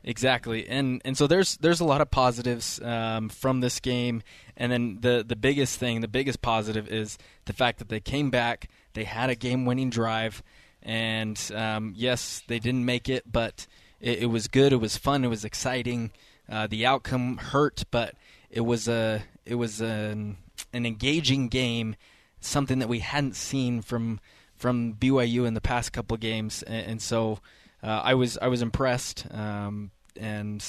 Exactly, 0.06 0.68
and 0.68 1.02
and 1.04 1.18
so 1.18 1.28
there's 1.28 1.58
there's 1.58 1.80
a 1.80 1.86
lot 1.86 2.02
of 2.02 2.10
positives 2.12 2.82
um, 2.82 3.30
from 3.30 3.60
this 3.60 3.80
game, 3.80 4.24
and 4.56 4.72
then 4.72 5.00
the 5.02 5.24
the 5.28 5.36
biggest 5.36 5.80
thing, 5.80 6.02
the 6.02 6.08
biggest 6.08 6.42
positive 6.42 6.88
is 6.88 7.18
the 7.46 7.54
fact 7.54 7.80
that 7.80 7.90
they 7.90 8.00
came 8.00 8.30
back, 8.30 8.70
they 8.94 9.04
had 9.04 9.30
a 9.30 9.36
game-winning 9.36 9.90
drive, 9.90 10.44
and 10.82 11.40
um, 11.54 11.94
yes, 11.96 12.42
they 12.48 12.60
didn't 12.60 12.86
make 12.86 13.10
it, 13.10 13.30
but 13.32 13.68
it, 14.04 14.24
it, 14.24 14.26
was 14.26 14.48
good, 14.48 14.74
it 14.74 14.82
was 14.82 14.98
fun, 14.98 15.24
it 15.24 15.30
was 15.30 15.46
exciting. 15.46 16.12
Uh, 16.50 16.68
the 16.68 16.86
outcome 16.86 17.38
hurt, 17.38 17.86
but 17.90 18.16
it 18.52 18.62
was 18.62 18.88
a 18.88 19.24
it 19.46 19.56
was 19.56 19.82
an, 19.82 20.38
an 20.74 20.86
engaging 20.86 21.48
game, 21.48 21.96
something 22.40 22.80
that 22.80 22.90
we 22.90 23.00
hadn't 23.00 23.36
seen 23.36 23.82
from 23.82 24.20
from 24.56 24.94
BYU 24.94 25.48
in 25.48 25.54
the 25.54 25.62
past 25.62 25.94
couple 25.94 26.16
games, 26.18 26.64
and, 26.64 26.92
and 26.92 27.02
so 27.02 27.40
uh, 27.82 28.02
I 28.04 28.14
was 28.14 28.38
I 28.38 28.48
was 28.48 28.62
impressed. 28.62 29.26
Um, 29.32 29.92
and 30.20 30.64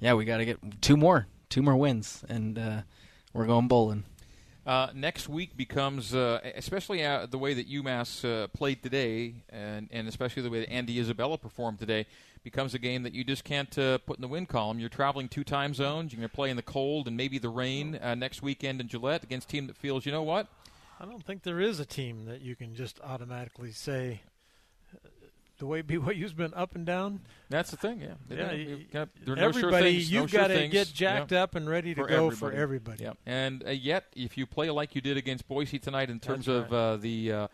yeah, 0.00 0.14
we 0.14 0.24
got 0.24 0.38
to 0.38 0.44
get 0.44 0.82
two 0.82 0.96
more, 0.96 1.28
two 1.48 1.62
more 1.62 1.76
wins, 1.76 2.24
and 2.28 2.58
uh, 2.58 2.82
we're 3.32 3.46
going 3.46 3.68
bowling. 3.68 4.04
Uh, 4.64 4.88
next 4.94 5.28
week 5.28 5.56
becomes, 5.56 6.14
uh, 6.14 6.38
especially 6.54 7.04
uh, 7.04 7.26
the 7.26 7.38
way 7.38 7.52
that 7.52 7.68
UMass 7.68 8.24
uh, 8.24 8.46
played 8.48 8.80
today, 8.80 9.34
and, 9.48 9.88
and 9.90 10.06
especially 10.06 10.42
the 10.42 10.50
way 10.50 10.60
that 10.60 10.70
Andy 10.70 11.00
Isabella 11.00 11.36
performed 11.36 11.80
today, 11.80 12.06
becomes 12.42 12.74
a 12.74 12.78
game 12.78 13.02
that 13.02 13.12
you 13.12 13.24
just 13.24 13.44
can't 13.44 13.76
uh, 13.78 13.98
put 13.98 14.16
in 14.16 14.22
the 14.22 14.28
win 14.28 14.46
column. 14.46 14.78
You're 14.78 14.88
traveling 14.88 15.28
two 15.28 15.44
time 15.44 15.74
zones. 15.74 16.12
You're 16.12 16.18
going 16.18 16.28
to 16.28 16.34
play 16.34 16.50
in 16.50 16.56
the 16.56 16.62
cold 16.62 17.08
and 17.08 17.16
maybe 17.16 17.38
the 17.38 17.48
rain 17.48 17.96
uh, 17.96 18.14
next 18.14 18.42
weekend 18.42 18.80
in 18.80 18.88
Gillette 18.88 19.22
against 19.22 19.48
a 19.48 19.52
team 19.52 19.66
that 19.68 19.76
feels, 19.76 20.06
you 20.06 20.12
know 20.12 20.22
what? 20.22 20.48
I 21.00 21.04
don't 21.04 21.24
think 21.24 21.42
there 21.42 21.60
is 21.60 21.80
a 21.80 21.86
team 21.86 22.26
that 22.26 22.42
you 22.42 22.54
can 22.54 22.74
just 22.74 23.00
automatically 23.00 23.72
say 23.72 24.20
the 25.62 25.66
way 25.66 25.80
BYU's 25.80 26.32
been 26.32 26.52
up 26.54 26.74
and 26.74 26.84
down. 26.84 27.20
That's 27.48 27.70
the 27.70 27.76
thing, 27.76 28.00
yeah. 28.00 28.14
yeah 28.28 28.76
got, 28.92 29.08
everybody, 29.20 29.40
no 29.40 29.52
sure 29.52 29.70
things, 29.70 30.10
you've 30.10 30.32
no 30.32 30.38
got 30.38 30.50
sure 30.50 30.58
to 30.58 30.68
get 30.68 30.88
jacked 30.92 31.30
yeah. 31.30 31.42
up 31.44 31.54
and 31.54 31.68
ready 31.68 31.94
to 31.94 32.02
for 32.02 32.08
go 32.08 32.26
everybody. 32.26 32.36
for 32.36 32.52
everybody. 32.52 33.04
Yeah. 33.04 33.12
And 33.26 33.64
uh, 33.64 33.70
yet, 33.70 34.06
if 34.16 34.36
you 34.36 34.44
play 34.46 34.70
like 34.70 34.96
you 34.96 35.00
did 35.00 35.16
against 35.16 35.46
Boise 35.46 35.78
tonight 35.78 36.10
in 36.10 36.18
terms 36.18 36.48
of 36.48 36.72
uh, 36.72 36.96
the 36.96 37.32
uh, 37.32 37.48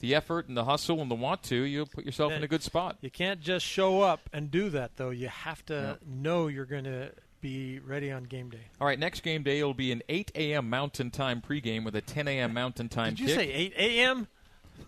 the 0.00 0.14
effort 0.14 0.48
and 0.48 0.56
the 0.56 0.64
hustle 0.64 1.00
and 1.00 1.10
the 1.10 1.14
want 1.14 1.42
to, 1.44 1.56
you'll 1.56 1.86
put 1.86 2.04
yourself 2.04 2.32
in 2.32 2.42
a 2.42 2.48
good 2.48 2.62
spot. 2.62 2.96
You 3.00 3.10
can't 3.10 3.40
just 3.40 3.64
show 3.64 4.02
up 4.02 4.28
and 4.32 4.50
do 4.50 4.70
that, 4.70 4.96
though. 4.96 5.10
You 5.10 5.28
have 5.28 5.64
to 5.66 5.98
know 6.06 6.48
you're 6.48 6.64
going 6.64 6.84
to 6.84 7.12
be 7.40 7.78
ready 7.78 8.12
on 8.12 8.24
game 8.24 8.50
day. 8.50 8.60
All 8.80 8.86
right, 8.86 8.98
next 8.98 9.22
game 9.22 9.42
day 9.42 9.62
will 9.62 9.74
be 9.74 9.92
an 9.92 10.02
8 10.08 10.32
a.m. 10.34 10.68
Mountain 10.68 11.10
Time 11.10 11.42
pregame 11.46 11.84
with 11.84 11.94
a 11.96 12.00
10 12.00 12.28
a.m. 12.28 12.52
Mountain 12.52 12.88
Time 12.88 13.14
Did 13.14 13.20
you 13.20 13.26
kick. 13.26 13.34
say 13.36 13.52
8 13.52 13.72
a.m.? 13.78 14.28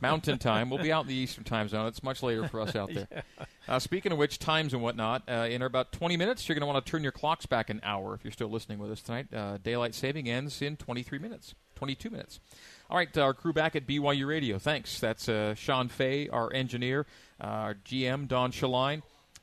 Mountain 0.00 0.38
Time. 0.38 0.70
We'll 0.70 0.82
be 0.82 0.92
out 0.92 1.02
in 1.02 1.08
the 1.08 1.14
Eastern 1.14 1.44
Time 1.44 1.68
Zone. 1.68 1.86
It's 1.86 2.02
much 2.02 2.22
later 2.22 2.48
for 2.48 2.60
us 2.60 2.74
out 2.76 2.92
there. 2.92 3.08
Yeah. 3.68 3.76
Uh, 3.76 3.78
speaking 3.78 4.10
of 4.10 4.18
which, 4.18 4.40
times 4.40 4.74
and 4.74 4.82
whatnot, 4.82 5.22
uh, 5.28 5.46
in 5.48 5.62
about 5.62 5.92
20 5.92 6.16
minutes, 6.16 6.48
you're 6.48 6.54
going 6.56 6.62
to 6.62 6.66
want 6.66 6.84
to 6.84 6.90
turn 6.90 7.04
your 7.04 7.12
clocks 7.12 7.46
back 7.46 7.70
an 7.70 7.80
hour 7.84 8.12
if 8.12 8.24
you're 8.24 8.32
still 8.32 8.50
listening 8.50 8.78
with 8.80 8.90
us 8.90 9.00
tonight. 9.00 9.32
Uh, 9.32 9.56
daylight 9.62 9.94
saving 9.94 10.28
ends 10.28 10.60
in 10.60 10.76
23 10.76 11.20
minutes, 11.20 11.54
22 11.76 12.10
minutes. 12.10 12.40
All 12.90 12.98
right, 12.98 13.16
our 13.16 13.32
crew 13.32 13.52
back 13.52 13.74
at 13.74 13.86
BYU 13.86 14.26
Radio. 14.26 14.58
Thanks. 14.58 15.00
That's 15.00 15.28
uh, 15.28 15.54
Sean 15.54 15.88
Fay, 15.88 16.28
our 16.28 16.52
engineer, 16.52 17.06
uh, 17.40 17.46
our 17.46 17.74
GM, 17.74 18.28
Don 18.28 18.52
Shaline, 18.52 19.02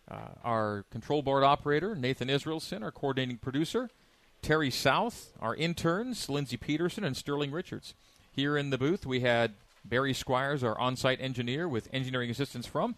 uh, 0.10 0.18
our 0.44 0.86
control 0.92 1.22
board 1.22 1.44
operator, 1.44 1.96
Nathan 1.96 2.28
Israelson, 2.28 2.84
our 2.84 2.92
coordinating 2.92 3.38
producer, 3.38 3.90
Terry 4.42 4.70
South, 4.70 5.34
our 5.42 5.56
interns, 5.56 6.30
Lindsey 6.30 6.58
Peterson 6.58 7.04
and 7.04 7.18
Sterling 7.18 7.52
Richards. 7.52 7.96
Here 8.32 8.56
in 8.56 8.70
the 8.70 8.78
booth, 8.78 9.06
we 9.06 9.22
had 9.22 9.54
Barry 9.84 10.14
Squires, 10.14 10.64
our 10.64 10.78
on 10.80 10.96
site 10.96 11.20
engineer, 11.20 11.68
with 11.68 11.90
engineering 11.92 12.30
assistance 12.30 12.68
from 12.68 12.96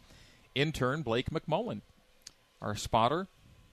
intern 0.53 1.01
Blake 1.01 1.29
McMullen. 1.29 1.81
Our 2.61 2.75
spotter, 2.75 3.27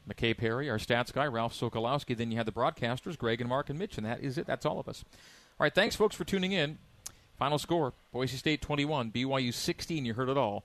McKay 0.09 0.36
Perry, 0.36 0.70
our 0.70 0.78
stats 0.78 1.12
guy, 1.12 1.27
Ralph 1.27 1.59
Sokolowski. 1.59 2.16
Then 2.16 2.31
you 2.31 2.39
had 2.39 2.47
the 2.47 2.53
broadcasters, 2.53 3.19
Greg 3.19 3.40
and 3.40 3.49
Mark 3.49 3.69
and 3.69 3.78
Mitch, 3.78 3.99
and 3.99 4.07
that 4.07 4.20
is 4.20 4.39
it. 4.39 4.47
That's 4.47 4.65
all 4.65 4.81
of 4.81 4.89
us. 4.89 5.05
All 5.61 5.65
right, 5.65 5.75
thanks, 5.75 5.97
folks, 5.97 6.15
for 6.15 6.25
tuning 6.25 6.53
in. 6.53 6.79
Final 7.37 7.59
score 7.59 7.93
Boise 8.13 8.37
State 8.37 8.63
21, 8.63 9.11
BYU 9.11 9.53
16. 9.53 10.05
You 10.05 10.15
heard 10.15 10.29
it 10.29 10.37
all 10.37 10.65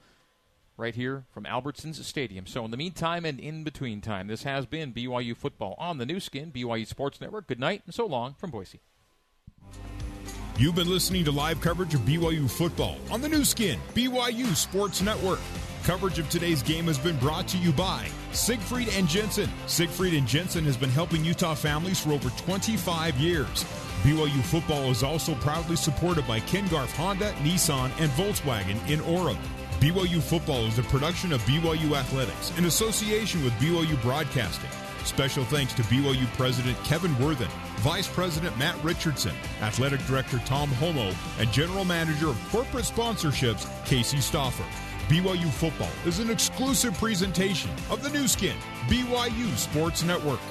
right 0.78 0.94
here 0.94 1.26
from 1.34 1.46
Albertsons 1.46 2.04
Stadium. 2.04 2.46
So, 2.46 2.64
in 2.64 2.70
the 2.70 2.78
meantime 2.78 3.26
and 3.26 3.40
in 3.40 3.64
between 3.64 4.02
time, 4.02 4.28
this 4.28 4.44
has 4.44 4.68
been 4.68 4.94
BYU 4.94 5.36
football 5.36 5.74
on 5.80 5.98
the 5.98 6.06
Nu 6.06 6.20
Skin, 6.20 6.52
BYU 6.52 6.86
Sports 6.86 7.20
Network. 7.20 7.48
Good 7.48 7.60
night 7.60 7.82
and 7.86 7.94
so 7.94 8.06
long 8.06 8.36
from 8.36 8.52
Boise. 8.52 8.82
You've 10.60 10.76
been 10.76 10.90
listening 10.90 11.26
to 11.26 11.32
live 11.32 11.60
coverage 11.60 11.96
of 11.96 12.02
BYU 12.02 12.48
football 12.48 12.98
on 13.10 13.22
the 13.22 13.30
Nu 13.30 13.44
Skin, 13.44 13.80
BYU 13.96 14.56
Sports 14.56 15.02
Network. 15.02 15.40
Coverage 15.84 16.20
of 16.20 16.30
today's 16.30 16.62
game 16.62 16.86
has 16.86 17.00
been 17.00 17.18
brought 17.18 17.48
to 17.48 17.58
you 17.58 17.74
by 17.74 18.08
Siegfried 18.32 18.90
and 18.90 19.08
Jensen. 19.08 19.50
Siegfried 19.66 20.14
and 20.14 20.28
Jensen 20.28 20.64
has 20.66 20.78
been 20.78 20.92
helping 20.92 21.26
Utah 21.26 21.56
families 21.56 22.00
for 22.00 22.12
over 22.12 22.30
25 22.30 23.18
years. 23.18 23.66
BYU 24.04 24.44
football 24.44 24.92
is 24.92 25.02
also 25.02 25.34
proudly 25.36 25.78
supported 25.78 26.28
by 26.28 26.42
Ken 26.42 26.68
Garff 26.68 26.94
Honda, 26.98 27.32
Nissan, 27.42 27.90
and 28.02 28.12
Volkswagen 28.12 28.78
in 28.90 29.00
Orem. 29.00 29.38
BYU 29.80 30.22
football 30.22 30.66
is 30.66 30.78
a 30.78 30.84
production 30.84 31.32
of 31.32 31.42
BYU 31.44 31.98
Athletics 31.98 32.52
in 32.58 32.66
association 32.66 33.42
with 33.46 33.54
BYU 33.54 34.00
Broadcasting. 34.02 34.70
Special 35.06 35.46
thanks 35.46 35.74
to 35.76 35.84
BYU 35.84 36.26
President 36.36 36.78
Kevin 36.84 37.18
Worthen, 37.18 37.48
Vice 37.78 38.10
President 38.10 38.58
Matt 38.58 38.76
Richardson, 38.84 39.34
Athletic 39.62 40.06
Director 40.06 40.40
Tom 40.40 40.68
Holmoe, 40.72 41.16
and 41.40 41.50
General 41.54 41.86
Manager 41.86 42.28
of 42.28 42.50
Corporate 42.50 42.84
Sponsorships 42.84 43.70
Casey 43.86 44.18
Stoffer. 44.18 44.66
BYU 45.08 45.50
football 45.50 45.92
is 46.06 46.20
an 46.20 46.30
exclusive 46.30 46.94
presentation 46.96 47.72
of 47.90 48.04
the 48.04 48.10
Nu 48.10 48.28
Skin, 48.28 48.58
BYU 48.88 49.56
Sports 49.56 50.04
Network. 50.04 50.42